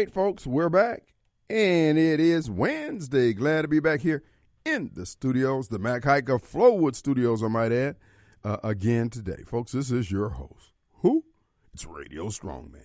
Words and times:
right, 0.00 0.10
folks, 0.10 0.46
we're 0.46 0.70
back. 0.70 1.12
And 1.50 1.98
it 1.98 2.20
is 2.20 2.48
Wednesday. 2.48 3.34
Glad 3.34 3.60
to 3.62 3.68
be 3.68 3.80
back 3.80 4.00
here 4.00 4.22
in 4.64 4.92
the 4.94 5.04
studios, 5.04 5.68
the 5.68 5.78
Mac 5.78 6.04
Haik 6.04 6.30
of 6.30 6.42
Flowood 6.42 6.94
Studios, 6.94 7.42
I 7.42 7.48
might 7.48 7.70
add, 7.70 7.96
uh, 8.42 8.56
again 8.64 9.10
today. 9.10 9.42
Folks, 9.46 9.72
this 9.72 9.90
is 9.90 10.10
your 10.10 10.30
host. 10.30 10.72
Who? 11.02 11.24
It's 11.74 11.84
Radio 11.84 12.28
Strongman. 12.28 12.80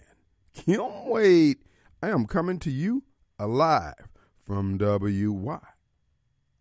Kim 0.54 1.07
Wade. 1.07 1.59
I 2.04 2.09
am 2.09 2.25
coming 2.25 2.59
to 2.59 2.70
you 2.70 3.04
alive 3.39 4.09
from 4.45 4.77
WYAB 4.77 5.61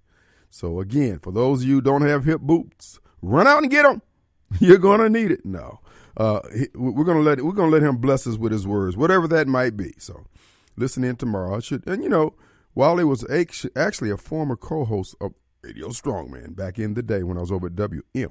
So 0.49 0.79
again, 0.79 1.19
for 1.19 1.31
those 1.31 1.61
of 1.61 1.67
you 1.67 1.75
who 1.75 1.81
don't 1.81 2.03
have 2.03 2.25
hip 2.25 2.41
boots, 2.41 2.99
run 3.21 3.47
out 3.47 3.61
and 3.61 3.71
get 3.71 3.83
them. 3.83 4.01
You're 4.59 4.77
going 4.77 5.01
to 5.01 5.09
need 5.09 5.31
it. 5.31 5.45
No, 5.45 5.81
uh, 6.15 6.39
we're 6.73 7.03
going 7.03 7.17
to 7.17 7.23
let 7.23 7.43
we're 7.43 7.51
going 7.51 7.69
to 7.69 7.75
let 7.77 7.83
him 7.83 7.97
bless 7.97 8.25
us 8.25 8.37
with 8.37 8.51
his 8.51 8.65
words, 8.65 8.95
whatever 8.95 9.27
that 9.27 9.47
might 9.47 9.75
be. 9.75 9.93
So 9.97 10.25
listen 10.77 11.03
in 11.03 11.17
tomorrow. 11.17 11.59
Should 11.59 11.85
and 11.87 12.01
you 12.01 12.09
know, 12.09 12.33
Wally 12.73 13.03
was 13.03 13.25
actually 13.75 14.09
a 14.09 14.17
former 14.17 14.55
co-host 14.55 15.15
of 15.19 15.33
Radio 15.63 15.89
Strongman 15.89 16.55
back 16.55 16.79
in 16.79 16.93
the 16.93 17.03
day 17.03 17.23
when 17.23 17.37
I 17.37 17.41
was 17.41 17.51
over 17.51 17.67
at 17.67 17.75
WMPR, 17.75 18.27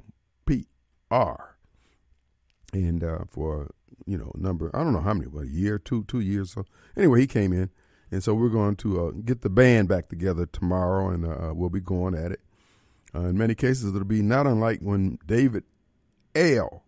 and 2.72 3.02
uh, 3.02 3.20
for 3.30 3.70
you 4.06 4.18
know 4.18 4.32
number 4.34 4.74
I 4.74 4.82
don't 4.82 4.92
know 4.92 5.00
how 5.00 5.14
many, 5.14 5.28
but 5.28 5.44
a 5.44 5.48
year, 5.48 5.78
two, 5.78 6.04
two 6.04 6.20
years. 6.20 6.52
So 6.52 6.64
anyway, 6.96 7.20
he 7.20 7.26
came 7.26 7.52
in, 7.52 7.70
and 8.10 8.22
so 8.22 8.34
we're 8.34 8.48
going 8.48 8.76
to 8.76 9.06
uh, 9.06 9.10
get 9.24 9.42
the 9.42 9.50
band 9.50 9.88
back 9.88 10.08
together 10.08 10.46
tomorrow, 10.46 11.10
and 11.10 11.26
uh, 11.26 11.52
we'll 11.54 11.70
be 11.70 11.80
going 11.80 12.14
at 12.14 12.32
it. 12.32 12.40
Uh, 13.14 13.28
in 13.28 13.38
many 13.38 13.54
cases, 13.54 13.94
it'll 13.94 14.04
be 14.04 14.22
not 14.22 14.46
unlike 14.46 14.80
when 14.80 15.18
David 15.26 15.64
L. 16.34 16.84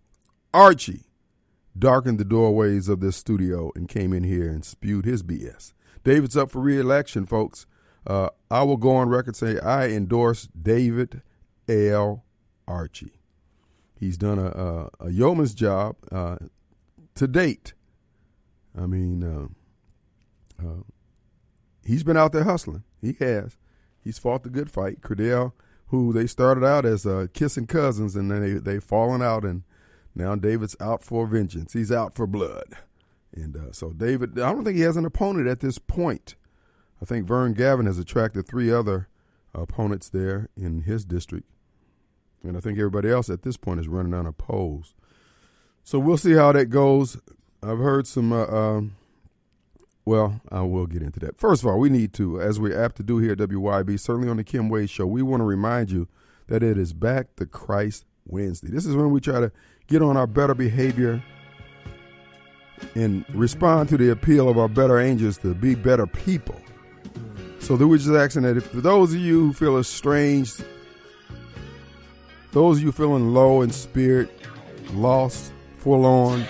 Archie 0.52 1.04
darkened 1.78 2.18
the 2.18 2.24
doorways 2.24 2.88
of 2.88 3.00
this 3.00 3.16
studio 3.16 3.70
and 3.74 3.88
came 3.88 4.12
in 4.12 4.24
here 4.24 4.48
and 4.48 4.64
spewed 4.64 5.04
his 5.04 5.22
BS. 5.22 5.72
David's 6.04 6.36
up 6.36 6.50
for 6.50 6.60
reelection, 6.60 7.26
folks. 7.26 7.66
Uh, 8.06 8.28
I 8.50 8.62
will 8.62 8.76
go 8.76 8.96
on 8.96 9.08
record 9.08 9.36
saying 9.36 9.60
I 9.60 9.90
endorse 9.90 10.48
David 10.60 11.22
L. 11.68 12.24
Archie. 12.66 13.17
He's 13.98 14.16
done 14.16 14.38
a, 14.38 14.46
a, 14.46 14.90
a 15.06 15.10
yeoman's 15.10 15.54
job 15.54 15.96
uh, 16.12 16.36
to 17.16 17.26
date. 17.26 17.72
I 18.76 18.86
mean, 18.86 19.24
uh, 19.24 20.64
uh, 20.64 20.82
he's 21.84 22.04
been 22.04 22.16
out 22.16 22.32
there 22.32 22.44
hustling. 22.44 22.84
He 23.00 23.16
has. 23.18 23.56
He's 24.02 24.18
fought 24.18 24.44
the 24.44 24.50
good 24.50 24.70
fight. 24.70 25.02
Credell, 25.02 25.52
who 25.88 26.12
they 26.12 26.26
started 26.26 26.64
out 26.64 26.86
as 26.86 27.06
uh, 27.06 27.26
kissing 27.32 27.66
cousins, 27.66 28.14
and 28.14 28.30
then 28.30 28.40
they 28.42 28.52
they 28.52 28.80
fallen 28.80 29.20
out, 29.20 29.44
and 29.44 29.64
now 30.14 30.36
David's 30.36 30.76
out 30.80 31.02
for 31.02 31.26
vengeance. 31.26 31.72
He's 31.72 31.90
out 31.92 32.14
for 32.14 32.26
blood, 32.26 32.76
and 33.34 33.56
uh, 33.56 33.72
so 33.72 33.90
David. 33.90 34.38
I 34.38 34.52
don't 34.52 34.64
think 34.64 34.76
he 34.76 34.82
has 34.82 34.96
an 34.96 35.04
opponent 35.04 35.48
at 35.48 35.60
this 35.60 35.78
point. 35.78 36.36
I 37.02 37.04
think 37.04 37.26
Vern 37.26 37.52
Gavin 37.54 37.86
has 37.86 37.98
attracted 37.98 38.46
three 38.46 38.70
other 38.72 39.08
opponents 39.54 40.08
there 40.08 40.48
in 40.56 40.82
his 40.82 41.04
district. 41.04 41.48
And 42.42 42.56
I 42.56 42.60
think 42.60 42.78
everybody 42.78 43.10
else 43.10 43.28
at 43.30 43.42
this 43.42 43.56
point 43.56 43.80
is 43.80 43.88
running 43.88 44.14
unopposed. 44.14 44.94
So 45.82 45.98
we'll 45.98 46.16
see 46.18 46.34
how 46.34 46.52
that 46.52 46.66
goes. 46.66 47.18
I've 47.62 47.78
heard 47.78 48.06
some, 48.06 48.32
uh, 48.32 48.46
um, 48.46 48.96
well, 50.04 50.40
I 50.50 50.62
will 50.62 50.86
get 50.86 51.02
into 51.02 51.18
that. 51.20 51.38
First 51.38 51.62
of 51.62 51.68
all, 51.68 51.78
we 51.78 51.90
need 51.90 52.12
to, 52.14 52.40
as 52.40 52.60
we're 52.60 52.80
apt 52.80 52.96
to 52.96 53.02
do 53.02 53.18
here 53.18 53.32
at 53.32 53.38
WYB, 53.38 53.98
certainly 53.98 54.28
on 54.28 54.36
the 54.36 54.44
Kim 54.44 54.68
Wade 54.68 54.90
Show, 54.90 55.06
we 55.06 55.22
want 55.22 55.40
to 55.40 55.44
remind 55.44 55.90
you 55.90 56.06
that 56.46 56.62
it 56.62 56.78
is 56.78 56.92
Back 56.92 57.36
to 57.36 57.46
Christ 57.46 58.04
Wednesday. 58.26 58.68
This 58.68 58.86
is 58.86 58.94
when 58.94 59.10
we 59.10 59.20
try 59.20 59.40
to 59.40 59.50
get 59.86 60.02
on 60.02 60.16
our 60.16 60.26
better 60.26 60.54
behavior 60.54 61.22
and 62.94 63.24
respond 63.34 63.88
to 63.88 63.96
the 63.96 64.10
appeal 64.10 64.48
of 64.48 64.58
our 64.58 64.68
better 64.68 64.98
angels 64.98 65.38
to 65.38 65.54
be 65.54 65.74
better 65.74 66.06
people. 66.06 66.60
So 67.60 67.76
were 67.76 67.98
just 67.98 68.10
asking 68.10 68.42
that 68.42 68.56
if 68.56 68.66
for 68.66 68.80
those 68.80 69.12
of 69.12 69.20
you 69.20 69.46
who 69.46 69.52
feel 69.52 69.78
estranged, 69.78 70.64
those 72.58 72.78
of 72.78 72.82
you 72.82 72.90
feeling 72.90 73.32
low 73.32 73.62
in 73.62 73.70
spirit, 73.70 74.28
lost, 74.92 75.52
forlorn, 75.76 76.44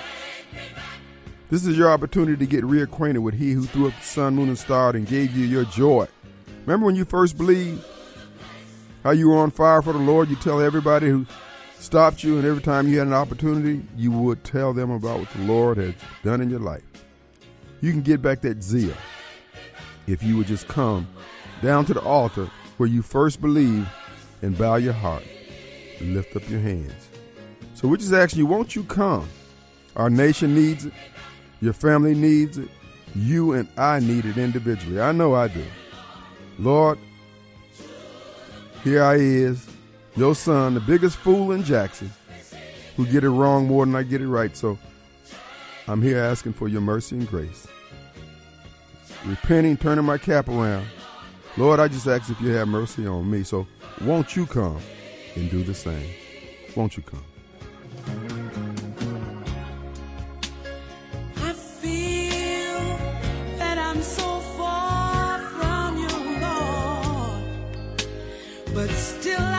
this 1.51 1.67
is 1.67 1.77
your 1.77 1.91
opportunity 1.91 2.35
to 2.35 2.47
get 2.47 2.65
reacquainted 2.65 3.19
with 3.19 3.35
He 3.35 3.53
who 3.53 3.67
threw 3.67 3.89
up 3.89 3.95
the 3.95 4.07
sun, 4.07 4.35
moon, 4.35 4.49
and 4.49 4.59
stars 4.59 4.95
and 4.95 5.07
gave 5.07 5.37
you 5.37 5.45
your 5.45 5.67
joy. 5.67 6.09
Remember 6.63 6.87
when 6.87 6.97
you 6.97 7.05
first 7.05 7.37
believed 7.37 7.85
how 9.05 9.11
you 9.11 9.29
were 9.29 9.37
on 9.37 9.51
fire 9.51 9.83
for 9.83 9.93
the 9.93 9.99
Lord? 9.99 10.31
You 10.31 10.37
tell 10.37 10.63
everybody 10.63 11.11
who 11.11 11.27
stopped 11.79 12.25
you, 12.25 12.39
and 12.39 12.47
every 12.47 12.63
time 12.63 12.89
you 12.89 13.01
had 13.01 13.09
an 13.09 13.13
opportunity, 13.13 13.85
you 13.95 14.11
would 14.11 14.45
tell 14.45 14.73
them 14.73 14.91
about 14.91 15.21
what 15.21 15.31
the 15.33 15.43
Lord 15.43 15.77
had 15.77 15.95
done 16.25 16.41
in 16.41 16.49
your 16.49 16.61
life. 16.61 16.85
You 17.83 17.93
can 17.93 18.01
get 18.01 18.23
back 18.23 18.41
that 18.41 18.63
zeal 18.63 18.97
if 20.07 20.23
you 20.23 20.39
would 20.39 20.47
just 20.47 20.69
come 20.69 21.07
down 21.61 21.85
to 21.85 21.93
the 21.93 22.01
altar 22.01 22.49
where 22.79 22.89
you 22.89 23.03
first 23.03 23.43
believed 23.43 23.89
and 24.41 24.57
bow 24.57 24.77
your 24.77 24.95
heart 24.95 25.25
lift 26.05 26.37
up 26.37 26.49
your 26.49 26.61
hands. 26.61 27.09
So 27.75 27.89
we're 27.89 27.97
just 27.97 28.13
asking 28.13 28.41
you, 28.41 28.47
won't 28.47 28.75
you 28.75 28.85
come? 28.85 29.29
Our 29.97 30.11
nation 30.11 30.55
needs 30.55 30.87
it. 30.87 30.93
Your 31.61 31.73
family 31.73 32.15
needs 32.15 32.59
it. 32.59 32.69
You 33.15 33.53
and 33.53 33.69
I 33.77 34.01
need 34.01 34.25
it 34.25 34.37
individually. 34.37 35.01
I 35.01 35.13
know 35.13 35.35
I 35.35 35.49
do. 35.49 35.65
Lord, 36.59 36.99
here 38.85 39.03
I 39.03 39.15
is, 39.15 39.69
your 40.17 40.35
son, 40.35 40.75
the 40.75 40.81
biggest 40.81 41.17
fool 41.17 41.53
in 41.53 41.63
Jackson, 41.65 42.11
who 42.97 43.07
get 43.07 43.25
it 43.25 43.31
wrong 43.31 43.67
more 43.67 43.85
than 43.87 43.95
I 43.95 44.03
get 44.03 44.21
it 44.21 44.29
right. 44.29 44.57
So 44.57 44.79
I'm 45.87 46.03
here 46.03 46.19
asking 46.19 46.55
for 46.55 46.69
your 46.69 46.81
mercy 46.81 47.17
and 47.17 47.29
grace 47.29 47.67
repenting, 49.25 49.77
turning 49.77 50.05
my 50.05 50.19
cap 50.19 50.49
around. 50.49 50.87
Lord, 51.57 51.81
I 51.81 51.89
just 51.89 52.07
ask 52.07 52.31
if 52.31 52.41
you 52.41 52.51
have 52.51 52.69
mercy 52.69 53.07
on 53.07 53.31
me. 53.31 53.43
So 53.43 53.67
won't 54.03 54.37
you 54.37 54.47
come 54.47 54.81
and 55.39 55.51
do 55.51 55.63
the 55.63 55.75
same? 55.75 56.11
Won't 56.75 56.97
you 56.97 57.03
come? 57.03 57.25
but 68.75 68.91
still 68.91 69.58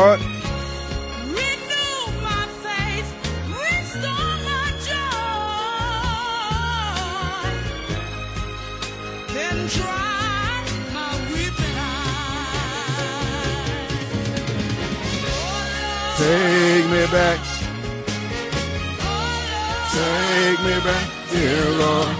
Lord. 0.00 0.20
Take 16.20 16.86
me 16.90 17.06
back. 17.06 17.40
Take 19.92 20.60
me 20.64 20.76
back, 20.80 21.08
dear 21.30 21.70
Lord. 21.78 22.19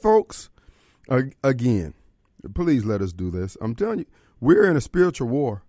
Folks. 0.00 0.50
again, 1.42 1.94
please 2.54 2.84
let 2.84 3.02
us 3.02 3.12
do 3.12 3.30
this. 3.30 3.56
I'm 3.60 3.74
telling 3.74 4.00
you, 4.00 4.06
we're 4.40 4.70
in 4.70 4.76
a 4.76 4.80
spiritual 4.80 5.28
war. 5.28 5.64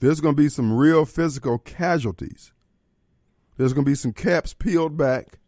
There's 0.00 0.20
going 0.20 0.34
to 0.34 0.42
be 0.42 0.48
some 0.48 0.72
real 0.72 1.04
physical 1.04 1.58
casualties. 1.58 2.52
There's 3.56 3.74
going 3.74 3.84
to 3.84 3.90
be 3.90 3.96
some 3.96 4.14
caps 4.14 4.54
peeled 4.54 4.96
back, 4.96 5.38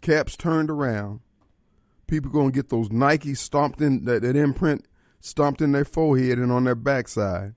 caps 0.00 0.36
turned 0.36 0.70
around. 0.70 1.20
People 2.06 2.30
going 2.30 2.52
to 2.52 2.54
get 2.54 2.70
those 2.70 2.90
Nike 2.90 3.34
stomped 3.34 3.80
in, 3.80 4.04
that, 4.04 4.22
that 4.22 4.36
imprint 4.36 4.86
stomped 5.20 5.60
in 5.60 5.72
their 5.72 5.84
forehead 5.84 6.38
and 6.38 6.50
on 6.50 6.64
their 6.64 6.74
backside. 6.74 7.54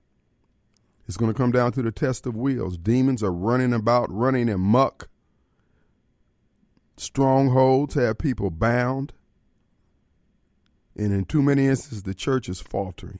It's 1.06 1.16
going 1.16 1.32
to 1.32 1.36
come 1.36 1.52
down 1.52 1.72
to 1.72 1.82
the 1.82 1.92
test 1.92 2.26
of 2.26 2.36
wheels. 2.36 2.76
Demons 2.76 3.22
are 3.22 3.32
running 3.32 3.72
about, 3.72 4.12
running 4.12 4.48
amok. 4.48 5.08
Strongholds 6.96 7.94
have 7.94 8.18
people 8.18 8.50
bound. 8.50 9.12
And 10.96 11.12
in 11.12 11.24
too 11.26 11.42
many 11.42 11.66
instances, 11.66 12.04
the 12.04 12.14
church 12.14 12.48
is 12.48 12.60
faltering. 12.60 13.18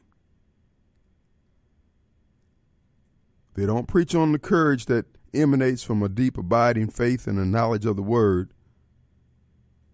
They 3.54 3.66
don't 3.66 3.88
preach 3.88 4.14
on 4.14 4.32
the 4.32 4.38
courage 4.38 4.86
that 4.86 5.06
emanates 5.34 5.82
from 5.82 6.02
a 6.02 6.08
deep, 6.08 6.38
abiding 6.38 6.88
faith 6.88 7.26
and 7.26 7.38
a 7.38 7.44
knowledge 7.44 7.86
of 7.86 7.96
the 7.96 8.02
word, 8.02 8.52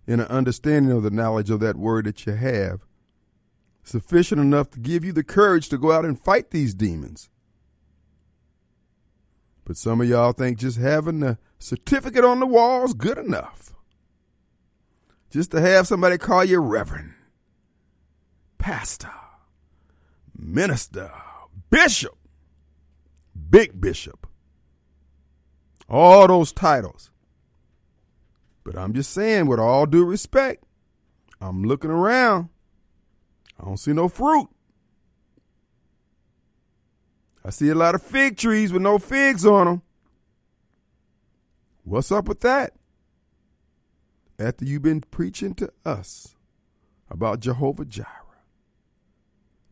and 0.07 0.21
an 0.21 0.27
understanding 0.29 0.93
of 0.93 1.03
the 1.03 1.11
knowledge 1.11 1.51
of 1.51 1.61
that 1.61 1.77
word 1.77 2.07
that 2.07 2.27
you 2.27 2.33
have, 2.35 2.81
sufficient 3.85 4.41
enough 4.41 4.71
to 4.71 4.81
give 4.81 5.05
you 5.05 5.13
the 5.13 5.25
courage 5.25 5.69
to 5.69 5.79
go 5.79 5.93
out 5.93 6.05
and 6.05 6.21
fight 6.21 6.51
these 6.51 6.75
demons. 6.75 7.31
But 9.65 9.77
some 9.77 10.01
of 10.01 10.09
y'all 10.09 10.33
think 10.33 10.59
just 10.59 10.79
having 10.79 11.21
the 11.21 11.39
certificate 11.63 12.25
on 12.25 12.41
the 12.41 12.47
wall 12.47 12.85
is 12.85 12.93
good 12.93 13.19
enough. 13.19 13.73
Just 15.31 15.53
to 15.53 15.61
have 15.61 15.87
somebody 15.87 16.19
call 16.19 16.45
you 16.45 16.59
reverend, 16.59 17.15
pastor, 18.59 19.13
minister, 20.37 21.11
bishop, 21.71 22.17
big 23.49 23.81
bishop, 23.81 24.27
all 25.89 26.27
those 26.27 26.53
titles. 26.53 27.11
But 28.65 28.77
I'm 28.77 28.93
just 28.93 29.13
saying, 29.13 29.47
with 29.47 29.59
all 29.59 29.87
due 29.87 30.05
respect, 30.05 30.65
I'm 31.41 31.65
looking 31.65 31.91
around. 31.91 32.49
I 33.59 33.65
don't 33.65 33.79
see 33.79 33.93
no 33.93 34.09
fruit. 34.09 34.49
I 37.45 37.51
see 37.51 37.71
a 37.71 37.75
lot 37.75 37.95
of 37.95 38.03
fig 38.03 38.37
trees 38.37 38.73
with 38.73 38.83
no 38.83 38.99
figs 38.99 39.47
on 39.47 39.67
them. 39.67 39.83
What's 41.85 42.13
up 42.13 42.29
with 42.29 42.41
that? 42.41 42.75
After 44.39 44.65
you've 44.65 44.83
been 44.83 45.01
preaching 45.01 45.55
to 45.55 45.73
us 45.85 46.37
about 47.11 47.41
Jehovah 47.41 47.85
Jireh, 47.85 48.09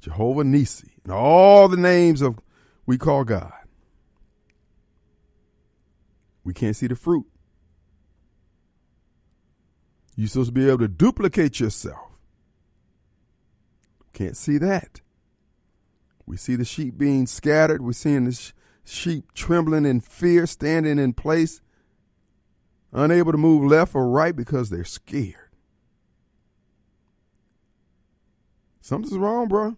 Jehovah 0.00 0.44
Nisi, 0.44 0.92
and 1.04 1.12
all 1.12 1.68
the 1.68 1.76
names 1.76 2.20
of 2.20 2.38
we 2.86 2.98
call 2.98 3.24
God, 3.24 3.52
we 6.44 6.52
can't 6.52 6.76
see 6.76 6.86
the 6.86 6.96
fruit. 6.96 7.26
You're 10.16 10.28
supposed 10.28 10.48
to 10.48 10.52
be 10.52 10.68
able 10.68 10.78
to 10.78 10.88
duplicate 10.88 11.60
yourself. 11.60 12.10
Can't 14.12 14.36
see 14.36 14.58
that. 14.58 15.00
We 16.26 16.36
see 16.36 16.56
the 16.56 16.64
sheep 16.64 16.98
being 16.98 17.26
scattered. 17.26 17.80
We're 17.80 17.92
seeing 17.92 18.24
the 18.24 18.32
sh- 18.32 18.52
sheep 18.84 19.32
trembling 19.32 19.86
in 19.86 20.00
fear, 20.00 20.46
standing 20.46 20.98
in 20.98 21.14
place, 21.14 21.60
unable 22.92 23.32
to 23.32 23.38
move 23.38 23.64
left 23.64 23.94
or 23.94 24.08
right 24.08 24.34
because 24.34 24.70
they're 24.70 24.84
scared. 24.84 25.36
Something's 28.80 29.18
wrong, 29.18 29.48
bro. 29.48 29.76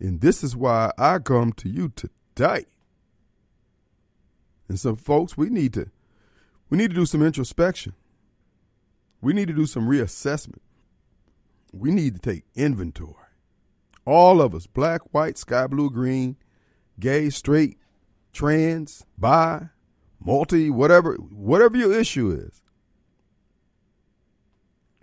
And 0.00 0.20
this 0.20 0.42
is 0.42 0.56
why 0.56 0.90
I 0.98 1.18
come 1.18 1.52
to 1.54 1.68
you 1.68 1.92
today. 1.94 2.64
And 4.68 4.80
some 4.80 4.96
folks, 4.96 5.36
we 5.36 5.50
need 5.50 5.74
to 5.74 5.90
we 6.70 6.78
need 6.78 6.88
to 6.88 6.96
do 6.96 7.04
some 7.04 7.22
introspection. 7.22 7.92
We 9.20 9.34
need 9.34 9.48
to 9.48 9.54
do 9.54 9.66
some 9.66 9.86
reassessment. 9.86 10.60
We 11.72 11.90
need 11.90 12.14
to 12.14 12.20
take 12.20 12.44
inventory. 12.54 13.14
All 14.06 14.40
of 14.40 14.54
us, 14.54 14.66
black, 14.66 15.02
white, 15.12 15.36
sky 15.36 15.66
blue, 15.66 15.90
green, 15.90 16.36
gay, 16.98 17.28
straight, 17.28 17.76
trans, 18.32 19.04
bi, 19.18 19.68
multi, 20.24 20.70
whatever, 20.70 21.14
whatever 21.14 21.76
your 21.76 21.92
issue 21.92 22.30
is. 22.30 22.60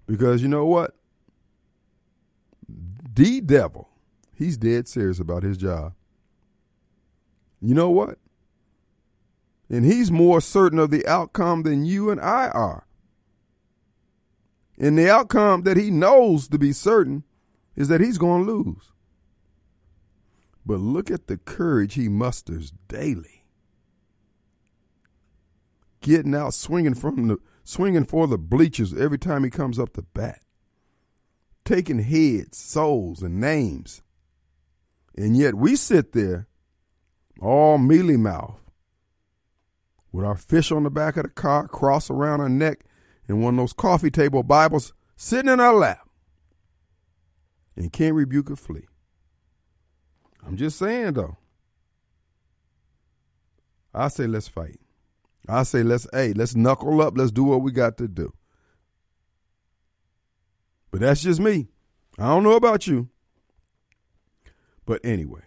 Because 0.06 0.42
you 0.42 0.48
know 0.48 0.66
what? 0.66 0.96
The 3.14 3.42
devil, 3.42 3.90
he's 4.34 4.58
dead 4.58 4.88
serious 4.88 5.20
about 5.20 5.44
his 5.44 5.58
job. 5.58 5.94
You 7.62 7.76
know 7.76 7.90
what? 7.90 8.18
And 9.70 9.86
he's 9.86 10.12
more 10.12 10.42
certain 10.42 10.80
of 10.80 10.90
the 10.90 11.06
outcome 11.06 11.64
than 11.64 11.86
you 11.86 12.10
and 12.10 12.20
I 12.20 12.48
are. 12.50 12.88
And 14.80 14.98
the 14.98 15.12
outcome 15.12 15.64
that 15.64 15.78
he 15.78 15.92
knows 15.92 16.48
to 16.48 16.58
be 16.58 16.72
certain 16.72 17.24
is 17.76 17.88
that 17.90 18.02
he's 18.02 18.18
going 18.18 18.46
to 18.46 18.52
lose. 18.52 18.92
But 20.66 20.80
look 20.80 21.12
at 21.12 21.28
the 21.28 21.38
courage 21.38 21.96
he 21.96 22.10
musters 22.10 22.72
daily. 22.88 23.39
Getting 26.02 26.34
out, 26.34 26.54
swinging 26.54 26.96
from 26.96 27.28
the 27.28 27.38
swinging 27.64 28.06
for 28.06 28.26
the 28.28 28.38
bleachers 28.38 28.94
every 28.94 29.20
time 29.20 29.44
he 29.44 29.50
comes 29.50 29.78
up 29.78 29.94
to 29.94 30.02
bat. 30.02 30.42
Taking 31.66 32.00
heads, 32.00 32.58
souls, 32.58 33.22
and 33.22 33.40
names. 33.40 34.02
And 35.16 35.36
yet 35.36 35.56
we 35.56 35.76
sit 35.76 36.14
there, 36.14 36.48
all 37.42 37.78
mealy 37.78 38.18
mouth, 38.18 38.60
with 40.12 40.26
our 40.26 40.38
fish 40.38 40.72
on 40.72 40.84
the 40.84 40.90
back 40.90 41.18
of 41.18 41.24
the 41.24 41.30
car, 41.30 41.68
cross 41.68 42.10
around 42.10 42.42
our 42.42 42.50
neck, 42.50 42.86
and 43.28 43.44
one 43.44 43.56
of 43.56 43.58
those 43.58 43.74
coffee 43.74 44.10
table 44.10 44.42
Bibles 44.42 44.94
sitting 45.16 45.52
in 45.52 45.60
our 45.60 45.74
lap 45.74 46.10
and 47.76 47.94
can't 47.94 48.16
rebuke 48.16 48.50
a 48.50 48.56
flea. 48.56 48.88
I'm 50.46 50.58
just 50.58 50.78
saying 50.80 51.14
though. 51.14 51.38
I 53.94 54.08
say 54.08 54.28
let's 54.28 54.48
fight. 54.48 54.80
I 55.50 55.64
say 55.64 55.84
let's 55.84 56.08
hey, 56.14 56.34
let's 56.34 56.56
knuckle 56.56 57.02
up, 57.02 57.18
let's 57.18 57.32
do 57.32 57.44
what 57.44 57.62
we 57.62 57.72
got 57.72 57.98
to 57.98 58.08
do. 58.08 58.34
But 60.92 61.02
that's 61.02 61.22
just 61.22 61.40
me. 61.40 61.68
I 62.18 62.28
don't 62.28 62.44
know 62.44 62.56
about 62.56 62.88
you. 62.88 63.10
But 64.86 65.02
anyway, 65.04 65.42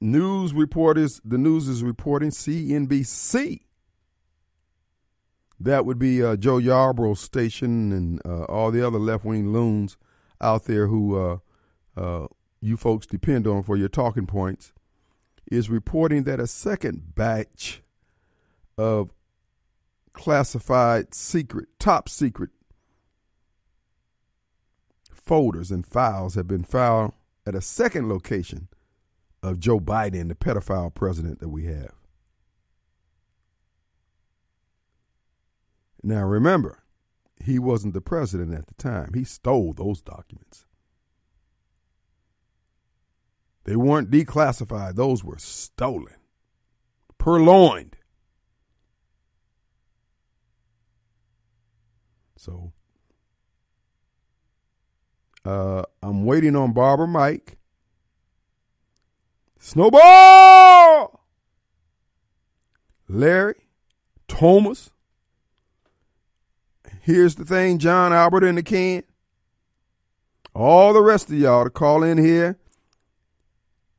news 0.00 0.52
reporters, 0.52 1.20
the 1.24 1.38
news 1.38 1.68
is 1.68 1.82
reporting 1.82 2.30
CNBC. 2.30 3.60
That 5.60 5.84
would 5.84 5.98
be 5.98 6.22
uh, 6.22 6.36
Joe 6.36 6.60
Scarborough's 6.60 7.20
station 7.20 7.92
and 7.92 8.20
uh, 8.24 8.44
all 8.44 8.70
the 8.70 8.86
other 8.86 8.98
left 8.98 9.24
wing 9.24 9.52
loons 9.52 9.96
out 10.40 10.64
there 10.64 10.86
who 10.86 11.18
uh, 11.18 11.38
uh, 11.96 12.26
you 12.60 12.76
folks 12.76 13.06
depend 13.06 13.46
on 13.46 13.62
for 13.62 13.76
your 13.76 13.88
talking 13.88 14.26
points, 14.26 14.72
is 15.50 15.68
reporting 15.68 16.24
that 16.24 16.38
a 16.38 16.46
second 16.46 17.14
batch 17.14 17.82
of 18.76 19.10
classified 20.18 21.14
secret, 21.14 21.68
top 21.78 22.08
secret 22.08 22.50
folders 25.12 25.70
and 25.70 25.86
files 25.86 26.34
have 26.34 26.48
been 26.48 26.64
found 26.64 27.12
at 27.46 27.54
a 27.54 27.60
second 27.60 28.08
location 28.08 28.66
of 29.44 29.60
Joe 29.60 29.78
Biden, 29.78 30.28
the 30.28 30.34
pedophile 30.34 30.92
president 30.92 31.38
that 31.38 31.50
we 31.50 31.66
have. 31.66 31.94
Now 36.02 36.24
remember, 36.24 36.82
he 37.40 37.60
wasn't 37.60 37.94
the 37.94 38.00
president 38.00 38.52
at 38.52 38.66
the 38.66 38.74
time. 38.74 39.12
He 39.14 39.22
stole 39.22 39.72
those 39.72 40.02
documents. 40.02 40.64
They 43.62 43.76
weren't 43.76 44.10
declassified, 44.10 44.96
those 44.96 45.22
were 45.22 45.38
stolen, 45.38 46.16
purloined. 47.18 47.97
So 52.38 52.72
uh, 55.44 55.82
I'm 56.02 56.24
waiting 56.24 56.54
on 56.54 56.72
Barbara 56.72 57.08
Mike. 57.08 57.58
Snowball! 59.58 61.20
Larry, 63.08 63.56
Thomas. 64.28 64.90
Here's 67.00 67.34
the 67.34 67.44
thing, 67.44 67.78
John 67.78 68.12
Albert 68.12 68.44
in 68.44 68.54
the 68.54 68.62
can. 68.62 69.02
All 70.54 70.92
the 70.92 71.02
rest 71.02 71.28
of 71.28 71.34
y'all 71.34 71.64
to 71.64 71.70
call 71.70 72.04
in 72.04 72.18
here 72.18 72.58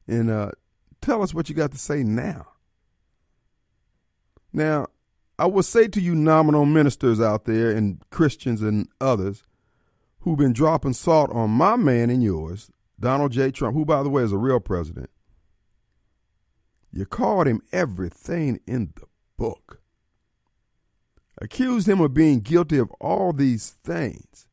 and 0.07 0.29
uh, 0.29 0.51
tell 1.01 1.21
us 1.21 1.33
what 1.33 1.49
you 1.49 1.55
got 1.55 1.71
to 1.71 1.77
say 1.77 2.03
now. 2.03 2.47
Now, 4.53 4.87
I 5.39 5.45
will 5.45 5.63
say 5.63 5.87
to 5.87 6.01
you, 6.01 6.15
nominal 6.15 6.65
ministers 6.65 7.21
out 7.21 7.45
there 7.45 7.71
and 7.71 8.03
Christians 8.09 8.61
and 8.61 8.89
others, 8.99 9.43
who've 10.19 10.37
been 10.37 10.51
dropping 10.51 10.91
salt 10.91 11.31
on 11.31 11.49
my 11.49 11.77
man 11.77 12.09
and 12.09 12.21
yours, 12.21 12.69
Donald 12.99 13.31
J. 13.31 13.49
Trump, 13.49 13.73
who, 13.73 13.85
by 13.85 14.03
the 14.03 14.09
way, 14.09 14.21
is 14.21 14.33
a 14.33 14.37
real 14.37 14.59
president. 14.59 15.09
You 16.91 17.05
called 17.05 17.47
him 17.47 17.61
everything 17.71 18.59
in 18.67 18.91
the 18.97 19.05
book. 19.37 19.81
Accused 21.41 21.87
him 21.87 22.01
of 22.01 22.13
being 22.13 22.41
guilty 22.41 22.77
of 22.77 22.91
all 22.99 23.31
these 23.31 23.77
things. 23.81 24.45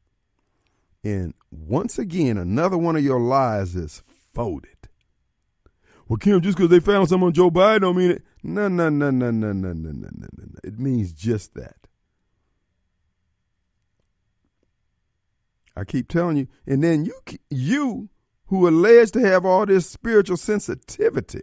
And 1.02 1.34
once 1.50 1.98
again, 1.98 2.38
another 2.38 2.78
one 2.78 2.94
of 2.94 3.02
your 3.02 3.18
lies 3.18 3.74
is 3.74 4.04
folded. 4.32 4.75
Well, 6.08 6.18
Kim, 6.18 6.40
just 6.40 6.56
because 6.56 6.70
they 6.70 6.80
found 6.80 7.08
something 7.08 7.26
on 7.26 7.32
Joe 7.32 7.50
Biden 7.50 7.80
don't 7.80 7.96
mean 7.96 8.12
it. 8.12 8.22
No, 8.42 8.68
no, 8.68 8.88
no, 8.88 9.10
no, 9.10 9.30
no, 9.30 9.52
no, 9.52 9.72
no, 9.72 9.72
no, 9.72 9.90
no, 9.92 10.28
no. 10.38 10.60
It 10.62 10.78
means 10.78 11.12
just 11.12 11.54
that. 11.54 11.76
I 15.76 15.84
keep 15.84 16.08
telling 16.08 16.36
you. 16.36 16.48
And 16.66 16.82
then 16.82 17.04
you, 17.04 17.14
you 17.50 18.08
who 18.46 18.68
alleged 18.68 19.12
to 19.14 19.20
have 19.20 19.44
all 19.44 19.66
this 19.66 19.88
spiritual 19.88 20.36
sensitivity, 20.36 21.42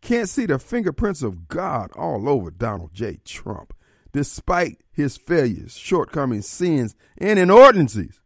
can't 0.00 0.28
see 0.28 0.46
the 0.46 0.58
fingerprints 0.58 1.22
of 1.22 1.48
God 1.48 1.90
all 1.96 2.28
over 2.28 2.50
Donald 2.50 2.92
J. 2.92 3.18
Trump, 3.24 3.74
despite 4.12 4.82
his 4.92 5.16
failures, 5.16 5.76
shortcomings, 5.76 6.46
sins, 6.46 6.94
and 7.18 7.38
inordinancies. 7.38 8.20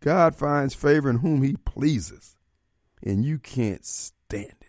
God 0.00 0.36
finds 0.36 0.74
favor 0.74 1.10
in 1.10 1.18
whom 1.18 1.42
he 1.42 1.56
pleases, 1.56 2.36
and 3.02 3.24
you 3.24 3.38
can't 3.38 3.84
stand 3.84 4.54
it. 4.60 4.68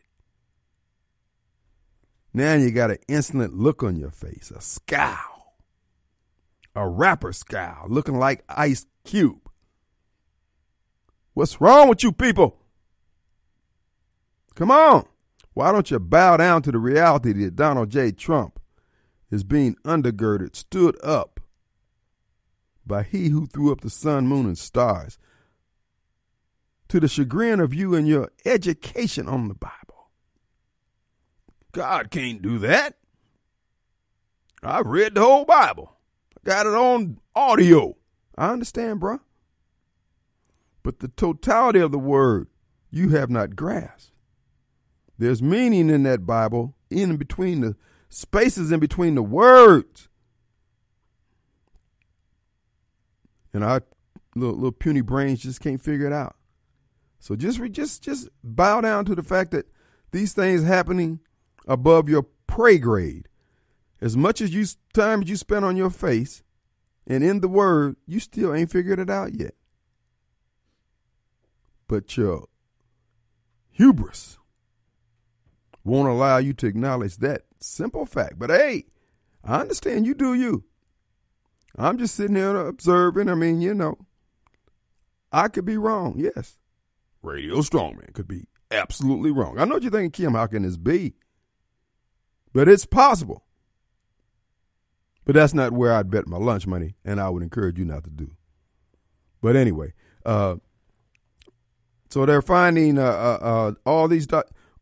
Now 2.34 2.54
you 2.54 2.72
got 2.72 2.92
an 2.92 3.00
insolent 3.08 3.54
look 3.54 3.84
on 3.84 3.96
your 3.96 4.12
face, 4.12 4.52
a 4.56 4.62
scowl, 4.62 5.58
a 6.76 6.88
rapper 6.88 7.34
scowl, 7.34 7.88
looking 7.88 8.16
like 8.16 8.44
Ice 8.50 8.86
Cube. 9.04 9.50
What's 11.34 11.60
wrong 11.60 11.90
with 11.90 12.04
you 12.04 12.12
people? 12.12 12.60
Come 14.56 14.72
on. 14.72 15.06
Why 15.54 15.72
don't 15.72 15.90
you 15.90 16.00
bow 16.00 16.38
down 16.38 16.62
to 16.64 16.72
the 16.72 16.78
reality 16.78 17.34
that 17.34 17.56
Donald 17.56 17.90
J. 17.90 18.12
Trump 18.12 18.60
is 19.32 19.44
being 19.44 19.76
undergirded, 19.86 20.56
stood 20.56 20.98
up 21.04 21.40
by 22.86 23.04
he 23.04 23.30
who 23.30 23.46
threw 23.46 23.72
up 23.72 23.82
the 23.82 23.90
sun, 23.90 24.28
moon, 24.28 24.46
and 24.46 24.58
stars, 24.58 25.18
to 26.90 27.00
the 27.00 27.08
chagrin 27.08 27.60
of 27.60 27.74
you 27.74 27.96
and 27.96 28.08
your 28.08 28.32
education 28.46 29.28
on 29.28 29.48
the 29.48 29.54
Bible? 29.54 30.10
God 31.72 32.12
can't 32.12 32.42
do 32.42 32.58
that. 32.60 32.96
I've 34.62 34.88
read 34.88 35.16
the 35.16 35.22
whole 35.22 35.46
Bible. 35.46 35.96
I 36.38 36.50
got 36.50 36.66
it 36.66 36.74
on 36.74 37.20
audio. 37.36 37.96
I 38.38 38.50
understand, 38.50 39.00
bruh. 39.00 39.20
But 40.84 41.00
the 41.00 41.08
totality 41.10 41.80
of 41.80 41.92
the 41.92 42.00
word 42.00 42.48
you 42.90 43.10
have 43.10 43.30
not 43.30 43.56
grasped. 43.56 44.12
There's 45.18 45.42
meaning 45.42 45.90
in 45.90 46.04
that 46.04 46.26
Bible, 46.26 46.76
in 46.90 47.18
between 47.18 47.62
the 47.62 47.76
spaces 48.10 48.72
in 48.72 48.80
between 48.80 49.16
the 49.16 49.24
words. 49.24 50.08
And 53.54 53.64
our 53.64 53.84
little, 54.36 54.56
little 54.56 54.72
puny 54.72 55.02
brains 55.02 55.42
just 55.42 55.62
can't 55.62 55.82
figure 55.82 56.08
it 56.08 56.14
out. 56.14 56.36
So 57.20 57.36
just 57.36 57.62
just 57.72 58.02
just 58.02 58.30
bow 58.44 58.82
down 58.82 59.06
to 59.06 59.16
the 59.16 59.24
fact 59.24 59.52
that 59.52 59.68
these 60.12 60.34
things 60.34 60.64
happening 60.64 61.20
above 61.68 62.10
your 62.10 62.26
pray 62.48 62.78
grade. 62.78 63.28
As 64.02 64.16
much 64.16 64.40
as 64.42 64.54
you 64.54 64.66
time 64.94 65.24
you 65.24 65.36
spend 65.36 65.66
on 65.66 65.76
your 65.76 65.90
face 65.90 66.42
and 67.06 67.24
in 67.24 67.42
the 67.42 67.50
word, 67.50 67.98
you 68.08 68.20
still 68.20 68.54
ain't 68.54 68.72
figured 68.72 69.00
it 69.00 69.10
out 69.10 69.34
yet. 69.36 69.56
But 71.88 72.16
your 72.16 72.48
hubris 73.72 74.38
won't 75.84 76.08
allow 76.08 76.38
you 76.38 76.54
to 76.54 76.68
acknowledge 76.68 77.18
that 77.18 77.44
simple 77.60 78.06
fact. 78.06 78.40
But 78.40 78.50
hey, 78.50 78.86
I 79.44 79.62
understand 79.62 80.06
you 80.06 80.14
do 80.14 80.34
you. 80.34 80.64
I'm 81.76 81.98
just 81.98 82.16
sitting 82.16 82.36
here 82.36 82.56
observing. 82.56 83.30
I 83.30 83.36
mean, 83.36 83.62
you 83.62 83.74
know, 83.74 83.98
I 85.32 85.48
could 85.48 85.66
be 85.66 85.78
wrong. 85.78 86.16
Yes. 86.18 86.59
Radio 87.22 87.58
Strongman 87.58 88.14
could 88.14 88.28
be 88.28 88.46
absolutely 88.72 89.32
wrong. 89.32 89.60
I 89.60 89.66
know 89.66 89.76
what 89.76 89.84
you're 89.84 89.92
thinking, 89.92 90.12
Kim. 90.12 90.34
How 90.34 90.48
can 90.48 90.64
this 90.64 90.78
be? 90.78 91.16
But 92.54 92.68
it's 92.68 92.86
possible. 92.86 93.44
But 95.26 95.36
that's 95.36 95.54
not 95.54 95.74
where 95.74 95.94
I'd 95.94 96.10
bet 96.10 96.28
my 96.28 96.38
lunch 96.38 96.66
money, 96.66 96.96
and 97.06 97.20
I 97.20 97.30
would 97.30 97.44
encourage 97.44 97.78
you 97.78 97.86
not 97.86 98.04
to 98.06 98.10
do. 98.10 98.32
But 99.42 99.56
anyway, 99.56 99.94
uh, 100.26 100.56
so 102.10 102.26
they're 102.26 102.42
finding 102.42 102.98
uh, 102.98 103.04
uh, 103.04 103.38
uh 103.42 103.72
all 103.86 104.08
these. 104.08 104.28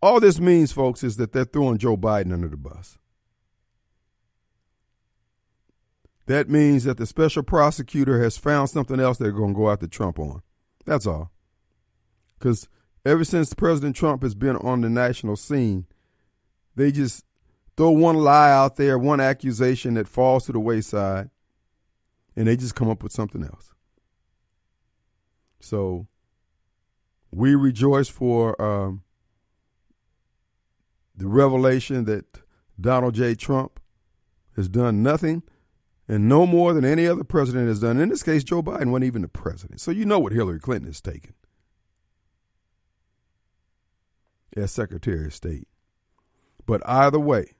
all 0.01 0.20
this 0.20 0.39
means, 0.39 0.72
folks, 0.72 1.03
is 1.03 1.17
that 1.17 1.34
they're 1.34 1.46
throwing 1.46 1.77
Joe 1.77 1.98
Biden 1.98 2.32
under 2.32 2.48
the 2.48 2.58
bus. 2.58 2.98
That 6.27 6.50
means 6.50 6.84
that 6.84 6.98
the 6.98 7.06
special 7.06 7.44
prosecutor 7.44 8.22
has 8.22 8.38
found 8.38 8.70
something 8.70 9.00
else 9.00 9.17
they're 9.17 9.32
going 9.32 9.53
to 9.53 9.58
go 9.58 9.72
after 9.72 9.88
Trump 9.88 10.20
on. 10.20 10.41
That's 10.86 11.08
all. 11.08 11.32
Because 12.38 12.67
ever 13.06 13.24
since 13.24 13.53
President 13.53 13.96
Trump 13.96 14.24
has 14.24 14.36
been 14.36 14.56
on 14.58 14.82
the 14.82 14.89
national 14.89 15.36
scene, 15.36 15.86
they 16.75 16.91
just 16.91 17.25
throw 17.75 17.91
one 17.91 18.17
lie 18.17 18.51
out 18.51 18.75
there, 18.75 18.98
one 18.98 19.20
accusation 19.20 19.96
that 19.96 20.08
falls 20.08 20.46
to 20.46 20.51
the 20.51 20.60
wayside, 20.60 21.29
and 22.36 22.48
they 22.48 22.56
just 22.56 22.75
come 22.75 22.89
up 22.89 23.01
with 23.01 23.12
something 23.12 23.44
else. 23.44 23.72
So 25.60 26.08
we 27.32 27.56
rejoice 27.56 28.10
for 28.10 28.60
um, 28.62 29.03
the 31.15 31.27
revelation 31.27 32.06
that 32.06 32.41
Donald 32.79 33.15
J. 33.15 33.36
Trump 33.36 33.79
has 34.56 34.67
done 34.70 35.01
nothing 35.01 35.44
and 36.08 36.29
no 36.29 36.46
more 36.46 36.74
than 36.74 36.86
any 36.86 37.08
other 37.08 37.24
president 37.24 37.67
has 37.67 37.79
done. 37.79 38.00
In 38.00 38.10
this 38.10 38.24
case, 38.24 38.44
Joe 38.44 38.63
Biden 38.63 38.91
wasn't 38.91 39.06
even 39.06 39.24
the 39.24 39.27
president. 39.27 39.82
So 39.82 39.91
you 39.91 40.06
know 40.06 40.20
what 40.20 40.32
Hillary 40.32 40.60
Clinton 40.60 40.88
has 40.88 41.01
taken 41.01 41.34
as 44.59 44.71
Secretary 44.71 45.25
of 45.27 45.33
State. 45.33 45.67
But 46.65 46.81
either 46.87 47.19
way, 47.19 47.55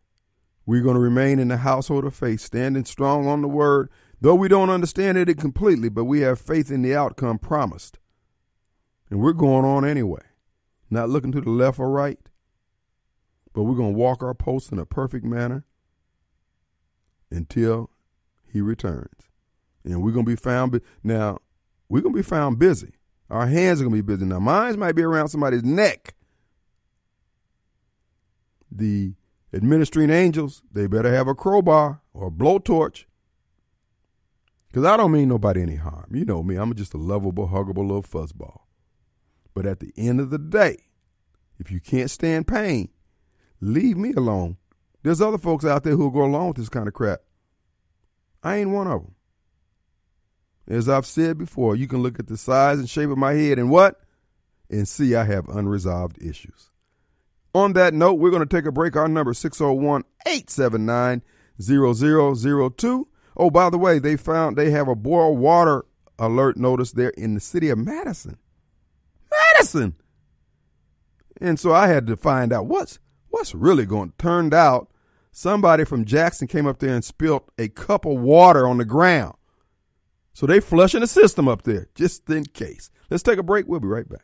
we're 0.66 0.82
going 0.84 0.96
to 0.96 1.02
remain 1.02 1.40
in 1.40 1.48
the 1.48 1.58
household 1.58 2.06
of 2.06 2.14
faith, 2.14 2.42
standing 2.42 2.86
strong 2.86 3.28
on 3.28 3.42
the 3.42 3.48
word, 3.48 3.90
though 4.20 4.36
we 4.36 4.50
don't 4.50 4.70
understand 4.70 5.18
it 5.18 5.38
completely, 5.38 5.90
but 5.90 6.04
we 6.04 6.20
have 6.22 6.40
faith 6.40 6.70
in 6.70 6.82
the 6.82 6.96
outcome 6.96 7.40
promised. 7.40 8.00
And 9.10 9.22
we're 9.22 9.34
going 9.34 9.64
on 9.64 9.86
anyway, 9.86 10.24
not 10.90 11.10
looking 11.10 11.32
to 11.32 11.42
the 11.42 11.50
left 11.50 11.80
or 11.80 11.90
right, 11.90 12.20
but 13.54 13.64
we're 13.64 13.78
going 13.78 13.94
to 13.94 13.98
walk 13.98 14.22
our 14.22 14.34
post 14.34 14.72
in 14.74 14.80
a 14.80 14.86
perfect 14.86 15.24
manner 15.24 15.66
until 17.32 17.90
he 18.52 18.60
returns. 18.60 19.30
And 19.86 20.04
we're 20.04 20.12
going 20.12 20.26
to 20.26 20.32
be 20.32 20.36
found, 20.36 20.82
now, 21.02 21.40
we're 21.88 22.02
going 22.02 22.14
to 22.14 22.20
be 22.20 22.28
found 22.28 22.60
busy. 22.60 22.92
Our 23.30 23.48
hands 23.48 23.80
are 23.80 23.86
going 23.86 23.96
to 23.96 24.04
be 24.04 24.14
busy. 24.14 24.26
Now, 24.26 24.40
mine 24.40 24.78
might 24.78 24.96
be 24.96 25.04
around 25.04 25.30
somebody's 25.30 25.64
neck. 25.64 26.14
The 28.72 29.14
administering 29.54 30.10
angels, 30.10 30.62
they 30.72 30.88
better 30.88 31.14
have 31.14 31.28
a 31.28 31.36
crowbar 31.36 32.02
or 32.14 32.28
a 32.28 32.32
blowtorch. 32.32 33.06
Because 34.68 34.86
I 34.86 34.98
don't 34.98 35.12
mean 35.12 35.30
nobody 35.30 35.62
any 35.62 35.76
harm. 35.76 36.12
You 36.14 36.26
know 36.26 36.44
me, 36.44 36.56
I'm 36.56 36.74
just 36.76 36.94
a 36.94 36.98
lovable, 36.98 37.48
huggable 37.48 37.88
little 37.88 38.04
fuzzball. 38.04 38.62
But 39.54 39.66
at 39.66 39.80
the 39.80 39.94
end 39.98 40.20
of 40.20 40.30
the 40.30 40.38
day, 40.38 40.78
if 41.60 41.72
you 41.72 41.80
can't 41.80 42.12
stand 42.12 42.48
pain, 42.48 42.90
leave 43.60 43.98
me 43.98 44.14
alone. 44.14 44.58
There's 45.04 45.22
other 45.22 45.38
folks 45.38 45.66
out 45.66 45.84
there 45.84 45.96
who'll 45.96 46.12
go 46.12 46.24
along 46.24 46.50
with 46.50 46.58
this 46.58 46.70
kind 46.70 46.88
of 46.88 46.94
crap. 46.94 47.22
I 48.44 48.58
ain't 48.58 48.70
one 48.70 48.88
of 48.88 49.02
them. 49.02 49.16
As 50.68 50.90
I've 50.90 51.06
said 51.06 51.38
before, 51.38 51.76
you 51.76 51.88
can 51.88 52.04
look 52.04 52.20
at 52.20 52.28
the 52.28 52.38
size 52.38 52.78
and 52.78 52.90
shape 52.90 53.10
of 53.10 53.18
my 53.18 53.34
head 53.34 53.58
and 53.58 53.70
what? 53.70 54.02
And 54.70 54.88
see 54.88 55.16
I 55.16 55.24
have 55.24 55.48
unresolved 55.48 56.22
issues. 56.22 56.72
On 57.54 57.74
that 57.74 57.94
note, 57.94 58.14
we're 58.14 58.30
going 58.30 58.48
to 58.48 58.56
take 58.56 58.66
a 58.66 58.72
break. 58.72 58.96
Our 58.96 59.08
number 59.08 59.34
601 59.34 60.04
879 60.26 61.22
0002. 61.60 63.08
Oh, 63.40 63.50
by 63.50 63.70
the 63.70 63.78
way, 63.78 64.00
they 64.00 64.16
found 64.16 64.56
they 64.56 64.72
have 64.72 64.88
a 64.88 64.96
boil 64.96 65.36
water 65.36 65.86
alert 66.20 66.58
notice 66.58 66.92
there 66.92 67.10
in 67.10 67.34
the 67.34 67.40
city 67.40 67.70
of 67.70 67.78
Madison. 67.78 68.38
Madison. 69.32 69.96
And 71.40 71.60
so 71.60 71.74
I 71.74 71.88
had 71.88 72.08
to 72.08 72.18
find 72.18 72.52
out 72.52 72.66
what's 72.66 73.00
what's 73.30 73.54
really 73.54 73.86
going. 73.86 74.14
Turned 74.18 74.54
out 74.54 74.90
somebody 75.32 75.84
from 75.86 76.06
Jackson 76.06 76.48
came 76.48 76.66
up 76.66 76.80
there 76.80 76.94
and 76.94 77.06
spilled 77.06 77.44
a 77.58 77.68
cup 77.68 78.06
of 78.06 78.20
water 78.20 78.68
on 78.68 78.78
the 78.78 78.86
ground. 78.86 79.36
So 80.34 80.46
they 80.46 80.60
flushing 80.60 81.02
the 81.02 81.08
system 81.08 81.48
up 81.48 81.64
there 81.64 81.88
just 81.96 82.30
in 82.30 82.46
case. 82.46 82.90
Let's 83.10 83.24
take 83.24 83.40
a 83.40 83.44
break. 83.44 83.68
We'll 83.68 83.80
be 83.80 83.88
right 83.88 84.08
back. 84.08 84.22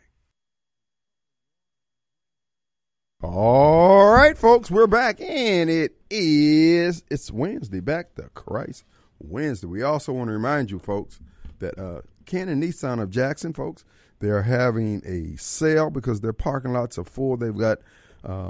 All 3.23 4.11
right, 4.11 4.37
folks, 4.37 4.69
we're 4.69 4.85
back, 4.85 5.21
and 5.21 5.69
it 5.69 5.95
is 6.09 7.05
it's 7.09 7.31
Wednesday. 7.31 7.79
Back 7.79 8.15
to 8.15 8.23
Christ 8.33 8.83
Wednesday. 9.17 9.65
We 9.65 9.81
also 9.81 10.11
want 10.11 10.27
to 10.27 10.33
remind 10.33 10.69
you, 10.69 10.77
folks, 10.77 11.21
that 11.59 11.79
uh, 11.79 12.01
Cannon 12.25 12.61
Nissan 12.61 13.01
of 13.01 13.09
Jackson, 13.09 13.53
folks, 13.53 13.85
they 14.19 14.27
are 14.27 14.41
having 14.41 15.01
a 15.05 15.37
sale 15.37 15.89
because 15.89 16.19
their 16.19 16.33
parking 16.33 16.73
lots 16.73 16.97
are 16.97 17.05
full. 17.05 17.37
They've 17.37 17.57
got 17.57 17.77
uh, 18.25 18.49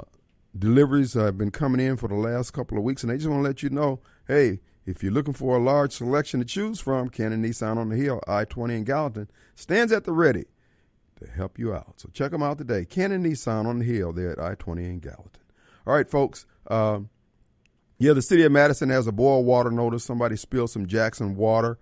deliveries 0.58 1.14
have 1.14 1.38
been 1.38 1.52
coming 1.52 1.80
in 1.80 1.96
for 1.96 2.08
the 2.08 2.16
last 2.16 2.50
couple 2.50 2.76
of 2.76 2.82
weeks, 2.82 3.04
and 3.04 3.12
they 3.12 3.16
just 3.16 3.28
want 3.28 3.44
to 3.44 3.48
let 3.48 3.62
you 3.62 3.70
know, 3.70 4.00
hey, 4.26 4.58
if 4.86 5.04
you're 5.04 5.12
looking 5.12 5.34
for 5.34 5.56
a 5.56 5.62
large 5.62 5.92
selection 5.92 6.40
to 6.40 6.46
choose 6.46 6.80
from, 6.80 7.10
Cannon 7.10 7.44
Nissan 7.44 7.76
on 7.76 7.90
the 7.90 7.96
Hill, 7.96 8.20
I-20 8.26 8.70
in 8.78 8.84
Gallatin, 8.84 9.30
stands 9.54 9.92
at 9.92 10.02
the 10.02 10.12
ready 10.12 10.46
to 11.24 11.30
help 11.32 11.58
you 11.58 11.74
out. 11.74 11.94
So 12.00 12.08
check 12.12 12.30
them 12.30 12.42
out 12.42 12.58
today. 12.58 12.84
Cannon 12.84 13.24
Nissan 13.24 13.66
on 13.66 13.78
the 13.78 13.84
Hill 13.84 14.12
there 14.12 14.32
at 14.32 14.38
I-20 14.38 14.78
in 14.78 14.98
Gallatin. 14.98 15.42
All 15.86 15.94
right, 15.94 16.08
folks. 16.08 16.46
Um, 16.68 17.10
yeah, 17.98 18.12
the 18.12 18.22
city 18.22 18.42
of 18.42 18.52
Madison 18.52 18.88
has 18.90 19.06
a 19.06 19.12
boil 19.12 19.44
water 19.44 19.70
notice. 19.70 20.04
Somebody 20.04 20.36
spilled 20.36 20.70
some 20.70 20.86
Jackson 20.86 21.36
water 21.36 21.78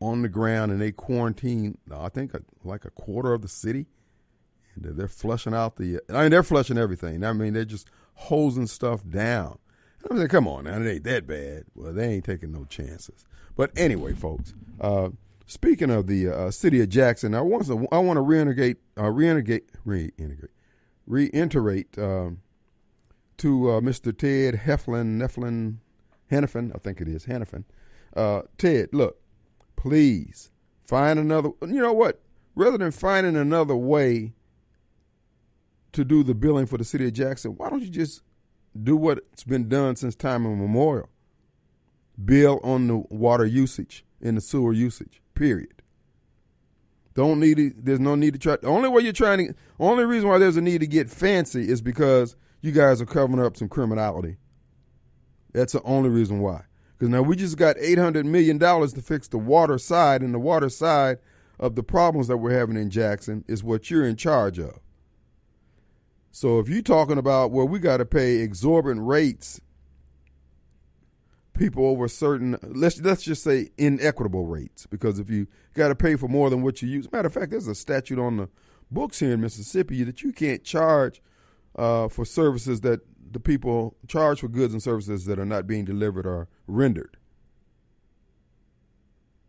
on 0.00 0.22
the 0.22 0.28
ground, 0.28 0.72
and 0.72 0.80
they 0.80 0.92
quarantined. 0.92 1.78
I 1.92 2.08
think 2.08 2.34
a, 2.34 2.42
like 2.64 2.84
a 2.84 2.90
quarter 2.90 3.32
of 3.32 3.42
the 3.42 3.48
city. 3.48 3.86
And 4.74 4.96
they're 4.96 5.08
flushing 5.08 5.54
out 5.54 5.76
the. 5.76 6.00
I 6.10 6.22
mean, 6.22 6.30
they're 6.30 6.42
flushing 6.42 6.78
everything. 6.78 7.24
I 7.24 7.32
mean, 7.32 7.54
they're 7.54 7.64
just 7.64 7.88
hosing 8.14 8.66
stuff 8.66 9.02
down. 9.08 9.58
I'm 10.08 10.18
mean, 10.18 10.28
come 10.28 10.46
on 10.46 10.64
now, 10.64 10.78
it 10.78 10.88
ain't 10.88 11.04
that 11.04 11.26
bad. 11.26 11.64
Well, 11.74 11.92
they 11.92 12.14
ain't 12.14 12.24
taking 12.24 12.52
no 12.52 12.64
chances. 12.64 13.24
But 13.56 13.70
anyway, 13.76 14.12
folks. 14.12 14.54
Uh, 14.80 15.10
speaking 15.46 15.90
of 15.90 16.06
the 16.06 16.28
uh, 16.28 16.50
city 16.50 16.80
of 16.80 16.88
Jackson, 16.88 17.34
I 17.34 17.40
want 17.40 17.66
to 17.66 17.86
I 17.90 17.98
want 17.98 18.16
to 18.18 18.22
reintegrate 18.22 18.76
uh, 18.96 19.02
reintegrate 19.02 19.62
reintegrate 19.86 20.48
reiterate 21.06 21.98
um, 21.98 22.42
to 23.38 23.70
uh, 23.70 23.80
Mr. 23.80 24.16
Ted 24.16 24.62
Heflin 24.66 25.18
Neflin 25.18 25.76
Henifin, 26.30 26.74
I 26.74 26.78
think 26.78 27.00
it 27.00 27.08
is 27.08 27.26
Henifin. 27.26 27.64
Uh, 28.14 28.42
Ted, 28.58 28.88
look, 28.92 29.20
please 29.76 30.50
find 30.84 31.18
another. 31.18 31.50
You 31.62 31.80
know 31.80 31.92
what? 31.92 32.20
Rather 32.54 32.78
than 32.78 32.90
finding 32.90 33.36
another 33.36 33.76
way 33.76 34.32
to 35.92 36.04
do 36.04 36.22
the 36.22 36.34
billing 36.34 36.66
for 36.66 36.78
the 36.78 36.84
city 36.84 37.06
of 37.06 37.12
Jackson, 37.12 37.52
why 37.52 37.70
don't 37.70 37.82
you 37.82 37.88
just 37.88 38.22
do 38.82 38.96
what's 38.96 39.44
been 39.44 39.68
done 39.68 39.96
since 39.96 40.14
time 40.14 40.46
immemorial? 40.46 41.08
Bill 42.22 42.60
on 42.62 42.88
the 42.88 42.96
water 43.10 43.44
usage 43.44 44.04
and 44.22 44.38
the 44.38 44.40
sewer 44.40 44.72
usage. 44.72 45.20
Period. 45.36 45.82
Don't 47.14 47.38
need 47.38 47.58
it. 47.58 47.84
There's 47.84 48.00
no 48.00 48.14
need 48.14 48.32
to 48.32 48.38
try. 48.38 48.56
The 48.56 48.66
only 48.66 48.88
way 48.88 49.02
you're 49.02 49.12
trying 49.12 49.46
to. 49.46 49.54
Only 49.78 50.04
reason 50.04 50.28
why 50.28 50.38
there's 50.38 50.56
a 50.56 50.60
need 50.60 50.80
to 50.80 50.86
get 50.86 51.08
fancy 51.08 51.70
is 51.70 51.80
because 51.80 52.36
you 52.60 52.72
guys 52.72 53.00
are 53.00 53.06
covering 53.06 53.44
up 53.44 53.56
some 53.56 53.68
criminality. 53.68 54.36
That's 55.52 55.72
the 55.72 55.82
only 55.82 56.10
reason 56.10 56.40
why. 56.40 56.64
Because 56.98 57.10
now 57.10 57.22
we 57.22 57.36
just 57.36 57.56
got 57.56 57.76
$800 57.76 58.24
million 58.24 58.58
to 58.58 59.02
fix 59.02 59.28
the 59.28 59.38
water 59.38 59.78
side, 59.78 60.22
and 60.22 60.34
the 60.34 60.38
water 60.38 60.68
side 60.68 61.18
of 61.58 61.74
the 61.74 61.82
problems 61.82 62.28
that 62.28 62.38
we're 62.38 62.58
having 62.58 62.76
in 62.76 62.90
Jackson 62.90 63.44
is 63.46 63.62
what 63.62 63.90
you're 63.90 64.06
in 64.06 64.16
charge 64.16 64.58
of. 64.58 64.80
So 66.32 66.58
if 66.58 66.68
you're 66.68 66.82
talking 66.82 67.18
about, 67.18 67.50
well, 67.50 67.68
we 67.68 67.78
got 67.78 67.98
to 67.98 68.04
pay 68.04 68.40
exorbitant 68.40 69.06
rates, 69.06 69.60
people 71.56 71.86
over 71.86 72.08
certain, 72.08 72.58
let's 72.62 73.00
let's 73.00 73.22
just 73.22 73.42
say 73.42 73.70
inequitable 73.78 74.46
rates, 74.46 74.86
because 74.86 75.18
if 75.18 75.30
you 75.30 75.46
got 75.74 75.88
to 75.88 75.94
pay 75.94 76.16
for 76.16 76.28
more 76.28 76.50
than 76.50 76.62
what 76.62 76.82
you 76.82 76.88
use, 76.88 77.10
matter 77.10 77.26
of 77.26 77.34
fact, 77.34 77.50
there's 77.50 77.68
a 77.68 77.74
statute 77.74 78.18
on 78.18 78.36
the 78.36 78.48
books 78.90 79.18
here 79.18 79.32
in 79.32 79.40
Mississippi 79.40 80.02
that 80.04 80.22
you 80.22 80.32
can't 80.32 80.62
charge 80.64 81.22
uh, 81.76 82.08
for 82.08 82.24
services 82.24 82.80
that 82.82 83.00
the 83.32 83.40
people 83.40 83.96
charge 84.06 84.40
for 84.40 84.48
goods 84.48 84.72
and 84.72 84.82
services 84.82 85.24
that 85.26 85.38
are 85.38 85.44
not 85.44 85.66
being 85.66 85.84
delivered 85.84 86.26
or 86.26 86.48
rendered. 86.66 87.16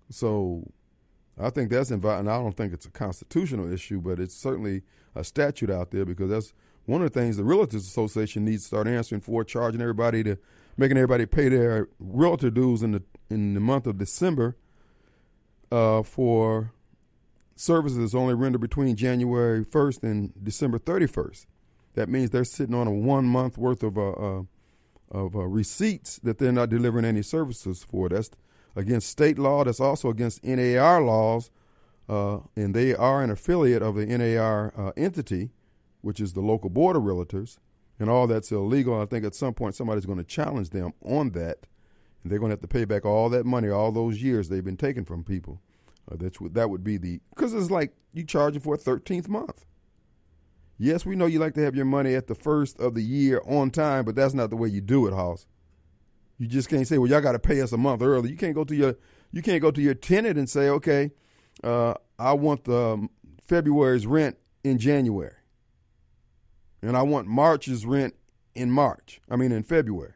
So 0.09 0.71
I 1.39 1.49
think 1.49 1.69
that's 1.69 1.91
inviting. 1.91 2.27
I 2.27 2.37
don't 2.37 2.55
think 2.55 2.73
it's 2.73 2.85
a 2.85 2.91
constitutional 2.91 3.71
issue, 3.71 4.01
but 4.01 4.19
it's 4.19 4.35
certainly 4.35 4.83
a 5.15 5.23
statute 5.23 5.69
out 5.69 5.91
there 5.91 6.05
because 6.05 6.29
that's 6.29 6.53
one 6.85 7.01
of 7.01 7.11
the 7.11 7.19
things 7.19 7.37
the 7.37 7.43
Realtors 7.43 7.75
Association 7.75 8.45
needs 8.45 8.63
to 8.63 8.67
start 8.67 8.87
answering 8.87 9.21
for, 9.21 9.43
charging 9.43 9.81
everybody 9.81 10.23
to 10.23 10.37
making 10.77 10.97
everybody 10.97 11.25
pay 11.25 11.49
their 11.49 11.89
realtor 11.99 12.49
dues 12.49 12.83
in 12.83 12.91
the 12.91 13.03
in 13.29 13.53
the 13.53 13.59
month 13.59 13.87
of 13.87 13.97
December 13.97 14.55
uh, 15.71 16.03
for 16.03 16.71
services 17.55 18.13
only 18.15 18.33
rendered 18.33 18.61
between 18.61 18.95
January 18.95 19.65
1st 19.65 20.03
and 20.03 20.33
December 20.43 20.77
31st. 20.79 21.45
That 21.95 22.09
means 22.09 22.29
they're 22.29 22.43
sitting 22.43 22.75
on 22.75 22.87
a 22.87 22.91
one 22.91 23.25
month 23.25 23.57
worth 23.57 23.83
of 23.83 23.97
uh, 23.97 24.11
uh, 24.11 24.43
of 25.09 25.35
uh, 25.35 25.45
receipts 25.45 26.19
that 26.19 26.37
they're 26.37 26.51
not 26.51 26.69
delivering 26.69 27.05
any 27.05 27.21
services 27.21 27.83
for. 27.83 28.09
That's 28.09 28.29
against 28.75 29.09
state 29.09 29.39
law. 29.39 29.63
That's 29.63 29.79
also 29.79 30.09
against 30.09 30.43
NAR 30.43 31.01
laws, 31.01 31.49
uh, 32.07 32.39
and 32.55 32.75
they 32.75 32.93
are 32.93 33.23
an 33.23 33.31
affiliate 33.31 33.81
of 33.81 33.95
the 33.95 34.05
NAR 34.05 34.73
uh, 34.77 34.91
entity, 34.95 35.49
which 36.01 36.19
is 36.19 36.33
the 36.33 36.41
local 36.41 36.69
board 36.69 36.95
of 36.95 37.03
realtors, 37.03 37.57
and 37.99 38.09
all 38.09 38.27
that's 38.27 38.51
illegal. 38.51 38.99
I 38.99 39.05
think 39.05 39.25
at 39.25 39.35
some 39.35 39.53
point 39.53 39.75
somebody's 39.75 40.05
going 40.05 40.17
to 40.17 40.23
challenge 40.23 40.69
them 40.69 40.93
on 41.03 41.31
that, 41.31 41.59
and 42.23 42.31
they're 42.31 42.39
going 42.39 42.49
to 42.49 42.53
have 42.53 42.61
to 42.61 42.67
pay 42.67 42.85
back 42.85 43.05
all 43.05 43.29
that 43.29 43.45
money, 43.45 43.69
all 43.69 43.91
those 43.91 44.21
years 44.21 44.49
they've 44.49 44.63
been 44.63 44.77
taken 44.77 45.05
from 45.05 45.23
people. 45.23 45.61
Uh, 46.11 46.15
that's 46.17 46.37
that 46.51 46.69
would 46.69 46.83
be 46.83 46.97
the 46.97 47.19
because 47.35 47.53
it's 47.53 47.71
like 47.71 47.93
you 48.13 48.23
charging 48.23 48.61
for 48.61 48.75
a 48.75 48.77
thirteenth 48.77 49.27
month. 49.27 49.65
Yes, 50.79 51.05
we 51.05 51.15
know 51.15 51.25
you 51.25 51.39
like 51.39 51.55
to 51.55 51.63
have 51.63 51.75
your 51.75 51.85
money 51.85 52.13
at 52.13 52.27
the 52.27 52.35
first 52.35 52.79
of 52.79 52.93
the 52.93 53.01
year 53.01 53.41
on 53.47 53.71
time, 53.71 54.05
but 54.05 54.15
that's 54.15 54.33
not 54.33 54.51
the 54.51 54.55
way 54.55 54.69
you 54.69 54.79
do 54.79 55.07
it, 55.07 55.13
Hoss. 55.13 55.47
You 56.37 56.47
just 56.47 56.69
can't 56.69 56.87
say, 56.87 56.97
"Well, 56.97 57.09
y'all 57.09 57.21
got 57.21 57.31
to 57.31 57.39
pay 57.39 57.61
us 57.61 57.71
a 57.71 57.77
month 57.77 58.01
early." 58.01 58.29
You 58.29 58.37
can't 58.37 58.53
go 58.53 58.63
to 58.63 58.75
your 58.75 58.95
you 59.31 59.41
can't 59.41 59.61
go 59.61 59.71
to 59.71 59.81
your 59.81 59.95
tenant 59.95 60.37
and 60.37 60.49
say, 60.49 60.69
"Okay, 60.69 61.11
uh, 61.63 61.95
I 62.19 62.33
want 62.33 62.65
the 62.65 62.77
um, 62.77 63.09
February's 63.47 64.05
rent 64.05 64.37
in 64.63 64.77
January, 64.77 65.33
and 66.81 66.95
I 66.95 67.01
want 67.01 67.27
March's 67.27 67.85
rent 67.85 68.15
in 68.55 68.71
March. 68.71 69.21
I 69.29 69.35
mean, 69.35 69.51
in 69.51 69.63
February." 69.63 70.13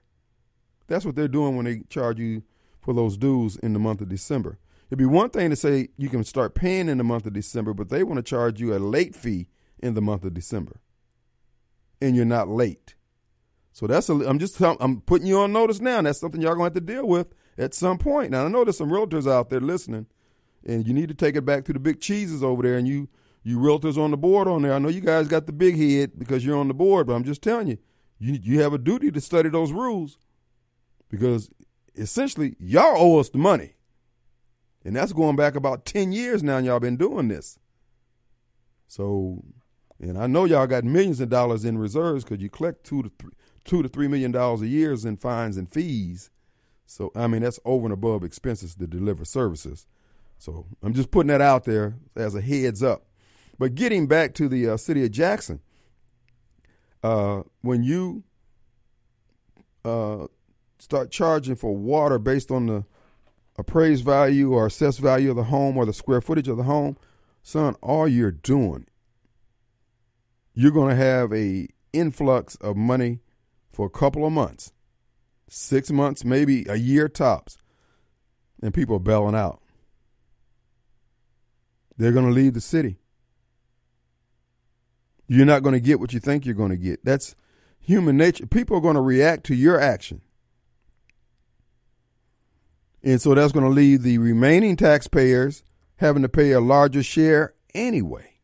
That's 0.87 1.05
what 1.05 1.15
they're 1.15 1.29
doing 1.29 1.55
when 1.55 1.65
they 1.65 1.83
charge 1.89 2.19
you 2.19 2.43
for 2.81 2.93
those 2.93 3.15
dues 3.15 3.55
in 3.55 3.71
the 3.71 3.79
month 3.79 4.01
of 4.01 4.09
December. 4.09 4.59
It'd 4.89 4.99
be 4.99 5.05
one 5.05 5.29
thing 5.29 5.49
to 5.49 5.55
say 5.55 5.87
you 5.95 6.09
can 6.09 6.25
start 6.25 6.53
paying 6.53 6.89
in 6.89 6.97
the 6.97 7.03
month 7.05 7.25
of 7.25 7.31
December, 7.31 7.73
but 7.73 7.87
they 7.87 8.03
want 8.03 8.17
to 8.17 8.23
charge 8.23 8.59
you 8.59 8.75
a 8.75 8.79
late 8.79 9.15
fee 9.15 9.47
in 9.79 9.93
the 9.93 10.01
month 10.01 10.25
of 10.25 10.33
December, 10.33 10.81
and 12.01 12.13
you're 12.13 12.25
not 12.25 12.49
late. 12.49 12.95
So 13.71 13.87
that's 13.87 14.09
a, 14.09 14.15
I'm 14.27 14.37
just 14.37 14.59
I'm 14.61 14.99
putting 15.01 15.27
you 15.27 15.39
on 15.39 15.53
notice 15.53 15.79
now. 15.79 15.99
And 15.99 16.07
that's 16.07 16.19
something 16.19 16.41
y'all 16.41 16.53
gonna 16.53 16.65
have 16.65 16.73
to 16.73 16.81
deal 16.81 17.07
with 17.07 17.33
at 17.57 17.73
some 17.73 17.97
point. 17.97 18.31
Now 18.31 18.45
I 18.45 18.49
know 18.49 18.65
there's 18.65 18.77
some 18.77 18.91
realtors 18.91 19.31
out 19.31 19.49
there 19.49 19.61
listening, 19.61 20.07
and 20.65 20.85
you 20.85 20.93
need 20.93 21.07
to 21.07 21.15
take 21.15 21.37
it 21.37 21.45
back 21.45 21.63
to 21.65 21.73
the 21.73 21.79
big 21.79 22.01
cheeses 22.01 22.43
over 22.43 22.61
there. 22.63 22.75
And 22.75 22.85
you 22.85 23.07
you 23.43 23.57
realtors 23.57 23.97
on 23.97 24.11
the 24.11 24.17
board 24.17 24.47
on 24.47 24.61
there. 24.61 24.73
I 24.73 24.79
know 24.79 24.89
you 24.89 25.01
guys 25.01 25.27
got 25.27 25.45
the 25.45 25.53
big 25.53 25.77
head 25.77 26.17
because 26.17 26.45
you're 26.45 26.57
on 26.57 26.67
the 26.67 26.73
board, 26.73 27.07
but 27.07 27.13
I'm 27.13 27.23
just 27.23 27.41
telling 27.41 27.67
you, 27.67 27.77
you 28.19 28.39
you 28.41 28.61
have 28.61 28.73
a 28.73 28.77
duty 28.77 29.11
to 29.11 29.21
study 29.21 29.49
those 29.49 29.71
rules 29.71 30.17
because 31.09 31.49
essentially 31.95 32.55
y'all 32.59 32.95
owe 32.97 33.19
us 33.19 33.29
the 33.29 33.39
money, 33.39 33.75
and 34.85 34.95
that's 34.95 35.13
going 35.13 35.35
back 35.35 35.55
about 35.55 35.85
ten 35.85 36.11
years 36.11 36.43
now. 36.43 36.59
Y'all 36.59 36.79
been 36.79 36.97
doing 36.97 37.27
this. 37.27 37.57
So 38.87 39.43
and 39.99 40.17
I 40.17 40.27
know 40.27 40.45
y'all 40.45 40.67
got 40.67 40.83
millions 40.83 41.19
of 41.19 41.29
dollars 41.29 41.63
in 41.63 41.77
reserves 41.77 42.23
because 42.23 42.41
you 42.41 42.49
collect 42.49 42.83
two 42.83 43.03
to 43.03 43.11
three, 43.19 43.31
two 43.63 43.83
to 43.83 43.87
three 43.87 44.07
million 44.07 44.31
dollars 44.31 44.61
a 44.61 44.67
year 44.67 44.93
in 44.93 45.17
fines 45.17 45.57
and 45.57 45.69
fees. 45.71 46.29
So 46.85 47.11
I 47.15 47.27
mean 47.27 47.41
that's 47.41 47.59
over 47.65 47.85
and 47.85 47.93
above 47.93 48.23
expenses 48.23 48.75
to 48.75 48.87
deliver 48.87 49.25
services. 49.25 49.85
So 50.37 50.65
I'm 50.81 50.93
just 50.93 51.11
putting 51.11 51.27
that 51.27 51.41
out 51.41 51.65
there 51.65 51.95
as 52.15 52.33
a 52.33 52.41
heads 52.41 52.81
up. 52.81 53.05
But 53.61 53.75
getting 53.75 54.07
back 54.07 54.33
to 54.33 54.49
the 54.49 54.69
uh, 54.69 54.77
city 54.77 55.05
of 55.05 55.11
Jackson, 55.11 55.59
uh, 57.03 57.43
when 57.61 57.83
you 57.83 58.23
uh, 59.85 60.25
start 60.79 61.11
charging 61.11 61.53
for 61.53 61.75
water 61.75 62.17
based 62.17 62.49
on 62.49 62.65
the 62.65 62.85
appraised 63.59 64.03
value 64.03 64.51
or 64.51 64.65
assessed 64.65 64.99
value 64.99 65.29
of 65.29 65.35
the 65.35 65.43
home 65.43 65.77
or 65.77 65.85
the 65.85 65.93
square 65.93 66.21
footage 66.21 66.47
of 66.47 66.57
the 66.57 66.63
home, 66.63 66.97
son, 67.43 67.75
all 67.83 68.07
you're 68.07 68.31
doing 68.31 68.87
you're 70.55 70.71
going 70.71 70.89
to 70.89 70.95
have 70.95 71.31
a 71.31 71.67
influx 71.93 72.55
of 72.55 72.75
money 72.75 73.19
for 73.71 73.85
a 73.85 73.91
couple 73.91 74.25
of 74.25 74.31
months, 74.31 74.73
six 75.47 75.91
months, 75.91 76.25
maybe 76.25 76.65
a 76.67 76.77
year 76.77 77.07
tops, 77.07 77.59
and 78.59 78.73
people 78.73 78.95
are 78.95 78.99
bailing 78.99 79.35
out. 79.35 79.61
They're 81.95 82.11
going 82.11 82.25
to 82.25 82.31
leave 82.31 82.55
the 82.55 82.59
city. 82.59 83.00
You're 85.31 85.45
not 85.45 85.63
going 85.63 85.71
to 85.71 85.79
get 85.79 86.01
what 86.01 86.11
you 86.11 86.19
think 86.19 86.45
you're 86.45 86.53
going 86.53 86.71
to 86.71 86.77
get. 86.77 87.05
That's 87.05 87.37
human 87.79 88.17
nature. 88.17 88.45
People 88.45 88.75
are 88.75 88.81
going 88.81 88.95
to 88.95 89.01
react 89.01 89.45
to 89.45 89.55
your 89.55 89.79
action. 89.79 90.19
And 93.01 93.21
so 93.21 93.33
that's 93.33 93.53
going 93.53 93.63
to 93.63 93.71
leave 93.71 94.01
the 94.01 94.17
remaining 94.17 94.75
taxpayers 94.75 95.63
having 95.95 96.21
to 96.23 96.27
pay 96.27 96.51
a 96.51 96.59
larger 96.59 97.01
share 97.01 97.53
anyway 97.73 98.39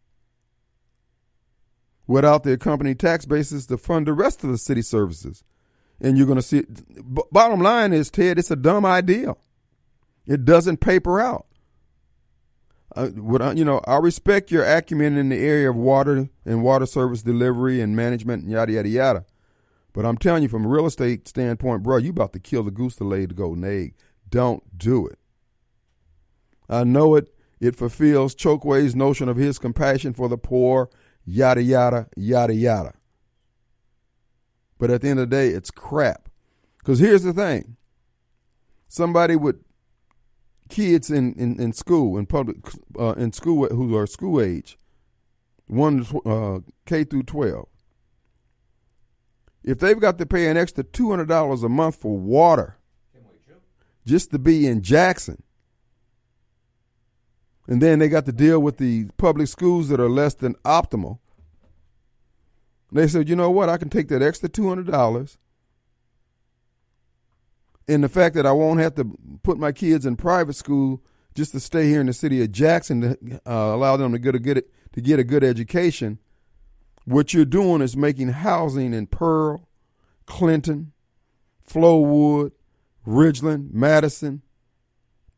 without 2.07 2.45
the 2.45 2.53
accompanying 2.53 2.95
tax 2.95 3.25
basis 3.25 3.65
to 3.65 3.77
fund 3.77 4.07
the 4.07 4.13
rest 4.13 4.45
of 4.45 4.49
the 4.49 4.57
city 4.57 4.81
services. 4.81 5.43
And 5.99 6.17
you're 6.17 6.25
going 6.25 6.37
to 6.37 6.41
see, 6.41 6.63
bottom 7.33 7.59
line 7.59 7.91
is, 7.91 8.09
Ted, 8.09 8.39
it's 8.39 8.49
a 8.49 8.55
dumb 8.55 8.85
idea. 8.85 9.35
It 10.25 10.45
doesn't 10.45 10.77
paper 10.77 11.19
out. 11.19 11.47
Uh, 12.97 13.09
I, 13.39 13.51
you 13.53 13.63
know, 13.63 13.79
I 13.85 13.97
respect 13.97 14.51
your 14.51 14.65
acumen 14.65 15.17
in 15.17 15.29
the 15.29 15.37
area 15.37 15.69
of 15.69 15.75
water 15.75 16.29
and 16.45 16.63
water 16.63 16.85
service 16.85 17.21
delivery 17.21 17.79
and 17.79 17.95
management 17.95 18.43
and 18.43 18.51
yada 18.51 18.73
yada 18.73 18.89
yada. 18.89 19.25
But 19.93 20.05
I'm 20.05 20.17
telling 20.17 20.43
you, 20.43 20.49
from 20.49 20.65
a 20.65 20.67
real 20.67 20.85
estate 20.85 21.27
standpoint, 21.27 21.83
bro, 21.83 21.97
you 21.97 22.09
about 22.09 22.33
to 22.33 22.39
kill 22.39 22.63
the 22.63 22.71
goose 22.71 22.95
to 22.97 23.03
lay 23.03 23.25
the 23.25 23.33
golden 23.33 23.63
egg. 23.63 23.95
Don't 24.29 24.77
do 24.77 25.07
it. 25.07 25.19
I 26.69 26.83
know 26.83 27.15
it. 27.15 27.33
It 27.59 27.75
fulfills 27.75 28.35
Chokwe's 28.35 28.95
notion 28.95 29.29
of 29.29 29.37
his 29.37 29.57
compassion 29.57 30.13
for 30.13 30.27
the 30.27 30.37
poor, 30.37 30.89
yada 31.25 31.61
yada 31.61 32.07
yada 32.15 32.53
yada. 32.53 32.93
But 34.79 34.91
at 34.91 35.01
the 35.01 35.09
end 35.09 35.19
of 35.19 35.29
the 35.29 35.35
day, 35.35 35.49
it's 35.49 35.71
crap. 35.71 36.29
Because 36.79 36.99
here's 36.99 37.23
the 37.23 37.33
thing: 37.33 37.77
somebody 38.87 39.35
with 39.35 39.63
kids 40.69 41.09
in, 41.09 41.33
in, 41.33 41.59
in 41.59 41.73
school 41.73 42.17
in 42.17 42.25
public 42.25 42.57
uh, 42.99 43.13
in 43.13 43.31
school 43.31 43.67
who 43.67 43.95
are 43.95 44.07
school 44.07 44.41
age, 44.41 44.77
one 45.67 46.05
uh, 46.25 46.59
K 46.85 47.03
through 47.03 47.23
twelve. 47.23 47.67
If 49.63 49.79
they've 49.79 49.99
got 49.99 50.17
to 50.17 50.25
pay 50.25 50.47
an 50.47 50.57
extra 50.57 50.83
two 50.83 51.09
hundred 51.09 51.27
dollars 51.27 51.63
a 51.63 51.69
month 51.69 51.95
for 51.95 52.17
water, 52.17 52.77
just 54.05 54.31
to 54.31 54.39
be 54.39 54.65
in 54.65 54.81
Jackson, 54.81 55.43
and 57.67 57.81
then 57.81 57.99
they 57.99 58.07
got 58.07 58.25
to 58.25 58.31
deal 58.31 58.59
with 58.59 58.77
the 58.77 59.07
public 59.17 59.47
schools 59.47 59.89
that 59.89 59.99
are 59.99 60.09
less 60.09 60.33
than 60.33 60.55
optimal. 60.65 61.19
They 62.91 63.07
said, 63.07 63.27
you 63.27 63.35
know 63.35 63.51
what? 63.51 63.67
I 63.67 63.77
can 63.77 63.89
take 63.89 64.07
that 64.07 64.21
extra 64.21 64.47
two 64.47 64.69
hundred 64.69 64.87
dollars 64.87 65.37
and 67.87 68.03
the 68.03 68.09
fact 68.09 68.35
that 68.35 68.45
I 68.45 68.51
won't 68.51 68.79
have 68.79 68.95
to 68.95 69.17
put 69.43 69.57
my 69.57 69.71
kids 69.71 70.05
in 70.05 70.15
private 70.15 70.55
school 70.55 71.01
just 71.35 71.51
to 71.51 71.59
stay 71.59 71.87
here 71.87 72.01
in 72.01 72.07
the 72.07 72.13
city 72.13 72.41
of 72.43 72.51
Jackson 72.51 73.01
to 73.01 73.41
uh, 73.45 73.75
allow 73.75 73.95
them 73.95 74.11
to 74.11 74.19
get 74.19 74.35
a 74.35 74.39
good 74.39 74.63
to 74.93 75.01
get 75.01 75.19
a 75.19 75.23
good 75.23 75.43
education. 75.43 76.19
What 77.05 77.33
you're 77.33 77.45
doing 77.45 77.81
is 77.81 77.95
making 77.95 78.29
housing 78.29 78.93
in 78.93 79.07
Pearl, 79.07 79.69
Clinton, 80.25 80.91
Flowood, 81.65 82.51
Ridgeland, 83.05 83.71
Madison, 83.71 84.41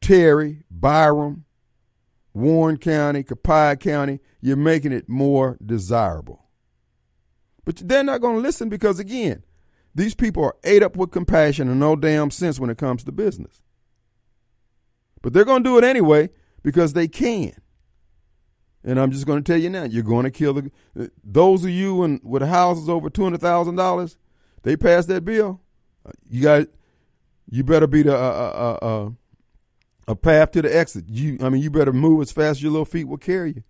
Terry, 0.01 0.63
Byram, 0.71 1.45
Warren 2.33 2.77
County, 2.77 3.23
Copiah 3.23 3.75
County. 3.75 4.19
You're 4.41 4.55
making 4.55 4.93
it 4.93 5.09
more 5.09 5.57
desirable. 5.63 6.45
But 7.65 7.87
they're 7.87 8.03
not 8.03 8.21
going 8.21 8.37
to 8.37 8.41
listen 8.41 8.69
because, 8.69 8.97
again, 8.97 9.43
these 9.95 10.15
people 10.15 10.43
are 10.43 10.55
ate 10.63 10.83
up 10.83 10.95
with 10.95 11.11
compassion 11.11 11.69
and 11.69 11.79
no 11.79 11.95
damn 11.95 12.31
sense 12.31 12.59
when 12.59 12.69
it 12.69 12.77
comes 12.77 13.03
to 13.03 13.11
business. 13.11 13.61
But 15.21 15.33
they're 15.33 15.45
going 15.45 15.63
to 15.63 15.69
do 15.69 15.77
it 15.77 15.83
anyway 15.83 16.29
because 16.63 16.93
they 16.93 17.07
can. 17.07 17.53
And 18.83 18.97
I'm 18.97 19.11
just 19.11 19.25
going 19.25 19.43
to 19.43 19.51
tell 19.51 19.59
you 19.59 19.69
now, 19.69 19.83
you're 19.83 20.03
going 20.03 20.23
to 20.23 20.31
kill 20.31 20.53
the 20.53 20.71
those 21.21 21.65
of 21.65 21.69
you 21.69 22.03
in, 22.03 22.21
with 22.23 22.41
houses 22.41 22.87
over 22.87 23.09
two 23.09 23.23
hundred 23.23 23.41
thousand 23.41 23.75
dollars. 23.75 24.17
They 24.63 24.77
pass 24.77 25.05
that 25.07 25.25
bill. 25.25 25.61
You 26.29 26.43
got, 26.43 26.67
you 27.49 27.63
better 27.63 27.87
be 27.87 28.03
the 28.03 28.15
uh, 28.15 28.19
uh, 28.19 28.77
uh, 28.81 28.85
uh, 28.85 29.09
a 30.07 30.15
path 30.15 30.51
to 30.51 30.61
the 30.61 30.75
exit. 30.75 31.05
You, 31.09 31.37
I 31.41 31.49
mean, 31.49 31.61
you 31.61 31.69
better 31.69 31.93
move 31.93 32.21
as 32.21 32.31
fast 32.31 32.57
as 32.57 32.63
your 32.63 32.71
little 32.71 32.85
feet 32.85 33.07
will 33.07 33.17
carry 33.17 33.51
you. 33.51 33.63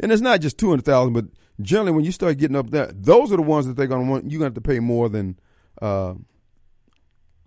And 0.00 0.10
it's 0.10 0.20
not 0.20 0.40
just 0.40 0.58
two 0.58 0.70
hundred 0.70 0.84
thousand, 0.84 1.12
but 1.12 1.26
generally 1.60 1.92
when 1.92 2.04
you 2.04 2.12
start 2.12 2.38
getting 2.38 2.56
up 2.56 2.70
there, 2.70 2.90
those 2.92 3.32
are 3.32 3.36
the 3.36 3.42
ones 3.42 3.66
that 3.66 3.76
they're 3.76 3.86
going 3.86 4.04
to 4.04 4.10
want. 4.10 4.30
You're 4.30 4.40
going 4.40 4.52
to 4.52 4.56
have 4.56 4.62
to 4.62 4.68
pay 4.68 4.80
more 4.80 5.08
than 5.08 5.38
uh, 5.80 6.14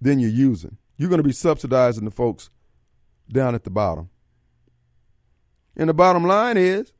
than 0.01 0.19
you're 0.19 0.29
using. 0.29 0.77
You're 0.97 1.09
going 1.09 1.21
to 1.21 1.27
be 1.27 1.33
subsidizing 1.33 2.05
the 2.05 2.11
folks 2.11 2.49
down 3.31 3.55
at 3.55 3.63
the 3.63 3.69
bottom. 3.69 4.09
And 5.75 5.89
the 5.89 5.93
bottom 5.93 6.25
line 6.25 6.57
is, 6.57 6.91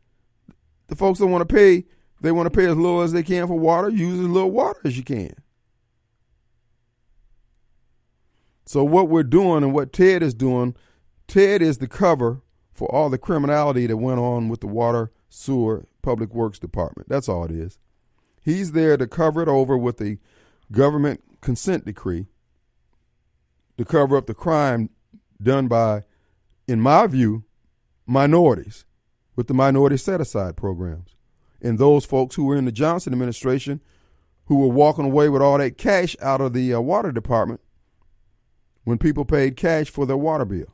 the 0.87 0.95
folks 0.95 1.19
that 1.19 1.27
want 1.27 1.47
to 1.47 1.53
pay, 1.53 1.85
they 2.21 2.31
want 2.31 2.45
to 2.51 2.55
pay 2.55 2.65
as 2.65 2.75
little 2.75 3.01
as 3.01 3.11
they 3.11 3.23
can 3.23 3.47
for 3.47 3.57
water. 3.57 3.89
Use 3.89 4.19
as 4.19 4.27
little 4.27 4.51
water 4.51 4.79
as 4.83 4.97
you 4.97 5.03
can. 5.03 5.33
So 8.65 8.83
what 8.83 9.07
we're 9.07 9.23
doing 9.23 9.63
and 9.63 9.73
what 9.73 9.93
Ted 9.93 10.21
is 10.21 10.33
doing, 10.33 10.75
Ted 11.27 11.61
is 11.61 11.77
the 11.77 11.87
cover 11.87 12.41
for 12.73 12.93
all 12.93 13.09
the 13.09 13.17
criminality 13.17 13.87
that 13.87 13.97
went 13.97 14.19
on 14.19 14.49
with 14.49 14.59
the 14.59 14.67
water, 14.67 15.11
sewer, 15.29 15.85
public 16.01 16.33
works 16.33 16.59
department. 16.59 17.09
That's 17.09 17.29
all 17.29 17.45
it 17.45 17.51
is. 17.51 17.77
He's 18.41 18.71
there 18.71 18.97
to 18.97 19.07
cover 19.07 19.41
it 19.41 19.47
over 19.47 19.77
with 19.77 19.99
a 20.01 20.17
government 20.71 21.21
consent 21.41 21.85
decree 21.85 22.27
to 23.77 23.85
cover 23.85 24.17
up 24.17 24.25
the 24.25 24.33
crime 24.33 24.89
done 25.41 25.67
by, 25.67 26.03
in 26.67 26.81
my 26.81 27.07
view, 27.07 27.43
minorities 28.05 28.85
with 29.35 29.47
the 29.47 29.53
minority 29.53 29.97
set 29.97 30.21
aside 30.21 30.57
programs. 30.57 31.15
And 31.61 31.77
those 31.77 32.05
folks 32.05 32.35
who 32.35 32.45
were 32.45 32.55
in 32.55 32.65
the 32.65 32.71
Johnson 32.71 33.13
administration 33.13 33.81
who 34.45 34.59
were 34.59 34.73
walking 34.73 35.05
away 35.05 35.29
with 35.29 35.41
all 35.41 35.57
that 35.57 35.77
cash 35.77 36.15
out 36.21 36.41
of 36.41 36.53
the 36.53 36.73
uh, 36.73 36.79
water 36.79 37.11
department 37.11 37.59
when 38.83 38.97
people 38.97 39.25
paid 39.25 39.57
cash 39.57 39.89
for 39.89 40.05
their 40.05 40.17
water 40.17 40.45
bill. 40.45 40.73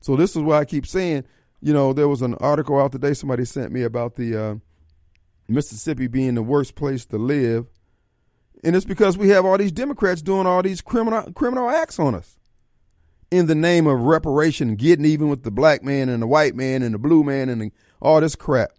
So 0.00 0.16
this 0.16 0.36
is 0.36 0.42
why 0.42 0.58
I 0.58 0.64
keep 0.64 0.86
saying, 0.86 1.24
you 1.60 1.72
know, 1.72 1.92
there 1.92 2.08
was 2.08 2.22
an 2.22 2.34
article 2.34 2.80
out 2.80 2.92
today 2.92 3.14
somebody 3.14 3.44
sent 3.44 3.72
me 3.72 3.82
about 3.82 4.16
the 4.16 4.36
uh, 4.36 4.54
Mississippi 5.48 6.06
being 6.06 6.34
the 6.34 6.42
worst 6.42 6.74
place 6.74 7.04
to 7.06 7.18
live, 7.18 7.66
and 8.64 8.74
it's 8.76 8.84
because 8.84 9.18
we 9.18 9.28
have 9.30 9.44
all 9.44 9.58
these 9.58 9.72
Democrats 9.72 10.22
doing 10.22 10.46
all 10.46 10.62
these 10.62 10.80
criminal 10.80 11.32
criminal 11.32 11.68
acts 11.68 11.98
on 11.98 12.14
us 12.14 12.38
in 13.30 13.46
the 13.46 13.54
name 13.54 13.86
of 13.86 14.00
reparation, 14.00 14.74
getting 14.74 15.04
even 15.04 15.28
with 15.28 15.44
the 15.44 15.50
black 15.50 15.82
man 15.82 16.08
and 16.08 16.22
the 16.22 16.26
white 16.26 16.54
man 16.54 16.82
and 16.82 16.94
the 16.94 16.98
blue 16.98 17.22
man 17.22 17.48
and 17.48 17.60
the, 17.60 17.72
all 18.00 18.20
this 18.20 18.34
crap, 18.34 18.72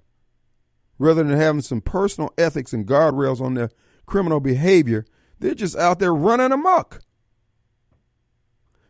rather 0.99 1.23
than 1.23 1.37
having 1.37 1.61
some 1.61 1.81
personal 1.81 2.33
ethics 2.37 2.73
and 2.73 2.87
guardrails 2.87 3.39
on 3.39 3.53
their 3.53 3.69
criminal 4.05 4.39
behavior. 4.39 5.05
They're 5.39 5.55
just 5.55 5.77
out 5.77 5.99
there 5.99 6.13
running 6.13 6.51
amok. 6.51 7.01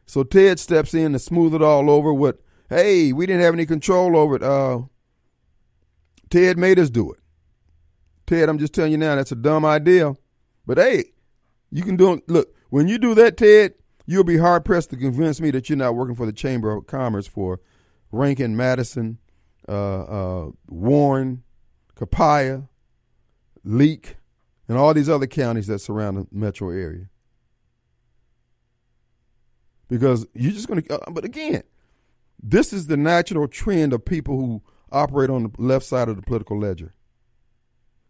So 0.05 0.23
Ted 0.23 0.59
steps 0.59 0.93
in 0.93 1.13
to 1.13 1.19
smooth 1.19 1.53
it 1.53 1.61
all 1.61 1.89
over 1.89 2.13
with, 2.13 2.37
hey, 2.71 3.11
we 3.11 3.25
didn't 3.25 3.41
have 3.41 3.53
any 3.53 3.65
control 3.65 4.15
over 4.15 4.37
it. 4.37 4.43
Uh, 4.43 4.83
Ted 6.29 6.57
made 6.57 6.79
us 6.79 6.89
do 6.89 7.11
it. 7.11 7.19
Ted, 8.25 8.47
I'm 8.47 8.57
just 8.57 8.73
telling 8.73 8.93
you 8.93 8.97
now, 8.97 9.15
that's 9.15 9.33
a 9.33 9.35
dumb 9.35 9.65
idea. 9.65 10.13
But 10.65 10.77
hey, 10.77 11.11
you 11.69 11.83
can 11.83 11.97
do 11.97 12.13
it. 12.13 12.29
Look, 12.29 12.55
when 12.69 12.87
you 12.87 12.97
do 12.97 13.13
that, 13.15 13.35
Ted, 13.35 13.73
you'll 14.05 14.23
be 14.23 14.37
hard 14.37 14.63
pressed 14.63 14.89
to 14.91 14.97
convince 14.97 15.41
me 15.41 15.51
that 15.51 15.69
you're 15.69 15.77
not 15.77 15.95
working 15.95 16.15
for 16.15 16.25
the 16.25 16.31
Chamber 16.31 16.71
of 16.71 16.87
Commerce 16.87 17.27
for 17.27 17.59
Rankin, 18.09 18.55
Madison, 18.55 19.17
uh, 19.67 20.03
uh, 20.03 20.51
Warren, 20.67 21.43
Copiah, 21.95 22.63
Leake, 23.65 24.15
and 24.69 24.77
all 24.77 24.93
these 24.93 25.09
other 25.09 25.27
counties 25.27 25.67
that 25.67 25.79
surround 25.79 26.17
the 26.17 26.27
metro 26.31 26.69
area. 26.69 27.07
Because 29.89 30.25
you're 30.33 30.53
just 30.53 30.69
going 30.69 30.81
to, 30.81 31.01
uh, 31.01 31.11
but 31.11 31.25
again, 31.25 31.63
this 32.41 32.73
is 32.73 32.87
the 32.87 32.97
natural 32.97 33.47
trend 33.47 33.93
of 33.93 34.05
people 34.05 34.35
who 34.37 34.61
operate 34.91 35.29
on 35.29 35.43
the 35.43 35.51
left 35.57 35.85
side 35.85 36.09
of 36.09 36.15
the 36.15 36.21
political 36.21 36.59
ledger. 36.59 36.93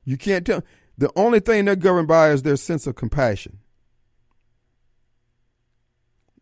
You 0.04 0.17
can't 0.17 0.46
tell. 0.46 0.63
The 0.98 1.12
only 1.15 1.39
thing 1.39 1.65
they're 1.65 1.76
governed 1.76 2.08
by 2.08 2.32
is 2.32 2.44
their 2.44 2.58
sense 2.58 2.88
of 2.88 2.96
compassion. 2.96 3.60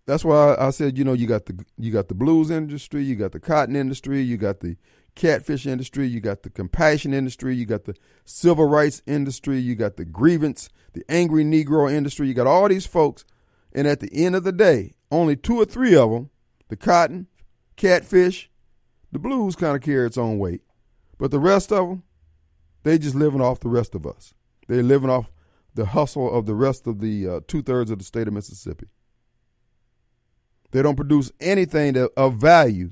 That's 0.06 0.26
why 0.26 0.56
I 0.58 0.72
said, 0.72 0.98
you 0.98 1.04
know, 1.04 1.14
you 1.14 1.28
got 1.28 1.46
the 1.46 1.64
you 1.78 1.92
got 1.92 2.08
the 2.08 2.16
blues 2.16 2.50
industry, 2.50 3.04
you 3.04 3.16
got 3.16 3.32
the 3.32 3.40
cotton 3.40 3.76
industry, 3.76 4.22
you 4.22 4.38
got 4.38 4.60
the 4.62 4.76
catfish 5.14 5.68
industry, 5.68 6.08
you 6.08 6.20
got 6.20 6.42
the 6.44 6.50
compassion 6.50 7.14
industry, 7.14 7.56
you 7.56 7.66
got 7.66 7.86
the 7.86 7.96
civil 8.26 8.66
rights 8.66 9.04
industry, 9.06 9.60
you 9.60 9.76
got 9.76 9.98
the 9.98 10.06
grievance, 10.06 10.70
the 10.94 11.04
angry 11.10 11.44
Negro 11.44 11.92
industry, 11.92 12.28
you 12.28 12.34
got 12.34 12.48
all 12.48 12.68
these 12.68 12.88
folks, 12.88 13.24
and 13.72 13.88
at 13.88 14.00
the 14.00 14.10
end 14.12 14.36
of 14.36 14.44
the 14.44 14.52
day, 14.52 14.94
only 15.12 15.36
two 15.36 15.60
or 15.60 15.66
three 15.66 15.96
of 15.96 16.10
them, 16.10 16.30
the 16.70 16.76
cotton, 16.76 17.28
catfish, 17.80 18.52
the 19.12 19.18
blues 19.18 19.56
kind 19.56 19.76
of 19.76 19.82
carry 19.82 20.06
its 20.06 20.18
own 20.18 20.38
weight, 20.38 20.62
but 21.18 21.32
the 21.32 21.40
rest 21.40 21.72
of 21.72 21.90
them, 21.90 22.04
they 22.84 23.00
just 23.00 23.16
living 23.16 23.42
off 23.42 23.60
the 23.60 23.70
rest 23.70 23.96
of 23.96 24.06
us. 24.06 24.34
They're 24.68 24.84
living 24.84 25.10
off 25.10 25.32
the 25.74 25.86
hustle 25.86 26.32
of 26.32 26.46
the 26.46 26.54
rest 26.54 26.86
of 26.86 27.00
the 27.00 27.28
uh, 27.28 27.40
two 27.48 27.64
thirds 27.64 27.90
of 27.90 27.98
the 27.98 28.06
state 28.06 28.28
of 28.28 28.34
Mississippi. 28.34 28.88
They 30.72 30.84
don't 30.84 30.96
produce 30.96 31.32
anything 31.40 31.94
that, 31.94 32.12
of 32.16 32.36
value. 32.36 32.92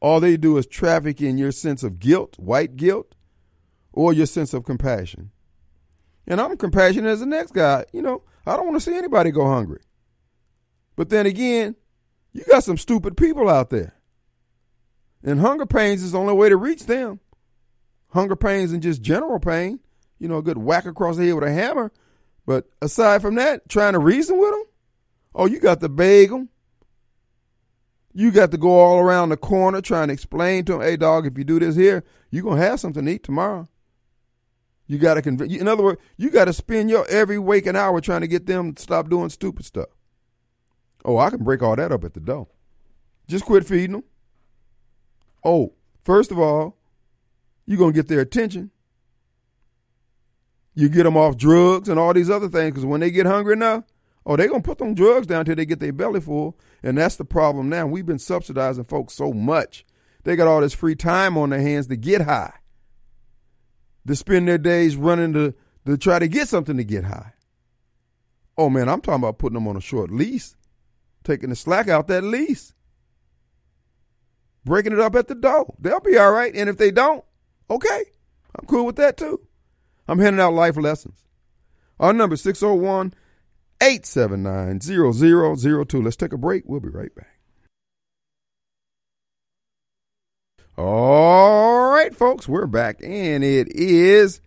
All 0.00 0.20
they 0.20 0.36
do 0.36 0.58
is 0.58 0.66
traffic 0.66 1.22
in 1.22 1.38
your 1.38 1.52
sense 1.52 1.82
of 1.82 1.98
guilt, 1.98 2.38
white 2.38 2.76
guilt, 2.76 3.14
or 3.92 4.12
your 4.12 4.26
sense 4.26 4.52
of 4.52 4.64
compassion. 4.64 5.30
And 6.26 6.40
I'm 6.40 6.56
compassionate 6.56 7.10
as 7.10 7.20
the 7.20 7.26
next 7.26 7.52
guy. 7.52 7.86
You 7.92 8.02
know, 8.02 8.22
I 8.46 8.56
don't 8.56 8.66
want 8.66 8.76
to 8.76 8.90
see 8.90 8.96
anybody 8.96 9.30
go 9.30 9.46
hungry. 9.46 9.80
But 10.94 11.08
then 11.08 11.26
again, 11.26 11.76
you 12.32 12.44
got 12.44 12.64
some 12.64 12.76
stupid 12.76 13.16
people 13.16 13.48
out 13.48 13.70
there. 13.70 13.94
And 15.22 15.40
hunger 15.40 15.66
pains 15.66 16.02
is 16.02 16.12
the 16.12 16.18
only 16.18 16.34
way 16.34 16.48
to 16.48 16.56
reach 16.56 16.86
them. 16.86 17.20
Hunger 18.10 18.36
pains 18.36 18.72
and 18.72 18.82
just 18.82 19.02
general 19.02 19.40
pain, 19.40 19.80
you 20.18 20.28
know, 20.28 20.38
a 20.38 20.42
good 20.42 20.58
whack 20.58 20.86
across 20.86 21.16
the 21.16 21.26
head 21.26 21.34
with 21.34 21.44
a 21.44 21.52
hammer. 21.52 21.92
But 22.46 22.68
aside 22.80 23.20
from 23.20 23.34
that, 23.34 23.68
trying 23.68 23.92
to 23.92 23.98
reason 23.98 24.38
with 24.38 24.50
them, 24.50 24.64
oh, 25.34 25.46
you 25.46 25.60
got 25.60 25.80
to 25.80 25.88
beg 25.88 26.30
them, 26.30 26.48
You 28.14 28.30
got 28.32 28.50
to 28.50 28.56
go 28.56 28.70
all 28.70 28.98
around 28.98 29.28
the 29.28 29.36
corner 29.36 29.80
trying 29.80 30.08
to 30.08 30.14
explain 30.14 30.64
to 30.64 30.72
them, 30.72 30.80
hey, 30.80 30.96
dog, 30.96 31.26
if 31.26 31.36
you 31.36 31.44
do 31.44 31.60
this 31.60 31.76
here, 31.76 32.04
you're 32.30 32.42
going 32.42 32.58
to 32.58 32.66
have 32.66 32.80
something 32.80 33.04
to 33.04 33.10
eat 33.12 33.22
tomorrow. 33.22 33.68
You 34.86 34.98
got 34.98 35.14
to 35.14 35.22
convince, 35.22 35.54
in 35.54 35.68
other 35.68 35.82
words, 35.82 36.00
you 36.16 36.30
got 36.30 36.46
to 36.46 36.52
spend 36.52 36.90
your 36.90 37.06
every 37.08 37.38
waking 37.38 37.76
hour 37.76 38.00
trying 38.00 38.22
to 38.22 38.26
get 38.26 38.46
them 38.46 38.74
to 38.74 38.82
stop 38.82 39.10
doing 39.10 39.28
stupid 39.28 39.66
stuff. 39.66 39.88
Oh, 41.04 41.18
I 41.18 41.30
can 41.30 41.44
break 41.44 41.62
all 41.62 41.76
that 41.76 41.92
up 41.92 42.04
at 42.04 42.14
the 42.14 42.20
door. 42.20 42.48
Just 43.28 43.44
quit 43.44 43.66
feeding 43.66 43.92
them. 43.92 44.04
Oh, 45.44 45.74
first 46.04 46.30
of 46.30 46.38
all, 46.38 46.76
you're 47.66 47.78
going 47.78 47.92
to 47.92 47.98
get 47.98 48.08
their 48.08 48.20
attention. 48.20 48.70
You 50.74 50.88
get 50.88 51.04
them 51.04 51.16
off 51.16 51.36
drugs 51.36 51.88
and 51.88 51.98
all 51.98 52.14
these 52.14 52.30
other 52.30 52.48
things 52.48 52.72
because 52.72 52.86
when 52.86 53.00
they 53.00 53.10
get 53.10 53.26
hungry 53.26 53.54
enough, 53.54 53.84
oh, 54.24 54.36
they're 54.36 54.48
going 54.48 54.62
to 54.62 54.66
put 54.66 54.78
them 54.78 54.94
drugs 54.94 55.26
down 55.26 55.40
until 55.40 55.56
they 55.56 55.66
get 55.66 55.80
their 55.80 55.92
belly 55.92 56.20
full. 56.20 56.58
And 56.82 56.96
that's 56.96 57.16
the 57.16 57.24
problem 57.24 57.68
now. 57.68 57.86
We've 57.86 58.06
been 58.06 58.18
subsidizing 58.18 58.84
folks 58.84 59.14
so 59.14 59.32
much. 59.32 59.84
They 60.24 60.36
got 60.36 60.46
all 60.46 60.60
this 60.60 60.74
free 60.74 60.94
time 60.94 61.36
on 61.36 61.50
their 61.50 61.60
hands 61.60 61.88
to 61.88 61.96
get 61.96 62.22
high, 62.22 62.54
to 64.06 64.14
spend 64.14 64.46
their 64.46 64.58
days 64.58 64.96
running 64.96 65.32
to, 65.32 65.54
to 65.86 65.96
try 65.96 66.18
to 66.18 66.28
get 66.28 66.48
something 66.48 66.76
to 66.76 66.84
get 66.84 67.04
high. 67.04 67.32
Oh, 68.56 68.68
man, 68.70 68.88
I'm 68.88 69.00
talking 69.00 69.22
about 69.22 69.38
putting 69.38 69.54
them 69.54 69.68
on 69.68 69.76
a 69.76 69.80
short 69.80 70.10
lease, 70.10 70.56
taking 71.24 71.50
the 71.50 71.56
slack 71.56 71.88
out 71.88 72.08
that 72.08 72.24
lease, 72.24 72.74
breaking 74.68 74.92
it 74.92 75.00
up 75.00 75.16
at 75.16 75.26
the 75.28 75.34
door. 75.34 75.74
They'll 75.80 76.00
be 76.00 76.16
all 76.16 76.32
right. 76.32 76.54
And 76.54 76.68
if 76.68 76.76
they 76.76 76.90
don't, 76.90 77.24
okay, 77.68 78.04
I'm 78.56 78.66
cool 78.66 78.86
with 78.86 78.96
that 78.96 79.16
too. 79.16 79.40
I'm 80.06 80.18
handing 80.18 80.40
out 80.40 80.54
life 80.54 80.76
lessons. 80.76 81.24
Our 81.98 82.12
number 82.12 82.36
601 82.36 83.14
879 83.82 84.80
0002. 84.80 86.02
Let's 86.02 86.16
take 86.16 86.32
a 86.32 86.38
break. 86.38 86.64
We'll 86.66 86.80
be 86.80 86.88
right 86.88 87.14
back. 87.14 87.38
All 90.76 91.90
right, 91.90 92.14
folks, 92.14 92.46
we're 92.46 92.68
back, 92.68 93.00
and 93.02 93.42
it 93.42 93.66
is 93.74 94.40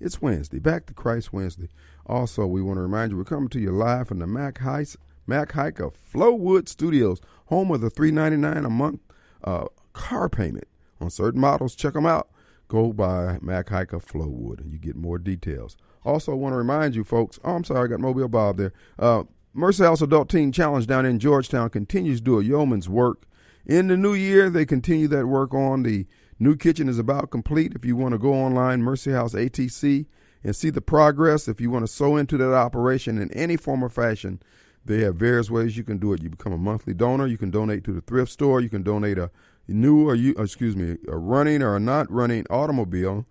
it's 0.00 0.20
Wednesday, 0.20 0.58
Back 0.58 0.86
to 0.86 0.94
Christ 0.94 1.32
Wednesday. 1.32 1.68
Also, 2.06 2.44
we 2.44 2.60
want 2.60 2.78
to 2.78 2.82
remind 2.82 3.12
you 3.12 3.16
we're 3.16 3.24
coming 3.24 3.48
to 3.50 3.60
you 3.60 3.70
live 3.70 4.08
from 4.08 4.18
the 4.18 4.26
Mac 4.26 4.58
Heist, 4.58 4.96
Mac 5.28 5.52
Haik 5.52 5.78
of 5.78 5.94
Flowood 6.12 6.68
Studios, 6.68 7.20
home 7.46 7.70
of 7.70 7.80
the 7.80 7.88
three 7.88 8.10
ninety 8.10 8.36
nine 8.36 8.64
a 8.64 8.70
month 8.70 9.00
uh, 9.44 9.66
car 9.92 10.28
payment 10.28 10.68
on 11.00 11.10
certain 11.10 11.40
models. 11.40 11.74
Check 11.74 11.94
them 11.94 12.06
out. 12.06 12.28
Go 12.68 12.92
by 12.92 13.38
Mac 13.40 13.68
Haik 13.68 13.92
of 13.92 14.04
Flowood, 14.04 14.60
and 14.60 14.72
you 14.72 14.78
get 14.78 14.96
more 14.96 15.18
details. 15.18 15.76
Also, 16.04 16.34
want 16.34 16.52
to 16.52 16.56
remind 16.56 16.94
you, 16.94 17.04
folks. 17.04 17.38
Oh, 17.44 17.54
I'm 17.54 17.64
sorry, 17.64 17.84
I 17.84 17.90
got 17.90 18.00
Mobile 18.00 18.28
Bob 18.28 18.56
there. 18.56 18.72
Uh, 18.98 19.24
Mercy 19.52 19.84
House 19.84 20.02
Adult 20.02 20.28
Teen 20.28 20.52
Challenge 20.52 20.86
down 20.86 21.06
in 21.06 21.18
Georgetown 21.18 21.70
continues 21.70 22.20
to 22.20 22.24
do 22.24 22.38
a 22.38 22.44
yeoman's 22.44 22.88
work. 22.88 23.26
In 23.64 23.88
the 23.88 23.96
new 23.96 24.14
year, 24.14 24.50
they 24.50 24.66
continue 24.66 25.08
that 25.08 25.26
work 25.26 25.54
on. 25.54 25.82
The 25.82 26.06
new 26.38 26.56
kitchen 26.56 26.88
is 26.88 26.98
about 26.98 27.30
complete. 27.30 27.72
If 27.74 27.84
you 27.84 27.96
want 27.96 28.12
to 28.12 28.18
go 28.18 28.34
online, 28.34 28.82
Mercy 28.82 29.12
House 29.12 29.34
ATC, 29.34 30.06
and 30.44 30.54
see 30.54 30.70
the 30.70 30.80
progress, 30.80 31.48
if 31.48 31.60
you 31.60 31.70
want 31.70 31.84
to 31.84 31.92
sew 31.92 32.16
into 32.16 32.36
that 32.36 32.52
operation 32.52 33.18
in 33.18 33.32
any 33.32 33.56
form 33.56 33.82
or 33.82 33.88
fashion, 33.88 34.40
they 34.86 35.00
have 35.00 35.16
various 35.16 35.50
ways 35.50 35.76
you 35.76 35.84
can 35.84 35.98
do 35.98 36.12
it. 36.12 36.22
You 36.22 36.30
become 36.30 36.52
a 36.52 36.58
monthly 36.58 36.94
donor. 36.94 37.26
You 37.26 37.38
can 37.38 37.50
donate 37.50 37.84
to 37.84 37.92
the 37.92 38.00
thrift 38.00 38.32
store. 38.32 38.60
You 38.60 38.68
can 38.68 38.82
donate 38.82 39.18
a 39.18 39.30
new 39.68 40.08
or 40.08 40.14
you 40.14 40.34
excuse 40.38 40.76
me 40.76 40.96
a 41.08 41.16
running 41.16 41.62
or 41.62 41.76
a 41.76 41.80
not 41.80 42.10
running 42.10 42.46
automobile 42.48 43.26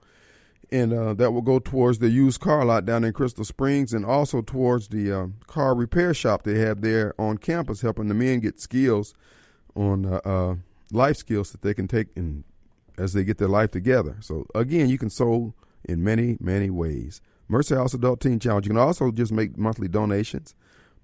and 0.72 0.94
uh, 0.94 1.14
that 1.14 1.32
will 1.32 1.42
go 1.42 1.60
towards 1.60 2.00
the 2.00 2.10
used 2.10 2.40
car 2.40 2.66
lot 2.66 2.86
down 2.86 3.04
in 3.04 3.14
Crystal 3.14 3.46
Springs, 3.46 3.94
and 3.94 4.06
also 4.06 4.42
towards 4.42 4.90
the 4.90 5.12
uh, 5.12 5.28
car 5.48 5.76
repair 5.76 6.14
shop 6.14 6.44
they 6.44 6.60
have 6.60 6.82
there 6.82 7.14
on 7.20 7.38
campus, 7.38 7.82
helping 7.82 8.08
the 8.08 8.14
men 8.14 8.40
get 8.40 8.60
skills 8.60 9.14
on 9.76 10.06
uh, 10.06 10.22
uh 10.26 10.56
life 10.92 11.18
skills 11.18 11.52
that 11.52 11.62
they 11.62 11.74
can 11.74 11.88
take 11.88 12.08
in 12.16 12.44
as 12.98 13.14
they 13.14 13.24
get 13.24 13.38
their 13.38 13.48
life 13.48 13.72
together. 13.72 14.18
So 14.22 14.46
again, 14.56 14.90
you 14.90 14.98
can 14.98 15.10
sow 15.10 15.54
in 15.84 16.04
many 16.04 16.38
many 16.40 16.70
ways. 16.70 17.22
Mercy 17.48 17.76
House 17.76 17.94
Adult 17.94 18.22
Teen 18.22 18.40
Challenge. 18.40 18.66
You 18.66 18.72
can 18.72 18.80
also 18.80 19.12
just 19.12 19.32
make 19.32 19.58
monthly 19.58 19.88
donations 19.88 20.56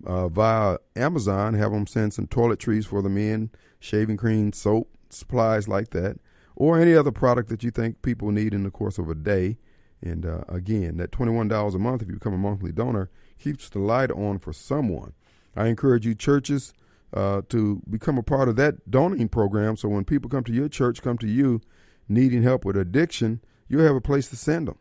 uh, 0.06 0.28
via 0.28 0.78
Amazon. 0.96 1.54
Have 1.54 1.72
them 1.72 1.88
send 1.88 2.14
some 2.14 2.28
toiletries 2.28 2.86
for 2.86 3.02
the 3.02 3.10
men, 3.10 3.52
shaving 3.80 4.18
cream, 4.18 4.54
soap, 4.54 4.90
supplies 5.10 5.68
like 5.68 5.92
that 5.92 6.18
or 6.62 6.80
any 6.80 6.94
other 6.94 7.12
product 7.12 7.50
that 7.50 7.64
you 7.64 7.72
think 7.72 8.04
people 8.04 8.32
need 8.32 8.54
in 8.54 8.64
the 8.64 8.70
course 8.70 9.00
of 9.00 9.10
a 9.10 9.16
day. 9.16 9.58
And 10.00 10.24
uh, 10.26 10.44
again, 10.48 10.98
that 10.98 11.12
$21 11.12 11.74
a 11.74 11.80
month, 11.80 12.04
if 12.04 12.08
you 12.08 12.14
become 12.14 12.36
a 12.36 12.38
monthly 12.38 12.72
donor, 12.72 13.10
keeps 13.40 13.68
the 13.70 13.80
light 13.80 14.12
on 14.12 14.38
for 14.38 14.54
someone. 14.54 15.14
I 15.56 15.66
encourage 15.68 16.06
you, 16.06 16.14
churches, 16.14 16.74
uh, 17.14 17.42
to 17.50 17.82
become 17.90 18.20
a 18.20 18.24
part 18.24 18.48
of 18.48 18.58
that 18.58 18.92
donating 18.92 19.30
program. 19.30 19.76
So 19.76 19.90
when 19.90 20.06
people 20.06 20.30
come 20.30 20.44
to 20.44 20.54
your 20.54 20.70
church, 20.70 21.02
come 21.02 21.18
to 21.20 21.28
you 21.28 21.62
needing 22.08 22.44
help 22.44 22.64
with 22.64 22.78
addiction, 22.78 23.42
you'll 23.68 23.86
have 23.86 23.96
a 23.96 24.02
place 24.02 24.30
to 24.30 24.36
send 24.36 24.68
them. 24.68 24.78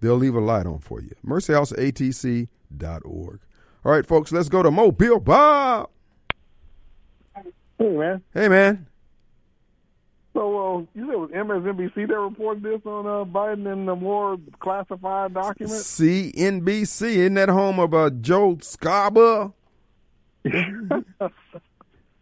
They'll 0.00 0.16
leave 0.16 0.34
a 0.34 0.40
light 0.40 0.66
on 0.66 0.78
for 0.78 0.98
you. 1.00 1.12
MercyHouseATC.org. 1.26 3.40
All 3.84 3.92
right, 3.92 4.04
folks, 4.04 4.32
let's 4.32 4.48
go 4.48 4.62
to 4.62 4.70
Mobile 4.70 5.20
Bob. 5.20 5.90
Hey, 7.78 7.88
man. 7.90 8.22
Hey, 8.34 8.48
man. 8.48 8.86
So 10.32 10.56
uh, 10.56 10.78
you 10.94 11.06
said 11.06 11.14
it 11.14 11.18
was 11.18 11.30
MSNBC 11.30 12.08
that 12.08 12.18
reported 12.18 12.62
this 12.62 12.80
on 12.84 13.06
uh, 13.06 13.24
Biden 13.24 13.72
and 13.72 13.88
the 13.88 13.96
more 13.96 14.36
classified 14.60 15.34
documents? 15.34 15.98
CNBC, 15.98 17.02
isn't 17.02 17.34
that 17.34 17.48
home 17.48 17.78
of 17.78 17.94
uh, 17.94 18.10
Joe 18.10 18.58
Scarborough? 18.60 19.54
yeah, 20.44 20.62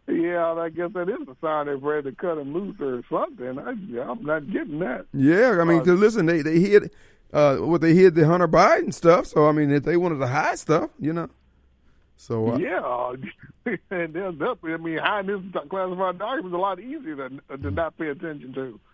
I 0.09 0.69
guess 0.71 0.92
that 0.95 1.09
is 1.09 1.29
a 1.29 1.37
sign 1.40 1.66
they're 1.66 1.77
ready 1.77 2.11
to 2.11 2.16
cut 2.16 2.38
him 2.38 2.55
loose 2.55 2.77
or 2.81 3.03
something. 3.11 3.59
I, 3.59 3.71
I'm 4.03 4.25
not 4.25 4.51
getting 4.51 4.79
that. 4.79 5.07
Yeah, 5.12 5.59
I 5.61 5.64
mean, 5.64 5.81
cause 5.81 5.99
listen, 5.99 6.27
they 6.27 6.42
they 6.42 6.59
hid 6.59 6.90
uh, 7.33 7.57
what 7.57 7.81
they 7.83 7.95
hid 7.95 8.14
the 8.14 8.27
Hunter 8.27 8.49
Biden 8.49 8.95
stuff. 8.95 9.27
So 9.27 9.47
I 9.49 9.53
mean, 9.53 9.71
if 9.71 9.85
they 9.85 9.97
wanted 9.97 10.19
to 10.21 10.27
hide 10.27 10.59
stuff, 10.59 10.90
you 10.99 11.12
know. 11.12 11.29
So 12.16 12.52
uh, 12.52 12.59
yeah, 12.59 13.12
and 13.90 14.14
they'll, 14.14 14.33
they'll, 14.33 14.59
I 14.62 14.76
mean, 14.79 14.98
hiding 14.98 15.52
this 15.52 15.62
classified 15.68 16.18
document 16.18 16.46
is 16.46 16.52
a 16.52 16.57
lot 16.57 16.81
easier 16.81 17.16
than 17.16 17.40
to 17.62 17.70
not 17.70 17.96
pay 17.98 18.09
attention 18.09 18.52
to. 18.55 18.81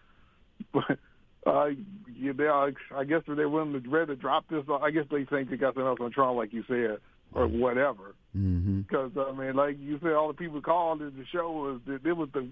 But 0.73 0.99
uh, 1.45 1.71
yeah, 2.17 2.33
they 2.35 2.47
are, 2.47 2.73
I 2.95 3.05
guess 3.05 3.23
if 3.27 3.37
they're 3.37 3.49
willing 3.49 3.73
to 3.73 3.89
ready 3.89 4.07
to 4.07 4.17
drop 4.17 4.49
this, 4.49 4.65
I 4.71 4.91
guess 4.91 5.07
they 5.11 5.25
think 5.25 5.51
they 5.51 5.57
got 5.57 5.75
something 5.75 5.87
else 5.87 5.99
on 6.01 6.13
trial, 6.13 6.37
like 6.37 6.53
you 6.53 6.65
said, 6.69 6.99
or 7.35 7.47
whatever. 7.49 8.15
Because 8.33 9.11
mm-hmm. 9.11 9.41
I 9.41 9.47
mean, 9.47 9.57
like 9.57 9.77
you 9.81 9.99
said, 10.01 10.13
all 10.13 10.29
the 10.29 10.35
people 10.35 10.61
called 10.63 11.01
the 11.01 11.13
show 11.31 11.51
was 11.51 11.81
that 11.87 12.07
it 12.07 12.17
was 12.17 12.29
the 12.33 12.49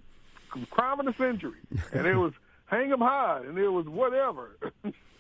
crime 0.71 1.01
of 1.01 1.07
the 1.07 1.15
century, 1.15 1.59
and 1.93 2.07
it 2.07 2.17
was 2.17 2.33
hang 2.67 2.93
'em 2.93 3.01
high, 3.01 3.43
and 3.47 3.57
it 3.57 3.69
was 3.69 3.87
whatever. 3.87 4.57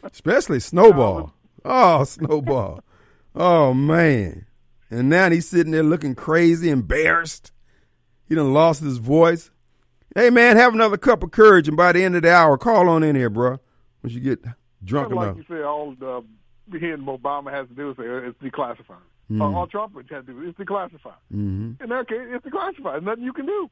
Especially 0.02 0.60
Snowball. 0.60 1.32
Oh, 1.64 2.04
Snowball. 2.04 2.82
Oh 3.34 3.72
man. 3.72 4.46
And 4.90 5.08
now 5.08 5.30
he's 5.30 5.48
sitting 5.48 5.72
there 5.72 5.82
looking 5.82 6.14
crazy, 6.14 6.68
embarrassed. 6.68 7.52
He 8.28 8.34
done 8.34 8.52
lost 8.52 8.82
his 8.82 8.98
voice. 8.98 9.50
Hey, 10.14 10.30
man, 10.30 10.56
have 10.56 10.74
another 10.74 10.96
cup 10.96 11.22
of 11.22 11.30
courage, 11.30 11.68
and 11.68 11.76
by 11.76 11.92
the 11.92 12.02
end 12.02 12.16
of 12.16 12.22
the 12.22 12.32
hour, 12.32 12.58
call 12.58 12.88
on 12.88 13.04
in 13.04 13.14
here, 13.14 13.30
bro. 13.30 13.60
Once 14.02 14.14
you 14.14 14.20
get 14.20 14.44
drunk 14.84 15.12
like 15.12 15.28
enough. 15.28 15.36
you 15.36 15.44
said, 15.48 15.62
all 15.62 15.94
the 16.00 16.22
hearing 16.78 17.02
Obama 17.02 17.52
has 17.52 17.68
to 17.68 17.74
do 17.74 17.90
is 17.90 17.96
say 17.96 18.04
it's 18.06 18.38
declassified. 18.40 19.02
Mhm. 19.30 19.40
Uh, 19.40 19.56
all 19.56 19.66
Trump 19.66 19.94
has 19.94 20.06
to 20.26 20.32
do 20.32 20.48
is 20.48 20.54
declassified. 20.54 21.14
Mm-hmm. 21.32 21.82
In 21.82 21.88
that 21.90 22.08
case, 22.08 22.18
it's 22.22 22.44
declassified. 22.44 22.92
There's 22.92 23.04
nothing 23.04 23.24
you 23.24 23.32
can 23.32 23.46
do, 23.46 23.70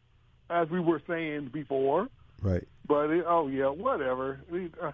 as 0.50 0.68
we 0.70 0.78
were 0.78 1.02
saying 1.08 1.50
before. 1.52 2.08
Right. 2.40 2.66
But 2.86 3.10
it, 3.10 3.24
oh 3.26 3.48
yeah, 3.48 3.66
whatever. 3.68 4.40
Uh, 4.80 4.92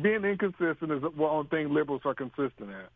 being 0.00 0.24
inconsistent 0.24 0.92
is 0.92 1.00
the 1.00 1.08
one 1.10 1.46
thing 1.46 1.72
liberals 1.72 2.02
are 2.04 2.14
consistent 2.14 2.70
at. 2.70 2.90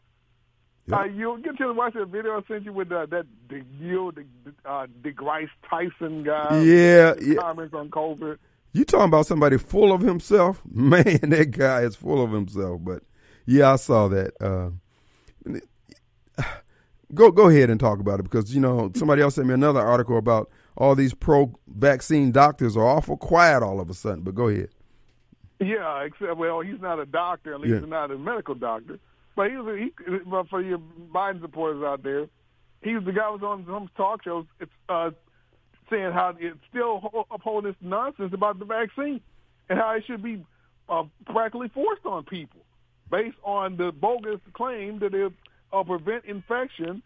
Yep. 0.89 0.99
Uh, 0.99 1.05
you 1.05 1.41
get 1.45 1.59
to 1.59 1.73
watch 1.73 1.95
that 1.95 2.09
video 2.09 2.39
I 2.39 2.43
sent 2.49 2.65
you 2.65 2.73
with 2.73 2.91
uh, 2.91 3.07
that 3.07 3.27
the 3.49 3.63
Neil 3.79 4.11
De, 4.11 4.23
uh, 4.65 4.87
DeGrasse 5.03 5.49
Tyson 5.69 6.23
guy. 6.25 6.61
Yeah, 6.63 7.15
yeah. 7.21 7.35
Comments 7.37 7.75
on 7.75 7.91
COVID. 7.91 8.39
You 8.73 8.85
talking 8.85 9.07
about 9.07 9.27
somebody 9.27 9.59
full 9.59 9.93
of 9.93 10.01
himself? 10.01 10.63
Man, 10.73 11.03
that 11.05 11.51
guy 11.51 11.83
is 11.83 11.95
full 11.97 12.23
of 12.25 12.33
himself. 12.33 12.81
But 12.83 13.03
yeah, 13.47 13.73
I 13.73 13.77
saw 13.77 14.09
that. 14.09 14.33
Uh, 14.41 14.71
go 17.15 17.31
go 17.31 17.49
ahead 17.49 17.71
and 17.71 17.79
talk 17.81 18.01
about 18.01 18.21
it 18.21 18.25
because 18.25 18.55
you 18.55 18.61
know 18.61 18.91
somebody 18.95 19.23
else 19.23 19.35
sent 19.35 19.47
me 19.47 19.55
another 19.55 19.81
article 19.81 20.17
about 20.19 20.51
all 20.77 20.95
these 20.95 21.13
pro-vaccine 21.13 22.31
doctors 22.31 22.77
are 22.77 22.87
awful 22.87 23.17
quiet 23.17 23.63
all 23.63 23.81
of 23.81 23.91
a 23.91 23.95
sudden. 23.95 24.23
But 24.23 24.35
go 24.35 24.49
ahead. 24.49 24.69
Yeah, 25.61 26.03
except 26.05 26.37
well, 26.37 26.61
he's 26.61 26.81
not 26.81 27.01
a 27.01 27.07
doctor, 27.07 27.53
at 27.55 27.61
least 27.61 27.75
Yeah. 27.75 27.81
he's 27.81 27.89
not 27.89 28.11
a 28.13 28.19
medical 28.19 28.55
doctor. 28.55 28.99
But 29.39 29.53
he 29.53 29.57
was 29.57 29.69
a, 29.69 29.79
he. 29.79 30.19
But 30.27 30.49
for 30.49 30.61
your 30.61 30.81
Biden 31.15 31.41
supporters 31.41 31.85
out 31.85 32.03
there, 32.03 32.27
he 32.83 32.97
was 32.97 33.05
the 33.05 33.13
guy 33.13 33.27
who 33.27 33.35
was 33.35 33.43
on 33.45 33.65
some 33.67 33.89
talk 33.97 34.25
shows. 34.25 34.47
Uh, 34.89 35.11
saying 35.89 36.11
how 36.13 36.35
it's 36.39 36.59
still 36.69 36.99
ho- 36.99 37.25
upholding 37.31 37.71
this 37.71 37.77
nonsense 37.81 38.33
about 38.35 38.59
the 38.59 38.65
vaccine 38.65 39.21
and 39.71 39.79
how 39.79 39.93
it 39.93 40.03
should 40.07 40.25
be 40.25 40.45
uh, 40.89 41.05
practically 41.25 41.69
forced 41.69 42.05
on 42.05 42.25
people 42.25 42.61
based 43.11 43.37
on 43.45 43.77
the 43.77 43.93
bogus 43.93 44.41
claim 44.55 44.99
that 44.99 45.15
it 45.15 45.33
uh, 45.73 45.85
prevent 45.85 46.25
infection 46.25 47.01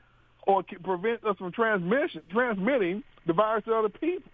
or 0.46 0.64
prevent 0.82 1.22
us 1.24 1.36
from 1.36 1.52
transmission 1.52 2.22
transmitting 2.30 3.04
the 3.26 3.32
virus 3.34 3.62
to 3.66 3.74
other 3.74 3.90
people. 3.90 4.32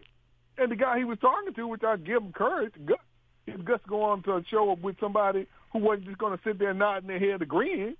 And 0.56 0.70
the 0.70 0.76
guy 0.76 0.98
he 0.98 1.04
was 1.04 1.18
talking 1.18 1.52
to, 1.52 1.66
which 1.66 1.82
I 1.82 1.96
give 1.96 2.22
him 2.22 2.32
courage, 2.32 2.72
gut, 2.86 3.00
his 3.44 3.60
guts 3.62 3.82
go 3.88 4.02
on 4.04 4.22
to 4.22 4.36
a 4.36 4.44
show 4.50 4.70
up 4.70 4.80
with 4.80 4.96
somebody 5.00 5.48
who 5.72 5.80
wasn't 5.80 6.06
just 6.06 6.18
going 6.18 6.36
to 6.36 6.42
sit 6.44 6.58
there 6.58 6.74
nodding 6.74 7.08
their 7.08 7.18
head 7.18 7.42
agreeing. 7.42 7.94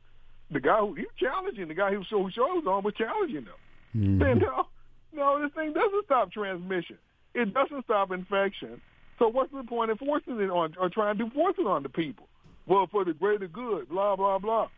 The 0.50 0.61
guy 0.61 0.78
who 0.81 0.94
he 0.94 1.02
was 1.02 1.14
challenging, 1.18 1.68
the 1.68 1.74
guy 1.74 1.92
who 1.92 2.02
show 2.09 2.22
who 2.22 2.31
shows 2.31 2.64
on 2.66 2.83
was 2.83 2.94
challenging 2.94 3.44
them. 3.44 3.61
Mhm. 3.94 4.20
Saying, 4.20 4.38
no, 4.38 4.66
no, 5.12 5.42
this 5.42 5.52
thing 5.54 5.72
doesn't 5.74 6.04
stop 6.07 6.33
transmission. 6.33 6.96
It 7.35 7.52
doesn't 7.52 7.85
stop 7.85 8.11
infection. 8.11 8.81
So 9.18 9.28
what's 9.28 9.52
the 9.52 9.64
point 9.64 9.90
of 9.90 9.98
forcing 9.98 10.40
it 10.40 10.50
on 10.50 10.74
or 10.81 10.88
trying 10.88 11.18
to 11.18 11.28
force 11.31 11.57
it 11.59 11.66
on 11.66 11.83
the 11.83 11.88
people? 11.88 12.28
Well, 12.66 12.87
for 12.87 13.04
the 13.04 13.12
greater 13.12 13.48
good, 13.48 13.88
blah 13.88 14.16
blah 14.16 14.38
blah. 14.38 14.68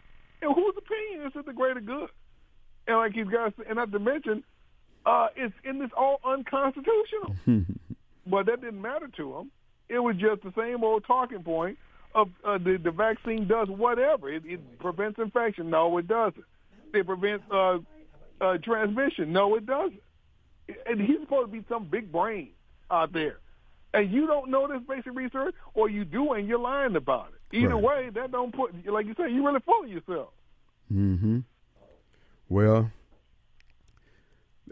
And 0.42 0.55
whose 0.55 0.74
opinion 0.76 1.26
is 1.26 1.33
it 1.37 1.46
the 1.46 1.53
greater 1.53 1.81
good? 1.81 2.09
And 2.88 2.96
like 2.96 3.14
these 3.14 3.29
guys, 3.29 3.53
and 3.68 3.76
not 3.76 3.92
to 3.92 3.98
mention, 3.98 4.42
uh, 5.07 5.29
it's 5.37 5.55
in 5.64 5.79
this 5.79 5.90
all 5.96 6.20
unconstitutional. 6.24 7.37
but 8.26 8.46
that 8.46 8.61
didn't 8.61 8.81
matter 8.81 9.09
to 9.18 9.33
them. 9.33 9.50
It 9.88 9.98
was 9.98 10.16
just 10.16 10.42
the 10.42 10.53
same 10.57 10.83
old 10.83 11.05
talking 11.07 11.42
point 11.42 11.79
of 12.14 12.29
uh, 12.44 12.59
the 12.59 12.79
the 12.83 12.90
vaccine 12.90 13.46
does 13.46 13.68
whatever. 13.68 14.29
It, 14.29 14.42
it 14.46 14.79
prevents 14.79 15.18
infection. 15.18 15.70
No, 15.70 15.96
it 15.99 16.07
doesn't. 16.09 16.44
It 16.92 17.07
prevents 17.07 17.44
uh, 17.51 17.79
uh, 18.40 18.59
transmission. 18.64 19.33
No, 19.33 19.55
it 19.57 19.66
doesn't. 19.66 20.03
And 20.87 21.01
he's 21.01 21.20
supposed 21.20 21.51
to 21.53 21.59
be 21.61 21.64
some 21.68 21.85
big 21.87 22.11
brain 22.12 22.51
out 22.90 23.12
there, 23.12 23.38
and 23.94 24.11
you 24.11 24.27
don't 24.27 24.51
know 24.51 24.68
this 24.68 24.83
basic 24.88 25.14
research, 25.14 25.55
or 25.75 25.88
you 25.88 26.05
do, 26.05 26.33
and 26.33 26.46
you're 26.46 26.59
lying 26.59 26.96
about 26.96 27.29
it. 27.35 27.57
Either 27.57 27.75
Right. 27.75 27.83
way, 27.83 28.11
that 28.14 28.31
don't 28.31 28.55
put 28.55 28.73
like 28.87 29.07
you 29.07 29.14
say, 29.14 29.31
you 29.31 29.44
really 29.44 29.61
of 29.66 29.88
yourself. 29.88 30.29
hmm 30.88 31.40
Well, 32.49 32.90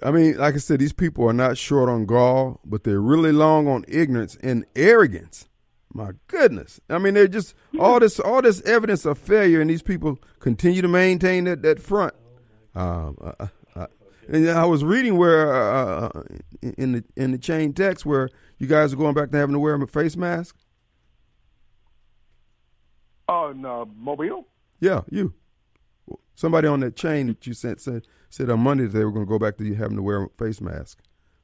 I 0.03 0.11
mean, 0.13 0.37
like 0.39 0.55
I 0.55 0.59
said, 0.59 0.79
these 0.79 0.93
people 0.93 1.29
are 1.29 1.33
not 1.33 1.59
short 1.59 1.89
on 1.89 2.07
gall, 2.07 2.61
but 2.65 2.85
they're 2.85 3.01
really 3.01 3.33
long 3.33 3.67
on 3.67 3.85
ignorance 3.89 4.37
and 4.43 4.65
arrogance. 4.77 5.49
My 5.93 6.13
goodness! 6.27 6.81
I 6.91 6.99
mean, 6.99 7.15
they're 7.15 7.29
just 7.29 7.55
all 7.79 7.99
this 7.99 8.21
all 8.21 8.43
this 8.43 8.61
evidence 8.63 9.07
of 9.07 9.19
failure, 9.19 9.61
and 9.61 9.71
these 9.71 9.83
people 9.83 10.19
continue 10.39 10.83
to 10.83 10.89
maintain 10.89 11.45
that 11.45 11.63
that 11.63 11.81
front. 11.81 12.15
Um, 12.75 13.17
uh, 13.21 13.47
uh, 13.75 13.87
and 14.29 14.51
I 14.51 14.67
was 14.67 14.85
reading 14.85 15.17
where 15.17 15.55
uh, 15.55 16.09
uh, 16.09 16.23
in 16.63 16.93
the 16.93 17.05
in 17.17 17.33
the 17.33 17.39
chain 17.39 17.73
text 17.73 18.05
where 18.05 18.29
you 18.59 18.67
guys 18.67 18.93
are 18.93 18.97
going 18.97 19.15
back 19.15 19.31
to 19.31 19.39
having 19.39 19.55
to 19.55 19.59
wear 19.59 19.75
a 19.75 19.87
face 19.87 20.17
mask. 20.17 20.57
Oh 23.29 23.53
no, 23.57 23.91
Mobile. 23.97 24.47
Yeah, 24.81 25.03
you. 25.11 25.35
Somebody 26.35 26.69
on 26.69 26.81
that 26.81 26.95
chain 26.95 27.29
that 27.29 27.47
you 27.47 27.55
sent 27.55 27.81
said 27.81 28.07
said 28.31 28.51
on 28.51 28.61
Monday 28.61 28.85
that 28.85 28.97
they 28.97 29.05
were 29.05 29.11
going 29.11 29.27
to 29.27 29.29
go 29.29 29.39
back 29.39 29.57
to 29.57 29.65
you 29.65 29.75
having 29.75 29.97
to 29.97 30.03
wear 30.03 30.25
a 30.25 30.29
face 30.39 30.61
mask. 30.61 30.99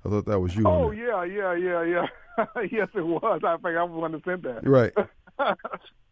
I 0.05 0.11
thought 0.11 0.27
that 0.27 0.39
was 0.39 0.55
you. 0.55 0.69
Oh 0.69 0.91
yeah, 0.91 1.25
yeah, 1.25 1.55
yeah, 1.55 1.83
yeah. 1.83 2.07
yes, 2.71 2.89
it 2.95 3.07
was. 3.07 3.41
I 3.45 3.57
think 3.57 3.77
I 3.77 3.83
was 3.83 3.93
the 3.93 3.99
one 3.99 4.13
that 4.13 4.25
sent 4.25 4.43
that. 4.43 4.67
right. 4.67 4.93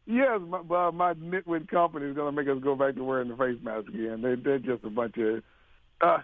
yes, 0.06 0.40
my, 0.48 0.58
uh, 0.58 0.92
my 0.92 1.14
nitwit 1.14 1.68
company 1.68 2.06
is 2.06 2.16
going 2.16 2.34
to 2.34 2.40
make 2.42 2.50
us 2.50 2.62
go 2.62 2.74
back 2.74 2.94
to 2.96 3.04
wearing 3.04 3.28
the 3.28 3.36
face 3.36 3.58
mask 3.62 3.88
again. 3.88 4.22
They, 4.22 4.34
they're 4.34 4.58
just 4.58 4.84
a 4.84 4.90
bunch 4.90 5.16
of. 5.18 5.42
Uh, 6.00 6.18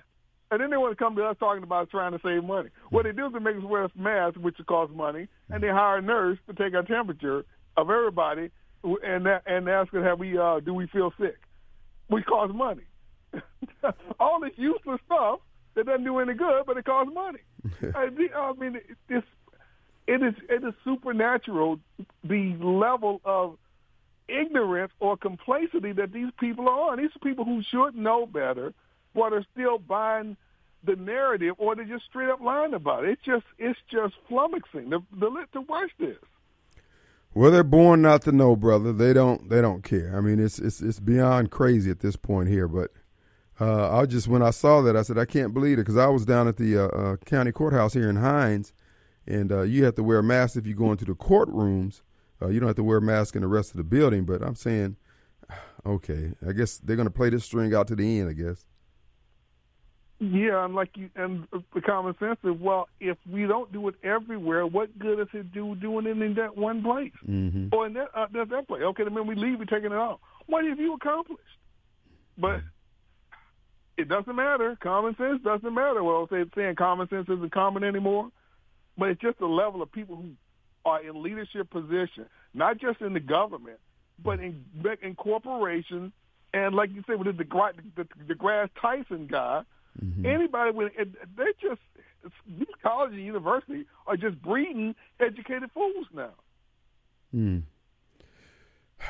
and 0.51 0.61
then 0.61 0.71
they 0.71 0.77
want 0.77 0.97
to 0.97 1.05
come 1.05 1.15
to 1.17 1.25
us 1.25 1.37
talking 1.39 1.63
about 1.63 1.91
trying 1.91 2.13
to 2.13 2.21
save 2.25 2.43
money. 2.43 2.71
What 2.91 3.05
they 3.05 3.13
do 3.13 3.27
is 3.27 3.33
they 3.33 3.39
make 3.39 3.57
us 3.57 3.63
wear 3.63 3.85
a 3.85 3.91
mask, 3.97 4.37
which 4.39 4.57
costs 4.67 4.95
money, 4.97 5.29
and 5.51 5.63
they 5.63 5.69
hire 5.69 5.99
a 5.99 6.03
nurse 6.03 6.39
to 6.49 6.55
take 6.55 6.75
our 6.75 6.83
temperature 6.83 7.45
of 7.77 7.91
everybody, 7.91 8.51
and 8.83 9.27
that, 9.27 9.43
and 9.47 9.69
ask 9.69 9.93
us, 9.95 10.03
have 10.03 10.19
we, 10.19 10.39
uh, 10.39 10.61
do 10.61 10.73
we 10.73 10.87
feel 10.87 11.13
sick? 11.21 11.37
Which 12.09 12.25
costs 12.25 12.55
money. 12.57 12.85
All 14.21 14.41
this 14.41 14.53
useless 14.57 15.01
stuff 15.05 15.41
that 15.75 15.87
doesn't 15.87 16.05
do 16.05 16.19
any 16.19 16.35
good, 16.35 16.65
but 16.67 16.79
it 16.79 16.85
costs 16.85 17.13
money. 17.15 17.41
I 17.95 18.09
I 18.35 18.53
mean, 18.55 18.81
it's 19.09 19.27
it 20.09 20.23
is 20.23 20.35
it 20.49 20.65
is 20.65 20.75
supernatural 20.85 21.79
the 22.25 22.57
level 22.61 23.21
of 23.25 23.59
ignorance 24.27 24.93
or 25.01 25.17
complacency 25.17 25.93
that 25.93 26.13
these 26.13 26.31
people 26.41 26.69
are 26.69 26.93
on. 26.93 26.99
These 26.99 27.11
are 27.15 27.29
people 27.29 27.45
who 27.45 27.63
should 27.63 27.95
know 27.95 28.27
better, 28.27 28.73
but 29.15 29.33
are 29.33 29.45
still 29.53 29.79
buying 29.79 30.37
the 30.83 30.97
narrative, 30.97 31.55
or 31.59 31.77
they're 31.77 31.85
just 31.85 32.07
straight 32.07 32.31
up 32.31 32.41
lying 32.41 32.73
about 32.73 33.05
it. 33.05 33.11
It's 33.11 33.25
just 33.25 33.45
it's 33.59 33.79
just 33.91 34.15
flummoxing 34.31 34.91
the 34.91 35.01
the 35.13 35.47
to 35.53 35.61
watch 35.61 35.91
this. 35.99 36.17
Well, 37.35 37.51
they're 37.51 37.63
born 37.63 38.01
not 38.01 38.23
to 38.23 38.33
know, 38.33 38.57
brother. 38.57 38.93
They 38.93 39.13
don't. 39.13 39.51
They 39.51 39.61
don't 39.61 39.85
care. 39.85 40.17
I 40.17 40.23
mean, 40.23 40.41
it's 40.41 40.59
it's 40.59 40.81
it's 40.81 41.01
beyond 41.01 41.51
crazy 41.51 41.91
at 41.91 42.01
this 42.01 42.17
point 42.17 42.49
here. 42.49 42.67
But 42.67 42.93
uh, 43.61 43.95
I 43.95 44.07
just 44.07 44.27
when 44.27 44.43
I 44.43 44.51
saw 44.51 44.81
that, 44.83 44.97
I 44.97 45.03
said 45.03 45.19
I 45.19 45.27
can't 45.27 45.53
believe 45.53 45.75
it 45.75 45.83
because 45.83 45.99
I 45.99 46.07
was 46.07 46.25
down 46.25 46.49
at 46.49 46.57
the 46.57 46.79
uh, 46.79 46.87
uh, 46.87 47.17
county 47.27 47.53
courthouse 47.53 47.93
here 47.93 48.09
in 48.09 48.17
Hinds, 48.17 48.73
and 49.29 49.53
uh, 49.53 49.63
you 49.63 49.85
have 49.85 49.95
to 49.97 50.03
wear 50.03 50.19
a 50.19 50.23
mask 50.23 50.57
if 50.57 50.67
you 50.67 50.75
go 50.75 50.91
into 50.91 51.05
the 51.05 51.15
courtrooms. 51.15 52.01
Uh, 52.41 52.49
you 52.49 52.61
don't 52.61 52.69
have 52.69 52.77
to 52.77 52.85
wear 52.85 52.99
a 52.99 53.03
mask 53.03 53.37
in 53.37 53.43
the 53.43 53.49
rest 53.49 53.71
of 53.73 53.77
the 53.77 53.85
building. 53.85 54.25
But 54.25 54.43
I'm 54.43 54.55
saying, 54.55 54.97
okay, 55.87 56.33
I 56.47 56.53
guess 56.53 56.79
they're 56.79 56.97
going 56.97 57.07
to 57.09 57.15
play 57.15 57.31
this 57.31 57.45
string 57.45 57.75
out 57.75 57.89
to 57.89 57.97
the 57.97 58.21
end. 58.21 58.29
I 58.31 58.33
guess. 58.33 58.67
Yeah, 60.21 60.65
and 60.65 60.75
like 60.75 60.97
you, 60.97 61.11
and 61.15 61.47
the 61.73 61.81
common 61.81 62.17
sense 62.19 62.39
is, 62.43 62.57
well, 62.61 62.89
if 62.99 63.17
we 63.31 63.47
don't 63.47 63.73
do 63.73 63.87
it 63.87 63.95
everywhere, 64.03 64.67
what 64.67 64.99
good 64.99 65.21
is 65.21 65.29
it 65.33 65.53
do 65.53 65.77
doing 65.77 66.07
it 66.07 66.21
in 66.21 66.35
that 66.35 66.57
one 66.57 66.83
place 66.83 67.13
Mm-hmm. 67.29 67.69
or 67.73 67.87
in 67.87 67.93
that 67.93 68.09
uh, 68.15 68.27
that, 68.33 68.49
that 68.51 68.67
place? 68.67 68.83
Okay, 68.83 69.05
then 69.05 69.15
when 69.15 69.29
we 69.29 69.37
leave, 69.37 69.61
we're 69.61 69.65
taking 69.67 69.93
it 69.93 69.97
off. 69.97 70.19
What 70.47 70.65
have 70.65 70.81
you 70.81 70.95
accomplished? 70.95 71.41
But 72.37 72.63
it 73.97 74.09
doesn't 74.09 74.35
matter. 74.35 74.77
Common 74.83 75.15
sense 75.17 75.41
doesn't 75.45 75.73
matter. 75.75 76.03
Well, 76.03 76.27
say 76.31 76.45
saying 76.57 76.75
common 76.77 77.09
sense 77.09 77.29
isn't 77.29 77.53
common 77.53 77.85
anymore, 77.85 78.31
but 78.99 79.09
it's 79.11 79.21
just 79.21 79.39
the 79.39 79.47
level 79.47 79.81
of 79.81 79.91
people 79.93 80.17
who 80.17 80.31
are 80.85 81.01
in 81.03 81.23
leadership 81.23 81.71
position, 81.71 82.27
not 82.55 82.79
just 82.79 83.01
in 83.01 83.13
the 83.15 83.21
government, 83.21 83.79
but 84.23 84.41
in 84.41 84.65
in 85.03 85.15
corporations, 85.15 86.13
and 86.53 86.75
like 86.75 86.91
you 86.93 87.03
said, 87.07 87.19
with 87.25 87.37
the 87.37 87.45
the, 87.97 88.07
the 88.27 88.35
DeGrasse 88.35 88.71
Tyson 88.81 89.27
guy. 89.27 89.63
Anybody 90.25 90.71
with 90.73 90.93
it- 90.97 91.37
they 91.37 91.45
just 91.61 91.81
these 92.47 92.67
colleges 92.83 93.17
and 93.17 93.25
universities 93.25 93.87
are 94.07 94.17
just 94.17 94.41
breeding 94.43 94.95
educated 95.21 95.71
fools 95.73 96.07
now. 96.13 96.31
Hmm. 97.33 97.59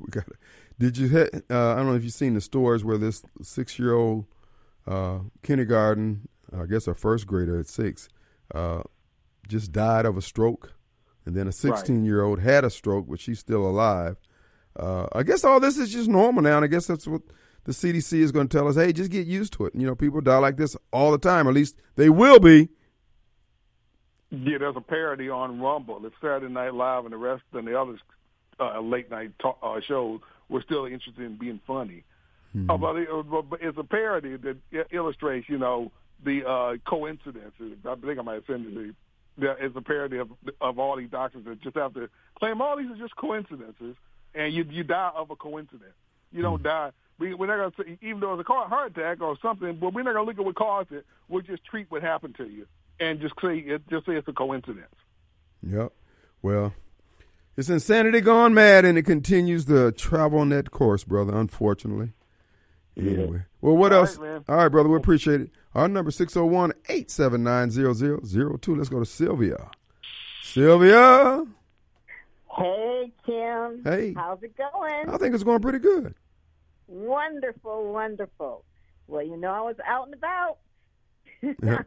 We 0.00 0.06
got. 0.10 0.26
It. 0.28 0.36
Did 0.78 0.98
you? 0.98 1.08
hit- 1.08 1.44
Uh, 1.50 1.72
I 1.72 1.76
don't 1.76 1.86
know 1.86 1.94
if 1.94 2.04
you've 2.04 2.12
seen 2.12 2.34
the 2.34 2.40
stories 2.40 2.84
where 2.84 2.98
this 2.98 3.22
six-year-old 3.42 4.26
uh, 4.86 5.20
kindergarten, 5.42 6.28
I 6.56 6.66
guess 6.66 6.86
a 6.86 6.94
first 6.94 7.26
grader 7.26 7.58
at 7.58 7.66
six, 7.66 8.08
uh, 8.52 8.82
just 9.48 9.72
died 9.72 10.06
of 10.06 10.16
a 10.16 10.22
stroke, 10.22 10.72
and 11.24 11.36
then 11.36 11.46
a 11.46 11.52
sixteen-year-old 11.52 12.40
had 12.40 12.64
a 12.64 12.70
stroke, 12.70 13.06
but 13.08 13.20
she's 13.20 13.38
still 13.38 13.66
alive. 13.66 14.16
Uh, 14.76 15.06
I 15.12 15.22
guess 15.22 15.44
all 15.44 15.60
this 15.60 15.78
is 15.78 15.92
just 15.92 16.08
normal 16.08 16.42
now, 16.42 16.56
and 16.56 16.64
I 16.64 16.68
guess 16.68 16.86
that's 16.86 17.06
what 17.06 17.22
the 17.64 17.72
CDC 17.72 18.18
is 18.18 18.32
going 18.32 18.48
to 18.48 18.56
tell 18.56 18.68
us. 18.68 18.76
Hey, 18.76 18.92
just 18.92 19.10
get 19.10 19.26
used 19.26 19.52
to 19.54 19.66
it. 19.66 19.74
You 19.74 19.86
know, 19.86 19.94
people 19.94 20.20
die 20.20 20.38
like 20.38 20.56
this 20.56 20.76
all 20.92 21.12
the 21.12 21.18
time. 21.18 21.46
At 21.46 21.54
least 21.54 21.76
they 21.96 22.10
will 22.10 22.40
be. 22.40 22.68
Yeah, 24.30 24.58
there's 24.58 24.76
a 24.76 24.80
parody 24.80 25.28
on 25.30 25.60
Rumble. 25.60 26.04
It's 26.04 26.14
Saturday 26.20 26.52
Night 26.52 26.74
Live, 26.74 27.04
and 27.04 27.12
the 27.12 27.18
rest 27.18 27.42
and 27.52 27.68
the 27.68 27.80
other 27.80 27.98
uh, 28.58 28.80
late 28.80 29.10
night 29.10 29.32
talk, 29.38 29.58
uh, 29.62 29.80
shows 29.86 30.20
were 30.48 30.62
still 30.62 30.86
interested 30.86 31.20
in 31.20 31.36
being 31.36 31.60
funny. 31.66 32.04
Uh, 32.68 32.76
but, 32.76 32.94
it, 32.94 33.08
but 33.28 33.60
it's 33.60 33.76
a 33.78 33.82
parody 33.82 34.36
that 34.36 34.56
illustrates, 34.92 35.48
you 35.48 35.58
know, 35.58 35.90
the 36.22 36.46
uh, 36.46 36.76
coincidences. 36.88 37.78
I 37.84 37.94
think 37.96 38.18
I 38.18 38.22
might 38.22 38.34
have 38.34 38.44
sent 38.46 38.66
it. 38.66 38.94
There 39.36 39.64
is 39.64 39.72
a 39.74 39.80
parody 39.80 40.18
of 40.18 40.30
of 40.60 40.78
all 40.78 40.96
these 40.96 41.10
doctors 41.10 41.44
that 41.44 41.60
just 41.60 41.76
have 41.76 41.94
to 41.94 42.08
claim 42.38 42.60
all 42.60 42.76
these 42.76 42.90
are 42.90 42.96
just 42.96 43.16
coincidences, 43.16 43.96
and 44.34 44.54
you 44.54 44.64
you 44.70 44.84
die 44.84 45.10
of 45.14 45.30
a 45.30 45.36
coincidence. 45.36 45.94
You 46.32 46.42
don't 46.42 46.62
die. 46.62 46.90
We, 47.18 47.32
we're 47.32 47.46
not 47.46 47.74
going 47.76 47.98
to 47.98 48.06
even 48.06 48.20
though 48.20 48.34
it's 48.34 48.40
a 48.40 48.44
car, 48.44 48.68
heart 48.68 48.96
attack 48.96 49.20
or 49.20 49.36
something, 49.40 49.78
but 49.80 49.94
we're 49.94 50.02
not 50.02 50.14
going 50.14 50.26
to 50.26 50.30
look 50.30 50.38
at 50.38 50.44
what 50.44 50.56
caused 50.56 50.92
it. 50.92 51.06
We'll 51.28 51.42
just 51.42 51.64
treat 51.64 51.90
what 51.90 52.02
happened 52.02 52.34
to 52.36 52.44
you 52.44 52.66
and 52.98 53.20
just 53.20 53.34
say 53.40 53.58
it, 53.58 53.88
just 53.88 54.06
say 54.06 54.14
it's 54.14 54.28
a 54.28 54.32
coincidence. 54.32 54.94
Yep. 55.62 55.92
Well, 56.42 56.74
it's 57.56 57.68
insanity 57.68 58.20
gone 58.20 58.52
mad, 58.52 58.84
and 58.84 58.98
it 58.98 59.04
continues 59.04 59.64
to 59.66 59.92
travel 59.92 60.40
on 60.40 60.48
that 60.50 60.70
course, 60.70 61.04
brother. 61.04 61.34
Unfortunately. 61.34 62.12
Anyway. 62.96 63.42
Well, 63.60 63.76
what 63.76 63.92
All 63.92 64.00
else? 64.00 64.16
right, 64.16 64.30
man. 64.30 64.44
All 64.48 64.56
right, 64.56 64.68
brother. 64.68 64.88
We 64.88 64.96
appreciate 64.96 65.40
it. 65.40 65.50
Our 65.74 65.88
number 65.88 66.10
601-879-0002. 66.12 68.76
Let's 68.76 68.88
go 68.88 69.00
to 69.00 69.04
Sylvia. 69.04 69.68
Sylvia. 70.42 71.44
Hey, 72.56 73.12
Kim. 73.26 73.82
Hey. 73.82 74.14
How's 74.14 74.40
it 74.42 74.56
going? 74.56 75.08
I 75.08 75.16
think 75.18 75.34
it's 75.34 75.42
going 75.42 75.60
pretty 75.60 75.80
good. 75.80 76.14
Wonderful, 76.86 77.92
wonderful. 77.92 78.64
Well, 79.08 79.22
you 79.22 79.36
know, 79.36 79.50
I 79.50 79.60
was 79.62 79.76
out 79.86 80.06
and 80.06 80.14
about. 80.14 80.58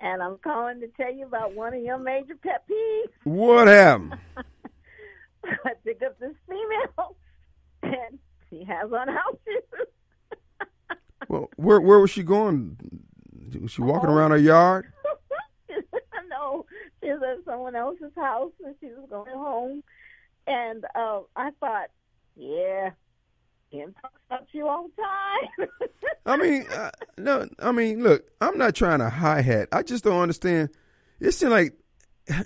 and 0.00 0.22
I'm 0.22 0.38
calling 0.38 0.80
to 0.80 0.88
tell 0.88 1.12
you 1.14 1.26
about 1.26 1.54
one 1.54 1.72
of 1.74 1.82
your 1.82 1.98
major 1.98 2.34
pet 2.34 2.64
peeves. 2.68 3.10
What 3.24 3.68
happened? 3.68 4.18
I 5.44 5.74
picked 5.84 6.02
up 6.02 6.18
this 6.18 6.34
female, 6.48 7.16
and 7.82 8.18
she 8.50 8.64
has 8.64 8.90
on 8.92 9.06
house 9.08 9.36
shoes. 9.46 9.86
Well, 11.28 11.50
where 11.56 11.80
where 11.80 11.98
was 11.98 12.10
she 12.10 12.22
going? 12.22 12.76
Was 13.60 13.72
she 13.72 13.82
walking 13.82 14.10
around 14.10 14.32
her 14.32 14.36
yard? 14.38 14.92
No, 16.28 16.66
she 17.00 17.08
was 17.08 17.22
at 17.22 17.44
someone 17.46 17.74
else's 17.74 18.12
house 18.14 18.52
and 18.64 18.74
she 18.80 18.88
was 18.88 19.06
going 19.08 19.32
home. 19.32 19.82
And 20.46 20.84
uh, 20.94 21.20
I 21.34 21.50
thought, 21.60 21.88
yeah, 22.36 22.90
Kim 23.70 23.94
talks 24.00 24.20
about 24.28 24.46
you 24.52 24.68
all 24.68 24.88
the 24.88 25.02
time. 25.02 25.68
I 26.26 26.36
mean, 26.36 26.66
uh, 26.70 26.90
no, 27.16 27.48
I 27.58 27.72
mean, 27.72 28.02
look, 28.02 28.24
I'm 28.40 28.58
not 28.58 28.74
trying 28.74 28.98
to 28.98 29.08
hi 29.08 29.40
hat. 29.40 29.68
I 29.72 29.82
just 29.82 30.04
don't 30.04 30.20
understand. 30.20 30.70
It 31.20 31.32
seems 31.32 31.52
like, 31.52 31.74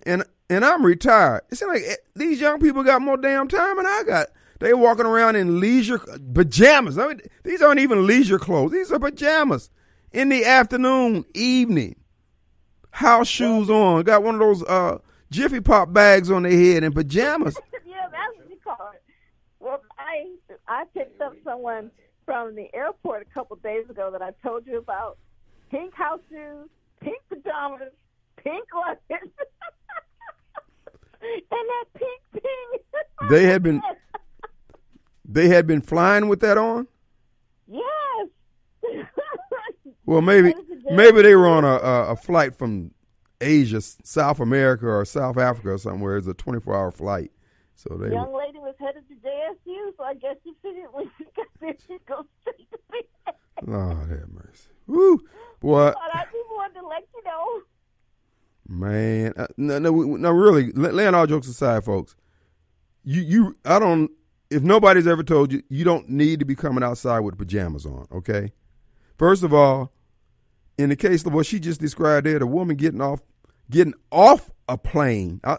and 0.05 0.25
and 0.49 0.65
I'm 0.65 0.85
retired. 0.85 1.43
It 1.51 1.57
seems 1.57 1.73
like 1.73 1.83
eh, 1.87 1.97
these 2.15 2.41
young 2.41 2.61
people 2.61 2.83
got 2.83 3.03
more 3.03 3.17
damn 3.17 3.49
time 3.49 3.77
than 3.77 3.87
I 3.87 4.03
got. 4.07 4.29
They 4.61 4.75
walking 4.75 5.07
around 5.07 5.37
in 5.37 5.59
leisure 5.59 5.99
pajamas. 6.35 6.99
I 6.99 7.09
mean, 7.09 7.21
these 7.45 7.63
aren't 7.63 7.81
even 7.81 8.07
leisure 8.07 8.39
clothes. 8.39 8.73
These 8.73 8.93
are 8.93 8.99
pajamas 8.99 9.71
in 10.13 10.29
the 10.29 10.45
afternoon, 10.45 11.25
evening. 11.35 11.97
House 12.91 13.27
shoes 13.27 13.71
on. 13.71 14.03
Got 14.03 14.23
one 14.23 14.35
of 14.35 14.41
those 14.41 14.63
uh, 14.65 14.99
Jiffy 15.31 15.61
Pop 15.61 15.93
bags 15.95 16.31
on 16.31 16.43
their 16.43 16.53
head 16.53 16.85
and 16.85 16.95
pajamas. 16.95 17.57
yeah, 17.87 18.07
that's 18.11 18.37
what 18.37 18.51
you 18.51 18.57
call 18.63 18.91
it. 18.95 19.03
Well, 19.61 19.81
I 19.99 20.27
I 20.69 20.85
picked 20.93 21.23
up 21.23 21.33
someone 21.43 21.91
from 22.27 22.55
the 22.55 22.69
airport 22.75 23.23
a 23.23 23.35
couple 23.35 23.57
days 23.57 23.89
ago 23.89 24.11
that 24.11 24.21
I 24.21 24.33
told 24.43 24.67
you 24.67 24.77
about. 24.77 25.17
Pink 25.71 25.95
house 25.95 26.21
shoes, 26.29 26.69
pink 27.01 27.19
pajamas, 27.31 27.93
pink 28.37 28.67
luggage, 28.75 28.99
and 31.23 31.41
that 31.51 31.85
pink 31.95 32.21
ping. 32.33 32.43
They 33.29 33.45
had 33.45 33.63
been 33.63 33.83
they 35.33 35.49
had 35.49 35.67
been 35.67 35.81
flying 35.81 36.29
with 36.29 36.41
that 36.41 36.59
on. 36.59 36.87
Yes. 37.67 38.29
Well, 40.07 40.23
maybe 40.23 40.53
maybe 40.91 41.23
they 41.23 41.37
were 41.37 41.47
on 41.47 41.65
a, 41.65 41.77
a, 41.77 42.13
a 42.13 42.17
flight 42.17 42.57
from 42.57 42.91
Asia, 43.41 43.81
South 43.81 44.41
America, 44.41 44.89
or 44.89 45.05
South 45.05 45.39
Africa 45.39 45.71
or 45.71 45.79
somewhere. 45.79 46.17
It's 46.17 46.27
a 46.27 46.35
24 46.35 46.75
hour 46.75 46.91
flight. 46.91 47.31
So 47.77 47.97
they. 47.97 48.11
Young 48.11 48.35
lady 48.35 48.59
was 48.59 48.75
headed 48.81 49.05
to 49.09 49.15
JSU, 49.15 49.97
so 49.97 50.03
I 50.03 50.15
guess 50.15 50.35
she 50.43 50.53
figured 50.63 50.89
when 50.93 51.09
she 51.17 51.25
got 51.37 51.47
there, 51.61 51.77
she'd 51.87 52.05
go 52.07 52.27
straight 52.41 52.69
to 52.73 52.79
bed. 52.91 53.35
Lord 53.63 54.11
have 54.11 54.29
mercy. 54.31 54.69
Woo, 54.89 55.19
boy. 55.61 55.93
But 55.93 56.15
I 56.15 56.25
just 56.25 56.35
wanted 56.51 56.81
to 56.81 56.87
let 56.89 57.05
you 57.15 57.23
know. 57.25 57.61
Man, 58.67 59.33
uh, 59.37 59.47
no, 59.57 59.79
no, 59.79 59.91
no, 59.91 60.31
really. 60.31 60.73
Laying 60.73 61.15
all 61.15 61.27
jokes 61.27 61.47
aside, 61.47 61.85
folks. 61.85 62.17
You, 63.05 63.23
you, 63.23 63.57
I 63.65 63.79
don't. 63.79 64.11
If 64.51 64.63
nobody's 64.63 65.07
ever 65.07 65.23
told 65.23 65.53
you, 65.53 65.63
you 65.69 65.85
don't 65.85 66.09
need 66.09 66.41
to 66.41 66.45
be 66.45 66.57
coming 66.57 66.83
outside 66.83 67.21
with 67.21 67.39
pajamas 67.39 67.87
on. 67.87 68.09
Okay. 68.13 68.53
First 69.17 69.43
of 69.45 69.55
all, 69.55 69.93
in 70.77 70.89
the 70.89 70.97
case 70.97 71.25
of 71.25 71.33
what 71.33 71.47
she 71.47 71.61
just 71.61 71.81
described 71.81 72.27
there, 72.27 72.39
the 72.39 72.47
woman 72.47 72.77
getting 72.77 73.01
off, 73.01 73.21
getting 73.71 73.95
off 74.11 74.51
a 74.69 74.77
plane 74.77 75.41
uh, 75.45 75.59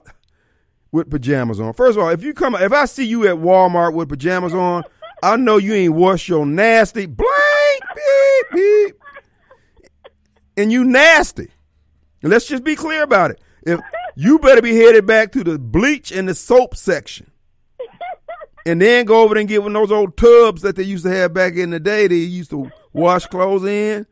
with 0.92 1.10
pajamas 1.10 1.60
on. 1.60 1.74
First 1.74 1.98
of 1.98 2.04
all, 2.04 2.10
if 2.10 2.24
you 2.24 2.34
come, 2.34 2.56
if 2.56 2.74
I 2.74 2.86
see 2.86 3.06
you 3.06 3.28
at 3.28 3.36
Walmart 3.36 3.94
with 3.94 4.10
pajamas 4.10 4.54
on, 4.54 4.84
I 5.24 5.38
know 5.38 5.58
you 5.58 5.74
ain't 5.74 5.94
washed 5.94 6.28
your 6.28 6.46
nasty 6.46 7.06
blank 7.06 7.84
beep 7.96 8.46
beep, 8.52 8.96
and 10.58 10.72
you 10.72 10.84
nasty. 10.84 11.50
Let's 12.24 12.48
just 12.48 12.64
be 12.64 12.76
clear 12.76 13.04
about 13.04 13.32
it. 13.32 13.42
If 13.64 13.80
you 14.16 14.39
better 14.39 14.62
be 14.62 14.76
headed 14.76 15.06
back 15.06 15.32
to 15.34 15.44
the 15.44 15.58
bleach 15.58 16.12
and 16.12 16.28
the 16.28 16.36
soap 16.36 16.76
section. 16.76 17.30
And 18.66 18.82
then 18.82 19.05
go 19.05 19.24
over 19.24 19.34
there 19.34 19.41
and 19.41 19.49
get 19.49 19.64
one 19.64 19.76
of 19.76 19.82
those 19.82 19.91
old 19.91 20.18
tubs 20.18 20.62
that 20.62 20.76
they 20.76 20.84
used 20.84 21.03
to 21.05 21.12
have 21.12 21.34
back 21.34 21.55
in 21.55 21.72
the 21.72 21.80
day. 21.80 22.07
They 22.07 22.16
used 22.16 22.51
to 22.51 22.72
wash 22.93 23.26
clothes 23.26 23.66
in. 23.66 24.05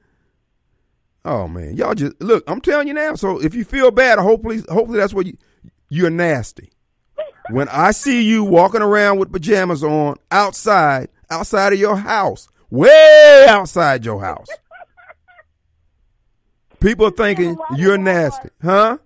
Oh 1.26 1.48
man, 1.48 1.76
y'all 1.76 1.94
just 1.94 2.20
look. 2.22 2.44
I'm 2.48 2.62
telling 2.62 2.88
you 2.88 2.94
now. 2.94 3.16
So 3.16 3.42
if 3.42 3.54
you 3.54 3.64
feel 3.64 3.92
bad, 3.92 4.20
hopefully, 4.20 4.64
hopefully 4.70 5.00
that's 5.00 5.14
what 5.14 5.28
you 5.28 5.38
you're 5.90 6.10
nasty. 6.10 6.72
When 7.50 7.68
I 7.70 7.92
see 7.92 8.22
you 8.22 8.44
walking 8.44 8.82
around 8.82 9.20
with 9.20 9.32
pajamas 9.32 9.84
on 9.84 10.18
outside, 10.32 11.10
outside 11.30 11.74
of 11.74 11.80
your 11.80 11.96
house, 11.96 12.48
way 12.70 13.46
outside 13.50 14.06
your 14.06 14.22
house, 14.22 14.48
people 16.80 17.08
are 17.08 17.12
thinking 17.12 17.58
you're 17.76 17.98
nasty, 17.98 18.50
huh? 18.62 18.98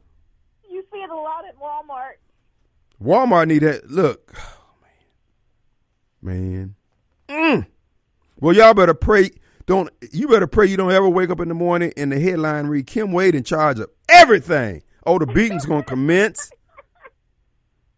You 0.70 0.84
see 0.92 1.00
it 1.00 1.10
a 1.10 1.16
lot 1.16 1.46
at 1.46 1.58
Walmart. 1.58 2.16
Walmart 3.02 3.48
need 3.48 3.60
that. 3.60 3.90
Look, 3.90 4.34
man. 6.24 6.76
Mm. 7.30 7.68
Well, 8.40 8.56
y'all 8.56 8.74
better 8.74 8.94
pray. 8.94 9.32
Don't 9.66 9.90
you 10.12 10.28
better 10.28 10.48
pray 10.48 10.66
you 10.68 10.78
don't 10.78 10.92
ever 10.92 11.08
wake 11.08 11.30
up 11.30 11.40
in 11.40 11.48
the 11.48 11.54
morning 11.54 11.94
and 11.96 12.12
the 12.12 12.20
headline 12.20 12.68
read 12.68 12.88
Kim 12.88 13.12
Wade 13.12 13.36
in 13.36 13.44
charge 13.44 13.80
of 13.80 13.90
everything. 14.10 14.84
Oh, 15.06 15.20
the 15.20 15.26
beating's 15.26 15.66
gonna 15.66 15.84
commence. 15.84 16.50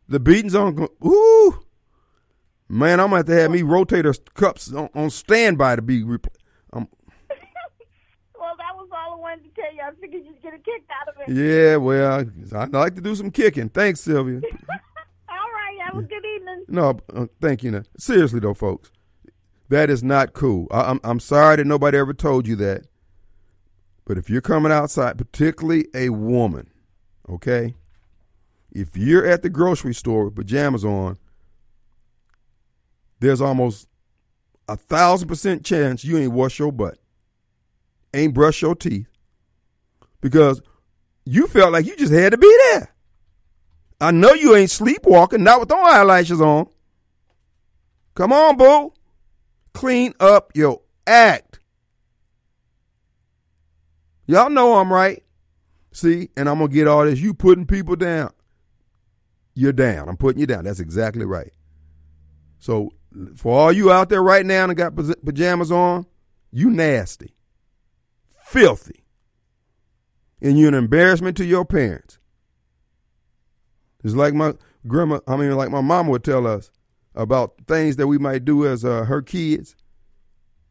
The 0.07 0.19
beating's 0.19 0.53
on. 0.53 0.87
Ooh, 1.03 1.59
man, 2.69 2.99
I'm 2.99 3.07
gonna 3.07 3.17
have 3.17 3.25
to 3.27 3.33
have 3.33 3.51
me 3.51 3.61
rotator 3.61 4.17
cups 4.35 4.71
on, 4.71 4.89
on 4.93 5.09
standby 5.09 5.77
to 5.77 5.81
be. 5.81 6.03
Repl- 6.03 6.27
um, 6.73 6.87
well, 8.39 8.53
that 8.57 8.75
was 8.75 8.89
all 8.91 9.13
I 9.13 9.19
wanted 9.19 9.43
to 9.45 9.61
tell 9.61 9.73
you. 9.73 9.81
I 9.81 9.91
figured 9.99 10.23
you'd 10.25 10.41
get 10.43 10.53
a 10.53 10.59
kick 10.59 10.83
out 10.89 11.07
of 11.07 11.15
it. 11.27 11.33
Yeah, 11.33 11.77
well, 11.77 12.23
I 12.53 12.65
like 12.65 12.95
to 12.95 13.01
do 13.01 13.15
some 13.15 13.31
kicking. 13.31 13.69
Thanks, 13.69 14.01
Sylvia. 14.01 14.41
all 15.29 15.51
right, 15.51 15.77
have 15.81 15.97
a 15.97 16.03
good. 16.03 16.24
No, 16.75 16.99
uh, 17.15 17.27
thank 17.39 17.63
you. 17.63 17.71
Now. 17.71 17.83
Seriously 17.97 18.41
though, 18.41 18.53
folks. 18.53 18.91
That 19.69 19.89
is 19.89 20.03
not 20.03 20.33
cool. 20.33 20.67
I, 20.69 20.91
I'm 20.91 20.99
I'm 21.03 21.19
sorry 21.21 21.55
that 21.55 21.65
nobody 21.65 21.97
ever 21.97 22.13
told 22.13 22.47
you 22.47 22.55
that. 22.57 22.85
But 24.03 24.17
if 24.17 24.29
you're 24.29 24.41
coming 24.41 24.71
outside, 24.71 25.17
particularly 25.17 25.87
a 25.95 26.09
woman, 26.09 26.69
okay, 27.29 27.75
if 28.71 28.95
you're 28.95 29.25
at 29.25 29.41
the 29.41 29.49
grocery 29.49 29.93
store 29.95 30.25
with 30.25 30.35
pajamas 30.35 30.83
on, 30.83 31.17
there's 33.21 33.41
almost 33.41 33.87
a 34.67 34.75
thousand 34.75 35.29
percent 35.29 35.63
chance 35.65 36.03
you 36.03 36.17
ain't 36.17 36.33
wash 36.33 36.59
your 36.59 36.73
butt, 36.73 36.97
ain't 38.13 38.33
brush 38.33 38.61
your 38.61 38.75
teeth, 38.75 39.07
because 40.19 40.61
you 41.23 41.47
felt 41.47 41.71
like 41.71 41.85
you 41.85 41.95
just 41.95 42.13
had 42.13 42.33
to 42.33 42.37
be 42.37 42.53
there. 42.69 42.93
I 44.05 44.11
know 44.11 44.33
you 44.33 44.55
ain't 44.55 44.69
sleepwalking, 44.69 45.41
not 45.41 45.61
with 45.61 45.69
no 45.71 45.81
eyelashes 45.81 46.39
on. 46.39 46.67
Come 48.13 48.31
on, 48.31 48.55
boo. 48.55 48.93
Clean 49.73 50.13
up 50.19 50.51
your 50.53 50.81
act. 51.07 51.59
Y'all 54.27 54.51
know 54.51 54.75
I'm 54.75 54.93
right. 54.93 55.23
See, 55.91 56.29
and 56.37 56.47
I'm 56.47 56.59
going 56.59 56.69
to 56.69 56.75
get 56.75 56.87
all 56.87 57.03
this. 57.03 57.19
You 57.19 57.33
putting 57.33 57.65
people 57.65 57.95
down. 57.95 58.31
You're 59.55 59.73
down. 59.73 60.07
I'm 60.07 60.17
putting 60.17 60.39
you 60.39 60.45
down. 60.45 60.65
That's 60.65 60.79
exactly 60.79 61.25
right. 61.25 61.53
So, 62.59 62.91
for 63.35 63.57
all 63.57 63.71
you 63.71 63.91
out 63.91 64.09
there 64.09 64.21
right 64.21 64.45
now 64.45 64.65
and 64.65 64.77
got 64.77 64.95
pajamas 64.95 65.71
on, 65.71 66.05
you 66.51 66.69
nasty, 66.69 67.33
filthy, 68.43 69.03
and 70.43 70.59
you're 70.59 70.67
an 70.67 70.75
embarrassment 70.75 71.37
to 71.37 71.45
your 71.45 71.65
parents. 71.65 72.19
It's 74.05 74.13
like 74.13 74.35
my 74.35 74.53
grandma, 74.85 75.19
I 75.27 75.35
mean, 75.35 75.51
like 75.55 75.71
my 75.71 75.81
mom 75.81 76.07
would 76.09 76.23
tell 76.23 76.45
us 76.45 76.69
about 77.15 77.55
things 77.67 77.95
that 77.95 78.05
we 78.05 78.19
might 78.19 78.45
do 78.45 78.63
as 78.67 78.85
uh, 78.85 79.03
her 79.05 79.23
kids. 79.23 79.75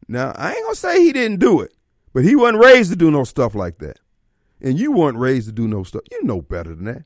Now, 0.07 0.33
I 0.37 0.55
ain't 0.55 0.65
gonna 0.65 0.77
say 0.77 1.03
he 1.03 1.13
didn't 1.13 1.41
do 1.41 1.61
it, 1.61 1.75
but 2.13 2.23
he 2.23 2.37
wasn't 2.37 2.63
raised 2.63 2.93
to 2.93 2.97
do 2.97 3.11
no 3.11 3.25
stuff 3.25 3.57
like 3.57 3.79
that. 3.79 3.99
And 4.61 4.79
you 4.79 4.93
weren't 4.93 5.19
raised 5.19 5.49
to 5.49 5.53
do 5.53 5.67
no 5.67 5.83
stuff. 5.83 6.03
You 6.13 6.23
know 6.23 6.43
better 6.43 6.77
than 6.77 6.85
that. 6.85 7.05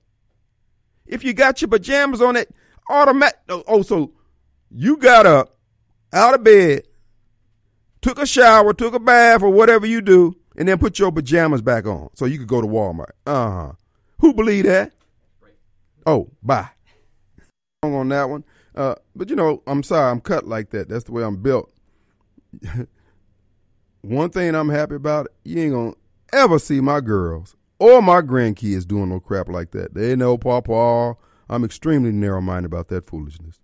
If 1.06 1.24
you 1.24 1.32
got 1.32 1.62
your 1.62 1.70
pajamas 1.70 2.20
on 2.20 2.36
it, 2.36 2.54
automatic. 2.90 3.38
Oh, 3.48 3.80
so 3.80 4.12
you 4.70 4.98
got 4.98 5.24
up 5.24 5.56
out 6.12 6.34
of 6.34 6.44
bed, 6.44 6.82
took 8.02 8.18
a 8.18 8.26
shower, 8.26 8.74
took 8.74 8.92
a 8.92 9.00
bath, 9.00 9.42
or 9.42 9.48
whatever 9.48 9.86
you 9.86 10.02
do, 10.02 10.36
and 10.58 10.68
then 10.68 10.76
put 10.76 10.98
your 10.98 11.10
pajamas 11.10 11.62
back 11.62 11.86
on 11.86 12.10
so 12.12 12.26
you 12.26 12.36
could 12.36 12.48
go 12.48 12.60
to 12.60 12.66
Walmart. 12.66 13.12
Uh 13.26 13.50
huh. 13.50 13.72
Who 14.20 14.34
believe 14.34 14.66
that? 14.66 14.92
Oh, 16.08 16.30
bye. 16.42 16.70
On 17.82 18.08
that 18.08 18.30
one. 18.30 18.42
Uh, 18.74 18.94
but 19.14 19.28
you 19.28 19.36
know, 19.36 19.62
I'm 19.66 19.82
sorry, 19.82 20.10
I'm 20.10 20.22
cut 20.22 20.48
like 20.48 20.70
that. 20.70 20.88
That's 20.88 21.04
the 21.04 21.12
way 21.12 21.22
I'm 21.22 21.36
built. 21.42 21.70
One 24.00 24.30
thing 24.30 24.54
I'm 24.54 24.70
happy 24.70 24.94
about, 24.94 25.28
you 25.44 25.62
ain't 25.62 25.74
gonna 25.74 25.92
ever 26.32 26.58
see 26.58 26.80
my 26.80 27.02
girls 27.02 27.56
or 27.78 28.00
my 28.00 28.22
grandkids 28.22 28.86
doing 28.86 29.10
no 29.10 29.20
crap 29.20 29.50
like 29.50 29.72
that. 29.72 29.92
They 29.92 30.16
know 30.16 30.38
Papa. 30.38 31.18
I'm 31.50 31.62
extremely 31.62 32.10
narrow 32.10 32.40
minded 32.40 32.72
about 32.72 32.88
that 32.88 33.04
foolishness. 33.04 33.60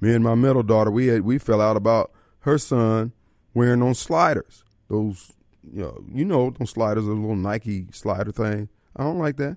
Me 0.00 0.14
and 0.14 0.22
my 0.22 0.36
middle 0.36 0.62
daughter, 0.62 0.92
we 0.92 1.08
had 1.08 1.22
we 1.22 1.36
fell 1.36 1.60
out 1.60 1.76
about 1.76 2.12
her 2.40 2.58
son 2.58 3.10
wearing 3.54 3.80
those 3.80 3.98
sliders. 3.98 4.62
Those 4.88 5.32
you 5.64 5.82
know, 5.82 6.04
you 6.12 6.24
know 6.24 6.50
those 6.50 6.70
sliders, 6.70 7.06
those 7.06 7.18
little 7.18 7.34
Nike 7.34 7.88
slider 7.90 8.30
thing. 8.30 8.68
I 8.94 9.02
don't 9.02 9.18
like 9.18 9.36
that. 9.38 9.56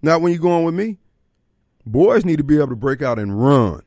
Not 0.00 0.22
when 0.22 0.32
you're 0.32 0.40
going 0.40 0.64
with 0.64 0.74
me. 0.74 0.96
Boys 1.86 2.24
need 2.24 2.38
to 2.38 2.44
be 2.44 2.56
able 2.56 2.68
to 2.68 2.76
break 2.76 3.00
out 3.00 3.18
and 3.18 3.40
run. 3.40 3.82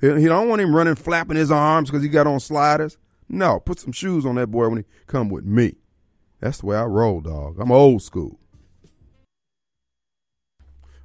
He 0.00 0.26
don't 0.26 0.48
want 0.48 0.60
him 0.60 0.76
running 0.76 0.94
flapping 0.94 1.36
his 1.36 1.50
arms 1.50 1.90
because 1.90 2.02
he 2.02 2.08
got 2.08 2.26
on 2.26 2.38
sliders. 2.38 2.98
No, 3.28 3.58
put 3.58 3.80
some 3.80 3.92
shoes 3.92 4.24
on 4.24 4.36
that 4.36 4.48
boy 4.48 4.68
when 4.68 4.78
he 4.78 4.84
come 5.06 5.28
with 5.28 5.44
me. 5.44 5.76
That's 6.40 6.58
the 6.58 6.66
way 6.66 6.76
I 6.76 6.84
roll, 6.84 7.20
dog. 7.20 7.58
I'm 7.58 7.72
old 7.72 8.02
school. 8.02 8.38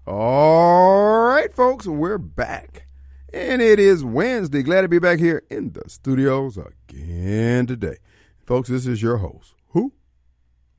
All 0.05 1.27
right, 1.27 1.51
folks, 1.53 1.87
we're 1.87 2.17
back. 2.17 2.87
And 3.33 3.61
it 3.61 3.79
is 3.79 4.03
Wednesday. 4.03 4.61
Glad 4.61 4.81
to 4.81 4.89
be 4.89 4.99
back 4.99 5.17
here 5.19 5.43
in 5.49 5.71
the 5.71 5.89
studios 5.89 6.57
again 6.57 7.65
today. 7.65 7.97
Folks, 8.45 8.69
this 8.69 8.85
is 8.85 9.01
your 9.01 9.17
host, 9.17 9.55
who? 9.69 9.93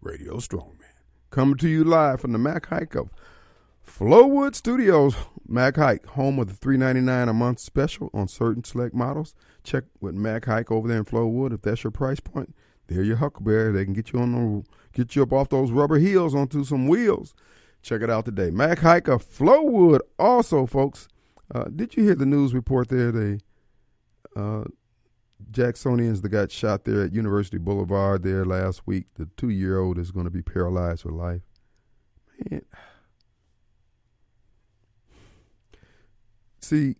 Radio 0.00 0.36
Strongman. 0.36 0.82
Coming 1.30 1.56
to 1.56 1.68
you 1.68 1.82
live 1.82 2.20
from 2.20 2.32
the 2.32 2.38
Mac 2.38 2.68
Haik 2.68 2.94
of 2.94 3.10
Flowood 3.84 4.54
Studios. 4.54 5.16
Mac 5.46 5.76
Haik, 5.76 6.06
home 6.06 6.38
of 6.38 6.48
the 6.48 6.54
three 6.54 6.76
ninety 6.76 7.00
nine 7.00 7.28
a 7.28 7.34
month 7.34 7.58
special 7.58 8.10
on 8.14 8.28
certain 8.28 8.64
select 8.64 8.94
models. 8.94 9.34
Check 9.62 9.84
with 10.00 10.14
Mac 10.14 10.46
Haik 10.46 10.70
over 10.70 10.88
there 10.88 10.98
in 10.98 11.04
Flowood 11.04 11.52
if 11.52 11.62
that's 11.62 11.84
your 11.84 11.90
price 11.90 12.20
point. 12.20 12.54
They're 12.86 13.02
your 13.02 13.16
Huckleberry. 13.16 13.72
They 13.72 13.84
can 13.84 13.94
get 13.94 14.12
you 14.12 14.20
on 14.20 14.32
the, 14.32 14.64
get 14.92 15.16
you 15.16 15.22
up 15.22 15.32
off 15.32 15.48
those 15.48 15.70
rubber 15.70 15.98
heels 15.98 16.34
onto 16.34 16.64
some 16.64 16.86
wheels. 16.86 17.34
Check 17.82 18.02
it 18.02 18.10
out 18.10 18.24
today. 18.24 18.50
Mac 18.50 18.80
Haik 18.80 19.08
of 19.08 19.24
Flowood. 19.24 20.00
Also, 20.18 20.66
folks, 20.66 21.08
uh, 21.54 21.64
did 21.64 21.96
you 21.96 22.04
hear 22.04 22.14
the 22.14 22.26
news 22.26 22.54
report 22.54 22.88
there? 22.88 23.12
They 23.12 23.38
uh, 24.36 24.64
Jacksonians 25.50 26.22
that 26.22 26.30
got 26.30 26.50
shot 26.50 26.84
there 26.84 27.04
at 27.04 27.12
University 27.12 27.58
Boulevard 27.58 28.22
there 28.22 28.44
last 28.44 28.86
week. 28.86 29.06
The 29.14 29.28
two 29.36 29.50
year 29.50 29.78
old 29.78 29.98
is 29.98 30.10
going 30.10 30.24
to 30.24 30.30
be 30.30 30.42
paralyzed 30.42 31.02
for 31.02 31.10
life. 31.10 31.42
Man. 32.50 32.62
See, 36.64 36.96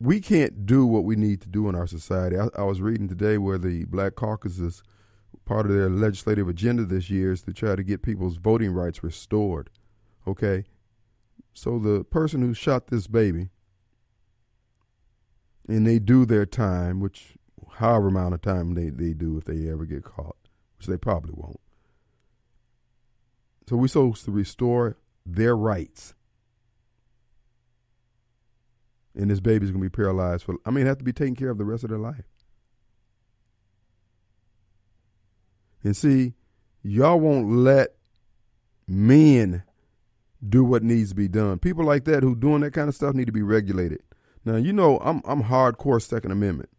we 0.00 0.20
can't 0.20 0.66
do 0.66 0.84
what 0.84 1.04
we 1.04 1.14
need 1.14 1.40
to 1.42 1.48
do 1.48 1.68
in 1.68 1.76
our 1.76 1.86
society. 1.86 2.36
I, 2.36 2.48
I 2.58 2.64
was 2.64 2.80
reading 2.80 3.06
today 3.06 3.38
where 3.38 3.58
the 3.58 3.84
Black 3.84 4.16
Caucus 4.16 4.58
is 4.58 4.82
part 5.44 5.66
of 5.66 5.72
their 5.72 5.88
legislative 5.88 6.48
agenda 6.48 6.84
this 6.84 7.10
year 7.10 7.30
is 7.30 7.42
to 7.42 7.52
try 7.52 7.76
to 7.76 7.84
get 7.84 8.02
people's 8.02 8.38
voting 8.38 8.72
rights 8.72 9.04
restored. 9.04 9.70
Okay? 10.26 10.64
So 11.54 11.78
the 11.78 12.02
person 12.02 12.40
who 12.40 12.54
shot 12.54 12.88
this 12.88 13.06
baby, 13.06 13.50
and 15.68 15.86
they 15.86 16.00
do 16.00 16.26
their 16.26 16.46
time, 16.46 16.98
which 16.98 17.34
however 17.74 18.08
amount 18.08 18.34
of 18.34 18.42
time 18.42 18.74
they, 18.74 18.90
they 18.90 19.12
do 19.12 19.38
if 19.38 19.44
they 19.44 19.70
ever 19.70 19.84
get 19.84 20.02
caught, 20.02 20.36
which 20.76 20.88
they 20.88 20.96
probably 20.96 21.34
won't. 21.36 21.60
So 23.68 23.76
we're 23.76 23.86
supposed 23.86 24.24
to 24.24 24.32
restore 24.32 24.96
their 25.24 25.56
rights. 25.56 26.14
And 29.14 29.30
this 29.30 29.40
baby's 29.40 29.70
gonna 29.70 29.82
be 29.82 29.88
paralyzed 29.88 30.44
for 30.44 30.56
I 30.64 30.70
mean 30.70 30.86
have 30.86 30.98
to 30.98 31.04
be 31.04 31.12
taken 31.12 31.34
care 31.34 31.50
of 31.50 31.58
the 31.58 31.64
rest 31.64 31.84
of 31.84 31.90
their 31.90 31.98
life. 31.98 32.24
And 35.82 35.96
see, 35.96 36.34
y'all 36.82 37.18
won't 37.18 37.50
let 37.50 37.94
men 38.86 39.62
do 40.46 40.64
what 40.64 40.82
needs 40.82 41.10
to 41.10 41.14
be 41.14 41.28
done. 41.28 41.58
People 41.58 41.84
like 41.84 42.04
that 42.04 42.22
who 42.22 42.34
doing 42.34 42.60
that 42.60 42.72
kind 42.72 42.88
of 42.88 42.94
stuff 42.94 43.14
need 43.14 43.26
to 43.26 43.32
be 43.32 43.42
regulated. 43.42 44.02
Now 44.44 44.56
you 44.56 44.72
know 44.72 44.98
I'm 44.98 45.22
I'm 45.24 45.44
hardcore 45.44 46.00
Second 46.00 46.30
Amendment 46.30 46.70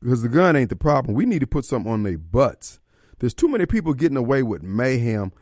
because 0.00 0.22
the 0.22 0.28
gun 0.28 0.56
ain't 0.56 0.70
the 0.70 0.76
problem. 0.76 1.14
We 1.14 1.26
need 1.26 1.40
to 1.40 1.46
put 1.46 1.64
something 1.64 1.90
on 1.90 2.02
their 2.02 2.18
butts. 2.18 2.78
There's 3.18 3.34
too 3.34 3.48
many 3.48 3.66
people 3.66 3.94
getting 3.94 4.16
away 4.16 4.42
with 4.42 4.62
mayhem. 4.62 5.32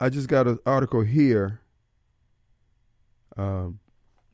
I 0.00 0.08
just 0.08 0.28
got 0.28 0.46
an 0.46 0.58
article 0.66 1.02
here. 1.02 1.60
Um, 3.36 3.78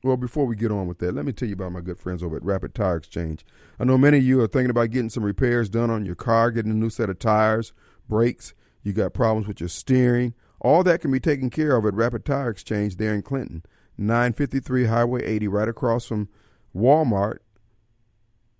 well, 0.02 0.16
before 0.16 0.46
we 0.46 0.56
get 0.56 0.72
on 0.72 0.88
with 0.88 0.98
that, 0.98 1.14
let 1.14 1.24
me 1.24 1.32
tell 1.32 1.48
you 1.48 1.54
about 1.54 1.72
my 1.72 1.80
good 1.80 1.98
friends 1.98 2.22
over 2.22 2.36
at 2.36 2.44
Rapid 2.44 2.74
Tire 2.74 2.96
Exchange. 2.96 3.46
I 3.78 3.84
know 3.84 3.96
many 3.96 4.18
of 4.18 4.24
you 4.24 4.40
are 4.40 4.48
thinking 4.48 4.70
about 4.70 4.90
getting 4.90 5.10
some 5.10 5.22
repairs 5.22 5.68
done 5.68 5.90
on 5.90 6.04
your 6.04 6.16
car, 6.16 6.50
getting 6.50 6.72
a 6.72 6.74
new 6.74 6.90
set 6.90 7.08
of 7.08 7.20
tires, 7.20 7.72
brakes. 8.08 8.52
You 8.82 8.92
got 8.92 9.14
problems 9.14 9.46
with 9.46 9.60
your 9.60 9.68
steering. 9.68 10.34
All 10.60 10.82
that 10.82 11.00
can 11.00 11.12
be 11.12 11.20
taken 11.20 11.50
care 11.50 11.76
of 11.76 11.86
at 11.86 11.94
Rapid 11.94 12.24
Tire 12.24 12.50
Exchange 12.50 12.96
there 12.96 13.14
in 13.14 13.22
Clinton, 13.22 13.64
953 13.96 14.86
Highway 14.86 15.24
80, 15.24 15.48
right 15.48 15.68
across 15.68 16.06
from 16.06 16.28
Walmart, 16.74 17.38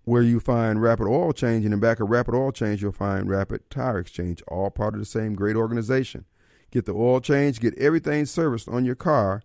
where 0.04 0.22
you 0.22 0.38
find 0.38 0.80
Rapid 0.80 1.08
Oil 1.08 1.32
Change. 1.32 1.64
And 1.64 1.74
in 1.74 1.80
back 1.80 1.98
of 1.98 2.08
Rapid 2.08 2.34
Oil 2.34 2.52
Change, 2.52 2.82
you'll 2.82 2.92
find 2.92 3.28
Rapid 3.28 3.68
Tire 3.68 3.98
Exchange, 3.98 4.42
all 4.46 4.70
part 4.70 4.94
of 4.94 5.00
the 5.00 5.06
same 5.06 5.34
great 5.34 5.56
organization. 5.56 6.24
Get 6.70 6.86
the 6.86 6.94
oil 6.94 7.20
change, 7.20 7.60
get 7.60 7.76
everything 7.78 8.24
serviced 8.26 8.66
on 8.66 8.86
your 8.86 8.94
car 8.94 9.42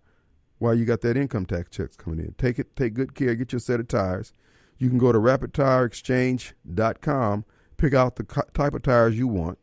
while 0.58 0.74
you 0.74 0.84
got 0.84 1.00
that 1.02 1.16
income 1.16 1.46
tax 1.46 1.70
checks 1.70 1.96
coming 1.96 2.18
in. 2.18 2.34
Take 2.38 2.58
it, 2.58 2.74
take 2.76 2.94
good 2.94 3.14
care, 3.14 3.34
get 3.34 3.52
your 3.52 3.60
set 3.60 3.80
of 3.80 3.88
tires. 3.88 4.32
You 4.78 4.88
can 4.88 4.98
go 4.98 5.12
to 5.12 5.18
rapidtireexchange.com, 5.18 7.44
pick 7.76 7.94
out 7.94 8.16
the 8.16 8.44
type 8.54 8.74
of 8.74 8.82
tires 8.82 9.18
you 9.18 9.26
want, 9.26 9.58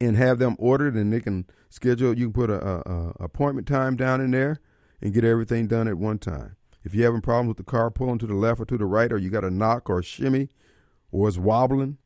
and 0.00 0.16
have 0.16 0.38
them 0.38 0.56
ordered, 0.58 0.94
and 0.94 1.12
they 1.12 1.20
can 1.20 1.44
schedule. 1.68 2.16
You 2.16 2.26
can 2.26 2.32
put 2.32 2.48
a, 2.50 2.64
a, 2.64 2.82
a 2.88 3.12
appointment 3.24 3.66
time 3.66 3.96
down 3.96 4.20
in 4.20 4.30
there 4.30 4.60
and 5.00 5.12
get 5.12 5.24
everything 5.24 5.66
done 5.66 5.88
at 5.88 5.98
one 5.98 6.18
time. 6.18 6.54
If 6.84 6.94
you're 6.94 7.06
having 7.06 7.20
problems 7.20 7.48
with 7.48 7.56
the 7.56 7.64
car 7.64 7.90
pulling 7.90 8.18
to 8.18 8.26
the 8.26 8.34
left 8.34 8.60
or 8.60 8.64
to 8.66 8.78
the 8.78 8.86
right, 8.86 9.12
or 9.12 9.18
you 9.18 9.28
got 9.28 9.42
a 9.44 9.50
knock 9.50 9.90
or 9.90 9.98
a 9.98 10.04
shimmy, 10.04 10.50
or 11.10 11.28
it's 11.28 11.36
wobbling, 11.36 11.98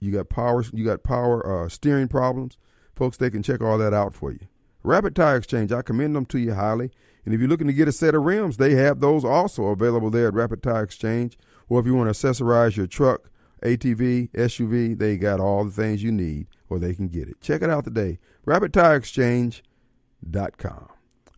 you 0.00 0.12
got 0.12 0.28
power, 0.28 0.64
you 0.72 0.84
got 0.84 1.02
power 1.02 1.64
uh, 1.64 1.68
steering 1.68 2.08
problems, 2.08 2.58
folks, 2.94 3.16
they 3.16 3.30
can 3.30 3.42
check 3.42 3.62
all 3.62 3.78
that 3.78 3.94
out 3.94 4.14
for 4.14 4.32
you. 4.32 4.40
Rapid 4.82 5.16
Tire 5.16 5.36
Exchange, 5.36 5.72
I 5.72 5.82
commend 5.82 6.14
them 6.14 6.26
to 6.26 6.38
you 6.38 6.54
highly. 6.54 6.90
And 7.26 7.34
if 7.34 7.40
you're 7.40 7.50
looking 7.50 7.66
to 7.66 7.72
get 7.72 7.88
a 7.88 7.92
set 7.92 8.14
of 8.14 8.22
rims, 8.22 8.56
they 8.56 8.76
have 8.76 9.00
those 9.00 9.24
also 9.24 9.64
available 9.64 10.10
there 10.10 10.28
at 10.28 10.34
Rapid 10.34 10.62
Tire 10.62 10.84
Exchange. 10.84 11.36
Or 11.68 11.80
if 11.80 11.86
you 11.86 11.96
want 11.96 12.14
to 12.14 12.14
accessorize 12.14 12.76
your 12.76 12.86
truck, 12.86 13.28
ATV, 13.62 14.30
SUV, 14.30 14.96
they 14.96 15.16
got 15.16 15.40
all 15.40 15.64
the 15.64 15.72
things 15.72 16.04
you 16.04 16.12
need, 16.12 16.46
or 16.70 16.78
they 16.78 16.94
can 16.94 17.08
get 17.08 17.28
it. 17.28 17.40
Check 17.40 17.62
it 17.62 17.70
out 17.70 17.82
today. 17.84 18.20
RapidTireExchange.com. 18.46 20.88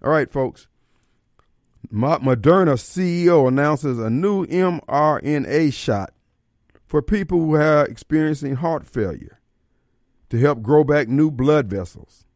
All 0.05 0.11
right, 0.11 0.30
folks. 0.30 0.68
Moderna 1.91 2.76
CEO 2.76 3.49
announces 3.49 3.99
a 3.99 4.11
new 4.11 4.45
mRNA 4.47 5.72
shot 5.72 6.12
for 6.86 7.01
people 7.01 7.41
who 7.41 7.55
are 7.55 7.86
experiencing 7.86 8.57
heart 8.57 8.86
failure 8.86 9.41
to 10.28 10.39
help 10.39 10.61
grow 10.61 10.84
back 10.84 11.09
new 11.09 11.30
blood 11.30 11.68
vessels. 11.68 12.26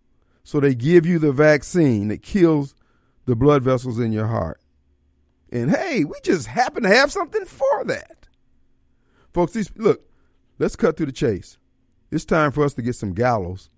So 0.42 0.58
they 0.58 0.74
give 0.74 1.04
you 1.04 1.18
the 1.18 1.32
vaccine 1.32 2.08
that 2.08 2.22
kills 2.22 2.74
the 3.26 3.36
blood 3.36 3.62
vessels 3.62 3.98
in 3.98 4.12
your 4.12 4.26
heart. 4.26 4.60
And 5.50 5.70
hey, 5.70 6.04
we 6.04 6.14
just 6.22 6.46
happen 6.46 6.82
to 6.82 6.88
have 6.88 7.12
something 7.12 7.44
for 7.44 7.84
that. 7.84 8.28
Folks, 9.32 9.52
these 9.52 9.70
look, 9.76 10.02
let's 10.58 10.76
cut 10.76 10.96
to 10.96 11.06
the 11.06 11.12
chase. 11.12 11.58
It's 12.10 12.24
time 12.24 12.52
for 12.52 12.64
us 12.64 12.74
to 12.74 12.82
get 12.82 12.94
some 12.94 13.14
gallows 13.14 13.70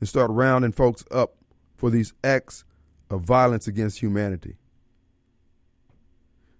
and 0.00 0.08
start 0.08 0.30
rounding 0.30 0.72
folks 0.72 1.04
up 1.10 1.36
for 1.76 1.90
these 1.90 2.12
acts 2.24 2.64
of 3.10 3.22
violence 3.22 3.66
against 3.66 4.00
humanity. 4.00 4.56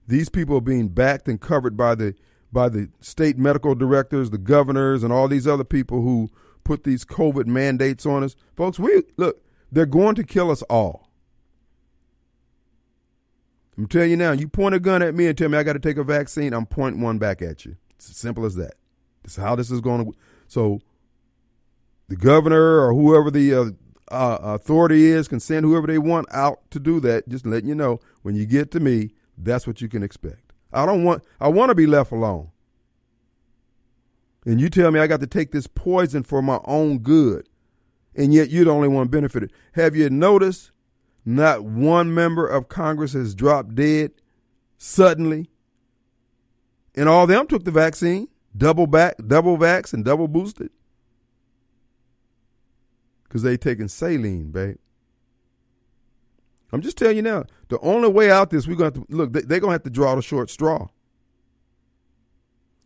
These 0.06 0.28
people 0.28 0.56
are 0.56 0.62
being 0.62 0.88
backed 0.88 1.28
and 1.28 1.40
covered 1.40 1.76
by 1.76 1.94
the 1.94 2.14
by 2.52 2.68
the 2.68 2.90
state 3.00 3.38
medical 3.38 3.74
directors, 3.74 4.30
the 4.30 4.38
governors, 4.38 5.04
and 5.04 5.12
all 5.12 5.28
these 5.28 5.46
other 5.46 5.62
people 5.62 6.02
who 6.02 6.30
put 6.64 6.82
these 6.82 7.04
COVID 7.04 7.46
mandates 7.46 8.04
on 8.04 8.24
us. 8.24 8.34
Folks, 8.56 8.78
we 8.78 9.04
look, 9.16 9.44
they're 9.72 9.86
going 9.86 10.14
to 10.16 10.24
kill 10.24 10.50
us 10.50 10.62
all. 10.62 11.08
I'm 13.76 13.86
telling 13.86 14.10
you 14.10 14.16
now, 14.16 14.32
you 14.32 14.46
point 14.46 14.74
a 14.74 14.80
gun 14.80 15.02
at 15.02 15.14
me 15.14 15.26
and 15.26 15.38
tell 15.38 15.48
me 15.48 15.56
I 15.56 15.62
got 15.62 15.72
to 15.72 15.78
take 15.78 15.96
a 15.96 16.04
vaccine, 16.04 16.52
I'm 16.52 16.66
pointing 16.66 17.00
one 17.00 17.18
back 17.18 17.40
at 17.40 17.64
you. 17.64 17.76
It's 17.96 18.10
as 18.10 18.16
simple 18.16 18.44
as 18.44 18.56
that. 18.56 18.74
This 19.22 19.32
is 19.32 19.42
how 19.42 19.54
this 19.56 19.70
is 19.70 19.80
going 19.80 20.04
to. 20.04 20.18
So, 20.48 20.80
the 22.08 22.16
governor 22.16 22.80
or 22.80 22.92
whoever 22.92 23.30
the 23.30 23.54
uh, 23.54 23.64
uh, 24.10 24.38
authority 24.42 25.06
is 25.06 25.28
can 25.28 25.40
send 25.40 25.64
whoever 25.64 25.86
they 25.86 25.98
want 25.98 26.26
out 26.32 26.70
to 26.72 26.80
do 26.80 27.00
that. 27.00 27.28
Just 27.28 27.46
letting 27.46 27.68
you 27.68 27.74
know, 27.74 28.00
when 28.22 28.34
you 28.34 28.44
get 28.44 28.70
to 28.72 28.80
me, 28.80 29.12
that's 29.38 29.66
what 29.66 29.80
you 29.80 29.88
can 29.88 30.02
expect. 30.02 30.52
I 30.72 30.84
don't 30.84 31.04
want. 31.04 31.22
I 31.40 31.48
want 31.48 31.70
to 31.70 31.74
be 31.74 31.86
left 31.86 32.10
alone. 32.10 32.50
And 34.44 34.60
you 34.60 34.70
tell 34.70 34.90
me 34.90 35.00
I 35.00 35.06
got 35.06 35.20
to 35.20 35.26
take 35.26 35.52
this 35.52 35.66
poison 35.66 36.22
for 36.22 36.42
my 36.42 36.60
own 36.64 36.98
good 36.98 37.48
and 38.14 38.32
yet 38.34 38.50
you're 38.50 38.64
the 38.64 38.70
only 38.70 38.88
one 38.88 39.08
benefited. 39.08 39.52
Have 39.72 39.96
you 39.96 40.10
noticed 40.10 40.72
not 41.24 41.64
one 41.64 42.12
member 42.14 42.46
of 42.46 42.68
Congress 42.68 43.12
has 43.12 43.34
dropped 43.34 43.74
dead 43.74 44.12
suddenly? 44.78 45.50
And 46.94 47.08
all 47.08 47.26
them 47.26 47.46
took 47.46 47.64
the 47.64 47.70
vaccine, 47.70 48.28
double 48.56 48.86
back, 48.86 49.16
double 49.26 49.56
vax, 49.56 49.92
and 49.92 50.04
double 50.04 50.28
boosted. 50.28 50.70
Because 53.24 53.42
they 53.42 53.56
taking 53.56 53.88
saline, 53.88 54.50
babe. 54.50 54.78
I'm 56.72 56.82
just 56.82 56.98
telling 56.98 57.16
you 57.16 57.22
now, 57.22 57.44
the 57.68 57.78
only 57.80 58.08
way 58.08 58.30
out 58.30 58.50
this, 58.50 58.66
we're 58.66 58.76
going 58.76 58.92
to 58.92 59.00
have 59.00 59.08
to 59.08 59.16
look, 59.16 59.32
they're 59.32 59.60
to 59.60 59.68
have 59.68 59.82
to 59.84 59.90
draw 59.90 60.14
the 60.14 60.22
short 60.22 60.50
straw. 60.50 60.88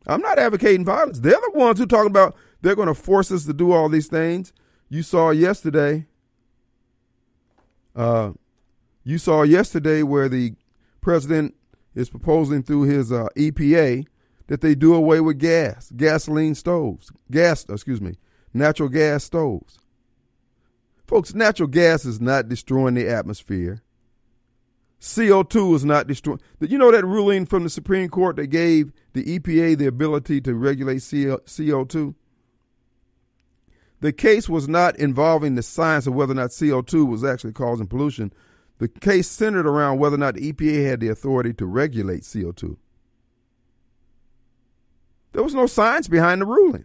I'm 0.07 0.21
not 0.21 0.39
advocating 0.39 0.85
violence. 0.85 1.21
They're 1.21 1.33
the 1.33 1.53
ones 1.55 1.79
who 1.79 1.87
talking 1.87 2.11
about 2.11 2.37
they're 2.61 2.75
going 2.75 2.89
to 2.89 2.95
force 2.95 3.31
us 3.33 3.47
to 3.47 3.55
do 3.55 3.73
all 3.73 3.89
these 3.89 4.07
things 4.07 4.53
you 4.89 5.03
saw 5.03 5.31
yesterday. 5.31 6.07
Uh, 7.95 8.33
you 9.05 9.19
saw 9.19 9.43
yesterday 9.43 10.03
where 10.03 10.29
the 10.29 10.55
president 11.01 11.55
is 11.95 12.11
proposing 12.11 12.63
through 12.63 12.83
his 12.83 13.13
uh, 13.13 13.27
EPA 13.37 14.07
that 14.47 14.61
they 14.61 14.75
do 14.75 14.95
away 14.95 15.21
with 15.21 15.39
gas, 15.39 15.91
gasoline 15.93 16.55
stoves, 16.55 17.11
gas, 17.31 17.65
excuse 17.69 18.01
me, 18.01 18.17
natural 18.53 18.89
gas 18.89 19.25
stoves. 19.25 19.79
Folks, 21.07 21.35
natural 21.35 21.69
gas 21.69 22.05
is 22.05 22.21
not 22.21 22.49
destroying 22.49 22.95
the 22.95 23.09
atmosphere. 23.09 23.83
CO2 25.01 25.77
is 25.77 25.85
not 25.85 26.07
destroying. 26.07 26.41
You 26.61 26.79
know 26.79 26.91
that 26.91 27.05
ruling 27.05 27.45
from 27.45 27.63
the 27.63 27.71
Supreme 27.71 28.09
Court 28.09 28.37
that 28.37 28.47
gave 28.47 28.91
the 29.13 29.39
EPA 29.39 29.77
the 29.77 29.87
ability 29.87 30.41
to 30.43 30.55
regulate 30.55 30.99
CO2? 30.99 32.15
The 34.05 34.13
case 34.13 34.51
was 34.51 34.69
not 34.69 34.97
involving 34.97 35.55
the 35.55 35.63
science 35.63 36.07
of 36.07 36.13
whether 36.13 36.33
or 36.33 36.35
not 36.35 36.51
CO2 36.51 37.09
was 37.09 37.25
actually 37.25 37.55
causing 37.55 37.87
pollution. 37.87 38.35
The 38.77 38.87
case 38.87 39.27
centered 39.27 39.67
around 39.67 39.99
whether 39.99 40.17
or 40.17 40.19
not 40.19 40.35
the 40.35 40.53
EPA 40.53 40.85
had 40.85 41.01
the 41.01 41.09
authority 41.09 41.55
to 41.55 41.65
regulate 41.65 42.21
CO2. 42.21 42.77
There 45.33 45.43
was 45.43 45.55
no 45.55 45.67
science 45.67 46.07
behind 46.07 46.43
the 46.43 46.45
ruling. 46.45 46.85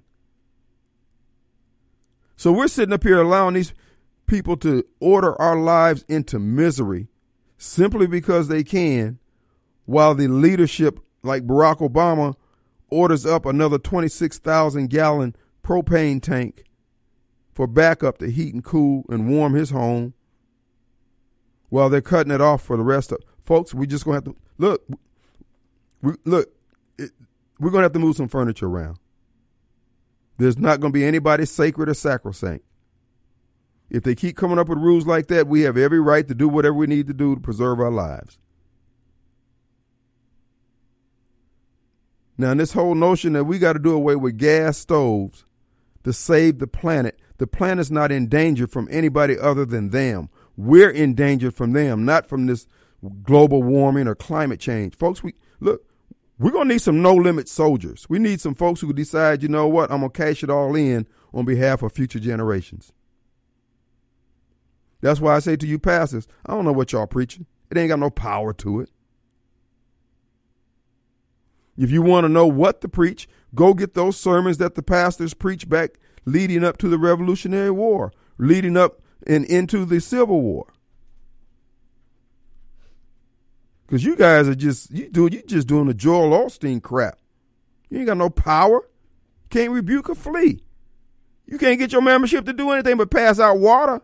So 2.37 2.53
we're 2.53 2.69
sitting 2.69 2.93
up 2.93 3.03
here 3.03 3.19
allowing 3.19 3.55
these 3.55 3.73
people 4.25 4.55
to 4.55 4.85
order 5.01 5.35
our 5.41 5.59
lives 5.59 6.05
into 6.07 6.39
misery 6.39 7.09
simply 7.57 8.07
because 8.07 8.47
they 8.47 8.63
can, 8.63 9.19
while 9.85 10.15
the 10.15 10.29
leadership, 10.29 11.01
like 11.21 11.45
Barack 11.45 11.79
Obama, 11.79 12.35
orders 12.89 13.25
up 13.25 13.45
another 13.45 13.77
26,000 13.77 14.89
gallon 14.89 15.35
propane 15.61 16.21
tank 16.21 16.63
for 17.59 17.67
backup 17.67 18.19
to 18.19 18.31
heat 18.31 18.53
and 18.53 18.63
cool 18.63 19.03
and 19.09 19.27
warm 19.27 19.53
his 19.53 19.71
home 19.71 20.13
while 21.67 21.89
they're 21.89 21.99
cutting 21.99 22.31
it 22.31 22.39
off 22.39 22.61
for 22.61 22.77
the 22.77 22.83
rest 22.83 23.11
of 23.11 23.17
folks 23.43 23.73
we 23.73 23.85
just 23.85 24.05
gonna 24.05 24.15
have 24.15 24.23
to 24.23 24.33
look 24.57 24.81
we, 26.01 26.13
look 26.23 26.49
it, 26.97 27.11
we're 27.59 27.69
gonna 27.69 27.83
have 27.83 27.91
to 27.91 27.99
move 27.99 28.15
some 28.15 28.29
furniture 28.29 28.67
around 28.67 28.97
there's 30.37 30.57
not 30.57 30.79
gonna 30.79 30.93
be 30.93 31.03
anybody 31.03 31.43
sacred 31.43 31.89
or 31.89 31.93
sacrosanct 31.93 32.63
if 33.89 34.03
they 34.03 34.15
keep 34.15 34.37
coming 34.37 34.57
up 34.57 34.69
with 34.69 34.77
rules 34.77 35.05
like 35.05 35.27
that, 35.27 35.47
we 35.47 35.63
have 35.63 35.75
every 35.75 35.99
right 35.99 36.25
to 36.29 36.33
do 36.33 36.47
whatever 36.47 36.75
we 36.75 36.87
need 36.87 37.07
to 37.07 37.13
do 37.13 37.35
to 37.35 37.41
preserve 37.41 37.81
our 37.81 37.91
lives. 37.91 38.37
Now, 42.37 42.53
this 42.53 42.71
whole 42.71 42.93
notion 42.93 43.33
that 43.33 43.45
we 43.45 43.57
got 43.57 43.73
to 43.73 43.79
do 43.79 43.91
away 43.91 44.15
with 44.15 44.37
gas 44.37 44.77
stoves 44.77 45.43
to 46.03 46.13
save 46.13 46.59
the 46.59 46.67
planet, 46.67 47.19
the 47.39 47.47
planet's 47.47 47.89
not 47.89 48.11
in 48.11 48.27
danger 48.27 48.67
from 48.67 48.87
anybody 48.91 49.37
other 49.37 49.65
than 49.65 49.89
them. 49.89 50.29
We're 50.55 50.89
in 50.89 51.15
danger 51.15 51.51
from 51.51 51.71
them, 51.71 52.05
not 52.05 52.27
from 52.27 52.45
this 52.45 52.67
global 53.23 53.63
warming 53.63 54.07
or 54.07 54.15
climate 54.15 54.59
change. 54.59 54.95
Folks, 54.95 55.23
we 55.23 55.33
look, 55.61 55.83
we're 56.37 56.51
going 56.51 56.67
to 56.67 56.73
need 56.73 56.81
some 56.81 57.01
no 57.01 57.15
limit 57.15 57.47
soldiers. 57.47 58.05
We 58.09 58.19
need 58.19 58.41
some 58.41 58.55
folks 58.55 58.81
who 58.81 58.93
decide, 58.93 59.41
you 59.41 59.49
know 59.49 59.67
what, 59.67 59.89
I'm 59.89 60.01
going 60.01 60.11
to 60.11 60.17
cash 60.17 60.43
it 60.43 60.49
all 60.49 60.75
in 60.75 61.07
on 61.33 61.45
behalf 61.45 61.81
of 61.81 61.93
future 61.93 62.19
generations. 62.19 62.91
That's 65.01 65.21
why 65.21 65.35
I 65.35 65.39
say 65.39 65.55
to 65.55 65.67
you 65.67 65.79
pastors, 65.79 66.27
I 66.45 66.53
don't 66.53 66.65
know 66.65 66.73
what 66.73 66.91
y'all 66.91 67.07
preaching. 67.07 67.45
It 67.71 67.77
ain't 67.77 67.89
got 67.89 67.99
no 67.99 68.09
power 68.09 68.51
to 68.53 68.81
it. 68.81 68.89
If 71.77 71.89
you 71.89 72.01
want 72.01 72.25
to 72.25 72.29
know 72.29 72.47
what 72.47 72.81
to 72.81 72.89
preach, 72.89 73.29
go 73.55 73.73
get 73.73 73.93
those 73.93 74.17
sermons 74.17 74.57
that 74.57 74.75
the 74.75 74.83
pastors 74.83 75.33
preach 75.33 75.69
back 75.69 75.91
leading 76.31 76.63
up 76.63 76.77
to 76.77 76.87
the 76.87 76.97
Revolutionary 76.97 77.71
War, 77.71 78.11
leading 78.37 78.77
up 78.77 79.01
and 79.25 79.45
into 79.45 79.85
the 79.85 79.99
Civil 79.99 80.41
War. 80.41 80.67
Because 83.85 84.03
you 84.03 84.15
guys 84.15 84.47
are 84.47 84.55
just 84.55 84.91
you 84.91 85.09
do 85.09 85.27
you 85.31 85.41
just 85.47 85.67
doing 85.67 85.87
the 85.87 85.93
Joel 85.93 86.29
Osteen 86.29 86.81
crap. 86.81 87.17
You 87.89 87.97
ain't 87.97 88.07
got 88.07 88.17
no 88.17 88.29
power. 88.29 88.87
Can't 89.49 89.71
rebuke 89.71 90.09
a 90.09 90.15
flea. 90.15 90.61
You 91.47 91.57
can't 91.57 91.79
get 91.79 91.91
your 91.91 92.03
membership 92.03 92.45
to 92.45 92.53
do 92.53 92.69
anything 92.69 92.97
but 92.97 93.09
pass 93.09 93.39
out 93.39 93.57
water. 93.57 94.01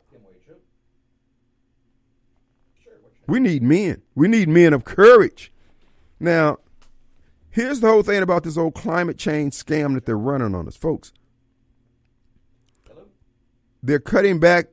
We 3.27 3.39
need 3.39 3.61
men. 3.61 4.01
We 4.15 4.27
need 4.27 4.49
men 4.49 4.73
of 4.73 4.85
courage. 4.85 5.51
Now, 6.19 6.57
here's 7.51 7.79
the 7.79 7.87
whole 7.87 8.01
thing 8.03 8.23
about 8.23 8.43
this 8.43 8.57
old 8.57 8.73
climate 8.73 9.17
change 9.17 9.53
scam 9.53 9.93
that 9.93 10.05
they're 10.05 10.17
running 10.17 10.55
on 10.55 10.67
us, 10.67 10.75
folks. 10.75 11.11
They're 13.85 13.99
cutting 13.99 14.39
back. 14.39 14.67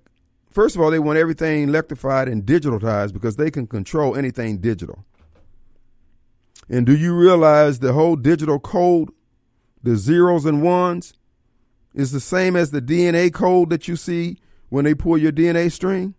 First 0.51 0.77
of 0.77 0.83
all, 0.83 0.91
they 0.91 0.99
want 0.99 1.19
everything 1.19 1.65
electrified 1.65 2.29
and 2.29 2.45
digitalized 2.45 3.13
because 3.13 3.37
they 3.37 3.51
can 3.51 3.67
control 3.67 4.17
anything 4.17 4.59
digital. 4.59 5.05
And 6.69 6.87
do 6.87 6.97
you 6.97 7.15
realize 7.15 7.79
the 7.79 7.93
whole 7.93 8.17
digital 8.17 8.59
code, 8.59 9.11
the 9.83 9.97
zeros 9.97 10.45
and 10.45 10.63
ones, 10.63 11.15
is 11.95 12.13
the 12.13 12.21
same 12.21 12.57
as 12.57 12.71
the 12.71 12.81
DNA 12.81 13.33
code 13.33 13.71
that 13.71 13.89
you 13.89 13.97
see 13.97 14.39
when 14.69 14.85
they 14.85 14.95
pull 14.95 15.19
your 15.19 15.33
DNA 15.33 15.71
string? 15.71 16.15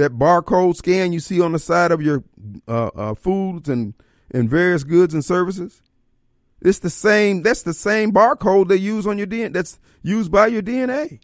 that 0.00 0.12
barcode 0.12 0.76
scan 0.76 1.12
you 1.12 1.20
see 1.20 1.40
on 1.40 1.52
the 1.52 1.58
side 1.58 1.92
of 1.92 2.02
your 2.02 2.24
uh, 2.66 2.86
uh, 2.94 3.14
foods 3.14 3.68
and 3.68 3.94
and 4.32 4.48
various 4.48 4.84
goods 4.84 5.12
and 5.12 5.24
services. 5.24 5.82
It's 6.60 6.78
the 6.78 6.90
same. 6.90 7.42
That's 7.42 7.62
the 7.62 7.74
same 7.74 8.12
barcode 8.12 8.68
they 8.68 8.76
use 8.76 9.06
on 9.06 9.18
your 9.18 9.26
DNA. 9.26 9.52
That's 9.52 9.78
used 10.02 10.30
by 10.30 10.48
your 10.48 10.62
DNA. 10.62 11.20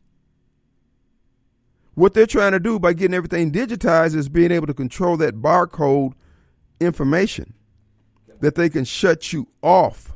What 1.94 2.14
they're 2.14 2.26
trying 2.26 2.52
to 2.52 2.60
do 2.60 2.78
by 2.78 2.92
getting 2.92 3.14
everything 3.14 3.52
digitized 3.52 4.14
is 4.14 4.28
being 4.28 4.50
able 4.50 4.66
to 4.66 4.74
control 4.74 5.16
that 5.18 5.36
barcode 5.36 6.12
information, 6.78 7.54
that 8.40 8.54
they 8.54 8.68
can 8.68 8.84
shut 8.84 9.32
you 9.32 9.48
off. 9.62 10.12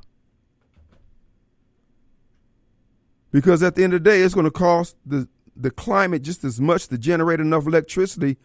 Because 3.32 3.62
at 3.62 3.76
the 3.76 3.84
end 3.84 3.94
of 3.94 4.04
the 4.04 4.10
day, 4.10 4.20
it's 4.22 4.34
going 4.34 4.44
to 4.44 4.50
cost 4.50 4.96
the 5.06 5.28
the 5.56 5.70
climate 5.70 6.22
just 6.22 6.42
as 6.42 6.60
much 6.60 6.88
to 6.88 6.96
generate 6.96 7.40
enough 7.40 7.66
electricity 7.66 8.38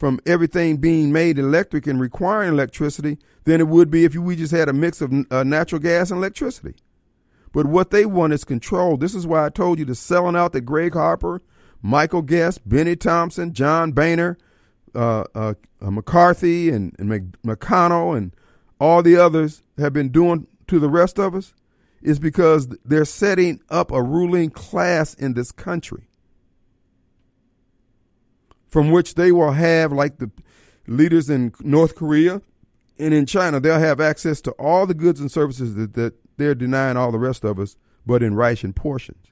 from 0.00 0.18
everything 0.24 0.78
being 0.78 1.12
made 1.12 1.38
electric 1.38 1.86
and 1.86 2.00
requiring 2.00 2.48
electricity 2.48 3.18
than 3.44 3.60
it 3.60 3.68
would 3.68 3.90
be 3.90 4.06
if 4.06 4.16
we 4.16 4.34
just 4.34 4.50
had 4.50 4.66
a 4.66 4.72
mix 4.72 5.02
of 5.02 5.12
uh, 5.30 5.44
natural 5.44 5.78
gas 5.78 6.10
and 6.10 6.16
electricity. 6.16 6.74
But 7.52 7.66
what 7.66 7.90
they 7.90 8.06
want 8.06 8.32
is 8.32 8.42
control. 8.42 8.96
This 8.96 9.14
is 9.14 9.26
why 9.26 9.44
I 9.44 9.50
told 9.50 9.78
you 9.78 9.84
the 9.84 9.94
selling 9.94 10.36
out 10.36 10.52
that 10.52 10.62
Gregg 10.62 10.94
Harper, 10.94 11.42
Michael 11.82 12.22
Guest, 12.22 12.66
Bennie 12.66 12.96
Thompson, 12.96 13.52
John 13.52 13.92
Boehner, 13.92 14.38
uh, 14.94 15.24
uh, 15.34 15.54
uh 15.82 15.90
McCarthy, 15.90 16.70
and, 16.70 16.96
and 16.98 17.36
McConnell, 17.44 18.16
and 18.16 18.34
all 18.80 19.02
the 19.02 19.16
others 19.16 19.62
have 19.76 19.92
been 19.92 20.08
doing 20.08 20.46
to 20.68 20.78
the 20.78 20.88
rest 20.88 21.18
of 21.18 21.34
us 21.34 21.52
is 22.00 22.18
because 22.18 22.68
they're 22.86 23.04
setting 23.04 23.60
up 23.68 23.90
a 23.90 24.02
ruling 24.02 24.48
class 24.48 25.12
in 25.12 25.34
this 25.34 25.52
country 25.52 26.08
from 28.70 28.90
which 28.90 29.14
they 29.14 29.32
will 29.32 29.52
have, 29.52 29.92
like 29.92 30.18
the 30.18 30.30
leaders 30.86 31.28
in 31.28 31.52
North 31.60 31.94
Korea 31.94 32.40
and 32.98 33.12
in 33.12 33.26
China, 33.26 33.60
they'll 33.60 33.78
have 33.78 34.00
access 34.00 34.40
to 34.42 34.52
all 34.52 34.86
the 34.86 34.94
goods 34.94 35.20
and 35.20 35.30
services 35.30 35.74
that, 35.74 35.94
that 35.94 36.14
they're 36.36 36.54
denying 36.54 36.96
all 36.96 37.10
the 37.10 37.18
rest 37.18 37.44
of 37.44 37.58
us, 37.58 37.76
but 38.06 38.22
in 38.22 38.34
ration 38.34 38.72
portions. 38.72 39.26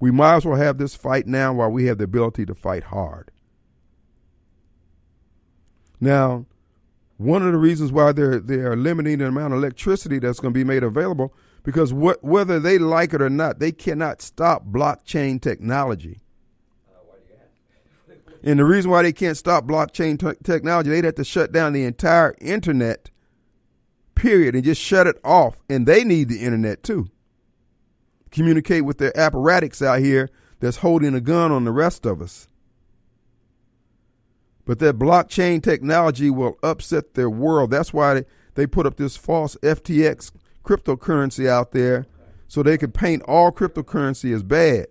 We 0.00 0.10
might 0.10 0.36
as 0.36 0.44
well 0.44 0.56
have 0.56 0.78
this 0.78 0.94
fight 0.94 1.26
now 1.26 1.54
while 1.54 1.70
we 1.70 1.86
have 1.86 1.98
the 1.98 2.04
ability 2.04 2.44
to 2.46 2.54
fight 2.54 2.84
hard. 2.84 3.30
Now, 6.00 6.46
one 7.16 7.46
of 7.46 7.52
the 7.52 7.58
reasons 7.58 7.92
why 7.92 8.12
they're 8.12 8.40
they 8.40 8.56
are 8.56 8.76
limiting 8.76 9.18
the 9.18 9.26
amount 9.26 9.54
of 9.54 9.60
electricity 9.60 10.18
that's 10.18 10.40
going 10.40 10.52
to 10.52 10.58
be 10.58 10.64
made 10.64 10.82
available 10.82 11.32
because 11.62 11.92
what, 11.92 12.22
whether 12.22 12.58
they 12.58 12.76
like 12.76 13.14
it 13.14 13.22
or 13.22 13.30
not, 13.30 13.60
they 13.60 13.72
cannot 13.72 14.20
stop 14.20 14.66
blockchain 14.66 15.40
technology 15.40 16.20
and 18.44 18.58
the 18.58 18.64
reason 18.64 18.90
why 18.90 19.02
they 19.02 19.12
can't 19.12 19.38
stop 19.38 19.64
blockchain 19.64 20.18
technology, 20.44 20.90
they'd 20.90 21.04
have 21.04 21.14
to 21.14 21.24
shut 21.24 21.50
down 21.50 21.72
the 21.72 21.84
entire 21.84 22.36
internet, 22.42 23.10
period, 24.14 24.54
and 24.54 24.62
just 24.62 24.82
shut 24.82 25.06
it 25.06 25.18
off. 25.24 25.62
And 25.70 25.86
they 25.86 26.04
need 26.04 26.28
the 26.28 26.40
internet 26.40 26.82
too. 26.82 27.08
Communicate 28.30 28.84
with 28.84 28.98
their 28.98 29.12
apparatchiks 29.12 29.84
out 29.84 30.00
here 30.00 30.28
that's 30.60 30.78
holding 30.78 31.14
a 31.14 31.22
gun 31.22 31.52
on 31.52 31.64
the 31.64 31.72
rest 31.72 32.04
of 32.04 32.20
us. 32.20 32.46
But 34.66 34.78
that 34.80 34.98
blockchain 34.98 35.62
technology 35.62 36.28
will 36.28 36.58
upset 36.62 37.14
their 37.14 37.30
world. 37.30 37.70
That's 37.70 37.94
why 37.94 38.24
they 38.56 38.66
put 38.66 38.84
up 38.84 38.96
this 38.96 39.16
false 39.16 39.56
FTX 39.62 40.32
cryptocurrency 40.62 41.46
out 41.48 41.72
there 41.72 42.06
so 42.46 42.62
they 42.62 42.76
could 42.76 42.92
paint 42.92 43.22
all 43.22 43.50
cryptocurrency 43.50 44.34
as 44.34 44.42
bad. 44.42 44.88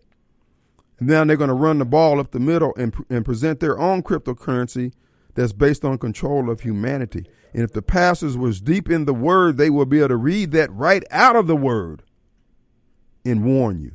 Now 1.08 1.26
they're 1.26 1.38
going 1.38 1.50
to 1.50 1.54
run 1.54 1.80
the 1.80 1.86
ball 1.86 2.20
up 2.20 2.32
the 2.32 2.40
middle 2.40 2.74
and, 2.76 2.94
and 3.10 3.26
present 3.26 3.60
their 3.60 3.80
own 3.80 4.04
cryptocurrency 4.04 4.94
that's 5.36 5.54
based 5.54 5.84
on 5.84 5.98
control 5.98 6.50
of 6.50 6.62
humanity. 6.62 7.26
And 7.54 7.64
if 7.64 7.74
the 7.74 7.82
pastors 7.82 8.38
was 8.38 8.62
deep 8.62 8.90
in 8.90 9.04
the 9.06 9.14
word, 9.14 9.58
they 9.58 9.70
will 9.70 9.86
be 9.86 10.00
able 10.00 10.10
to 10.10 10.18
read 10.18 10.52
that 10.52 10.70
right 10.72 11.04
out 11.12 11.36
of 11.36 11.48
the 11.48 11.56
word 11.56 12.04
and 13.26 13.46
warn 13.46 13.80
you. 13.80 13.94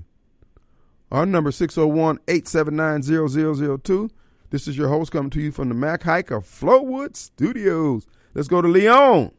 Our 1.11 1.27
number 1.27 1.51
601-879-0002. 1.51 4.11
This 4.51 4.69
is 4.69 4.77
your 4.77 4.89
host 4.89 5.13
coming 5.13 5.31
to 5.31 5.41
you 5.41 5.53
from 5.53 5.69
the 5.69 5.75
Mac 5.75 6.03
Haik 6.03 6.31
of 6.31 6.45
Flowood 6.45 7.17
Studios. 7.17 8.07
Let's 8.35 8.49
go 8.49 8.61
to 8.61 8.69
Leon. 8.69 9.33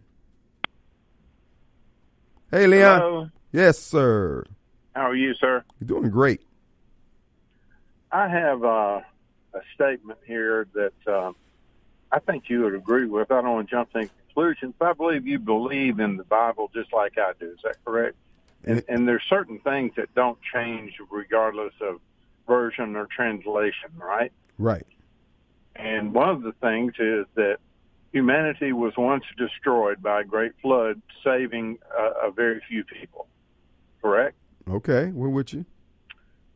Hey, 2.52 2.66
Leon. 2.68 3.00
Hello. 3.00 3.30
Yes, 3.52 3.78
sir. 3.78 4.46
How 4.96 5.10
are 5.10 5.16
you, 5.16 5.36
sir? 5.36 5.64
You're 5.80 5.88
doing 5.88 6.10
great. 6.10 6.42
I 8.12 8.28
have 8.28 8.64
uh, 8.64 9.02
a 9.54 9.62
statement 9.76 10.20
here 10.26 10.68
that 10.74 10.94
uh, 11.08 11.32
I 12.12 12.20
think 12.20 12.50
you 12.50 12.62
would 12.62 12.76
agree 12.76 13.06
with. 13.06 13.32
I 13.32 13.42
don't 13.42 13.54
want 13.54 13.70
to 13.70 13.72
jump 13.72 13.92
to 13.92 14.00
any 14.00 14.10
conclusions, 14.26 14.74
but 14.80 14.90
I 14.90 14.94
believe 14.94 15.28
you 15.28 15.40
believe 15.40 16.00
in 16.00 16.18
the 16.18 16.24
Bible 16.24 16.72
just 16.74 16.92
like 16.92 17.18
I 17.18 17.34
do. 17.40 17.52
Is 17.52 17.60
that 17.64 17.78
correct? 17.86 18.16
And, 18.64 18.84
and 18.90 19.08
there's 19.08 19.24
certain 19.30 19.60
things 19.60 19.94
that 19.96 20.14
don't 20.16 20.38
change 20.54 20.94
regardless 21.10 21.74
of 21.82 22.00
version 22.48 22.96
or 22.96 23.06
translation, 23.06 23.92
right? 23.96 24.32
Right. 24.58 24.86
And 25.76 26.14
one 26.14 26.30
of 26.30 26.42
the 26.42 26.52
things 26.54 26.94
is 27.00 27.26
that 27.36 27.58
humanity 28.12 28.74
was 28.74 28.98
once 28.98 29.24
destroyed 29.38 30.02
by 30.02 30.22
a 30.22 30.24
great 30.24 30.54
flood, 30.62 31.02
saving 31.24 31.78
a, 31.98 32.28
a 32.28 32.32
very 32.32 32.62
few 32.68 32.84
people. 32.84 33.28
Correct? 34.02 34.36
Okay, 34.70 35.08
we're 35.08 35.30
with 35.30 35.54
you. 35.54 35.66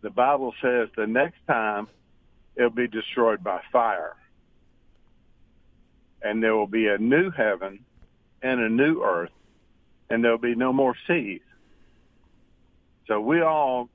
The 0.03 0.09
Bible 0.09 0.53
says 0.61 0.89
the 0.97 1.07
next 1.07 1.37
time 1.47 1.87
it'll 2.55 2.69
be 2.69 2.87
destroyed 2.87 3.41
by 3.41 3.61
fire. 3.71 4.15
And 6.21 6.43
there 6.43 6.55
will 6.55 6.67
be 6.67 6.87
a 6.87 6.97
new 6.97 7.31
heaven 7.31 7.79
and 8.41 8.59
a 8.59 8.69
new 8.69 9.01
earth, 9.01 9.31
and 10.09 10.23
there'll 10.23 10.37
be 10.37 10.55
no 10.55 10.73
more 10.73 10.93
seas. 11.07 11.41
So 13.07 13.21
we 13.21 13.41
all 13.41 13.89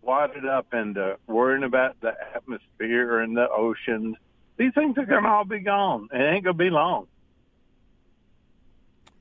wadded 0.00 0.46
up 0.46 0.72
into 0.72 1.18
worrying 1.26 1.64
about 1.64 2.00
the 2.00 2.14
atmosphere 2.34 3.20
and 3.20 3.36
the 3.36 3.48
oceans. 3.48 4.16
These 4.56 4.72
things 4.74 4.96
are 4.96 5.04
going 5.04 5.22
to 5.22 5.28
all 5.28 5.44
be 5.44 5.60
gone. 5.60 6.08
It 6.12 6.18
ain't 6.18 6.44
going 6.44 6.56
to 6.56 6.64
be 6.64 6.70
long. 6.70 7.08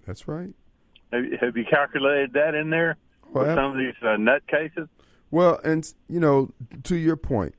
That's 0.05 0.27
right. 0.29 0.53
Have, 1.11 1.25
have 1.41 1.57
you 1.57 1.65
calculated 1.69 2.33
that 2.33 2.55
in 2.55 2.69
there 2.69 2.95
Well, 3.33 3.45
with 3.45 3.55
some 3.55 3.71
of 3.71 3.77
these 3.77 3.95
uh, 4.01 4.15
nut 4.15 4.47
cases? 4.47 4.87
Well, 5.31 5.59
and 5.63 5.91
you 6.09 6.19
know, 6.19 6.51
to 6.83 6.95
your 6.95 7.15
point, 7.15 7.55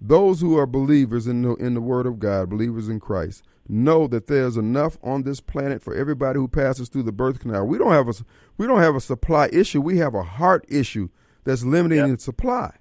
those 0.00 0.40
who 0.40 0.56
are 0.58 0.66
believers 0.66 1.26
in 1.26 1.42
the 1.42 1.54
in 1.56 1.74
the 1.74 1.80
Word 1.80 2.06
of 2.06 2.18
God, 2.18 2.50
believers 2.50 2.88
in 2.88 3.00
Christ, 3.00 3.42
know 3.68 4.06
that 4.08 4.26
there's 4.26 4.56
enough 4.56 4.98
on 5.02 5.22
this 5.22 5.40
planet 5.40 5.82
for 5.82 5.94
everybody 5.94 6.38
who 6.38 6.46
passes 6.48 6.88
through 6.88 7.02
the 7.04 7.12
birth 7.12 7.40
canal. 7.40 7.66
We 7.66 7.78
don't 7.78 7.92
have 7.92 8.08
a 8.08 8.14
we 8.58 8.66
don't 8.66 8.80
have 8.80 8.94
a 8.94 9.00
supply 9.00 9.48
issue. 9.52 9.80
We 9.80 9.98
have 9.98 10.14
a 10.14 10.22
heart 10.22 10.64
issue 10.68 11.08
that's 11.44 11.64
limiting 11.64 11.98
Yep. 11.98 12.08
the 12.18 12.18
supply. 12.22 12.76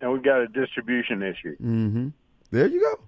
And 0.00 0.12
we've 0.12 0.22
got 0.24 0.40
a 0.40 0.48
distribution 0.48 1.22
issue. 1.22 1.56
Mm-hmm. 1.58 2.08
There 2.50 2.66
you 2.66 2.80
go. 2.80 3.04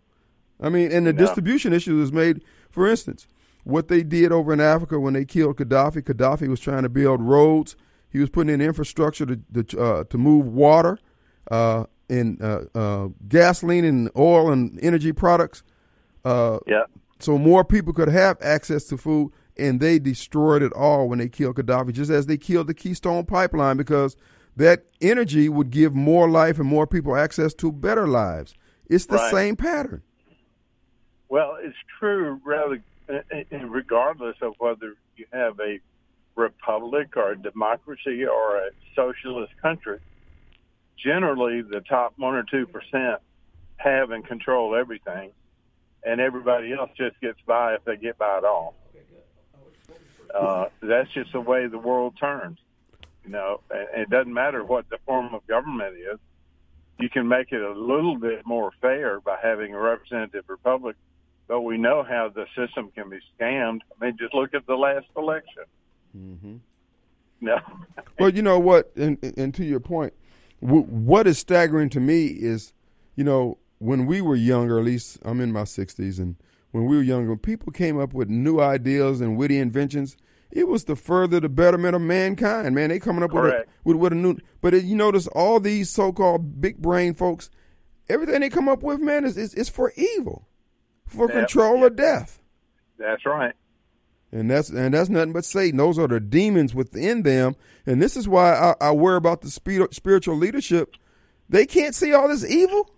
I 0.64 0.68
mean, 0.68 0.92
and 0.92 1.04
the 1.06 1.10
Yeah. 1.12 1.18
distribution 1.18 1.72
issue 1.72 2.00
is 2.00 2.12
made. 2.12 2.42
For 2.70 2.86
instance, 2.86 3.26
what 3.64 3.88
they 3.88 4.04
did 4.04 4.30
over 4.30 4.52
in 4.52 4.60
Africa 4.60 5.00
when 5.00 5.14
they 5.14 5.24
killed 5.24 5.56
Gaddafi. 5.56 6.02
Gaddafi 6.02 6.46
was 6.48 6.60
trying 6.60 6.84
to 6.84 6.88
build 6.88 7.20
roads. 7.20 7.74
He 8.14 8.20
was 8.20 8.30
putting 8.30 8.54
in 8.54 8.60
infrastructure 8.60 9.26
to 9.26 9.36
to, 9.64 9.80
uh, 9.82 10.04
to 10.04 10.16
move 10.16 10.46
water, 10.46 10.98
uh, 11.50 11.84
and 12.08 12.40
uh, 12.40 12.60
uh, 12.72 13.08
gasoline 13.28 13.84
and 13.84 14.08
oil 14.16 14.52
and 14.52 14.78
energy 14.80 15.12
products. 15.12 15.64
Uh, 16.24 16.60
Yeah. 16.66 16.84
so 17.18 17.36
more 17.38 17.64
people 17.64 17.92
could 17.92 18.08
have 18.08 18.38
access 18.40 18.84
to 18.84 18.96
food, 18.96 19.32
and 19.58 19.80
they 19.80 19.98
destroyed 19.98 20.62
it 20.62 20.72
all 20.74 21.08
when 21.08 21.18
they 21.18 21.28
killed 21.28 21.56
Gaddafi, 21.56 21.92
just 21.92 22.10
as 22.10 22.26
they 22.26 22.36
killed 22.36 22.68
the 22.68 22.74
Keystone 22.74 23.26
Pipeline, 23.26 23.76
because 23.76 24.16
that 24.56 24.84
energy 25.00 25.48
would 25.48 25.70
give 25.70 25.92
more 25.92 26.30
life 26.30 26.60
and 26.60 26.68
more 26.68 26.86
people 26.86 27.16
access 27.16 27.52
to 27.54 27.72
better 27.72 28.06
lives. 28.06 28.54
It's 28.88 29.06
the 29.06 29.16
Right. 29.16 29.32
same 29.32 29.56
pattern. 29.56 30.02
Well, 31.28 31.56
it's 31.60 31.76
true, 31.98 32.40
rather, 32.44 32.80
uh, 33.08 33.66
regardless 33.66 34.36
of 34.40 34.54
whether 34.58 34.94
you 35.16 35.26
have 35.32 35.58
a 35.58 35.80
republic 36.36 37.16
or 37.16 37.32
a 37.32 37.36
democracy 37.36 38.24
or 38.24 38.56
a 38.56 38.70
socialist 38.94 39.52
country. 39.60 39.98
Generally, 40.96 41.62
the 41.62 41.80
top 41.80 42.14
one 42.16 42.34
or 42.34 42.44
two 42.44 42.66
percent 42.66 43.20
have 43.76 44.10
and 44.10 44.26
control 44.26 44.74
everything, 44.74 45.32
and 46.04 46.20
everybody 46.20 46.72
else 46.72 46.90
just 46.96 47.20
gets 47.20 47.38
by 47.46 47.74
if 47.74 47.84
they 47.84 47.96
get 47.96 48.16
by 48.18 48.38
at 48.38 48.44
all. 48.44 48.74
Uh, 50.34 50.66
that's 50.82 51.10
just 51.12 51.32
the 51.32 51.40
way 51.40 51.66
the 51.66 51.78
world 51.78 52.14
turns. 52.18 52.58
You 53.24 53.30
know, 53.30 53.60
and 53.70 54.02
it 54.02 54.10
doesn't 54.10 54.32
matter 54.32 54.62
what 54.62 54.88
the 54.90 54.98
form 55.06 55.34
of 55.34 55.46
government 55.46 55.96
is. 55.96 56.18
You 56.98 57.08
can 57.08 57.26
make 57.26 57.52
it 57.52 57.60
a 57.60 57.72
little 57.72 58.16
bit 58.16 58.46
more 58.46 58.70
fair 58.80 59.20
by 59.20 59.38
having 59.42 59.74
a 59.74 59.78
representative 59.78 60.44
republic 60.48 60.96
but 61.46 61.60
we 61.60 61.76
know 61.76 62.02
how 62.02 62.30
the 62.34 62.46
system 62.56 62.90
can 62.94 63.10
be 63.10 63.18
scammed. 63.38 63.80
I 64.00 64.04
mean, 64.04 64.16
just 64.18 64.34
look 64.34 64.54
at 64.54 64.66
the 64.66 64.74
last 64.74 65.06
election. 65.16 65.64
Mm-hmm. 66.16 66.56
No, 67.40 67.58
Well, 68.18 68.30
you 68.30 68.42
know 68.42 68.58
what, 68.58 68.92
and, 68.96 69.18
and 69.36 69.52
to 69.54 69.64
your 69.64 69.80
point, 69.80 70.12
w- 70.62 70.84
what 70.84 71.26
is 71.26 71.38
staggering 71.38 71.90
to 71.90 72.00
me 72.00 72.26
is, 72.26 72.72
you 73.16 73.24
know, 73.24 73.58
when 73.78 74.06
we 74.06 74.20
were 74.20 74.36
younger, 74.36 74.78
at 74.78 74.84
least 74.84 75.18
I'm 75.24 75.40
in 75.40 75.52
my 75.52 75.62
60s, 75.62 76.18
and 76.18 76.36
when 76.70 76.86
we 76.86 76.96
were 76.96 77.02
younger, 77.02 77.36
people 77.36 77.72
came 77.72 77.98
up 77.98 78.14
with 78.14 78.28
new 78.28 78.60
ideas 78.60 79.20
and 79.20 79.36
witty 79.36 79.58
inventions. 79.58 80.16
It 80.50 80.68
was 80.68 80.84
to 80.84 80.96
further 80.96 81.40
the 81.40 81.48
betterment 81.48 81.96
of 81.96 82.02
mankind. 82.02 82.74
Man, 82.74 82.90
they 82.90 83.00
coming 83.00 83.24
up 83.24 83.32
with 83.32 83.46
a, 83.46 83.64
with, 83.82 83.96
with 83.96 84.12
a 84.12 84.16
new. 84.16 84.38
But 84.60 84.74
it, 84.74 84.84
you 84.84 84.94
notice 84.94 85.26
all 85.28 85.58
these 85.58 85.90
so-called 85.90 86.60
big 86.60 86.78
brain 86.78 87.14
folks, 87.14 87.50
everything 88.08 88.40
they 88.40 88.48
come 88.48 88.68
up 88.68 88.82
with, 88.82 89.00
man, 89.00 89.24
is 89.24 89.36
is, 89.36 89.54
is 89.54 89.68
for 89.68 89.92
evil, 89.96 90.48
for 91.06 91.28
control 91.28 91.76
yep. 91.76 91.84
or 91.84 91.90
death. 91.90 92.40
that's 92.98 93.26
right. 93.26 93.54
And 94.34 94.50
that's 94.50 94.68
and 94.68 94.92
that's 94.92 95.08
nothing 95.08 95.32
but 95.32 95.44
Satan. 95.44 95.78
Those 95.78 95.96
are 95.96 96.08
the 96.08 96.18
demons 96.18 96.74
within 96.74 97.22
them. 97.22 97.54
And 97.86 98.02
this 98.02 98.16
is 98.16 98.26
why 98.26 98.52
I, 98.52 98.88
I 98.88 98.90
worry 98.90 99.16
about 99.16 99.42
the 99.42 99.50
spirit, 99.50 99.94
spiritual 99.94 100.36
leadership. 100.36 100.96
They 101.48 101.66
can't 101.66 101.94
see 101.94 102.12
all 102.12 102.26
this 102.26 102.44
evil. 102.44 102.90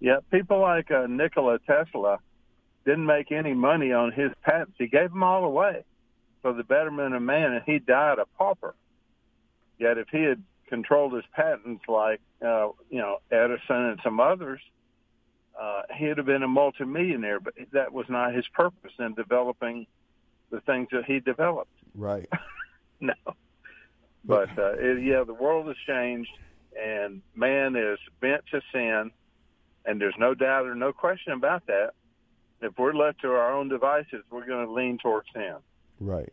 Yeah, 0.00 0.18
people 0.30 0.60
like 0.60 0.90
uh, 0.90 1.06
Nikola 1.08 1.58
Tesla 1.60 2.18
didn't 2.84 3.06
make 3.06 3.32
any 3.32 3.54
money 3.54 3.92
on 3.92 4.12
his 4.12 4.30
patents. 4.42 4.74
He 4.78 4.88
gave 4.88 5.08
them 5.08 5.22
all 5.22 5.44
away 5.46 5.84
for 6.42 6.52
the 6.52 6.64
betterment 6.64 7.14
of 7.14 7.22
man, 7.22 7.54
and 7.54 7.62
he 7.64 7.78
died 7.78 8.18
a 8.18 8.26
pauper. 8.36 8.74
Yet, 9.78 9.96
if 9.96 10.08
he 10.12 10.22
had 10.22 10.42
controlled 10.68 11.14
his 11.14 11.24
patents 11.34 11.82
like 11.88 12.20
uh, 12.44 12.68
you 12.90 12.98
know 12.98 13.20
Edison 13.30 13.76
and 13.76 14.00
some 14.04 14.20
others, 14.20 14.60
uh, 15.60 15.82
he'd 15.96 16.16
have 16.16 16.26
been 16.26 16.42
a 16.42 16.48
multimillionaire. 16.48 17.40
But 17.40 17.54
that 17.72 17.92
was 17.92 18.06
not 18.08 18.34
his 18.34 18.46
purpose 18.48 18.92
in 18.98 19.14
developing 19.14 19.86
the 20.50 20.60
things 20.60 20.88
that 20.92 21.04
he 21.04 21.20
developed. 21.20 21.70
Right. 21.94 22.28
no. 23.00 23.14
But 24.24 24.56
uh, 24.58 24.72
it, 24.78 25.02
yeah, 25.02 25.22
the 25.24 25.34
world 25.34 25.66
has 25.66 25.76
changed, 25.86 26.30
and 26.80 27.20
man 27.34 27.76
is 27.76 27.98
bent 28.20 28.42
to 28.52 28.60
sin, 28.72 29.10
and 29.84 30.00
there's 30.00 30.14
no 30.18 30.34
doubt 30.34 30.66
or 30.66 30.74
no 30.74 30.92
question 30.92 31.34
about 31.34 31.66
that. 31.66 31.90
If 32.62 32.78
we're 32.78 32.94
left 32.94 33.20
to 33.20 33.28
our 33.28 33.52
own 33.52 33.68
devices, 33.68 34.22
we're 34.30 34.46
going 34.46 34.66
to 34.66 34.72
lean 34.72 34.96
towards 34.96 35.28
sin, 35.34 35.56
Right. 36.00 36.32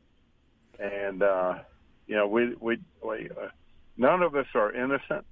and 0.79 1.21
uh, 1.21 1.55
you 2.07 2.15
know, 2.15 2.27
we 2.27 2.55
we, 2.55 2.77
we 3.05 3.29
uh, 3.29 3.49
none 3.97 4.21
of 4.21 4.35
us 4.35 4.45
are 4.55 4.71
innocent. 4.71 5.25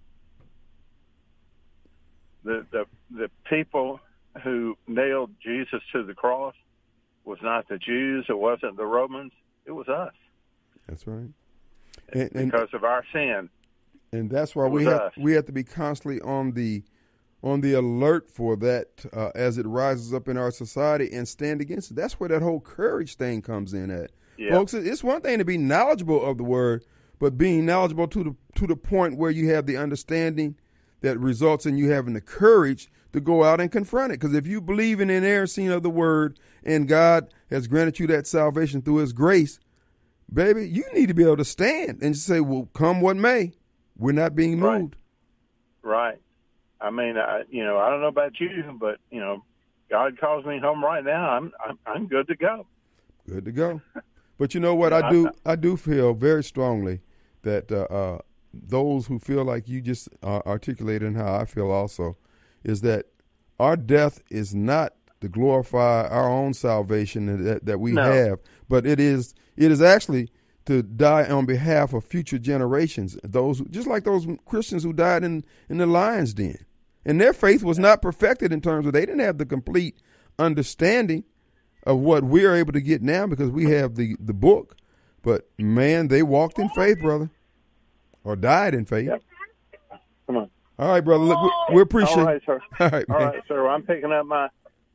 The 2.44 2.66
the 2.72 2.86
the 3.12 3.30
people 3.50 4.00
who 4.44 4.78
nailed 4.88 5.32
Jesus 5.44 5.82
to 5.94 6.04
the 6.04 6.14
cross 6.14 6.56
was 7.26 7.40
not 7.42 7.68
the 7.68 7.78
Jews. 7.78 8.26
It 8.30 8.38
wasn't 8.38 8.78
the 8.78 8.86
Romans. 8.86 9.32
It 9.66 9.72
was 9.72 9.88
us 9.88 10.14
That's 10.88 11.06
right. 11.06 11.30
And 12.12 12.32
and, 12.34 12.52
because 12.52 12.70
of 12.74 12.84
our 12.84 13.04
sin. 13.14 13.50
and 14.12 14.30
that's 14.30 14.56
why 14.56 14.68
we 14.68 14.86
have 14.86 15.02
us. 15.02 15.14
we 15.18 15.34
have 15.34 15.46
to 15.46 15.52
be 15.52 15.64
constantly 15.64 16.22
on 16.22 16.54
the 16.54 16.84
on 17.44 17.62
the 17.62 17.74
alert 17.74 18.30
for 18.30 18.56
that 18.58 19.06
uh, 19.14 19.30
as 19.36 19.58
it 19.58 19.66
rises 19.66 20.14
up 20.14 20.28
in 20.28 20.38
our 20.38 20.52
society 20.52 21.10
and 21.14 21.28
stand 21.28 21.62
against 21.62 21.92
it. 21.92 21.96
That's 21.96 22.20
where 22.20 22.30
that 22.30 22.42
whole 22.42 22.60
courage 22.60 23.16
thing 23.16 23.42
comes 23.42 23.74
in 23.74 23.90
at. 23.92 24.12
Yeah. 24.38 24.52
Folks, 24.52 24.74
it's 24.74 25.04
one 25.04 25.22
thing 25.22 25.38
to 25.38 25.46
be 25.46 25.58
knowledgeable 25.58 26.24
of 26.24 26.38
the 26.38 26.44
word, 26.44 26.86
but 27.20 27.38
being 27.38 27.66
knowledgeable 27.66 28.08
to 28.08 28.24
the 28.24 28.36
to 28.56 28.68
the 28.68 28.76
point 28.76 29.18
where 29.18 29.32
you 29.32 29.50
have 29.52 29.66
the 29.66 29.78
understanding 29.78 30.56
that 31.02 31.20
results 31.20 31.66
in 31.66 31.78
you 31.78 31.92
having 31.92 32.14
the 32.14 32.22
courage 32.22 32.90
to 33.14 33.20
go 33.20 33.44
out 33.44 33.60
and 33.60 33.72
confront 33.72 34.12
it. 34.14 34.20
Because 34.20 34.36
if 34.36 34.46
you 34.46 34.62
believe 34.62 35.00
in 35.00 35.08
the 35.08 35.16
inerrancy 35.16 35.68
of 35.68 35.84
the 35.84 35.90
word 35.90 36.40
and 36.64 36.88
God 36.88 37.34
has 37.50 37.68
granted 37.68 38.00
you 38.00 38.08
that 38.08 38.28
salvation 38.28 38.82
through 38.82 38.98
His 38.98 39.14
grace, 39.14 39.60
baby, 40.32 40.68
you 40.68 40.84
need 40.94 41.08
to 41.08 41.14
be 41.14 41.24
able 41.24 41.38
to 41.38 41.46
stand 41.46 42.02
and 42.02 42.16
say, 42.16 42.40
"Well, 42.40 42.70
come 42.74 43.02
what 43.02 43.18
may, 43.18 43.54
we're 43.98 44.12
not 44.12 44.36
being 44.36 44.60
Right. 44.60 44.82
moved." 44.82 44.96
Right. 45.82 46.20
I 46.82 46.92
mean, 46.92 47.18
I, 47.18 47.44
you 47.50 47.64
know, 47.64 47.78
I 47.78 47.90
don't 47.90 48.02
know 48.02 48.08
about 48.08 48.40
you, 48.40 48.78
but 48.80 49.00
you 49.10 49.20
know, 49.20 49.44
God 49.90 50.20
calls 50.20 50.46
me 50.46 50.60
home 50.60 50.84
right 50.84 51.04
now. 51.04 51.30
I'm 51.32 51.52
I'm, 51.66 51.80
I'm 51.86 52.08
good 52.08 52.28
to 52.28 52.36
go. 52.36 52.68
Good 53.28 53.46
to 53.46 53.52
go. 53.52 53.82
But 54.38 54.54
you 54.54 54.62
know 54.62 54.74
what? 54.74 54.94
I 54.94 55.10
do 55.10 55.30
I 55.46 55.58
do 55.58 55.76
feel 55.76 56.14
very 56.14 56.46
strongly 56.46 57.02
that 57.42 57.70
uh, 57.74 57.94
uh, 57.94 58.20
those 58.54 59.08
who 59.08 59.20
feel 59.20 59.44
like 59.44 59.68
you 59.68 59.82
just 59.82 60.10
uh, 60.24 60.42
articulated 60.46 61.08
and 61.08 61.18
how 61.18 61.36
I 61.36 61.46
feel 61.46 61.70
also 61.72 62.18
is 62.64 62.82
that 62.82 63.06
our 63.60 63.76
death 63.76 64.22
is 64.30 64.56
not 64.56 64.94
to 65.22 65.30
glorify 65.30 66.08
our 66.08 66.30
own 66.30 66.54
salvation 66.54 67.44
that, 67.44 67.66
that 67.66 67.80
we 67.80 67.92
No. 67.92 68.04
have, 68.04 68.40
but 68.68 68.86
it 68.86 69.00
is 69.00 69.34
it 69.58 69.72
is 69.72 69.82
actually 69.82 70.30
to 70.66 70.82
die 70.82 71.26
on 71.30 71.46
behalf 71.46 71.94
of 71.94 72.06
future 72.06 72.40
generations. 72.40 73.18
Those 73.24 73.62
just 73.70 73.88
like 73.88 74.04
those 74.04 74.26
Christians 74.46 74.84
who 74.84 74.94
died 74.94 75.24
in 75.24 75.44
in 75.68 75.78
the 75.78 75.86
lion's 75.86 76.34
den. 76.34 76.58
And 77.06 77.20
their 77.20 77.34
faith 77.34 77.64
was 77.64 77.80
not 77.80 78.02
perfected 78.02 78.52
in 78.54 78.62
terms 78.62 78.86
of 78.86 78.94
they 78.94 79.02
didn't 79.06 79.20
have 79.20 79.38
the 79.38 79.46
complete 79.46 79.96
understanding 80.38 81.24
of 81.84 82.00
what 82.00 82.24
we're 82.24 82.56
able 82.56 82.74
to 82.74 82.82
get 82.82 83.02
now 83.02 83.26
because 83.28 83.50
we 83.50 83.66
have 83.72 83.96
the, 83.96 84.16
the 84.20 84.34
book. 84.34 84.76
But 85.22 85.50
man, 85.58 86.08
they 86.10 86.24
walked 86.24 86.60
in 86.60 86.70
faith, 86.70 87.00
brother, 87.02 87.30
or 88.24 88.36
died 88.36 88.74
in 88.74 88.86
faith. 88.86 89.08
Yep. 89.08 89.24
Come 90.28 90.38
on. 90.38 90.50
All 90.78 90.90
right, 90.90 91.02
brother. 91.04 91.24
Look, 91.26 91.42
we, 91.70 91.76
we 91.76 91.82
appreciate. 91.82 92.18
All 92.20 92.26
right, 92.26 92.42
sir. 92.46 92.62
All 92.80 92.90
right, 92.90 93.06
All 93.10 93.20
man. 93.20 93.28
right, 93.30 93.44
sir. 93.48 93.64
Well, 93.64 93.74
I'm 93.74 93.84
picking 93.84 94.12
up 94.12 94.26
my 94.26 94.48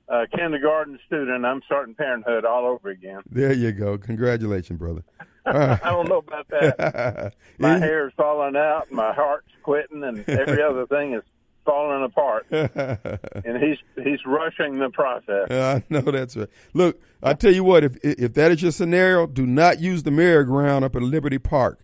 uh, 0.08 0.26
kindergarten 0.34 0.98
student. 1.06 1.44
I'm 1.44 1.60
starting 1.66 1.94
parenthood 1.94 2.44
all 2.44 2.66
over 2.66 2.90
again. 2.90 3.20
There 3.30 3.52
you 3.52 3.72
go. 3.72 3.96
Congratulations, 3.98 4.78
brother. 4.78 5.02
All 5.46 5.52
right. 5.54 5.84
I 5.84 5.90
don't 5.90 6.08
know 6.08 6.18
about 6.18 6.48
that. 6.48 7.34
My 7.58 7.78
hair 7.78 8.06
is 8.08 8.12
falling 8.16 8.56
out, 8.56 8.90
my 8.90 9.12
heart's 9.12 9.48
quitting, 9.62 10.02
and 10.04 10.26
every 10.28 10.62
other 10.62 10.86
thing 10.86 11.14
is 11.14 11.22
falling 11.64 12.02
apart. 12.04 12.46
And 12.50 13.62
he's 13.62 13.78
he's 14.02 14.20
rushing 14.26 14.78
the 14.78 14.90
process. 14.90 15.50
I 15.50 15.82
know 15.90 16.00
that's 16.00 16.36
right. 16.36 16.48
Look, 16.74 17.00
I 17.22 17.34
tell 17.34 17.52
you 17.52 17.64
what, 17.64 17.84
if 17.84 17.96
if 18.02 18.34
that 18.34 18.52
is 18.52 18.62
your 18.62 18.72
scenario, 18.72 19.26
do 19.26 19.46
not 19.46 19.80
use 19.80 20.02
the 20.02 20.10
merry-go-round 20.10 20.84
up 20.84 20.96
at 20.96 21.02
Liberty 21.02 21.38
Park. 21.38 21.83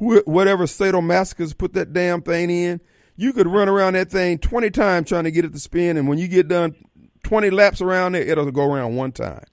Wh- 0.00 0.26
Whatever 0.26 0.64
sadomasochists 0.66 1.56
put 1.56 1.74
that 1.74 1.92
damn 1.92 2.22
thing 2.22 2.50
in, 2.50 2.80
you 3.16 3.32
could 3.32 3.46
run 3.46 3.68
around 3.68 3.92
that 3.94 4.10
thing 4.10 4.38
twenty 4.38 4.70
times 4.70 5.08
trying 5.08 5.24
to 5.24 5.30
get 5.30 5.44
it 5.44 5.52
to 5.52 5.58
spin, 5.60 5.96
and 5.96 6.08
when 6.08 6.18
you 6.18 6.26
get 6.28 6.48
done 6.48 6.74
twenty 7.22 7.50
laps 7.50 7.80
around 7.80 8.14
it, 8.14 8.28
it'll 8.28 8.50
go 8.50 8.64
around 8.72 8.96
one 8.96 9.12
time. 9.12 9.44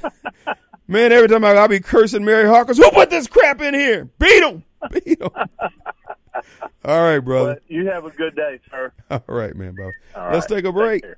Man, 0.88 1.12
every 1.12 1.28
time 1.28 1.44
I, 1.44 1.50
I'll 1.54 1.68
be 1.68 1.80
cursing 1.80 2.24
Mary 2.24 2.46
Hawkins, 2.48 2.78
who 2.78 2.90
put 2.90 3.10
this 3.10 3.26
crap 3.28 3.60
in 3.60 3.74
here? 3.74 4.08
Beat 4.18 4.42
him, 4.42 4.64
beat 4.90 5.20
him. 5.20 5.30
All 6.84 7.02
right, 7.02 7.18
brother. 7.20 7.54
But 7.54 7.62
you 7.68 7.86
have 7.88 8.04
a 8.04 8.10
good 8.10 8.34
day, 8.34 8.60
sir. 8.70 8.92
All 9.10 9.22
right, 9.28 9.54
man, 9.54 9.74
Bob. 9.76 9.90
All 10.14 10.32
Let's 10.32 10.50
right. 10.50 10.56
take 10.58 10.64
a 10.64 10.72
break. 10.72 11.02
care. 11.02 11.16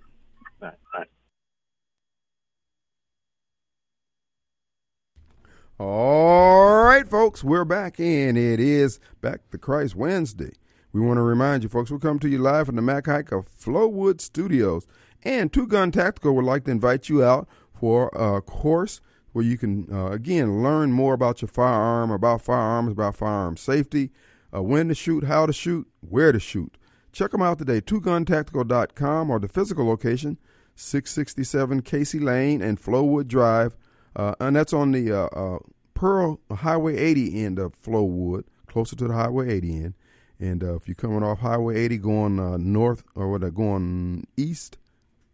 All 5.79 6.85
right. 6.85 7.09
Folks, 7.09 7.43
we're 7.43 7.65
back 7.65 7.99
and 7.99 8.37
It 8.37 8.61
is 8.61 9.01
Back 9.21 9.51
to 9.51 9.59
Christ 9.59 9.97
Wednesday. 9.97 10.53
We 10.93 11.01
want 11.01 11.17
to 11.17 11.23
remind 11.23 11.63
you, 11.63 11.71
folks, 11.71 11.91
we're 11.91 11.99
coming 11.99 12.21
to 12.21 12.29
you 12.29 12.39
live 12.39 12.67
from 12.67 12.77
the 12.77 12.83
Mac 12.83 13.07
Haik 13.07 13.33
of 13.33 13.49
Flowood 13.49 14.21
Studios. 14.21 14.87
And 15.25 15.51
Two 15.53 15.67
Gun 15.67 15.91
Tactical 15.91 16.35
would 16.37 16.45
like 16.45 16.65
to 16.65 16.71
invite 16.71 17.09
you 17.09 17.25
out 17.25 17.49
for 17.73 18.09
a 18.09 18.43
course 18.43 19.01
where 19.33 19.45
you 19.45 19.57
can, 19.57 19.89
uh, 19.91 20.11
again, 20.11 20.63
learn 20.63 20.93
more 20.93 21.15
about 21.15 21.41
your 21.41 21.49
firearm, 21.49 22.11
about 22.11 22.43
firearms, 22.43 22.93
about 22.93 23.17
firearm 23.17 23.57
safety, 23.57 24.11
uh, 24.55 24.63
when 24.63 24.89
to 24.89 24.95
shoot, 24.95 25.25
how 25.25 25.47
to 25.47 25.53
shoot, 25.55 25.89
where 26.01 26.33
to 26.33 26.39
shoot. 26.39 26.77
Check 27.13 27.31
them 27.31 27.43
out 27.43 27.59
today, 27.59 27.81
twoguntactical.com 27.81 29.31
or 29.31 29.39
the 29.39 29.49
physical 29.49 29.87
location, 29.87 30.39
667 30.77 31.81
Casey 31.81 32.19
Lane 32.19 32.61
and 32.61 32.81
Flowood 32.81 33.27
Drive. 33.27 33.75
Uh, 34.15 34.35
and 34.41 34.57
that's 34.57 34.73
on 34.73 34.93
the 34.93 35.13
uh, 35.13 35.27
uh, 35.27 35.59
Pearl 35.95 36.41
Highway 36.51 36.97
80 36.97 37.45
end 37.45 37.59
of 37.59 37.81
Flowood, 37.81 38.45
closer 38.67 38.97
to 38.97 39.09
the 39.09 39.15
Highway 39.15 39.53
80 39.55 39.77
end. 39.77 39.95
And 40.39 40.65
uh, 40.65 40.75
if 40.75 40.89
you're 40.89 40.95
coming 40.95 41.23
off 41.23 41.39
Highway 41.39 41.79
80 41.79 41.99
going 41.99 42.41
uh, 42.41 42.57
north 42.57 43.05
or 43.15 43.31
what, 43.31 43.45
uh, 43.45 43.51
going 43.51 44.27
east, 44.37 44.79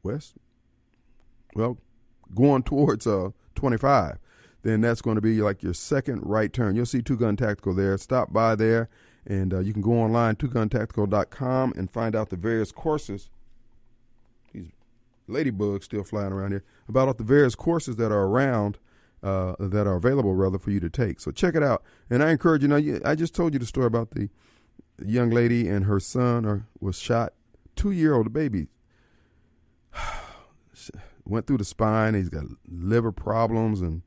west, 0.02 0.34
well, 1.54 1.78
going 2.34 2.62
towards 2.62 3.06
uh, 3.06 3.30
25, 3.54 4.18
then 4.62 4.82
that's 4.82 5.00
going 5.00 5.14
to 5.14 5.22
be 5.22 5.40
like 5.40 5.62
your 5.62 5.74
second 5.74 6.20
right 6.22 6.52
turn. 6.52 6.76
You'll 6.76 6.86
see 6.86 7.00
Two 7.00 7.16
Gun 7.16 7.36
Tactical 7.36 7.74
there. 7.74 7.96
Stop 7.96 8.32
by 8.32 8.54
there, 8.54 8.90
and 9.26 9.52
you 9.64 9.72
can 9.72 9.82
go 9.82 9.92
online, 9.92 10.36
twoguntactical.com, 10.36 11.72
and 11.76 11.90
find 11.90 12.14
out 12.14 12.28
the 12.28 12.36
various 12.36 12.72
courses. 12.72 13.30
Ladybugs 15.28 15.84
still 15.84 16.04
flying 16.04 16.32
around 16.32 16.50
here. 16.52 16.64
About 16.88 17.08
all 17.08 17.14
the 17.14 17.24
various 17.24 17.54
courses 17.54 17.96
that 17.96 18.10
are 18.12 18.24
around, 18.24 18.78
uh, 19.22 19.54
that 19.58 19.86
are 19.86 19.96
available, 19.96 20.34
rather, 20.34 20.58
for 20.58 20.70
you 20.70 20.80
to 20.80 20.90
take. 20.90 21.20
So 21.20 21.30
check 21.30 21.54
it 21.54 21.62
out. 21.62 21.82
And 22.08 22.22
I 22.22 22.30
encourage 22.30 22.62
you, 22.62 22.68
now, 22.68 22.76
you- 22.76 23.00
I 23.04 23.14
just 23.14 23.34
told 23.34 23.52
you 23.52 23.58
the 23.58 23.66
story 23.66 23.86
about 23.86 24.12
the 24.12 24.28
young 25.04 25.30
lady 25.30 25.68
and 25.68 25.84
her 25.84 26.00
son 26.00 26.44
or, 26.44 26.66
was 26.80 26.98
shot, 26.98 27.32
two 27.76 27.90
year 27.90 28.14
old 28.14 28.32
baby 28.32 28.68
went 31.24 31.46
through 31.46 31.58
the 31.58 31.64
spine. 31.64 32.14
He's 32.14 32.28
got 32.28 32.44
liver 32.68 33.12
problems, 33.12 33.80
and 33.80 34.02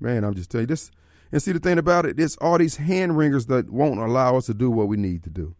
man, 0.00 0.24
I'm 0.24 0.34
just 0.34 0.50
telling 0.50 0.64
you 0.64 0.68
this. 0.68 0.90
And 1.30 1.42
see, 1.42 1.52
the 1.52 1.60
thing 1.60 1.78
about 1.78 2.04
it, 2.04 2.18
it's 2.20 2.36
all 2.38 2.58
these 2.58 2.76
hand 2.76 3.16
wringers 3.16 3.46
that 3.46 3.70
won't 3.70 4.00
allow 4.00 4.36
us 4.36 4.46
to 4.46 4.54
do 4.54 4.70
what 4.70 4.88
we 4.88 4.96
need 4.96 5.22
to 5.24 5.30
do. 5.30 5.54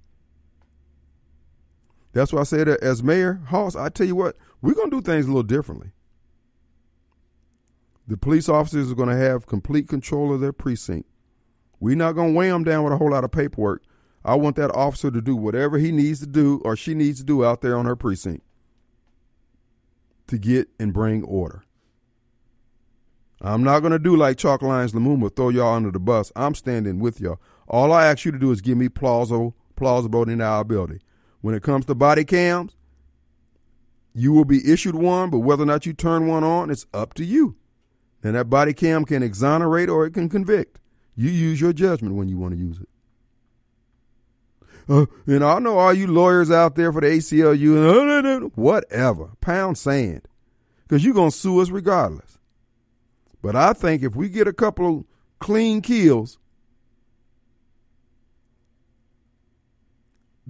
That's 2.12 2.32
why 2.32 2.40
I 2.40 2.44
said, 2.44 2.68
as 2.68 3.02
mayor, 3.02 3.42
Hoss, 3.46 3.74
I 3.74 3.88
tell 3.88 4.06
you 4.06 4.16
what, 4.16 4.36
we're 4.60 4.74
going 4.74 4.90
to 4.90 5.00
do 5.00 5.02
things 5.02 5.24
a 5.24 5.28
little 5.28 5.42
differently. 5.42 5.92
The 8.06 8.16
police 8.16 8.48
officers 8.48 8.90
are 8.90 8.96
going 8.96 9.08
to 9.08 9.16
have 9.16 9.46
complete 9.46 9.88
control 9.88 10.34
of 10.34 10.40
their 10.40 10.52
precinct. 10.52 11.08
We're 11.80 11.96
not 11.96 12.12
going 12.12 12.32
to 12.32 12.38
weigh 12.38 12.50
them 12.50 12.64
down 12.64 12.84
with 12.84 12.92
a 12.92 12.96
whole 12.96 13.10
lot 13.10 13.24
of 13.24 13.32
paperwork. 13.32 13.82
I 14.24 14.34
want 14.34 14.56
that 14.56 14.70
officer 14.74 15.10
to 15.10 15.20
do 15.20 15.34
whatever 15.34 15.78
he 15.78 15.90
needs 15.90 16.20
to 16.20 16.26
do 16.26 16.60
or 16.64 16.76
she 16.76 16.94
needs 16.94 17.18
to 17.20 17.24
do 17.24 17.44
out 17.44 17.60
there 17.60 17.76
on 17.76 17.86
her 17.86 17.96
precinct 17.96 18.44
to 20.28 20.38
get 20.38 20.68
and 20.78 20.92
bring 20.92 21.24
order. 21.24 21.64
I'm 23.40 23.64
not 23.64 23.80
going 23.80 23.92
to 23.92 23.98
do 23.98 24.16
like 24.16 24.36
Chokwe 24.36 24.62
Antar 24.62 25.00
Lumumba, 25.00 25.34
throw 25.34 25.48
y'all 25.48 25.74
under 25.74 25.90
the 25.90 25.98
bus. 25.98 26.30
I'm 26.36 26.54
standing 26.54 27.00
with 27.00 27.20
y'all. 27.20 27.40
All 27.66 27.92
I 27.92 28.06
ask 28.06 28.24
you 28.24 28.30
to 28.30 28.38
do 28.38 28.52
is 28.52 28.60
give 28.60 28.78
me 28.78 28.88
plausible, 28.88 29.56
plausible 29.74 30.24
deniability. 30.24 31.00
When 31.42 31.54
it 31.54 31.62
comes 31.62 31.84
to 31.86 31.94
body 31.94 32.24
cams, 32.24 32.76
you 34.14 34.32
will 34.32 34.44
be 34.44 34.70
issued 34.70 34.94
one, 34.94 35.30
but 35.30 35.40
whether 35.40 35.64
or 35.64 35.66
not 35.66 35.84
you 35.84 35.92
turn 35.92 36.26
one 36.26 36.44
on, 36.44 36.70
it's 36.70 36.86
up 36.94 37.14
to 37.14 37.24
you. 37.24 37.56
And 38.22 38.36
that 38.36 38.48
body 38.48 38.72
cam 38.72 39.04
can 39.04 39.22
exonerate 39.22 39.88
or 39.88 40.06
it 40.06 40.14
can 40.14 40.28
convict. 40.28 40.78
You 41.16 41.30
use 41.30 41.60
your 41.60 41.72
judgment 41.72 42.14
when 42.14 42.28
you 42.28 42.38
want 42.38 42.54
to 42.54 42.58
use 42.58 42.78
it. 42.80 42.88
Uh, 44.88 45.06
and 45.26 45.44
I 45.44 45.58
know 45.58 45.78
all 45.78 45.92
you 45.92 46.06
lawyers 46.06 46.50
out 46.50 46.74
there 46.74 46.92
for 46.92 47.00
the 47.00 47.08
ACLU, 47.08 48.44
uh, 48.44 48.48
whatever, 48.54 49.30
pound 49.40 49.78
sand, 49.78 50.26
because 50.82 51.04
you're 51.04 51.14
going 51.14 51.30
to 51.30 51.36
sue 51.36 51.60
us 51.60 51.70
regardless. 51.70 52.38
But 53.42 53.56
I 53.56 53.72
think 53.72 54.02
if 54.02 54.14
we 54.14 54.28
get 54.28 54.48
a 54.48 54.52
couple 54.52 54.98
of 54.98 55.04
clean 55.40 55.82
kills, 55.82 56.38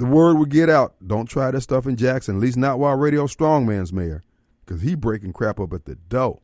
the 0.02 0.08
word 0.08 0.36
will 0.36 0.46
get 0.46 0.68
out. 0.68 0.96
Don't 1.06 1.26
try 1.26 1.52
this 1.52 1.62
stuff 1.62 1.86
in 1.86 1.94
Jackson, 1.94 2.34
at 2.34 2.42
least 2.42 2.56
not 2.56 2.80
while 2.80 2.96
Radio 2.96 3.28
Strongman's 3.28 3.92
mayor, 3.92 4.24
because 4.66 4.82
he 4.82 4.96
breaking 4.96 5.32
crap 5.32 5.60
up 5.60 5.72
at 5.72 5.84
the 5.84 5.94
door. 5.94 6.40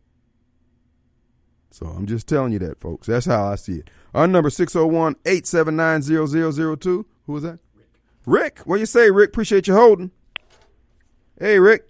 So 1.72 1.86
I'm 1.86 2.06
just 2.06 2.28
telling 2.28 2.52
you 2.52 2.61
that, 2.61 2.78
folks. 2.78 3.09
That's 3.09 3.26
how 3.26 3.50
I 3.50 3.56
see 3.56 3.78
it. 3.78 3.90
Our 4.14 4.28
number 4.28 4.48
601-879-0002. 4.48 6.84
Who 6.84 7.04
was 7.26 7.42
that? 7.42 7.59
Rick. 7.74 7.88
Rick. 8.26 8.61
What 8.61 8.78
you 8.78 8.86
say, 8.86 9.11
Rick? 9.11 9.30
Appreciate 9.30 9.66
you 9.66 9.74
holding. 9.74 10.12
Hey, 11.40 11.59
Rick. 11.59 11.88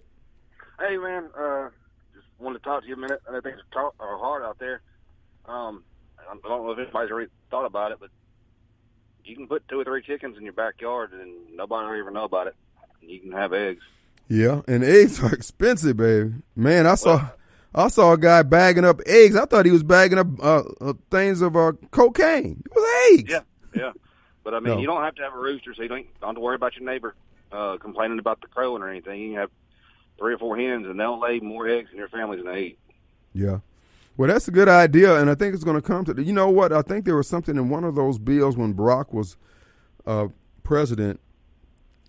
Hey 0.79 0.97
man, 0.97 1.29
uh, 1.37 1.69
just 2.15 2.25
wanted 2.39 2.57
to 2.59 2.63
talk 2.63 2.81
to 2.81 2.87
you 2.87 2.95
a 2.95 2.97
minute. 2.97 3.21
I 3.29 3.39
things 3.41 3.59
are, 3.75 3.91
hard 4.17 4.41
out 4.41 4.57
there. 4.57 4.81
Um, 5.45 5.83
I 6.17 6.23
don't 6.33 6.43
know 6.65 6.71
if 6.71 6.79
anybody's 6.79 7.11
already 7.11 7.29
thought 7.51 7.67
about 7.67 7.91
it, 7.91 7.99
but 7.99 8.09
you 9.25 9.35
can 9.35 9.47
put 9.47 9.67
two 9.67 9.79
or 9.79 9.83
three 9.83 10.01
chickens 10.01 10.37
in 10.37 10.43
your 10.43 10.53
backyard 10.53 11.11
and 11.13 11.31
nobody 11.55 11.87
will 11.87 11.99
ever 11.99 12.11
know 12.11 12.23
about 12.23 12.47
it. 12.47 12.55
And 13.01 13.09
you 13.09 13.19
can 13.19 13.31
have 13.31 13.53
eggs. 13.53 13.83
Yeah, 14.27 14.61
and 14.67 14.83
eggs 14.83 15.21
are 15.23 15.33
expensive, 15.33 15.97
baby. 15.97 16.33
Man, 16.55 16.85
I 16.87 16.95
saw 16.95 17.29
I 17.73 17.87
saw 17.87 18.13
a 18.13 18.17
guy 18.17 18.41
bagging 18.43 18.85
up 18.85 19.01
eggs. 19.05 19.35
I 19.35 19.45
thought 19.45 19.65
he 19.65 19.71
was 19.71 19.83
bagging 19.83 20.17
up 20.19 20.27
uh, 20.41 20.63
uh, 20.81 20.93
things 21.11 21.41
of 21.41 21.55
uh, 21.55 21.73
cocaine. 21.91 22.63
It 22.65 22.71
was 22.75 23.19
eggs. 23.19 23.31
Yeah, 23.31 23.41
yeah. 23.75 23.91
But 24.43 24.53
I 24.55 24.59
mean, 24.59 24.75
No. 24.75 24.79
you 24.79 24.87
don't 24.87 25.03
have 25.03 25.15
to 25.15 25.21
have 25.23 25.33
a 25.35 25.39
rooster, 25.39 25.73
so 25.75 25.83
you 25.83 25.87
don't, 25.89 26.05
don't 26.21 26.29
have 26.29 26.35
to 26.35 26.41
worry 26.41 26.55
about 26.55 26.75
your 26.75 26.85
neighbor 26.89 27.15
uh, 27.51 27.77
complaining 27.77 28.17
about 28.19 28.41
the 28.41 28.47
crowing 28.47 28.81
or 28.81 28.89
anything. 28.89 29.19
You 29.21 29.29
can 29.31 29.39
have 29.41 29.51
three 30.17 30.33
or 30.33 30.37
four 30.37 30.57
hens, 30.57 30.87
and 30.87 30.99
they'll 30.99 31.19
lay 31.19 31.39
more 31.39 31.67
eggs 31.67 31.89
than 31.89 31.97
your 31.99 32.09
family's 32.09 32.41
gonna 32.43 32.57
eat. 32.57 32.79
Yeah. 33.33 33.59
Well, 34.19 34.27
that's 34.27 34.49
a 34.49 34.51
good 34.51 34.67
idea, 34.67 35.15
and 35.15 35.29
I 35.29 35.35
think 35.35 35.53
it's 35.55 35.63
going 35.63 35.77
to 35.77 35.81
come 35.81 36.03
to. 36.03 36.21
You 36.21 36.33
know 36.33 36.49
what? 36.49 36.73
I 36.73 36.81
think 36.81 37.05
there 37.05 37.15
was 37.15 37.25
something 37.29 37.55
in 37.55 37.69
one 37.69 37.85
of 37.85 37.95
those 37.95 38.19
bills 38.19 38.57
when 38.57 38.73
Barack 38.73 39.13
was 39.13 39.37
uh, 40.05 40.27
president, 40.61 41.21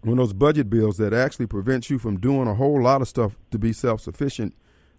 one 0.02 0.18
of 0.18 0.24
those 0.26 0.32
budget 0.32 0.68
bills 0.68 0.96
that 0.96 1.12
actually 1.12 1.46
prevents 1.46 1.88
you 1.88 2.00
from 2.00 2.18
doing 2.18 2.48
a 2.48 2.54
whole 2.56 2.82
lot 2.82 3.00
of 3.00 3.06
stuff 3.06 3.36
to 3.52 3.60
be 3.60 3.72
self 3.72 4.00
sufficient 4.00 4.56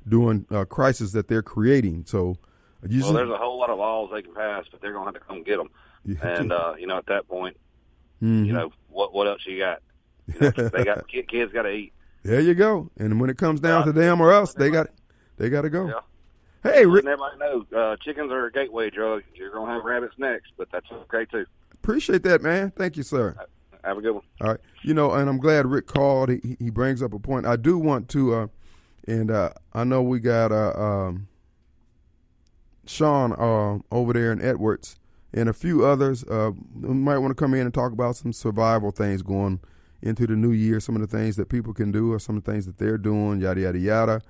during 0.07 0.45
uh, 0.49 0.63
crisis 0.63 1.11
that 1.11 1.27
they're 1.27 1.41
creating. 1.41 2.05
So, 2.07 2.37
you 2.87 3.01
Well, 3.01 3.11
there's 3.11 3.29
a 3.29 3.35
whole 3.35 3.59
lot 3.59 3.69
of 3.69 3.77
laws 3.77 4.11
they 4.13 4.21
can 4.21 4.33
pass, 4.33 4.63
but 4.71 4.79
they're 4.79 4.93
gonna 4.93 5.03
have 5.03 5.13
to 5.15 5.19
come 5.19 5.43
get 5.43 5.57
them. 5.57 5.69
And 6.21 6.53
uh, 6.53 6.75
you 6.79 6.87
know, 6.87 6.95
at 6.97 7.07
that 7.07 7.27
point, 7.27 7.57
Mhm. 8.23 8.45
you 8.45 8.53
know, 8.53 8.71
what 8.87 9.13
what 9.13 9.27
else 9.27 9.45
you 9.45 9.59
got? 9.59 9.81
You 10.27 10.39
know, 10.39 10.49
they 10.69 10.85
got 10.85 11.05
kids 11.09 11.51
got 11.51 11.63
to 11.63 11.71
eat. 11.71 11.91
there 12.23 12.39
you 12.39 12.53
go. 12.53 12.89
And 12.97 13.19
when 13.19 13.29
it 13.29 13.37
comes 13.37 13.59
down 13.59 13.85
to 13.85 13.91
them 13.91 14.21
or 14.21 14.31
us, 14.31 14.53
they 14.53 14.69
got 14.69 14.87
they 15.35 15.49
got 15.49 15.63
to 15.63 15.69
go. 15.69 15.87
Yeah. 15.87 15.99
Hey, 16.63 16.85
Rick, 16.85 17.05
everybody 17.05 17.37
know 17.39 17.65
uh, 17.75 17.95
chickens 17.97 18.31
are 18.31 18.45
a 18.45 18.51
gateway 18.51 18.91
drug. 18.91 19.23
You're 19.33 19.51
gonna 19.51 19.71
have 19.71 19.83
rabbits 19.83 20.13
next, 20.19 20.51
but 20.57 20.67
that's 20.71 20.85
okay 20.91 21.25
too. 21.25 21.45
appreciate 21.73 22.21
that, 22.23 22.43
man. 22.43 22.71
Thank 22.75 22.97
you, 22.97 23.03
sir. 23.03 23.35
Have 23.83 23.97
a 23.97 24.01
good 24.01 24.11
one. 24.13 24.23
All 24.41 24.49
right. 24.49 24.59
You 24.83 24.93
know, 24.93 25.11
and 25.11 25.27
I'm 25.27 25.39
glad 25.39 25.65
Rick 25.65 25.87
called. 25.87 26.29
He, 26.29 26.57
he 26.59 26.69
brings 26.69 27.01
up 27.01 27.13
a 27.13 27.19
point. 27.19 27.47
I 27.47 27.55
do 27.55 27.79
want 27.79 28.09
to, 28.09 28.35
uh, 28.35 28.47
and 29.07 29.31
uh, 29.31 29.53
I 29.73 29.83
know 29.83 30.03
we 30.03 30.19
got 30.19 30.51
uh, 30.51 30.73
um, 30.73 31.27
Sean 32.85 33.31
uh, 33.33 33.79
over 33.91 34.13
there 34.13 34.31
in 34.31 34.39
Edwards 34.39 34.99
and 35.33 35.49
a 35.49 35.53
few 35.53 35.83
others 35.83 36.23
uh, 36.25 36.51
who 36.81 36.93
might 36.93 37.17
want 37.17 37.31
to 37.31 37.35
come 37.35 37.55
in 37.55 37.61
and 37.61 37.73
talk 37.73 37.91
about 37.91 38.15
some 38.15 38.33
survival 38.33 38.91
things 38.91 39.23
going 39.23 39.61
into 40.03 40.27
the 40.27 40.35
new 40.35 40.51
year, 40.51 40.79
some 40.79 40.95
of 40.95 41.01
the 41.01 41.07
things 41.07 41.37
that 41.37 41.49
people 41.49 41.73
can 41.73 41.91
do 41.91 42.11
or 42.11 42.19
some 42.19 42.37
of 42.37 42.43
the 42.43 42.51
things 42.51 42.65
that 42.67 42.77
they're 42.77 42.97
doing, 42.97 43.41
yada, 43.41 43.61
yada, 43.61 43.79
yada. 43.79 44.21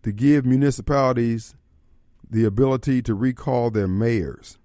to 0.02 0.12
give 0.12 0.46
municipalities 0.46 1.54
the 2.28 2.44
ability 2.44 3.02
to 3.02 3.14
recall 3.14 3.70
their 3.70 3.88
mayors. 3.88 4.58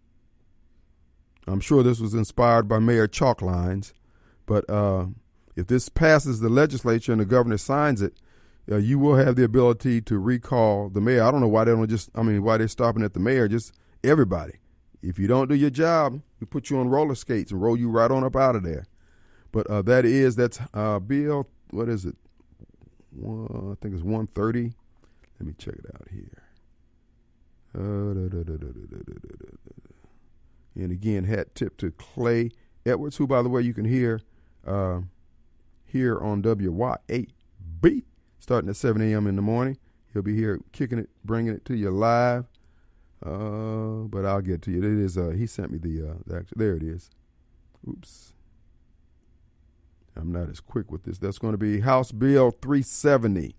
I'm 1.48 1.60
sure 1.60 1.84
this 1.84 2.00
was 2.00 2.14
inspired 2.14 2.68
by 2.68 2.80
Mayor 2.80 3.08
Chalklines, 3.08 3.94
but 4.46 4.70
uh, 4.70 5.08
if 5.56 5.68
this 5.68 5.90
passes 5.90 6.40
the 6.40 6.50
legislature 6.50 7.12
and 7.12 7.22
the 7.22 7.26
governor 7.26 7.58
signs 7.58 8.02
it, 8.02 8.14
uh, 8.72 8.78
you 8.78 9.00
will 9.00 9.16
have 9.16 9.36
the 9.36 9.44
ability 9.44 10.02
to 10.02 10.20
recall 10.20 10.90
the 10.90 11.02
mayor. 11.02 11.24
I 11.24 11.32
don't 11.32 11.42
know 11.42 11.48
why 11.48 11.64
they 11.64 11.72
don't 11.72 11.90
just, 11.90 12.10
I 12.16 12.22
mean, 12.22 12.44
why 12.44 12.58
they're 12.58 12.68
stopping 12.68 13.04
at 13.04 13.14
the 13.14 13.20
mayor, 13.20 13.48
just 13.48 13.74
everybody. 14.04 14.54
If 15.02 15.18
you 15.18 15.28
don't 15.28 15.50
do 15.50 15.56
your 15.56 15.72
job, 15.72 16.22
we 16.40 16.46
put 16.46 16.70
you 16.70 16.80
on 16.80 16.90
roller 16.90 17.16
skates 17.16 17.52
and 17.52 17.62
roll 17.62 17.76
you 17.76 17.90
right 17.90 18.12
on 18.12 18.24
up 18.24 18.36
out 18.36 18.56
of 18.56 18.64
there. 18.64 18.86
But 19.52 19.68
uh, 19.68 19.82
that 19.84 20.06
is, 20.06 20.36
that's 20.36 20.60
uh, 20.74 21.00
Bill, 21.00 21.48
what 21.72 21.90
is 21.90 22.06
it? 22.06 22.16
I 23.18 23.76
think 23.82 23.96
it's 23.96 24.04
130. 24.04 24.74
Let 25.40 25.48
me 25.48 25.54
check 25.58 25.74
it 25.74 25.86
out 25.94 26.08
here. 26.10 26.44
And 30.76 30.92
again, 30.92 31.26
hat 31.26 31.54
tip 31.56 31.78
to 31.78 31.92
Clay 31.92 32.52
Edwards, 32.86 33.18
who, 33.18 33.28
by 33.28 33.42
the 33.42 33.50
way, 33.50 33.62
you 33.62 33.74
can 33.74 33.86
hear 33.86 34.22
uh, 34.66 35.02
here 35.86 36.20
on 36.20 36.42
WYAB 36.42 38.04
starting 38.40 38.70
at 38.70 38.76
7 38.76 39.02
a.m. 39.02 39.28
in 39.28 39.36
the 39.36 39.42
morning. 39.42 39.78
He'll 40.14 40.22
be 40.22 40.36
here 40.36 40.60
kicking 40.72 41.00
it, 41.00 41.10
bringing 41.24 41.54
it 41.54 41.64
to 41.66 41.76
you 41.76 41.92
live. 41.92 42.46
Uh, 43.24 44.08
but 44.10 44.26
I'll 44.26 44.42
get 44.42 44.62
to 44.64 44.72
you. 44.72 44.80
It 44.80 45.06
is. 45.06 45.18
Uh, 45.18 45.30
he 45.30 45.46
sent 45.46 45.72
me 45.72 45.78
the. 45.78 46.10
Uh, 46.10 46.14
the 46.26 46.38
actual, 46.38 46.56
there 46.58 46.76
it 46.76 46.84
is. 46.84 47.10
Oops. 47.88 48.34
I'm 50.16 50.32
not 50.32 50.50
as 50.50 50.60
quick 50.60 50.92
with 50.92 51.04
this. 51.04 51.18
That's 51.18 51.38
going 51.38 51.54
to 51.54 51.58
be 51.58 51.80
House 51.80 52.12
Bill 52.12 52.52
370, 52.52 53.56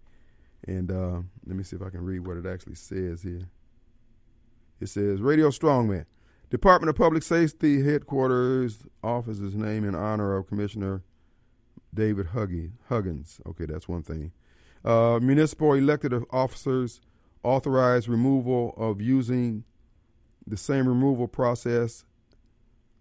and 0.66 0.90
uh, 0.90 1.20
let 1.46 1.56
me 1.56 1.62
see 1.64 1.76
if 1.76 1.82
I 1.82 1.88
can 1.88 2.04
read 2.04 2.26
what 2.26 2.36
it 2.36 2.44
actually 2.44 2.74
says 2.74 3.22
here. 3.22 3.48
It 4.80 4.88
says 4.88 5.20
Radio 5.22 5.48
Strongman, 5.48 6.04
Department 6.53 6.90
of 6.90 6.96
Public 6.96 7.22
Safety 7.22 7.82
headquarters 7.82 8.80
office 9.03 9.38
is 9.38 9.55
named 9.55 9.86
in 9.86 9.94
honor 9.94 10.36
of 10.36 10.46
Commissioner 10.46 11.03
David 11.94 12.26
Huggy, 12.34 12.72
Huggins. 12.90 13.40
Okay, 13.46 13.64
that's 13.64 13.88
one 13.88 14.03
thing. 14.03 14.32
Uh, 14.84 15.18
municipal 15.22 15.72
elected 15.72 16.12
officers 16.30 17.00
authorized 17.42 18.07
removal 18.07 18.74
of 18.76 19.00
using 19.00 19.64
the 20.46 20.59
same 20.59 20.86
removal 20.86 21.26
process 21.26 22.05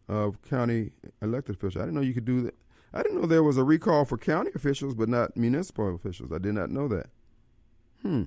of 0.08 0.42
county 0.44 0.92
elected 1.22 1.56
officials. 1.56 1.82
I 1.82 1.86
didn't 1.88 1.96
know 1.96 2.02
you 2.08 2.14
could 2.14 2.24
do 2.24 2.44
that. 2.44 2.56
I 2.94 3.04
didn't 3.04 3.20
know 3.20 3.28
there 3.28 3.44
was 3.44 3.58
a 3.58 3.66
recall 3.66 4.06
for 4.06 4.18
county 4.18 4.52
officials, 4.56 4.96
but 4.96 5.10
not 5.10 5.36
municipal 5.36 5.94
officials. 5.94 6.32
I 6.32 6.38
did 6.38 6.54
not 6.54 6.70
know 6.70 6.88
that. 6.88 7.08
Hmm. 8.02 8.24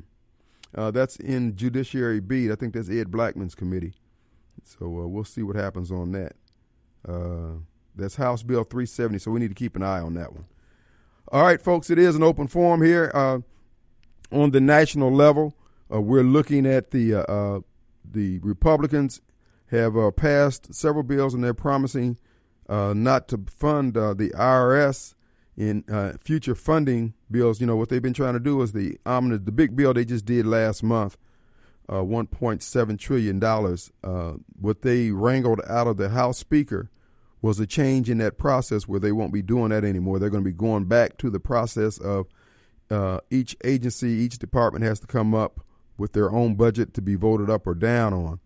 Uh, 0.75 0.91
that's 0.91 1.17
in 1.17 1.57
Judiciary 1.57 2.21
B. 2.21 2.53
I 2.53 2.57
think 2.57 2.75
that's 2.75 2.91
Ed 2.91 3.11
Blackmon's 3.11 3.55
committee. 3.55 3.95
So 4.63 4.87
uh, 4.87 5.07
we'll 5.07 5.25
see 5.25 5.43
what 5.43 5.57
happens 5.57 5.91
on 5.91 6.13
that. 6.13 6.33
Uh, 7.07 7.59
that's 7.95 8.17
House 8.17 8.43
Bill 8.43 8.65
370, 8.65 9.19
so 9.19 9.31
we 9.31 9.41
need 9.41 9.49
to 9.49 9.55
keep 9.55 9.77
an 9.77 9.83
eye 9.83 10.01
on 10.01 10.15
that 10.15 10.33
one. 10.33 10.47
All 11.29 11.43
right, 11.43 11.61
folks, 11.61 11.91
it 11.91 11.99
is 11.99 12.17
an 12.17 12.23
open 12.23 12.49
forum 12.49 12.83
here 12.83 13.11
uh, 13.15 13.39
on 14.33 14.51
the 14.51 14.61
national 14.61 15.13
level. 15.13 15.55
Uh, 15.93 16.01
we're 16.01 16.23
looking 16.23 16.67
at 16.67 16.91
the 16.91 17.15
uh, 17.15 17.21
uh 17.21 17.61
the 18.05 18.39
Republicans 18.41 19.21
have 19.71 19.95
passed 20.17 20.75
several 20.75 21.03
bills, 21.03 21.35
and 21.35 21.43
they're 21.43 21.55
promising 21.55 22.19
not 22.69 23.29
to 23.29 23.41
fund 23.49 23.95
the 23.95 24.31
IRS 24.37 25.15
in 25.57 25.83
future 26.23 26.55
funding 26.55 27.15
bills. 27.31 27.61
You 27.61 27.67
know 27.67 27.75
what 27.75 27.89
they've 27.89 28.03
been 28.03 28.15
trying 28.15 28.35
to 28.35 28.41
do 28.41 28.61
is 28.61 28.73
the 28.73 28.99
omnibus, 29.07 29.47
the 29.47 29.53
big 29.53 29.75
bill 29.75 29.95
they 29.95 30.05
just 30.05 30.27
did 30.27 30.47
last 30.47 30.83
month, 30.83 31.17
1.7 31.89 32.99
trillion 32.99 33.39
dollars. 33.39 33.93
what 34.59 34.83
they 34.83 35.11
wrangled 35.11 35.61
out 35.69 35.87
of 35.87 35.97
the 35.97 36.09
House 36.11 36.39
Speaker 36.39 36.91
was 37.45 37.61
a 37.61 37.67
change 37.67 38.09
in 38.09 38.17
that 38.17 38.39
process 38.39 38.89
where 38.89 38.99
they 38.99 39.13
won't 39.13 39.33
be 39.33 39.43
doing 39.43 39.69
that 39.69 39.85
anymore. 39.85 40.19
They're 40.19 40.31
going 40.31 40.43
to 40.43 40.51
be 40.51 40.57
going 40.57 40.87
back 40.87 41.19
to 41.19 41.29
the 41.29 41.39
process 41.39 41.99
of 41.99 42.27
uh, 42.91 43.21
each 43.31 43.55
agency, 43.65 44.09
each 44.09 44.39
department 44.39 44.85
has 44.85 44.99
to 45.01 45.07
come 45.07 45.35
up 45.35 45.61
with 45.99 46.15
their 46.15 46.33
own 46.33 46.55
budget 46.55 46.95
to 46.95 47.03
be 47.03 47.17
voted 47.17 47.51
up 47.51 47.67
or 47.67 47.75
down 47.75 48.15
on. 48.15 48.41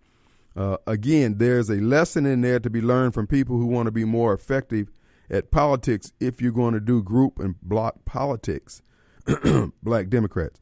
Uh, 0.56 0.76
again, 0.86 1.38
there's 1.38 1.70
a 1.70 1.76
lesson 1.76 2.26
in 2.26 2.40
there 2.40 2.58
to 2.58 2.68
be 2.68 2.80
learned 2.80 3.14
from 3.14 3.28
people 3.28 3.56
who 3.56 3.66
want 3.66 3.86
to 3.86 3.92
be 3.92 4.04
more 4.04 4.32
effective 4.32 4.90
at 5.30 5.52
politics 5.52 6.12
if 6.18 6.42
you're 6.42 6.50
going 6.50 6.74
to 6.74 6.80
do 6.80 7.00
group 7.00 7.38
and 7.38 7.54
block 7.62 8.04
politics, 8.04 8.82
black 9.82 10.08
Democrats. 10.08 10.58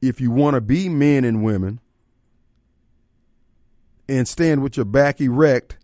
If 0.00 0.20
you 0.20 0.30
want 0.30 0.54
to 0.54 0.62
be 0.62 0.88
men 0.88 1.24
and 1.24 1.44
women 1.44 1.80
and 4.08 4.26
stand 4.26 4.62
with 4.62 4.76
your 4.76 4.86
back 4.86 5.20
erect 5.20 5.78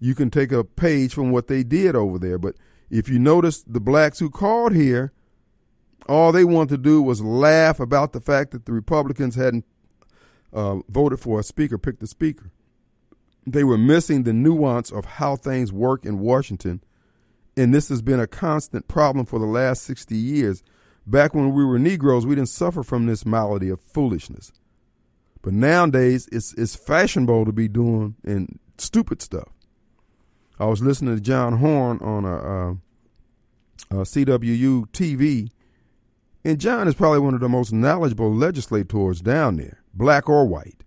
you 0.00 0.14
can 0.14 0.30
take 0.30 0.50
a 0.50 0.64
page 0.64 1.12
from 1.12 1.30
what 1.30 1.46
they 1.46 1.62
did 1.62 1.94
over 1.94 2.18
there. 2.18 2.38
But 2.38 2.56
if 2.88 3.08
you 3.08 3.18
notice, 3.18 3.62
the 3.62 3.80
blacks 3.80 4.18
who 4.18 4.30
called 4.30 4.74
here, 4.74 5.12
all 6.08 6.32
they 6.32 6.44
wanted 6.44 6.70
to 6.70 6.78
do 6.78 7.02
was 7.02 7.20
laugh 7.20 7.78
about 7.78 8.12
the 8.12 8.20
fact 8.20 8.50
that 8.52 8.64
the 8.64 8.72
Republicans 8.72 9.34
hadn't 9.34 9.66
uh, 10.52 10.78
voted 10.88 11.20
for 11.20 11.38
a 11.38 11.44
speaker, 11.44 11.78
picked 11.78 12.02
a 12.02 12.06
speaker. 12.06 12.50
They 13.46 13.62
were 13.62 13.78
missing 13.78 14.22
the 14.22 14.32
nuance 14.32 14.90
of 14.90 15.04
how 15.04 15.36
things 15.36 15.72
work 15.72 16.04
in 16.04 16.18
Washington. 16.18 16.82
And 17.56 17.74
this 17.74 17.90
has 17.90 18.00
been 18.00 18.20
a 18.20 18.26
constant 18.26 18.88
problem 18.88 19.26
for 19.26 19.38
the 19.38 19.46
last 19.46 19.82
60 19.82 20.16
years. 20.16 20.62
Back 21.06 21.34
when 21.34 21.52
we 21.52 21.64
were 21.64 21.78
Negroes, 21.78 22.24
we 22.24 22.34
didn't 22.34 22.48
suffer 22.48 22.82
from 22.82 23.06
this 23.06 23.26
malady 23.26 23.68
of 23.68 23.80
foolishness. 23.80 24.52
But 25.42 25.54
nowadays, 25.54 26.28
it's, 26.30 26.52
it's 26.54 26.76
fashionable 26.76 27.44
to 27.46 27.52
be 27.52 27.68
doing 27.68 28.16
and 28.24 28.58
stupid 28.78 29.22
stuff. 29.22 29.48
I 30.58 30.66
was 30.66 30.82
listening 30.82 31.14
to 31.14 31.20
John 31.20 31.58
Horhn 31.58 32.02
on 32.02 32.24
a, 32.24 32.36
a, 32.36 32.70
a 34.00 34.04
CWU 34.04 34.88
TV, 34.90 35.50
and 36.44 36.60
John 36.60 36.86
is 36.86 36.94
probably 36.94 37.20
one 37.20 37.34
of 37.34 37.40
the 37.40 37.48
most 37.48 37.72
knowledgeable 37.72 38.34
legislators 38.34 39.22
down 39.22 39.56
there, 39.56 39.82
black 39.94 40.28
or 40.28 40.46
white. 40.46 40.84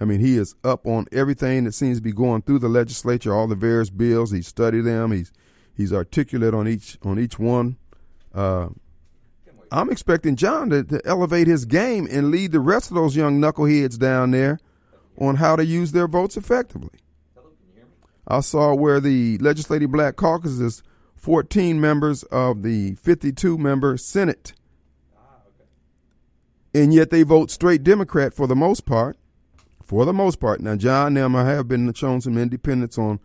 I 0.00 0.04
mean, 0.04 0.20
he 0.20 0.36
is 0.36 0.54
up 0.62 0.86
on 0.86 1.06
everything 1.10 1.64
that 1.64 1.72
seems 1.72 1.98
to 1.98 2.02
be 2.02 2.12
going 2.12 2.42
through 2.42 2.58
the 2.60 2.68
legislature, 2.68 3.34
all 3.34 3.46
the 3.46 3.54
various 3.54 3.90
bills. 3.90 4.30
He 4.30 4.42
studied 4.42 4.82
them. 4.82 5.10
He's 5.10 5.32
he's 5.74 5.92
articulate 5.92 6.54
on 6.54 6.68
each 6.68 6.98
on 7.02 7.18
each 7.18 7.38
one. 7.38 7.78
Uh, 8.34 8.68
I'm 9.70 9.90
expecting 9.90 10.36
John 10.36 10.70
to, 10.70 10.84
to 10.84 11.00
elevate 11.04 11.46
his 11.46 11.64
game 11.64 12.06
and 12.10 12.30
lead 12.30 12.52
the 12.52 12.60
rest 12.60 12.90
of 12.90 12.94
those 12.94 13.16
young 13.16 13.40
knuckleheads 13.40 13.98
down 13.98 14.30
there 14.30 14.58
on 15.18 15.36
how 15.36 15.56
to 15.56 15.64
use 15.64 15.92
their 15.92 16.08
votes 16.08 16.36
effectively. 16.36 16.98
I 18.28 18.40
saw 18.40 18.74
where 18.74 19.00
the 19.00 19.38
Legislative 19.38 19.92
Black 19.92 20.16
Caucus 20.16 20.58
is 20.58 20.82
14 21.14 21.80
members 21.80 22.22
of 22.24 22.62
the 22.62 22.94
52 22.96 23.56
member 23.56 23.96
Senate. 23.96 24.52
And 26.74 26.92
yet 26.92 27.10
they 27.10 27.22
vote 27.22 27.50
straight 27.50 27.82
Democrat 27.82 28.34
for 28.34 28.46
the 28.46 28.56
most 28.56 28.84
part. 28.84 29.16
For 29.82 30.04
the 30.04 30.12
most 30.12 30.40
part. 30.40 30.60
Now, 30.60 30.76
John 30.76 31.16
and 31.16 31.34
them 31.34 31.34
have 31.34 31.68
been 31.68 31.92
shown 31.94 32.20
some 32.20 32.36
independence 32.36 32.98
on 32.98 33.20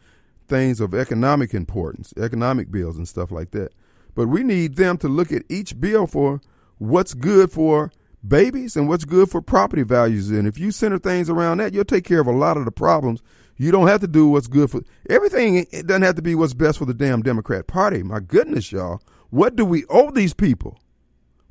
things 0.47 0.79
of 0.79 0.93
economic 0.93 1.53
importance, 1.53 2.13
economic 2.17 2.71
bills 2.71 2.97
and 2.97 3.07
stuff 3.07 3.31
like 3.31 3.51
that. 3.51 3.71
But 4.15 4.27
we 4.27 4.43
need 4.43 4.75
them 4.75 4.97
to 4.99 5.07
look 5.07 5.31
at 5.31 5.43
each 5.49 5.79
bill 5.79 6.07
for 6.07 6.41
what's 6.77 7.13
good 7.13 7.51
for 7.51 7.91
babies 8.27 8.75
and 8.75 8.87
what's 8.87 9.05
good 9.05 9.29
for 9.29 9.41
property 9.41 9.83
values. 9.83 10.29
And 10.29 10.47
if 10.47 10.59
you 10.59 10.71
center 10.71 10.99
things 10.99 11.29
around 11.29 11.57
that, 11.59 11.73
you'll 11.73 11.85
take 11.85 12.03
care 12.03 12.19
of 12.19 12.27
a 12.27 12.31
lot 12.31 12.57
of 12.57 12.65
the 12.65 12.71
problems 12.71 13.21
you 13.61 13.71
don't 13.71 13.87
have 13.87 14.01
to 14.01 14.07
do 14.07 14.27
what's 14.27 14.47
good 14.47 14.71
for 14.71 14.81
everything. 15.07 15.67
It 15.71 15.85
doesn't 15.85 16.01
have 16.01 16.15
to 16.15 16.23
be 16.23 16.33
what's 16.33 16.55
best 16.55 16.79
for 16.79 16.85
the 16.85 16.95
damn 16.95 17.21
Democrat 17.21 17.67
Party. 17.67 18.01
My 18.01 18.19
goodness, 18.19 18.71
y'all. 18.71 19.01
What 19.29 19.55
do 19.55 19.65
we 19.65 19.85
owe 19.87 20.09
these 20.09 20.33
people? 20.33 20.79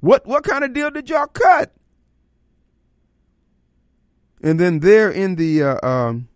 What 0.00 0.26
what 0.26 0.42
kind 0.42 0.64
of 0.64 0.72
deal 0.72 0.90
did 0.90 1.08
y'all 1.08 1.28
cut? 1.28 1.72
And 4.42 4.58
then 4.58 4.80
there 4.80 5.08
in 5.08 5.36
the 5.36 5.62
uh, 5.62 5.86
um, 5.86 6.28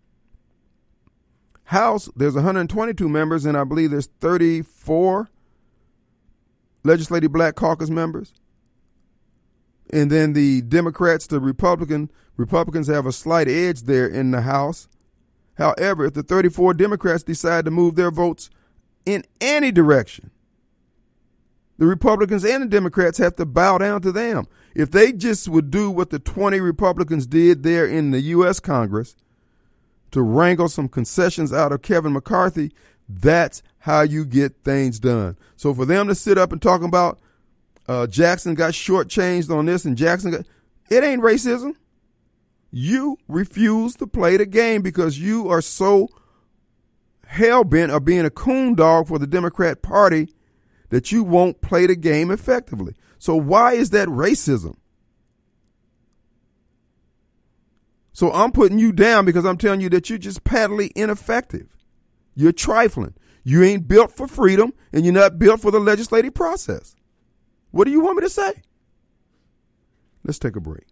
House, 1.64 2.08
there's 2.14 2.34
122 2.34 3.08
members, 3.08 3.44
and 3.44 3.56
I 3.56 3.64
believe 3.64 3.90
there's 3.90 4.10
34 4.20 5.28
legislative 6.84 7.32
black 7.32 7.56
caucus 7.56 7.90
members. 7.90 8.32
And 9.92 10.10
then 10.10 10.32
the 10.32 10.62
Democrats, 10.62 11.26
the 11.26 11.40
Republican 11.40 12.10
Republicans 12.36 12.88
have 12.88 13.06
a 13.06 13.12
slight 13.12 13.48
edge 13.48 13.82
there 13.82 14.06
in 14.06 14.30
the 14.30 14.42
House. 14.42 14.88
However, 15.54 16.06
if 16.06 16.14
the 16.14 16.22
34 16.22 16.74
Democrats 16.74 17.22
decide 17.22 17.64
to 17.64 17.70
move 17.70 17.94
their 17.94 18.10
votes 18.10 18.50
in 19.06 19.24
any 19.40 19.70
direction, 19.70 20.30
the 21.78 21.86
Republicans 21.86 22.44
and 22.44 22.62
the 22.62 22.66
Democrats 22.68 23.18
have 23.18 23.36
to 23.36 23.46
bow 23.46 23.78
down 23.78 24.00
to 24.02 24.12
them. 24.12 24.46
If 24.74 24.90
they 24.90 25.12
just 25.12 25.48
would 25.48 25.70
do 25.70 25.90
what 25.90 26.10
the 26.10 26.18
20 26.18 26.60
Republicans 26.60 27.26
did 27.26 27.62
there 27.62 27.86
in 27.86 28.10
the 28.10 28.20
U.S. 28.20 28.60
Congress 28.60 29.16
to 30.10 30.22
wrangle 30.22 30.68
some 30.68 30.88
concessions 30.88 31.52
out 31.52 31.72
of 31.72 31.82
Kevin 31.82 32.12
McCarthy, 32.12 32.72
that's 33.08 33.62
how 33.78 34.02
you 34.02 34.24
get 34.24 34.56
things 34.64 34.98
done. 34.98 35.36
So 35.56 35.74
for 35.74 35.84
them 35.84 36.08
to 36.08 36.14
sit 36.14 36.38
up 36.38 36.52
and 36.52 36.60
talk 36.60 36.82
about 36.82 37.18
uh, 37.86 38.06
Jackson 38.06 38.54
got 38.54 38.72
shortchanged 38.72 39.54
on 39.54 39.66
this 39.66 39.84
and 39.84 39.96
Jackson 39.96 40.30
got, 40.30 40.46
it 40.90 41.04
ain't 41.04 41.22
racism. 41.22 41.74
You 42.70 43.18
refuse 43.28 43.94
to 43.96 44.06
play 44.06 44.36
the 44.36 44.46
game 44.46 44.82
because 44.82 45.18
you 45.18 45.48
are 45.48 45.62
so 45.62 46.08
hell 47.26 47.64
bent 47.64 47.92
of 47.92 48.04
being 48.04 48.24
a 48.24 48.30
coon 48.30 48.74
dog 48.74 49.08
for 49.08 49.18
the 49.18 49.26
Democrat 49.26 49.82
Party 49.82 50.28
that 50.90 51.12
you 51.12 51.22
won't 51.22 51.60
play 51.60 51.86
the 51.86 51.96
game 51.96 52.30
effectively. 52.30 52.94
So 53.18 53.36
why 53.36 53.74
is 53.74 53.90
that 53.90 54.08
racism? 54.08 54.76
So 58.12 58.32
I'm 58.32 58.52
putting 58.52 58.78
you 58.78 58.92
down 58.92 59.24
because 59.24 59.44
I'm 59.44 59.58
telling 59.58 59.80
you 59.80 59.88
that 59.90 60.08
you're 60.08 60.18
just 60.18 60.44
patently 60.44 60.92
ineffective. 60.94 61.73
You're 62.34 62.52
trifling. 62.52 63.14
You 63.42 63.62
ain't 63.62 63.86
built 63.86 64.10
for 64.10 64.26
freedom 64.26 64.72
and 64.92 65.04
you're 65.04 65.14
not 65.14 65.38
built 65.38 65.60
for 65.60 65.70
the 65.70 65.78
legislative 65.78 66.34
process. 66.34 66.96
What 67.70 67.84
do 67.84 67.90
you 67.90 68.00
want 68.00 68.16
me 68.16 68.22
to 68.22 68.30
say? 68.30 68.62
Let's 70.24 70.38
take 70.38 70.56
a 70.56 70.60
break. 70.60 70.86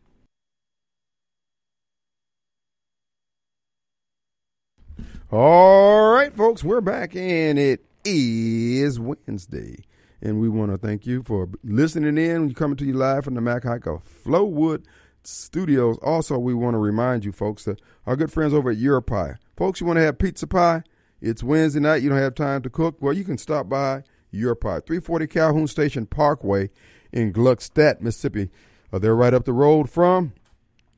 All 5.30 6.12
right, 6.12 6.34
folks, 6.34 6.62
we're 6.62 6.82
back 6.82 7.16
and 7.16 7.59
it 7.59 7.86
is 8.05 9.01
Wednesday. 9.01 9.84
And 10.20 10.40
we 10.40 10.49
want 10.49 10.70
to 10.70 10.78
thank 10.78 11.07
you 11.07 11.22
for 11.22 11.49
listening 11.64 12.18
in. 12.18 12.49
We're 12.49 12.55
coming 12.55 12.76
to 12.76 12.84
you 12.84 12.93
live 12.93 13.24
from 13.24 13.34
the 13.34 13.40
Mac 13.40 13.64
Haik 13.64 13.84
Flowood 13.84 14.84
Studios. 15.24 15.99
Also, 16.03 16.38
we 16.38 16.53
want 16.53 16.74
to 16.74 16.78
remind 16.78 17.24
you, 17.24 17.32
folks, 17.32 17.64
that 17.64 17.80
our 18.07 18.14
good 18.14 18.30
friends 18.30 18.53
over 18.53 18.70
at 18.70 18.76
Your 18.76 19.01
Pie. 19.01 19.36
Folks, 19.57 19.80
you 19.80 19.86
want 19.86 19.97
to 19.97 20.03
have 20.03 20.18
pizza 20.18 20.47
pie? 20.47 20.82
It's 21.23 21.43
Wednesday 21.43 21.79
night. 21.79 22.03
You 22.03 22.09
don't 22.09 22.18
have 22.18 22.35
time 22.35 22.62
to 22.62 22.70
cook? 22.70 22.97
Well, 23.01 23.12
you 23.12 23.23
can 23.23 23.39
stop 23.39 23.68
by 23.68 24.03
your 24.33 24.57
Europie, 24.57 24.85
340 24.85 25.29
Calhoun 25.29 25.68
Station 25.68 26.05
Parkway 26.05 26.68
in 27.12 27.33
Gluckstadt, 27.33 28.01
Mississippi. 28.01 28.51
Uh, 28.93 28.99
they're 28.99 29.14
right 29.14 29.33
up 29.33 29.45
the 29.45 29.53
road 29.53 29.89
from 29.89 30.33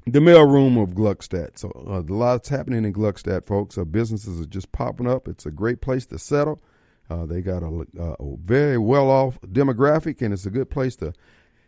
the 0.06 0.20
mailroom 0.20 0.82
of 0.82 0.94
Gluckstadt. 0.94 1.58
So 1.58 1.70
uh, 1.86 2.00
a 2.00 2.10
lot's 2.10 2.48
happening 2.48 2.86
in 2.86 2.94
Gluckstadt, 2.94 3.44
folks. 3.44 3.76
Uh, 3.76 3.84
businesses 3.84 4.40
are 4.40 4.46
just 4.46 4.72
popping 4.72 5.06
up. 5.06 5.28
It's 5.28 5.44
a 5.44 5.50
great 5.50 5.82
place 5.82 6.06
to 6.06 6.18
settle. 6.18 6.62
Uh, 7.10 7.26
they 7.26 7.42
got 7.42 7.62
a, 7.62 7.86
uh, 8.00 8.16
a 8.18 8.36
very 8.42 8.78
well 8.78 9.10
off 9.10 9.38
demographic, 9.42 10.22
and 10.22 10.32
it's 10.32 10.46
a 10.46 10.50
good 10.50 10.70
place 10.70 10.96
to 10.96 11.12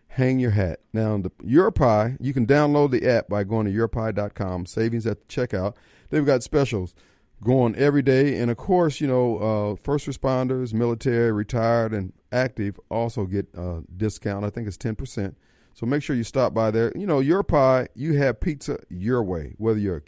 hang 0.08 0.38
your 0.38 0.52
hat. 0.52 0.80
Now, 0.94 1.18
the 1.18 1.30
Your 1.44 1.70
Pie, 1.70 2.16
you 2.20 2.32
can 2.32 2.46
download 2.46 2.90
the 2.90 3.06
app 3.06 3.28
by 3.28 3.44
going 3.44 3.66
to 3.66 3.72
yourpie.com. 3.72 4.64
Savings 4.64 5.06
at 5.06 5.20
the 5.20 5.26
checkout. 5.26 5.74
They've 6.08 6.24
got 6.24 6.42
specials 6.42 6.94
going 7.42 7.74
every 7.76 8.02
day, 8.02 8.38
and 8.38 8.50
of 8.50 8.56
course, 8.56 9.00
you 9.00 9.06
know, 9.06 9.38
uh, 9.38 9.76
first 9.76 10.06
responders, 10.06 10.72
military, 10.72 11.32
retired, 11.32 11.92
and 11.92 12.12
active 12.32 12.78
also 12.90 13.26
get 13.26 13.46
a 13.54 13.82
discount. 13.96 14.44
I 14.44 14.50
think 14.50 14.66
it's 14.66 14.76
ten 14.76 14.94
percent. 14.94 15.36
So 15.74 15.84
make 15.84 16.02
sure 16.02 16.16
you 16.16 16.24
stop 16.24 16.54
by 16.54 16.70
there. 16.70 16.92
You 16.96 17.06
know, 17.06 17.20
Your 17.20 17.42
Pie, 17.42 17.88
you 17.94 18.14
have 18.18 18.40
pizza 18.40 18.78
your 18.88 19.22
way, 19.22 19.54
whether 19.58 19.78
you're 19.78 20.02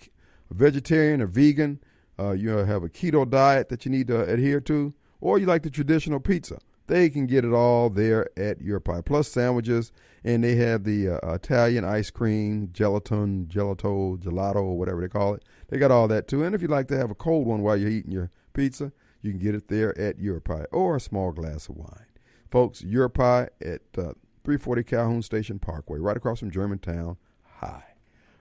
a 0.51 0.55
vegetarian 0.55 1.21
or 1.21 1.27
vegan, 1.27 1.81
uh, 2.19 2.33
you 2.33 2.49
have 2.51 2.83
a 2.83 2.89
keto 2.89 3.29
diet 3.29 3.69
that 3.69 3.85
you 3.85 3.91
need 3.91 4.09
to 4.09 4.23
adhere 4.23 4.61
to 4.63 4.95
or 5.21 5.39
you 5.39 5.47
like 5.47 5.63
the 5.63 5.71
traditional 5.71 6.21
pizza, 6.21 6.59
they 6.87 7.11
can 7.11 7.27
get 7.27 7.45
it 7.45 7.53
all 7.53 7.91
there 7.91 8.29
at 8.39 8.61
Your 8.61 8.81
Pie. 8.81 9.03
Plus 9.03 9.29
sandwiches, 9.29 9.93
and 10.25 10.43
they 10.43 10.55
have 10.57 10.85
the 10.85 11.11
uh, 11.11 11.35
Italian 11.35 11.85
ice 11.85 12.11
cream, 12.11 12.71
gelatin, 12.73 13.47
gelato, 13.47 14.17
gelato, 14.19 14.75
whatever 14.75 15.01
they 15.01 15.09
call 15.09 15.35
it. 15.35 15.45
They 15.69 15.79
got 15.79 15.91
all 15.91 16.09
that 16.09 16.29
too. 16.29 16.43
And 16.43 16.55
if 16.55 16.63
you'd 16.63 16.71
like 16.71 16.89
to 16.89 16.99
have 16.99 17.11
a 17.11 17.15
cold 17.15 17.47
one 17.47 17.63
while 17.63 17.77
you're 17.77 17.91
eating 17.91 18.13
your 18.13 18.31
pizza, 18.53 18.93
you 19.21 19.31
can 19.31 19.41
get 19.41 19.55
it 19.55 19.69
there 19.69 19.99
at 19.99 20.19
Your 20.19 20.41
Pie 20.41 20.67
or 20.73 20.97
a 20.97 21.01
small 21.01 21.33
glass 21.33 21.69
of 21.69 21.77
wine. 21.77 22.07
Folks, 22.51 22.83
Your 22.83 23.09
Pie 23.09 23.49
at 23.61 23.83
uh, 23.97 24.15
340 24.45 24.83
Calhoun 24.85 25.23
Station 25.23 25.59
Parkway, 25.59 25.99
right 25.99 26.17
across 26.17 26.41
from 26.41 26.51
Germantown 26.51 27.17
High. 27.43 27.85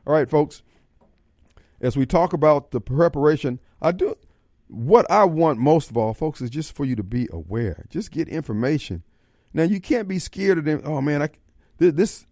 All 0.05 0.13
right, 0.13 0.29
folks. 0.29 0.63
As 1.81 1.97
we 1.97 2.05
talk 2.05 2.33
about 2.33 2.71
the 2.71 2.81
preparation, 2.81 3.59
I 3.81 3.91
do 3.91 4.15
what 4.67 5.09
I 5.11 5.25
want 5.25 5.59
most 5.59 5.89
of 5.89 5.97
all, 5.97 6.13
folks, 6.13 6.41
is 6.41 6.49
just 6.49 6.73
for 6.75 6.85
you 6.85 6.95
to 6.95 7.03
be 7.03 7.27
aware. 7.31 7.85
Just 7.89 8.11
get 8.11 8.27
information. 8.27 9.03
Now 9.53 9.63
you 9.63 9.79
can't 9.79 10.07
be 10.07 10.19
scared 10.19 10.57
of 10.57 10.65
them. 10.65 10.81
Oh 10.83 11.01
man, 11.01 11.21
I 11.21 11.29
this 11.77 12.25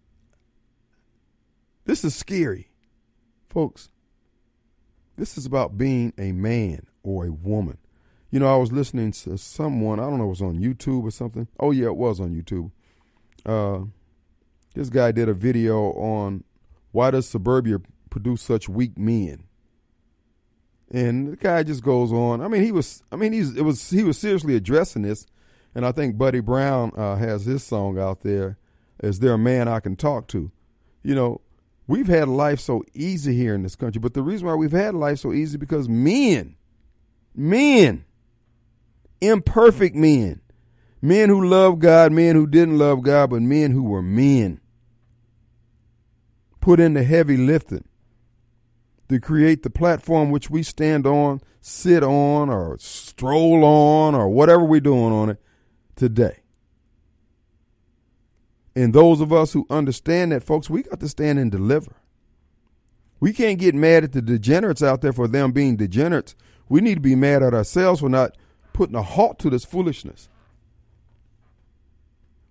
this 1.84 2.04
is 2.04 2.14
scary, 2.14 2.70
folks. 3.48 3.90
This 5.16 5.38
is 5.38 5.46
about 5.46 5.78
being 5.78 6.12
a 6.18 6.32
man 6.32 6.86
or 7.02 7.26
a 7.26 7.32
woman. 7.32 7.78
You 8.30 8.40
know, 8.40 8.52
I 8.52 8.56
was 8.56 8.72
listening 8.72 9.12
to 9.12 9.38
someone. 9.38 9.98
I 10.00 10.04
don't 10.04 10.18
know, 10.18 10.24
it 10.24 10.28
was 10.28 10.42
on 10.42 10.58
YouTube 10.58 11.04
or 11.04 11.10
something. 11.10 11.48
Oh 11.58 11.70
yeah, 11.70 11.86
it 11.86 11.96
was 11.96 12.20
on 12.20 12.34
YouTube. 12.34 12.70
Uh, 13.44 13.86
this 14.74 14.90
guy 14.90 15.12
did 15.12 15.28
a 15.28 15.34
video 15.34 15.92
on 15.92 16.44
why 16.92 17.10
does 17.10 17.28
suburbia 17.28 17.78
produce 18.10 18.42
such 18.42 18.68
weak 18.68 18.98
men 18.98 19.46
and 20.90 21.32
the 21.32 21.36
guy 21.36 21.62
just 21.62 21.82
goes 21.82 22.12
on. 22.12 22.40
I 22.40 22.48
mean, 22.48 22.62
he 22.62 22.72
was. 22.72 23.02
I 23.10 23.16
mean, 23.16 23.32
he's. 23.32 23.56
It 23.56 23.62
was. 23.62 23.90
He 23.90 24.02
was 24.02 24.18
seriously 24.18 24.54
addressing 24.54 25.02
this, 25.02 25.26
and 25.74 25.84
I 25.84 25.92
think 25.92 26.16
Buddy 26.16 26.40
Brown 26.40 26.92
uh, 26.96 27.16
has 27.16 27.44
his 27.44 27.64
song 27.64 27.98
out 27.98 28.20
there. 28.20 28.58
Is 29.02 29.18
there 29.18 29.32
a 29.32 29.38
man 29.38 29.68
I 29.68 29.80
can 29.80 29.96
talk 29.96 30.28
to? 30.28 30.50
You 31.02 31.14
know, 31.14 31.40
we've 31.86 32.08
had 32.08 32.28
life 32.28 32.60
so 32.60 32.82
easy 32.94 33.34
here 33.34 33.54
in 33.54 33.62
this 33.62 33.76
country, 33.76 34.00
but 34.00 34.14
the 34.14 34.22
reason 34.22 34.46
why 34.46 34.54
we've 34.54 34.72
had 34.72 34.94
life 34.94 35.18
so 35.18 35.32
easy 35.32 35.58
because 35.58 35.88
men, 35.88 36.56
men, 37.34 38.04
imperfect 39.20 39.94
men, 39.94 40.40
men 41.00 41.28
who 41.28 41.46
love 41.46 41.78
God, 41.78 42.12
men 42.12 42.34
who 42.34 42.46
didn't 42.46 42.78
love 42.78 43.02
God, 43.02 43.30
but 43.30 43.42
men 43.42 43.70
who 43.70 43.82
were 43.82 44.02
men, 44.02 44.60
put 46.60 46.80
in 46.80 46.94
the 46.94 47.04
heavy 47.04 47.36
lifting 47.36 47.84
to 49.08 49.20
create 49.20 49.62
the 49.62 49.70
platform 49.70 50.30
which 50.30 50.50
we 50.50 50.62
stand 50.62 51.06
on, 51.06 51.40
sit 51.60 52.02
on, 52.02 52.50
or 52.50 52.76
stroll 52.78 53.64
on, 53.64 54.14
or 54.14 54.28
whatever 54.28 54.64
we're 54.64 54.80
doing 54.80 55.12
on 55.12 55.30
it 55.30 55.40
today. 55.94 56.38
And 58.76 58.92
those 58.92 59.22
of 59.22 59.32
us 59.32 59.54
who 59.54 59.66
understand 59.70 60.32
that, 60.32 60.42
folks, 60.44 60.68
we 60.68 60.82
got 60.82 61.00
to 61.00 61.08
stand 61.08 61.38
and 61.38 61.50
deliver. 61.50 61.96
We 63.18 63.32
can't 63.32 63.58
get 63.58 63.74
mad 63.74 64.04
at 64.04 64.12
the 64.12 64.20
degenerates 64.20 64.82
out 64.82 65.00
there 65.00 65.14
for 65.14 65.26
them 65.26 65.52
being 65.52 65.76
degenerates. 65.76 66.36
We 66.68 66.82
need 66.82 66.96
to 66.96 67.00
be 67.00 67.14
mad 67.14 67.42
at 67.42 67.54
ourselves 67.54 68.00
for 68.00 68.10
not 68.10 68.36
putting 68.74 68.94
a 68.94 69.02
halt 69.02 69.38
to 69.38 69.50
this 69.50 69.64
foolishness. 69.64 70.28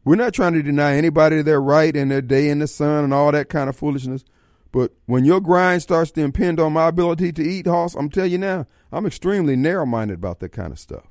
We're 0.03 0.15
not 0.15 0.33
trying 0.33 0.53
to 0.53 0.63
deny 0.63 0.95
anybody 0.95 1.43
their 1.43 1.61
right 1.61 1.95
and 1.95 2.09
their 2.09 2.23
day 2.23 2.49
in 2.49 2.57
the 2.57 2.67
sun 2.67 3.03
and 3.03 3.13
all 3.13 3.31
that 3.31 3.49
kind 3.49 3.69
of 3.69 3.75
foolishness. 3.75 4.25
But 4.71 4.93
when 5.05 5.25
your 5.25 5.39
grind 5.39 5.83
starts 5.83 6.09
to 6.11 6.21
impede 6.21 6.59
on 6.59 6.73
my 6.73 6.87
ability 6.87 7.33
to 7.33 7.43
eat, 7.43 7.67
Hoss, 7.67 7.93
I'm 7.93 8.09
telling 8.09 8.31
you 8.31 8.39
now, 8.39 8.65
I'm 8.91 9.05
extremely 9.05 9.55
narrow 9.55 9.85
minded 9.85 10.15
about 10.15 10.39
that 10.39 10.49
kind 10.49 10.71
of 10.71 10.79
stuff. 10.79 11.05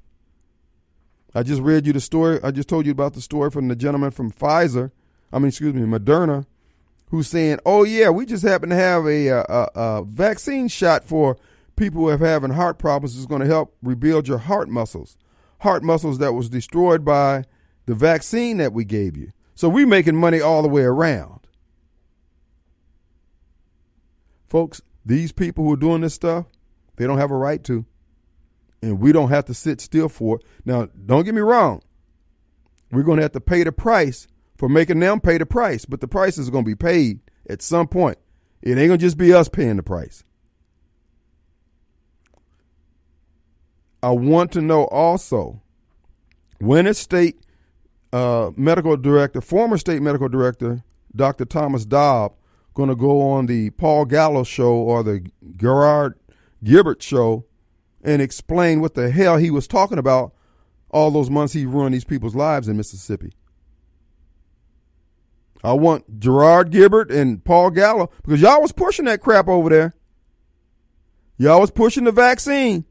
I 1.34 1.44
just 1.44 1.62
read 1.62 1.86
you 1.86 1.92
the 1.92 2.00
story. 2.00 2.40
I 2.42 2.50
just 2.50 2.68
told 2.68 2.84
you 2.84 2.92
about 2.92 3.14
the 3.14 3.20
story 3.20 3.50
from 3.50 3.68
the 3.68 3.76
gentleman 3.76 4.10
from 4.10 4.32
Pfizer. 4.32 4.90
I 5.32 5.38
mean, 5.38 5.48
excuse 5.48 5.74
me, 5.74 5.82
Moderna, 5.82 6.46
who's 7.08 7.28
saying, 7.28 7.58
"Oh 7.66 7.84
yeah, 7.84 8.10
we 8.10 8.26
just 8.26 8.44
happen 8.44 8.70
to 8.70 8.76
have 8.76 9.06
a, 9.06 9.28
a, 9.28 9.68
a 9.74 10.04
vaccine 10.04 10.68
shot 10.68 11.04
for 11.04 11.36
people 11.76 12.02
who 12.02 12.08
have 12.08 12.20
having 12.20 12.52
heart 12.52 12.78
problems. 12.78 13.16
It's 13.16 13.26
going 13.26 13.40
to 13.40 13.46
help 13.46 13.76
rebuild 13.82 14.28
your 14.28 14.38
heart 14.38 14.68
muscles, 14.68 15.16
heart 15.60 15.82
muscles 15.82 16.18
that 16.18 16.32
was 16.32 16.48
destroyed 16.48 17.04
by 17.04 17.44
the 17.86 17.94
vaccine 17.94 18.58
that 18.58 18.72
we 18.72 18.84
gave 18.84 19.16
you. 19.16 19.32
So 19.54 19.68
we 19.68 19.84
making 19.84 20.16
money 20.16 20.40
all 20.40 20.62
the 20.62 20.68
way 20.68 20.82
around." 20.82 21.40
Folks, 24.48 24.80
these 25.04 25.32
people 25.32 25.64
who 25.64 25.72
are 25.72 25.76
doing 25.76 26.00
this 26.00 26.14
stuff, 26.14 26.46
they 26.94 27.06
don't 27.08 27.18
have 27.18 27.32
a 27.32 27.36
right 27.36 27.62
to. 27.64 27.84
And 28.80 29.00
we 29.00 29.12
don't 29.12 29.30
have 29.30 29.46
to 29.46 29.54
sit 29.54 29.80
still 29.80 30.08
for 30.08 30.36
it. 30.36 30.44
Now, 30.64 30.88
don't 31.06 31.24
get 31.24 31.34
me 31.34 31.40
wrong. 31.40 31.82
We're 32.92 33.02
going 33.02 33.16
to 33.16 33.22
have 33.22 33.32
to 33.32 33.40
pay 33.40 33.64
the 33.64 33.72
price 33.72 34.28
for 34.64 34.70
making 34.70 34.98
them 34.98 35.20
pay 35.20 35.36
the 35.36 35.44
price, 35.44 35.84
but 35.84 36.00
the 36.00 36.08
price 36.08 36.38
is 36.38 36.48
going 36.48 36.64
to 36.64 36.70
be 36.70 36.74
paid 36.74 37.20
at 37.50 37.60
some 37.60 37.86
point 37.86 38.16
It 38.62 38.78
ain't 38.78 38.88
gonna 38.88 38.96
just 38.96 39.18
be 39.18 39.30
us 39.34 39.46
paying 39.46 39.76
the 39.76 39.82
price. 39.82 40.24
I 44.02 44.12
want 44.12 44.52
to 44.52 44.62
know 44.62 44.84
also 44.86 45.60
when 46.60 46.86
is 46.86 46.96
state 46.96 47.44
uh, 48.10 48.52
medical 48.56 48.96
director, 48.96 49.42
former 49.42 49.76
state 49.76 50.00
medical 50.00 50.30
director, 50.30 50.82
Dr. 51.14 51.44
Thomas 51.44 51.84
Dobbs, 51.84 52.34
going 52.72 52.88
to 52.88 52.96
go 52.96 53.20
on 53.20 53.44
the 53.44 53.68
Paul 53.68 54.06
Gallo 54.06 54.44
show 54.44 54.72
or 54.72 55.02
the 55.02 55.30
Gerard 55.58 56.18
Gibert 56.64 57.02
show 57.02 57.44
and 58.02 58.22
explain 58.22 58.80
what 58.80 58.94
the 58.94 59.10
hell 59.10 59.36
he 59.36 59.50
was 59.50 59.66
talking 59.66 59.98
about 59.98 60.32
all 60.88 61.10
those 61.10 61.28
months 61.28 61.52
he 61.52 61.66
ruined 61.66 61.94
these 61.94 62.04
people's 62.04 62.34
lives 62.34 62.66
in 62.66 62.78
Mississippi. 62.78 63.34
I 65.64 65.72
want 65.72 66.20
Gerard 66.20 66.70
Gibert 66.70 67.10
and 67.10 67.42
Paul 67.42 67.70
Gallo 67.70 68.10
because 68.22 68.42
y'all 68.42 68.60
was 68.60 68.70
pushing 68.70 69.06
that 69.06 69.22
crap 69.22 69.48
over 69.48 69.70
there. 69.70 69.94
Y'all 71.38 71.58
was 71.60 71.70
pushing 71.70 72.04
the 72.04 72.12
vaccine. 72.12 72.84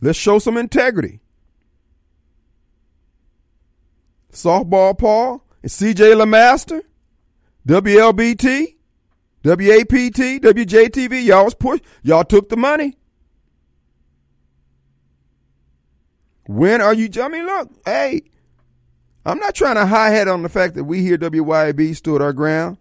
Let's 0.00 0.18
show 0.18 0.40
some 0.40 0.56
integrity. 0.56 1.20
Softball 4.32 4.98
Paul 4.98 5.44
and 5.62 5.70
CJ 5.70 6.16
LeMaster, 6.16 6.82
WLBT, 7.68 8.74
WAPT, 9.44 10.42
WJTV, 10.42 11.24
y'all 11.24 11.44
was 11.44 11.54
push 11.54 11.80
y'all 12.02 12.24
took 12.24 12.48
the 12.48 12.56
money. 12.56 12.96
When 16.46 16.80
are 16.80 16.94
you 16.94 17.08
I 17.22 17.28
mean 17.28 17.46
look, 17.46 17.70
hey, 17.84 18.22
I'm 19.30 19.38
not 19.38 19.54
trying 19.54 19.76
to 19.76 19.86
high 19.86 20.10
hat 20.10 20.26
on 20.26 20.42
the 20.42 20.48
fact 20.48 20.74
that 20.74 20.84
we 20.84 21.02
here 21.02 21.16
WYAB 21.16 21.94
stood 21.94 22.20
our 22.20 22.32
ground, 22.32 22.78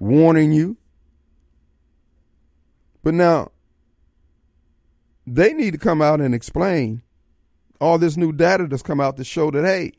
warning 0.00 0.52
you. 0.52 0.76
But 3.04 3.14
now 3.14 3.52
they 5.28 5.52
need 5.52 5.72
to 5.72 5.78
come 5.78 6.02
out 6.02 6.20
and 6.20 6.34
explain 6.34 7.02
all 7.80 7.98
this 7.98 8.16
new 8.16 8.32
data 8.32 8.66
that's 8.66 8.82
come 8.82 9.00
out 9.00 9.16
to 9.16 9.22
show 9.22 9.52
that 9.52 9.64
hey, 9.64 9.92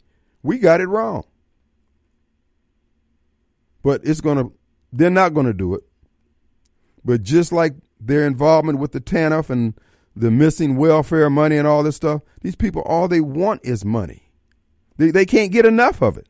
we 0.43 0.57
got 0.57 0.81
it 0.81 0.87
wrong. 0.87 1.23
But 3.81 4.01
it's 4.03 4.19
going 4.19 4.37
to 4.37 4.51
they're 4.91 5.09
not 5.09 5.33
going 5.33 5.45
to 5.45 5.53
do 5.53 5.73
it. 5.73 5.83
But 7.05 7.23
just 7.23 7.53
like 7.53 7.75
their 7.97 8.27
involvement 8.27 8.79
with 8.79 8.91
the 8.91 8.99
TANF 8.99 9.49
and 9.49 9.73
the 10.17 10.31
missing 10.31 10.75
welfare 10.75 11.29
money 11.29 11.55
and 11.55 11.65
all 11.65 11.81
this 11.81 11.95
stuff, 11.95 12.23
these 12.41 12.57
people 12.57 12.81
all 12.81 13.07
they 13.07 13.21
want 13.21 13.61
is 13.63 13.85
money. 13.85 14.26
They 14.97 15.11
they 15.11 15.25
can't 15.25 15.51
get 15.51 15.65
enough 15.65 16.01
of 16.01 16.17
it. 16.17 16.27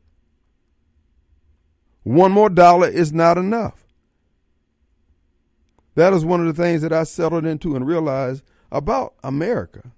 One 2.03 2.31
more 2.31 2.49
dollar 2.49 2.87
is 2.87 3.11
not 3.11 3.37
enough. 3.37 3.85
That 5.95 6.13
is 6.13 6.23
one 6.23 6.45
of 6.45 6.55
the 6.55 6.61
things 6.61 6.81
that 6.83 6.93
I 6.93 7.03
settled 7.03 7.45
into 7.45 7.75
and 7.75 7.85
realized 7.85 8.43
about 8.71 9.15
America, 9.23 9.91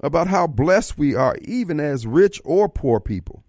about 0.00 0.28
how 0.28 0.46
blessed 0.46 0.98
we 0.98 1.14
are, 1.14 1.36
even 1.42 1.80
as 1.80 2.06
rich 2.06 2.40
or 2.44 2.68
poor 2.68 3.00
people. 3.00 3.44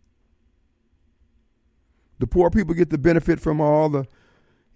The 2.20 2.28
poor 2.28 2.50
people 2.50 2.74
get 2.74 2.90
the 2.90 2.98
benefit 2.98 3.40
from 3.40 3.60
all 3.60 3.90
the 3.90 4.08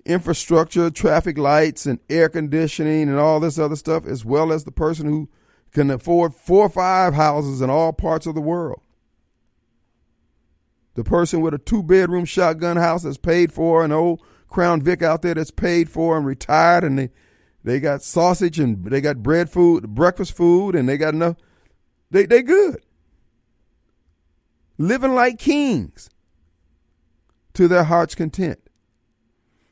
infrastructure, 0.06 0.90
traffic 0.90 1.38
lights, 1.38 1.86
and 1.86 2.00
air 2.10 2.28
conditioning, 2.28 3.04
and 3.10 3.18
all 3.18 3.40
this 3.40 3.58
other 3.58 3.76
stuff, 3.78 4.06
as 4.06 4.26
well 4.26 4.52
as 4.52 4.66
the 4.66 4.72
person 4.72 5.08
who 5.08 5.30
can 5.72 5.90
afford 5.90 6.36
four 6.36 6.66
or 6.66 6.70
five 6.70 7.14
houses 7.14 7.62
in 7.62 7.70
all 7.70 7.94
parts 7.94 8.26
of 8.26 8.36
the 8.36 8.42
world. 8.42 8.82
The 11.00 11.06
person 11.06 11.40
with 11.40 11.54
a 11.54 11.58
two 11.58 11.82
bedroom 11.82 12.26
shotgun 12.26 12.76
house 12.76 13.04
that's 13.04 13.16
paid 13.16 13.54
for, 13.54 13.86
an 13.86 13.94
old 13.94 14.22
Crown 14.50 14.82
Vic 14.82 15.02
out 15.02 15.22
there 15.22 15.34
that's 15.34 15.50
paid 15.50 15.90
for 15.90 16.18
and 16.18 16.26
retired, 16.26 16.84
and 16.84 17.00
they 17.00 17.10
they 17.64 17.80
got 17.80 18.04
sausage 18.04 18.60
and 18.60 18.84
they 18.84 19.00
got 19.00 19.24
bread 19.24 19.50
food, 19.50 19.96
breakfast 19.96 20.36
food, 20.36 20.76
and 20.76 20.90
they 20.90 20.98
got 20.98 21.14
enough. 21.14 21.38
They 22.12 22.26
they 22.26 22.42
good. 22.42 22.84
Living 24.78 25.16
like 25.16 25.40
kings 25.40 26.10
to 27.54 27.70
their 27.70 27.86
heart's 27.86 28.14
content. 28.14 28.60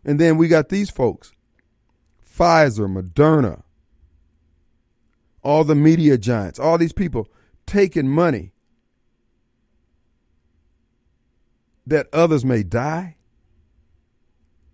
And 0.06 0.22
then 0.22 0.38
we 0.38 0.48
got 0.48 0.70
these 0.70 0.90
folks 0.90 1.34
Pfizer, 2.26 2.88
Moderna, 2.88 3.64
all 5.44 5.66
the 5.66 5.76
media 5.76 6.18
giants, 6.18 6.58
all 6.58 6.78
these 6.78 6.94
people 6.94 7.28
taking 7.66 8.08
money 8.08 8.54
that 11.88 12.08
others 12.14 12.46
may 12.46 12.64
die. 12.64 13.16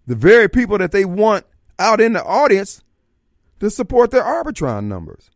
The 0.05 0.15
very 0.15 0.49
people 0.49 0.77
that 0.79 0.91
they 0.91 1.05
want 1.05 1.45
out 1.79 2.01
in 2.01 2.13
the 2.13 2.23
audience 2.23 2.83
to 3.59 3.69
support 3.69 4.11
their 4.11 4.23
Arbitron 4.23 4.85
numbers. 4.85 5.29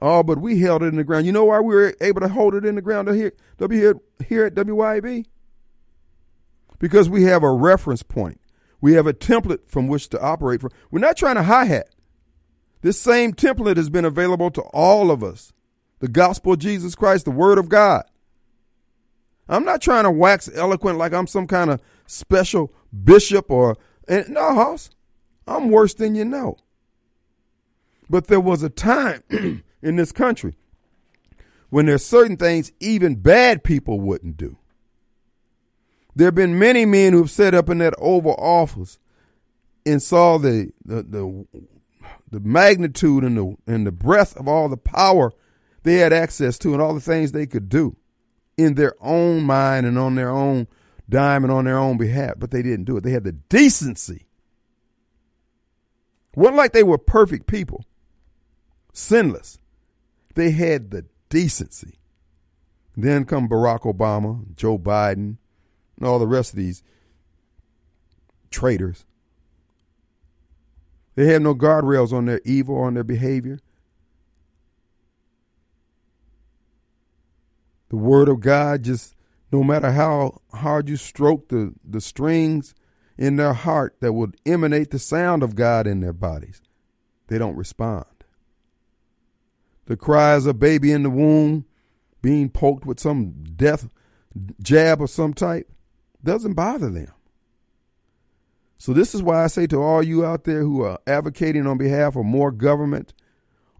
Oh, 0.00 0.24
but 0.24 0.38
we 0.38 0.58
held 0.58 0.82
it 0.82 0.86
in 0.86 0.96
the 0.96 1.04
ground. 1.04 1.26
You 1.26 1.32
know 1.32 1.44
why 1.44 1.60
we 1.60 1.74
were 1.74 1.94
able 2.00 2.20
to 2.22 2.28
hold 2.28 2.54
it 2.54 2.64
in 2.64 2.74
the 2.74 2.82
ground 2.82 3.08
here, 3.10 3.32
here 3.70 3.94
here 4.26 4.46
at 4.46 4.54
WYAB? 4.54 5.26
Because 6.80 7.08
we 7.08 7.22
have 7.24 7.44
a 7.44 7.52
reference 7.52 8.02
point. 8.02 8.40
We 8.80 8.94
have 8.94 9.06
a 9.06 9.12
template 9.12 9.68
from 9.68 9.86
which 9.86 10.08
to 10.08 10.20
operate 10.20 10.60
from. 10.60 10.72
We're 10.90 10.98
not 10.98 11.16
trying 11.16 11.36
to 11.36 11.44
hi 11.44 11.66
hat. 11.66 11.90
This 12.80 13.00
same 13.00 13.32
template 13.32 13.76
has 13.76 13.90
been 13.90 14.04
available 14.04 14.50
to 14.50 14.62
all 14.72 15.12
of 15.12 15.22
us. 15.22 15.52
The 16.00 16.08
gospel 16.08 16.54
of 16.54 16.58
Jesus 16.58 16.96
Christ, 16.96 17.24
the 17.24 17.30
word 17.30 17.58
of 17.58 17.68
God. 17.68 18.02
I'm 19.48 19.64
not 19.64 19.82
trying 19.82 20.04
to 20.04 20.10
wax 20.10 20.48
eloquent 20.54 20.98
like 20.98 21.12
I'm 21.12 21.26
some 21.26 21.46
kind 21.46 21.70
of 21.70 21.80
special 22.06 22.72
bishop 23.04 23.50
or 23.50 23.76
and 24.08 24.30
no, 24.30 24.54
Hoss. 24.54 24.90
I'm 25.46 25.70
worse 25.70 25.94
than 25.94 26.14
you 26.14 26.24
know. 26.24 26.56
But 28.08 28.26
there 28.26 28.40
was 28.40 28.62
a 28.62 28.68
time 28.68 29.22
in 29.82 29.96
this 29.96 30.12
country 30.12 30.54
when 31.70 31.86
there's 31.86 32.04
certain 32.04 32.36
things 32.36 32.72
even 32.80 33.14
bad 33.16 33.64
people 33.64 34.00
wouldn't 34.00 34.36
do. 34.36 34.58
There 36.14 36.26
have 36.26 36.34
been 36.34 36.58
many 36.58 36.84
men 36.84 37.12
who've 37.12 37.30
set 37.30 37.54
up 37.54 37.70
in 37.70 37.78
that 37.78 37.94
Oval 37.98 38.34
Office 38.34 38.98
and 39.86 40.02
saw 40.02 40.38
the 40.38 40.72
the 40.84 41.02
the, 41.02 41.46
the 42.30 42.40
magnitude 42.40 43.24
and 43.24 43.36
the 43.36 43.56
and 43.66 43.86
the 43.86 43.92
breadth 43.92 44.36
of 44.36 44.46
all 44.46 44.68
the 44.68 44.76
power 44.76 45.32
they 45.82 45.94
had 45.94 46.12
access 46.12 46.58
to 46.58 46.72
and 46.72 46.82
all 46.82 46.94
the 46.94 47.00
things 47.00 47.32
they 47.32 47.46
could 47.46 47.68
do 47.68 47.96
in 48.56 48.74
their 48.74 48.94
own 49.00 49.42
mind 49.42 49.86
and 49.86 49.98
on 49.98 50.14
their 50.14 50.30
own 50.30 50.66
dime 51.08 51.44
and 51.44 51.52
on 51.52 51.64
their 51.64 51.78
own 51.78 51.96
behalf, 51.96 52.34
but 52.38 52.50
they 52.50 52.62
didn't 52.62 52.84
do 52.84 52.96
it. 52.96 53.04
They 53.04 53.12
had 53.12 53.24
the 53.24 53.32
decency. 53.32 54.26
wasn't 56.34 56.56
like 56.56 56.72
they 56.72 56.82
were 56.82 56.98
perfect 56.98 57.46
people, 57.46 57.84
sinless. 58.92 59.58
They 60.34 60.50
had 60.50 60.90
the 60.90 61.06
decency. 61.28 61.98
Then 62.96 63.24
come 63.24 63.48
Barack 63.48 63.80
Obama, 63.80 64.44
Joe 64.54 64.78
Biden, 64.78 65.36
and 65.98 66.06
all 66.06 66.18
the 66.18 66.26
rest 66.26 66.52
of 66.52 66.58
these 66.58 66.82
traitors. 68.50 69.04
They 71.14 71.26
have 71.26 71.42
no 71.42 71.54
guardrails 71.54 72.12
on 72.12 72.26
their 72.26 72.40
evil, 72.44 72.78
on 72.78 72.94
their 72.94 73.04
behavior. 73.04 73.60
The 77.92 77.98
word 77.98 78.30
of 78.30 78.40
God 78.40 78.84
just 78.84 79.14
no 79.52 79.62
matter 79.62 79.92
how 79.92 80.40
hard 80.54 80.88
you 80.88 80.96
stroke 80.96 81.50
the, 81.50 81.74
the 81.84 82.00
strings 82.00 82.74
in 83.18 83.36
their 83.36 83.52
heart 83.52 83.96
that 84.00 84.14
would 84.14 84.34
emanate 84.46 84.90
the 84.90 84.98
sound 84.98 85.42
of 85.42 85.54
God 85.54 85.86
in 85.86 86.00
their 86.00 86.14
bodies, 86.14 86.62
they 87.26 87.36
don't 87.36 87.54
respond. 87.54 88.06
The 89.84 89.98
cries 89.98 90.46
of 90.46 90.58
baby 90.58 90.90
in 90.90 91.02
the 91.02 91.10
womb 91.10 91.66
being 92.22 92.48
poked 92.48 92.86
with 92.86 92.98
some 92.98 93.44
death 93.56 93.90
jab 94.62 95.02
of 95.02 95.10
some 95.10 95.34
type 95.34 95.70
doesn't 96.24 96.54
bother 96.54 96.88
them. 96.88 97.12
So 98.78 98.94
this 98.94 99.14
is 99.14 99.22
why 99.22 99.44
I 99.44 99.48
say 99.48 99.66
to 99.66 99.82
all 99.82 100.02
you 100.02 100.24
out 100.24 100.44
there 100.44 100.62
who 100.62 100.80
are 100.80 100.98
advocating 101.06 101.66
on 101.66 101.76
behalf 101.76 102.16
of 102.16 102.24
more 102.24 102.52
government, 102.52 103.12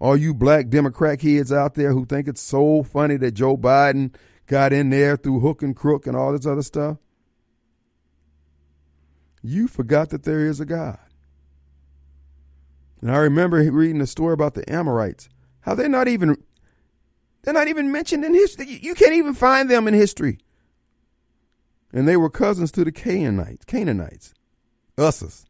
all 0.03 0.17
you 0.17 0.35
black 0.35 0.69
Democrat 0.69 1.21
kids 1.21 1.53
out 1.53 1.77
there 1.77 1.93
who 1.93 2.05
think 2.05 2.27
it's 2.27 2.41
so 2.41 2.83
funny 2.83 3.17
that 3.19 3.33
Joe 3.33 3.57
Biden 3.57 4.13
got 4.49 4.73
in 4.73 4.91
there 4.91 5.17
through 5.17 5.39
hook 5.39 5.63
and 5.63 5.77
crook 5.77 6.09
and 6.09 6.17
all 6.17 6.33
this 6.33 6.45
other 6.45 6.63
stuff. 6.63 6.97
You 9.45 9.69
forgot 9.69 10.11
that 10.11 10.25
there 10.25 10.45
is 10.45 10.59
a 10.59 10.65
God. 10.65 10.99
And 13.01 13.13
I 13.13 13.19
remember 13.19 13.59
reading 13.71 14.01
a 14.01 14.07
story 14.09 14.33
about 14.33 14.55
the 14.55 14.69
Amorites, 14.69 15.29
how 15.61 15.77
they're 15.77 15.89
not 15.89 16.09
even 16.09 16.37
they're 17.43 17.55
not 17.55 17.69
even 17.69 17.93
mentioned 17.93 18.25
in 18.25 18.35
history. 18.35 18.81
You 18.83 18.97
can't 18.97 19.15
even 19.15 19.35
find 19.35 19.71
them 19.71 19.87
in 19.87 19.95
history. 19.95 20.39
And 21.93 22.09
they 22.09 22.17
were 22.17 22.31
cousins 22.31 22.73
to 22.73 22.85
the 22.85 22.91
Canaanites, 22.91 23.65
Canaanites, 23.67 24.35
Usses. 24.99 25.45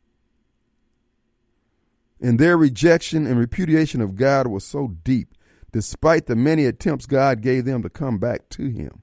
And 2.22 2.38
their 2.38 2.56
rejection 2.56 3.26
and 3.26 3.36
repudiation 3.36 4.00
of 4.00 4.14
God 4.14 4.46
was 4.46 4.64
so 4.64 4.94
deep 5.02 5.34
despite 5.72 6.26
the 6.26 6.36
many 6.36 6.66
attempts 6.66 7.04
God 7.04 7.40
gave 7.40 7.64
them 7.64 7.82
to 7.82 7.90
come 7.90 8.18
back 8.18 8.48
to 8.50 8.68
Him. 8.68 9.02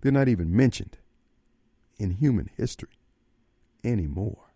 They're 0.00 0.12
not 0.12 0.28
even 0.28 0.54
mentioned 0.54 0.98
in 1.98 2.12
human 2.12 2.50
history 2.56 3.00
anymore. 3.82 4.52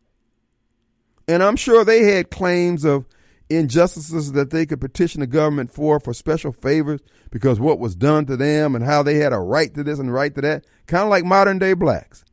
And 1.26 1.42
I'm 1.42 1.56
sure 1.56 1.84
they 1.84 2.04
had 2.04 2.30
claims 2.30 2.84
of 2.84 3.06
injustices 3.50 4.32
that 4.32 4.50
they 4.50 4.64
could 4.64 4.80
petition 4.80 5.20
the 5.20 5.26
government 5.26 5.72
for 5.72 5.98
for 5.98 6.14
special 6.14 6.52
favors 6.52 7.00
because 7.30 7.58
what 7.58 7.78
was 7.78 7.96
done 7.96 8.26
to 8.26 8.36
them 8.36 8.74
and 8.74 8.84
how 8.84 9.02
they 9.02 9.16
had 9.16 9.32
a 9.32 9.38
right 9.38 9.74
to 9.74 9.82
this 9.82 9.98
and 9.98 10.12
right 10.12 10.34
to 10.34 10.40
that, 10.42 10.64
kind 10.86 11.04
of 11.04 11.10
like 11.10 11.24
modern 11.24 11.58
day 11.58 11.72
blacks. 11.72 12.24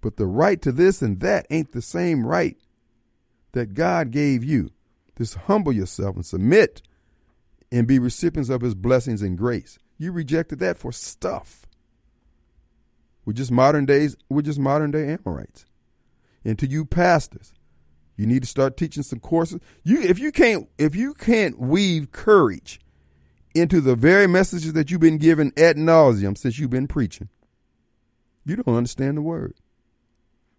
But 0.00 0.18
the 0.18 0.26
right 0.26 0.60
to 0.62 0.70
this 0.70 1.02
and 1.02 1.18
that 1.20 1.46
ain't 1.50 1.72
the 1.72 1.82
same 1.82 2.24
right 2.24 2.56
that 3.52 3.74
God 3.74 4.10
gave 4.10 4.44
you. 4.44 4.70
Just 5.16 5.34
humble 5.34 5.72
yourself 5.72 6.16
and 6.16 6.24
submit 6.24 6.82
and 7.72 7.86
be 7.86 7.98
recipients 7.98 8.50
of 8.50 8.60
his 8.60 8.74
blessings 8.74 9.22
and 9.22 9.36
grace. 9.36 9.78
You 9.98 10.12
rejected 10.12 10.60
that 10.60 10.78
for 10.78 10.92
stuff. 10.92 11.66
We're 13.24 13.32
just 13.34 13.50
modern 13.50 13.84
days, 13.84 14.16
we're 14.30 14.42
just 14.42 14.58
modern 14.58 14.90
day 14.90 15.12
Amorites. 15.12 15.66
And 16.44 16.58
to 16.58 16.66
you 16.66 16.84
pastors, 16.86 17.52
you 18.16 18.26
need 18.26 18.42
to 18.42 18.48
start 18.48 18.76
teaching 18.76 19.02
some 19.02 19.20
courses. 19.20 19.60
You 19.82 20.00
if 20.00 20.18
you 20.18 20.32
can't 20.32 20.68
if 20.78 20.96
you 20.96 21.14
can't 21.14 21.58
weave 21.58 22.10
courage 22.10 22.80
into 23.54 23.80
the 23.80 23.96
very 23.96 24.26
messages 24.26 24.72
that 24.72 24.90
you've 24.90 25.00
been 25.00 25.18
given 25.18 25.52
ad 25.56 25.76
nauseum 25.76 26.38
since 26.38 26.58
you've 26.58 26.70
been 26.70 26.88
preaching, 26.88 27.28
you 28.44 28.56
don't 28.56 28.76
understand 28.76 29.16
the 29.16 29.22
word. 29.22 29.54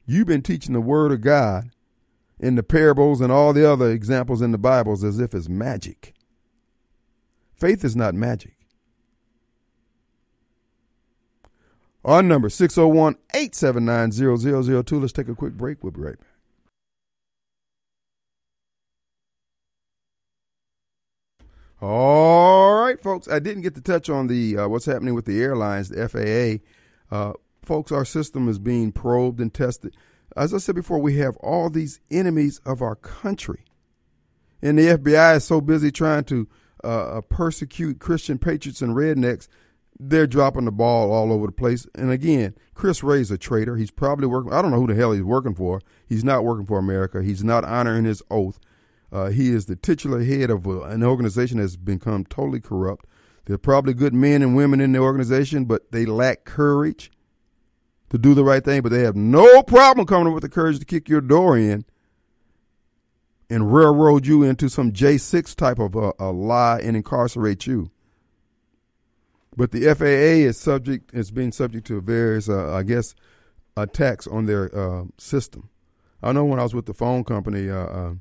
You've 0.06 0.28
been 0.28 0.42
teaching 0.42 0.74
the 0.74 0.82
word 0.82 1.12
of 1.12 1.22
God 1.22 1.72
in 2.40 2.56
the 2.56 2.64
parables 2.64 3.22
and 3.22 3.32
all 3.32 3.54
the 3.54 3.70
other 3.70 3.92
examples 3.92 4.42
in 4.42 4.52
the 4.52 4.58
Bibles 4.58 5.04
as 5.04 5.20
if 5.20 5.34
it's 5.34 5.50
magic. 5.50 6.14
Faith 7.54 7.84
is 7.84 7.96
not 7.96 8.16
magic. 8.16 8.56
Our 12.06 12.24
number 12.24 12.50
601 12.50 13.16
879 13.34 14.12
0002. 14.84 15.00
Let's 15.00 15.12
take 15.12 15.28
a 15.28 15.36
quick 15.36 15.54
break. 15.54 15.84
We'll 15.84 15.92
be 15.92 16.02
right 16.02 16.18
back. 16.18 16.28
All 21.82 22.82
right, 22.82 23.02
folks. 23.02 23.28
I 23.28 23.40
didn't 23.40 23.64
get 23.64 23.76
to 23.76 23.82
touch 23.82 24.10
on 24.10 24.28
the 24.28 24.58
uh, 24.58 24.68
what's 24.68 24.86
happening 24.86 25.14
with 25.14 25.26
the 25.26 25.42
airlines, 25.42 25.90
the 25.90 26.08
FAA. 26.10 27.16
Uh, 27.16 27.34
folks, 27.64 27.92
our 27.92 28.06
system 28.06 28.50
is 28.50 28.60
being 28.60 28.92
probed 28.92 29.40
and 29.40 29.54
tested. 29.54 29.96
As 30.40 30.54
I 30.54 30.58
said 30.58 30.76
before, 30.76 31.00
we 31.00 31.18
have 31.18 31.36
all 31.38 31.70
these 31.70 32.00
enemies 32.10 32.62
of 32.66 32.82
our 32.82 32.96
country, 32.96 33.66
and 34.62 34.80
the 34.80 34.98
FBI 34.98 35.36
is 35.36 35.44
so 35.44 35.60
busy 35.60 35.92
trying 35.92 36.24
to 36.26 36.48
uh, 36.82 37.18
uh, 37.18 37.22
persecute 37.22 38.00
Christian 38.00 38.38
patriots 38.40 38.82
and 38.82 38.96
rednecks. 38.96 39.50
They're 40.00 40.28
dropping 40.28 40.64
the 40.64 40.72
ball 40.72 41.12
all 41.12 41.34
over 41.34 41.48
the 41.48 41.52
place. 41.52 41.86
And 41.94 42.10
again, 42.10 42.56
Chris 42.74 43.04
Wray's 43.04 43.32
a 43.32 43.38
traitor. 43.38 43.76
He's 43.76 43.92
probably 43.92 44.28
working. 44.28 44.54
I 44.54 44.62
don't 44.62 44.72
know 44.72 44.80
who 44.80 44.88
the 44.88 44.96
hell 44.96 45.12
he's 45.12 45.24
working 45.24 45.56
for. 45.56 45.82
He's 46.08 46.24
not 46.24 46.46
working 46.46 46.66
for 46.66 46.80
America. 46.80 47.22
He's 47.22 47.44
not 47.44 47.66
honoring 47.66 48.06
his 48.06 48.24
oath. 48.32 48.60
Uh, 49.12 49.32
he 49.32 49.50
is 49.50 49.66
the 49.66 49.76
titular 49.76 50.24
head 50.24 50.50
of 50.50 50.66
a, 50.66 50.84
an 50.84 51.04
organization 51.04 51.58
that's 51.58 51.76
become 51.76 52.24
totally 52.24 52.62
corrupt. 52.62 53.06
There 53.44 53.56
are 53.56 53.58
probably 53.58 53.94
good 53.94 54.14
men 54.14 54.42
and 54.42 54.56
women 54.56 54.80
in 54.80 54.94
the 54.94 55.00
organization, 55.00 55.66
but 55.66 55.92
they 55.92 56.06
lack 56.06 56.46
courage 56.46 57.12
to 58.10 58.18
do 58.18 58.34
the 58.34 58.44
right 58.44 58.64
thing. 58.64 58.82
But 58.82 58.92
they 58.92 59.04
have 59.04 59.16
no 59.16 59.64
problem 59.64 60.06
coming 60.06 60.28
up 60.28 60.34
with 60.34 60.44
the 60.44 60.50
courage 60.50 60.80
to 60.80 60.86
kick 60.86 61.10
your 61.10 61.22
door 61.22 61.58
in 61.58 61.86
and 63.50 63.74
railroad 63.74 64.26
you 64.26 64.44
into 64.44 64.70
some 64.70 64.92
J6 64.92 65.56
type 65.56 65.80
of 65.80 65.96
a, 65.96 66.14
a 66.20 66.32
lie 66.32 66.80
and 66.80 66.96
incarcerate 66.96 67.66
you. 67.66 67.90
But 69.58 69.72
the 69.72 69.94
FAA 69.94 70.48
is 70.48 70.60
subject 70.60 71.14
is 71.14 71.32
being 71.32 71.52
subject 71.52 71.88
to 71.88 72.00
various, 72.00 72.48
uh, 72.48 72.74
I 72.74 72.84
guess, 72.84 73.16
attacks 73.76 74.28
on 74.28 74.46
their 74.46 74.74
uh, 74.74 75.06
system. 75.18 75.70
I 76.22 76.32
know 76.32 76.46
when 76.46 76.60
I 76.60 76.64
was 76.64 76.76
with 76.76 76.86
the 76.86 76.94
phone 76.94 77.24
company 77.24 77.70
uh, 77.70 77.76
uh 77.76 78.14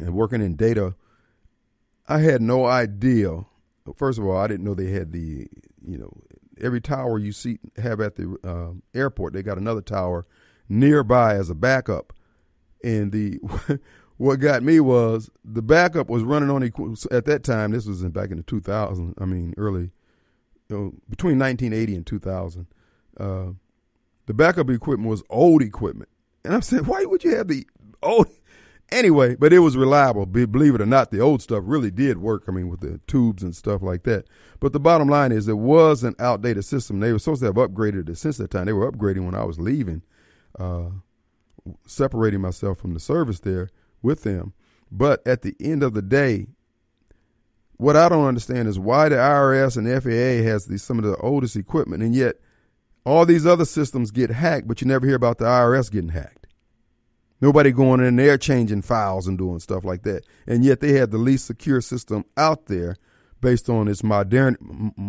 and 0.00 0.14
working 0.14 0.42
in 0.42 0.56
data, 0.56 0.96
I 2.08 2.18
had 2.18 2.42
no 2.42 2.66
idea. 2.66 3.44
First 3.96 4.18
of 4.18 4.26
all, 4.26 4.36
I 4.36 4.48
didn't 4.48 4.64
know 4.64 4.74
they 4.74 4.90
had 4.90 5.12
the 5.12 5.46
you 5.86 5.98
know 5.98 6.12
every 6.60 6.80
tower 6.80 7.18
you 7.18 7.32
see 7.32 7.58
have 7.76 8.00
at 8.00 8.16
the 8.16 8.36
uh, 8.44 8.98
airport. 8.98 9.32
They 9.32 9.42
got 9.42 9.58
another 9.58 9.80
tower 9.80 10.26
nearby 10.68 11.34
as 11.34 11.50
a 11.50 11.54
backup, 11.54 12.12
and 12.82 13.12
the 13.12 13.38
what 14.16 14.36
got 14.36 14.62
me 14.62 14.80
was 14.80 15.30
the 15.44 15.62
backup 15.62 16.08
was 16.08 16.22
running 16.22 16.50
on 16.50 16.62
at 17.10 17.24
that 17.26 17.44
time. 17.44 17.72
This 17.72 17.86
was 17.86 18.02
in, 18.02 18.10
back 18.10 18.30
in 18.30 18.36
the 18.36 18.42
2000. 18.42 19.14
I 19.18 19.24
mean, 19.24 19.54
early, 19.56 19.90
you 20.68 20.76
know, 20.76 20.94
between 21.08 21.38
1980 21.38 21.96
and 21.96 22.06
2000. 22.06 22.66
Uh, 23.18 23.46
the 24.26 24.34
backup 24.34 24.70
equipment 24.70 25.10
was 25.10 25.22
old 25.28 25.62
equipment, 25.62 26.08
and 26.44 26.54
I'm 26.54 26.62
saying, 26.62 26.84
why 26.84 27.04
would 27.04 27.24
you 27.24 27.36
have 27.36 27.48
the 27.48 27.66
old? 28.02 28.28
Anyway, 28.92 29.34
but 29.34 29.52
it 29.52 29.58
was 29.60 29.76
reliable. 29.76 30.26
Believe 30.26 30.74
it 30.74 30.80
or 30.80 30.86
not, 30.86 31.10
the 31.10 31.20
old 31.20 31.42
stuff 31.42 31.62
really 31.66 31.90
did 31.90 32.18
work. 32.18 32.44
I 32.46 32.52
mean, 32.52 32.68
with 32.68 32.80
the 32.80 33.00
tubes 33.06 33.42
and 33.42 33.54
stuff 33.54 33.82
like 33.82 34.04
that. 34.04 34.26
But 34.60 34.72
the 34.72 34.80
bottom 34.80 35.08
line 35.08 35.32
is, 35.32 35.48
it 35.48 35.58
was 35.58 36.04
an 36.04 36.14
outdated 36.18 36.64
system. 36.64 37.00
They 37.00 37.12
were 37.12 37.18
supposed 37.18 37.40
to 37.40 37.46
have 37.46 37.56
upgraded 37.56 38.08
it 38.08 38.18
since 38.18 38.36
that 38.36 38.50
time. 38.50 38.66
They 38.66 38.72
were 38.72 38.90
upgrading 38.90 39.24
when 39.24 39.34
I 39.34 39.44
was 39.44 39.58
leaving, 39.58 40.02
uh, 40.58 40.90
separating 41.86 42.40
myself 42.40 42.78
from 42.78 42.94
the 42.94 43.00
service 43.00 43.40
there 43.40 43.70
with 44.02 44.22
them. 44.22 44.52
But 44.92 45.26
at 45.26 45.42
the 45.42 45.56
end 45.58 45.82
of 45.82 45.94
the 45.94 46.02
day, 46.02 46.46
what 47.76 47.96
I 47.96 48.08
don't 48.08 48.26
understand 48.26 48.68
is 48.68 48.78
why 48.78 49.08
the 49.08 49.16
IRS 49.16 49.76
and 49.76 49.86
the 49.86 50.00
FAA 50.00 50.48
has 50.48 50.66
these, 50.66 50.82
some 50.82 50.98
of 50.98 51.04
the 51.04 51.16
oldest 51.16 51.56
equipment, 51.56 52.02
and 52.02 52.14
yet 52.14 52.36
all 53.04 53.26
these 53.26 53.46
other 53.46 53.64
systems 53.64 54.10
get 54.10 54.30
hacked, 54.30 54.68
but 54.68 54.80
you 54.80 54.86
never 54.86 55.06
hear 55.06 55.16
about 55.16 55.38
the 55.38 55.44
IRS 55.44 55.90
getting 55.90 56.10
hacked. 56.10 56.43
Nobody 57.44 57.72
going 57.72 58.00
in 58.00 58.16
there 58.16 58.38
changing 58.38 58.80
files 58.80 59.26
and 59.26 59.36
doing 59.36 59.60
stuff 59.60 59.84
like 59.84 60.02
that. 60.04 60.24
And 60.46 60.64
yet 60.64 60.80
they 60.80 60.92
have 60.92 61.10
the 61.10 61.18
least 61.18 61.44
secure 61.44 61.82
system 61.82 62.24
out 62.38 62.68
there 62.68 62.96
based 63.42 63.68
on 63.68 63.86
its 63.86 64.02
modern 64.02 64.56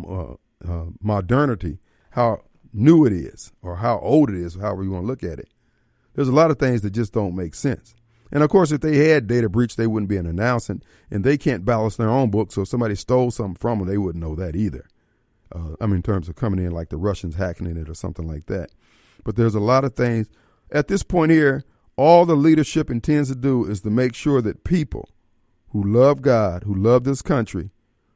uh, 0.06 0.34
uh, 0.70 0.88
modernity, 1.02 1.80
how 2.10 2.42
new 2.74 3.06
it 3.06 3.14
is, 3.14 3.54
or 3.62 3.78
how 3.78 4.00
old 4.00 4.30
it 4.30 4.36
is, 4.36 4.56
however 4.56 4.84
you 4.84 4.92
want 4.92 5.04
to 5.04 5.08
look 5.08 5.24
at 5.24 5.40
it. 5.40 5.48
There's 6.14 6.28
a 6.28 6.34
lot 6.34 6.52
of 6.52 6.60
things 6.60 6.82
that 6.82 6.90
just 6.90 7.14
don't 7.14 7.38
make 7.38 7.56
sense. 7.56 7.96
And 8.34 8.44
of 8.44 8.50
course, 8.50 8.74
if 8.74 8.82
they 8.82 9.08
had 9.08 9.28
data 9.28 9.48
breach, 9.48 9.78
they 9.78 9.88
wouldn't 9.88 10.10
be 10.10 10.18
an 10.18 10.26
announcement, 10.26 10.84
and 11.10 11.24
they 11.24 11.38
can't 11.38 11.64
balance 11.64 11.96
their 11.96 12.10
own 12.10 12.32
books. 12.32 12.56
So 12.56 12.64
if 12.64 12.68
somebody 12.68 12.96
stole 12.96 13.32
something 13.32 13.56
from 13.56 13.80
them, 13.80 13.88
they 13.88 13.98
wouldn't 13.98 14.22
know 14.22 14.36
that 14.36 14.58
either. 14.58 14.90
Uh, 15.54 15.78
I 15.80 15.86
mean, 15.86 15.96
in 15.96 16.04
terms 16.04 16.28
of 16.28 16.36
coming 16.36 16.60
in 16.60 16.74
like 16.74 16.90
the 16.90 16.98
Russians 16.98 17.36
hacking 17.36 17.68
in 17.68 17.78
it 17.78 17.88
or 17.88 17.94
something 17.94 18.28
like 18.28 18.48
that. 18.48 18.72
But 19.24 19.38
there's 19.38 19.56
a 19.56 19.62
lot 19.62 19.86
of 19.86 19.96
things. 19.96 20.28
At 20.70 20.90
this 20.90 21.02
point 21.02 21.32
here, 21.32 21.64
all 21.98 22.26
the 22.26 22.36
leadership 22.36 22.90
intends 22.90 23.30
to 23.30 23.36
do 23.36 23.66
is 23.66 23.82
to 23.82 23.90
make 23.90 24.16
sure 24.16 24.42
that 24.42 24.64
people 24.64 25.10
who 25.70 25.84
love 25.84 26.22
God, 26.22 26.64
who 26.64 26.74
love 26.74 27.04
this 27.04 27.22
country, 27.22 27.72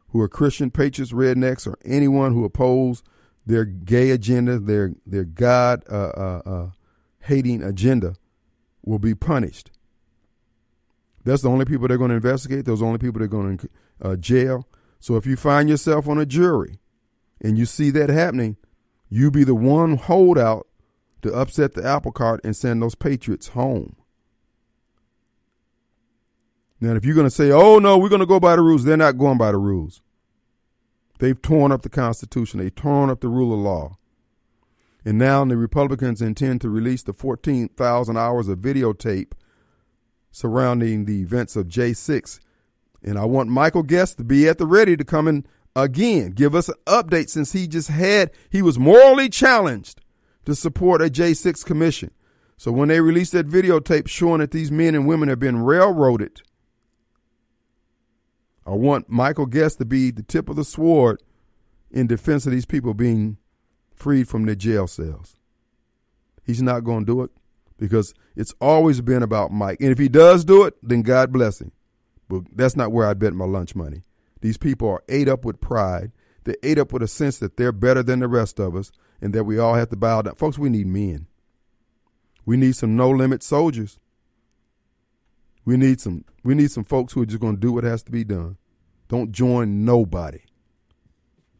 who 0.09 0.21
are 0.21 0.27
Christian 0.27 0.71
patriots, 0.71 1.11
rednecks, 1.11 1.67
or 1.67 1.77
anyone 1.85 2.33
who 2.33 2.43
oppose 2.43 3.03
their 3.45 3.65
gay 3.65 4.11
agenda, 4.11 4.59
their 4.59 4.93
their 5.05 5.23
God 5.23 5.83
uh, 5.89 6.11
uh, 6.15 6.41
uh 6.45 6.69
hating 7.21 7.63
agenda, 7.63 8.15
will 8.83 8.99
be 8.99 9.15
punished. 9.15 9.71
That's 11.23 11.41
the 11.41 11.49
only 11.49 11.65
people 11.65 11.87
they're 11.87 11.97
going 11.97 12.09
to 12.09 12.15
investigate. 12.15 12.65
Those 12.65 12.79
are 12.79 12.85
the 12.85 12.87
only 12.87 12.99
people 12.99 13.19
they're 13.19 13.27
going 13.27 13.57
to 13.57 13.69
uh, 14.01 14.15
jail. 14.15 14.67
So 14.99 15.15
if 15.15 15.25
you 15.25 15.35
find 15.35 15.69
yourself 15.69 16.07
on 16.07 16.17
a 16.17 16.25
jury 16.25 16.79
and 17.41 17.57
you 17.57 17.65
see 17.65 17.89
that 17.91 18.09
happening, 18.09 18.57
you 19.09 19.31
be 19.31 19.43
the 19.43 19.55
one 19.55 19.97
holdout 19.97 20.67
to 21.21 21.33
upset 21.33 21.73
the 21.73 21.85
apple 21.85 22.11
cart 22.11 22.41
and 22.43 22.55
send 22.55 22.81
those 22.81 22.95
patriots 22.95 23.49
home. 23.49 23.95
Now, 26.81 26.95
if 26.95 27.03
you're 27.03 27.15
going 27.15 27.27
to 27.27 27.31
say, 27.31 27.51
oh, 27.51 27.79
no, 27.79 27.97
we're 27.97 28.09
going 28.09 28.19
to 28.19 28.25
go 28.25 28.39
by 28.39 28.55
the 28.55 28.61
rules, 28.61 28.85
they're 28.85 28.95
not 28.95 29.17
going 29.17 29.37
by 29.37 29.51
the 29.51 29.57
rules. 29.57 30.01
They've 31.19 31.41
torn 31.41 31.73
up 31.73 31.81
the 31.81 31.89
Constitution, 31.89 32.59
they've 32.59 32.73
torn 32.73 33.09
up 33.09 33.19
the 33.19 33.27
rule 33.27 33.53
of 33.53 33.59
law. 33.59 33.97
And 35.03 35.17
now 35.17 35.43
the 35.43 35.57
Republicans 35.57 36.21
intend 36.21 36.61
to 36.61 36.69
release 36.69 37.03
the 37.03 37.13
14,000 37.13 38.17
hours 38.17 38.47
of 38.47 38.59
videotape 38.59 39.31
surrounding 40.31 41.05
the 41.05 41.21
events 41.21 41.55
of 41.55 41.67
J6. 41.67 42.39
And 43.03 43.17
I 43.17 43.25
want 43.25 43.49
Michael 43.49 43.83
Guest 43.83 44.17
to 44.17 44.23
be 44.23 44.47
at 44.47 44.57
the 44.57 44.65
ready 44.65 44.95
to 44.95 45.03
come 45.03 45.27
in 45.27 45.45
again, 45.75 46.31
give 46.31 46.55
us 46.55 46.69
an 46.69 46.75
update 46.85 47.29
since 47.29 47.51
he 47.53 47.67
just 47.67 47.89
had, 47.89 48.31
he 48.49 48.61
was 48.61 48.79
morally 48.79 49.29
challenged 49.29 50.01
to 50.49 50.55
support 50.55 51.01
a 51.01 51.05
J6 51.05 51.65
commission. 51.65 52.11
So 52.57 52.71
when 52.71 52.89
they 52.89 52.99
release 52.99 53.31
that 53.31 53.47
videotape 53.47 54.07
showing 54.07 54.39
that 54.39 54.51
these 54.51 54.71
men 54.71 54.93
and 54.93 55.07
women 55.07 55.29
have 55.29 55.39
been 55.39 55.63
railroaded, 55.63 56.41
I 58.65 58.71
want 58.71 59.09
Michael 59.09 59.45
Guest 59.45 59.77
to 59.77 59.85
be 59.85 60.11
the 60.11 60.23
tip 60.23 60.49
of 60.49 60.55
the 60.55 60.63
sword 60.63 61.23
in 61.89 62.07
defense 62.07 62.45
of 62.45 62.51
these 62.51 62.65
people 62.65 62.93
being 62.93 63.37
freed 63.95 64.27
from 64.27 64.45
their 64.45 64.55
jail 64.55 64.87
cells. 64.87 65.37
He's 66.43 66.61
not 66.61 66.83
going 66.83 67.05
to 67.05 67.11
do 67.11 67.23
it 67.23 67.31
because 67.77 68.13
it's 68.35 68.53
always 68.59 69.01
been 69.01 69.23
about 69.23 69.51
Mike. 69.51 69.79
And 69.81 69.91
if 69.91 69.97
he 69.97 70.09
does 70.09 70.43
do 70.43 70.65
it, 70.65 70.75
then 70.83 71.01
God 71.01 71.31
bless 71.31 71.61
him. 71.61 71.71
But 72.27 72.43
that's 72.53 72.75
not 72.75 72.91
where 72.91 73.07
I 73.07 73.13
bet 73.13 73.33
my 73.33 73.45
lunch 73.45 73.75
money. 73.75 74.03
These 74.41 74.57
people 74.57 74.89
are 74.89 75.03
ate 75.09 75.27
up 75.27 75.45
with 75.45 75.61
pride. 75.61 76.11
They're 76.43 76.55
ate 76.61 76.77
up 76.77 76.93
with 76.93 77.03
a 77.03 77.07
sense 77.07 77.39
that 77.39 77.57
they're 77.57 77.71
better 77.71 78.03
than 78.03 78.19
the 78.19 78.27
rest 78.27 78.59
of 78.59 78.75
us. 78.75 78.91
And 79.21 79.33
that 79.33 79.43
we 79.43 79.57
all 79.57 79.75
have 79.75 79.89
to 79.89 79.95
bow 79.95 80.21
down. 80.21 80.35
Folks, 80.35 80.57
we 80.57 80.69
need 80.69 80.87
men. 80.87 81.27
We 82.45 82.57
need 82.57 82.75
some 82.75 82.95
no 82.95 83.09
limit 83.09 83.43
soldiers. 83.43 83.99
We 85.65 85.77
need 85.77 86.01
some 86.01 86.25
we 86.43 86.55
need 86.55 86.71
some 86.71 86.83
folks 86.83 87.13
who 87.13 87.21
are 87.21 87.25
just 87.25 87.41
going 87.41 87.55
to 87.55 87.59
do 87.59 87.71
what 87.71 87.83
has 87.83 88.01
to 88.03 88.11
be 88.11 88.23
done. 88.23 88.57
Don't 89.07 89.31
join 89.31 89.85
nobody. 89.85 90.39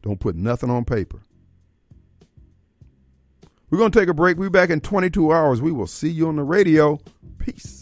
Don't 0.02 0.20
put 0.20 0.34
nothing 0.34 0.70
on 0.70 0.84
paper. 0.84 1.20
We're 3.68 3.78
going 3.78 3.92
to 3.92 4.00
take 4.00 4.08
a 4.08 4.14
break. 4.14 4.36
We'll 4.36 4.50
be 4.50 4.58
back 4.58 4.70
in 4.70 4.80
22 4.80 5.32
hours. 5.32 5.62
We 5.62 5.70
will 5.70 5.86
see 5.86 6.10
you 6.10 6.28
on 6.28 6.36
the 6.36 6.42
radio. 6.42 6.98
Peace. 7.38 7.79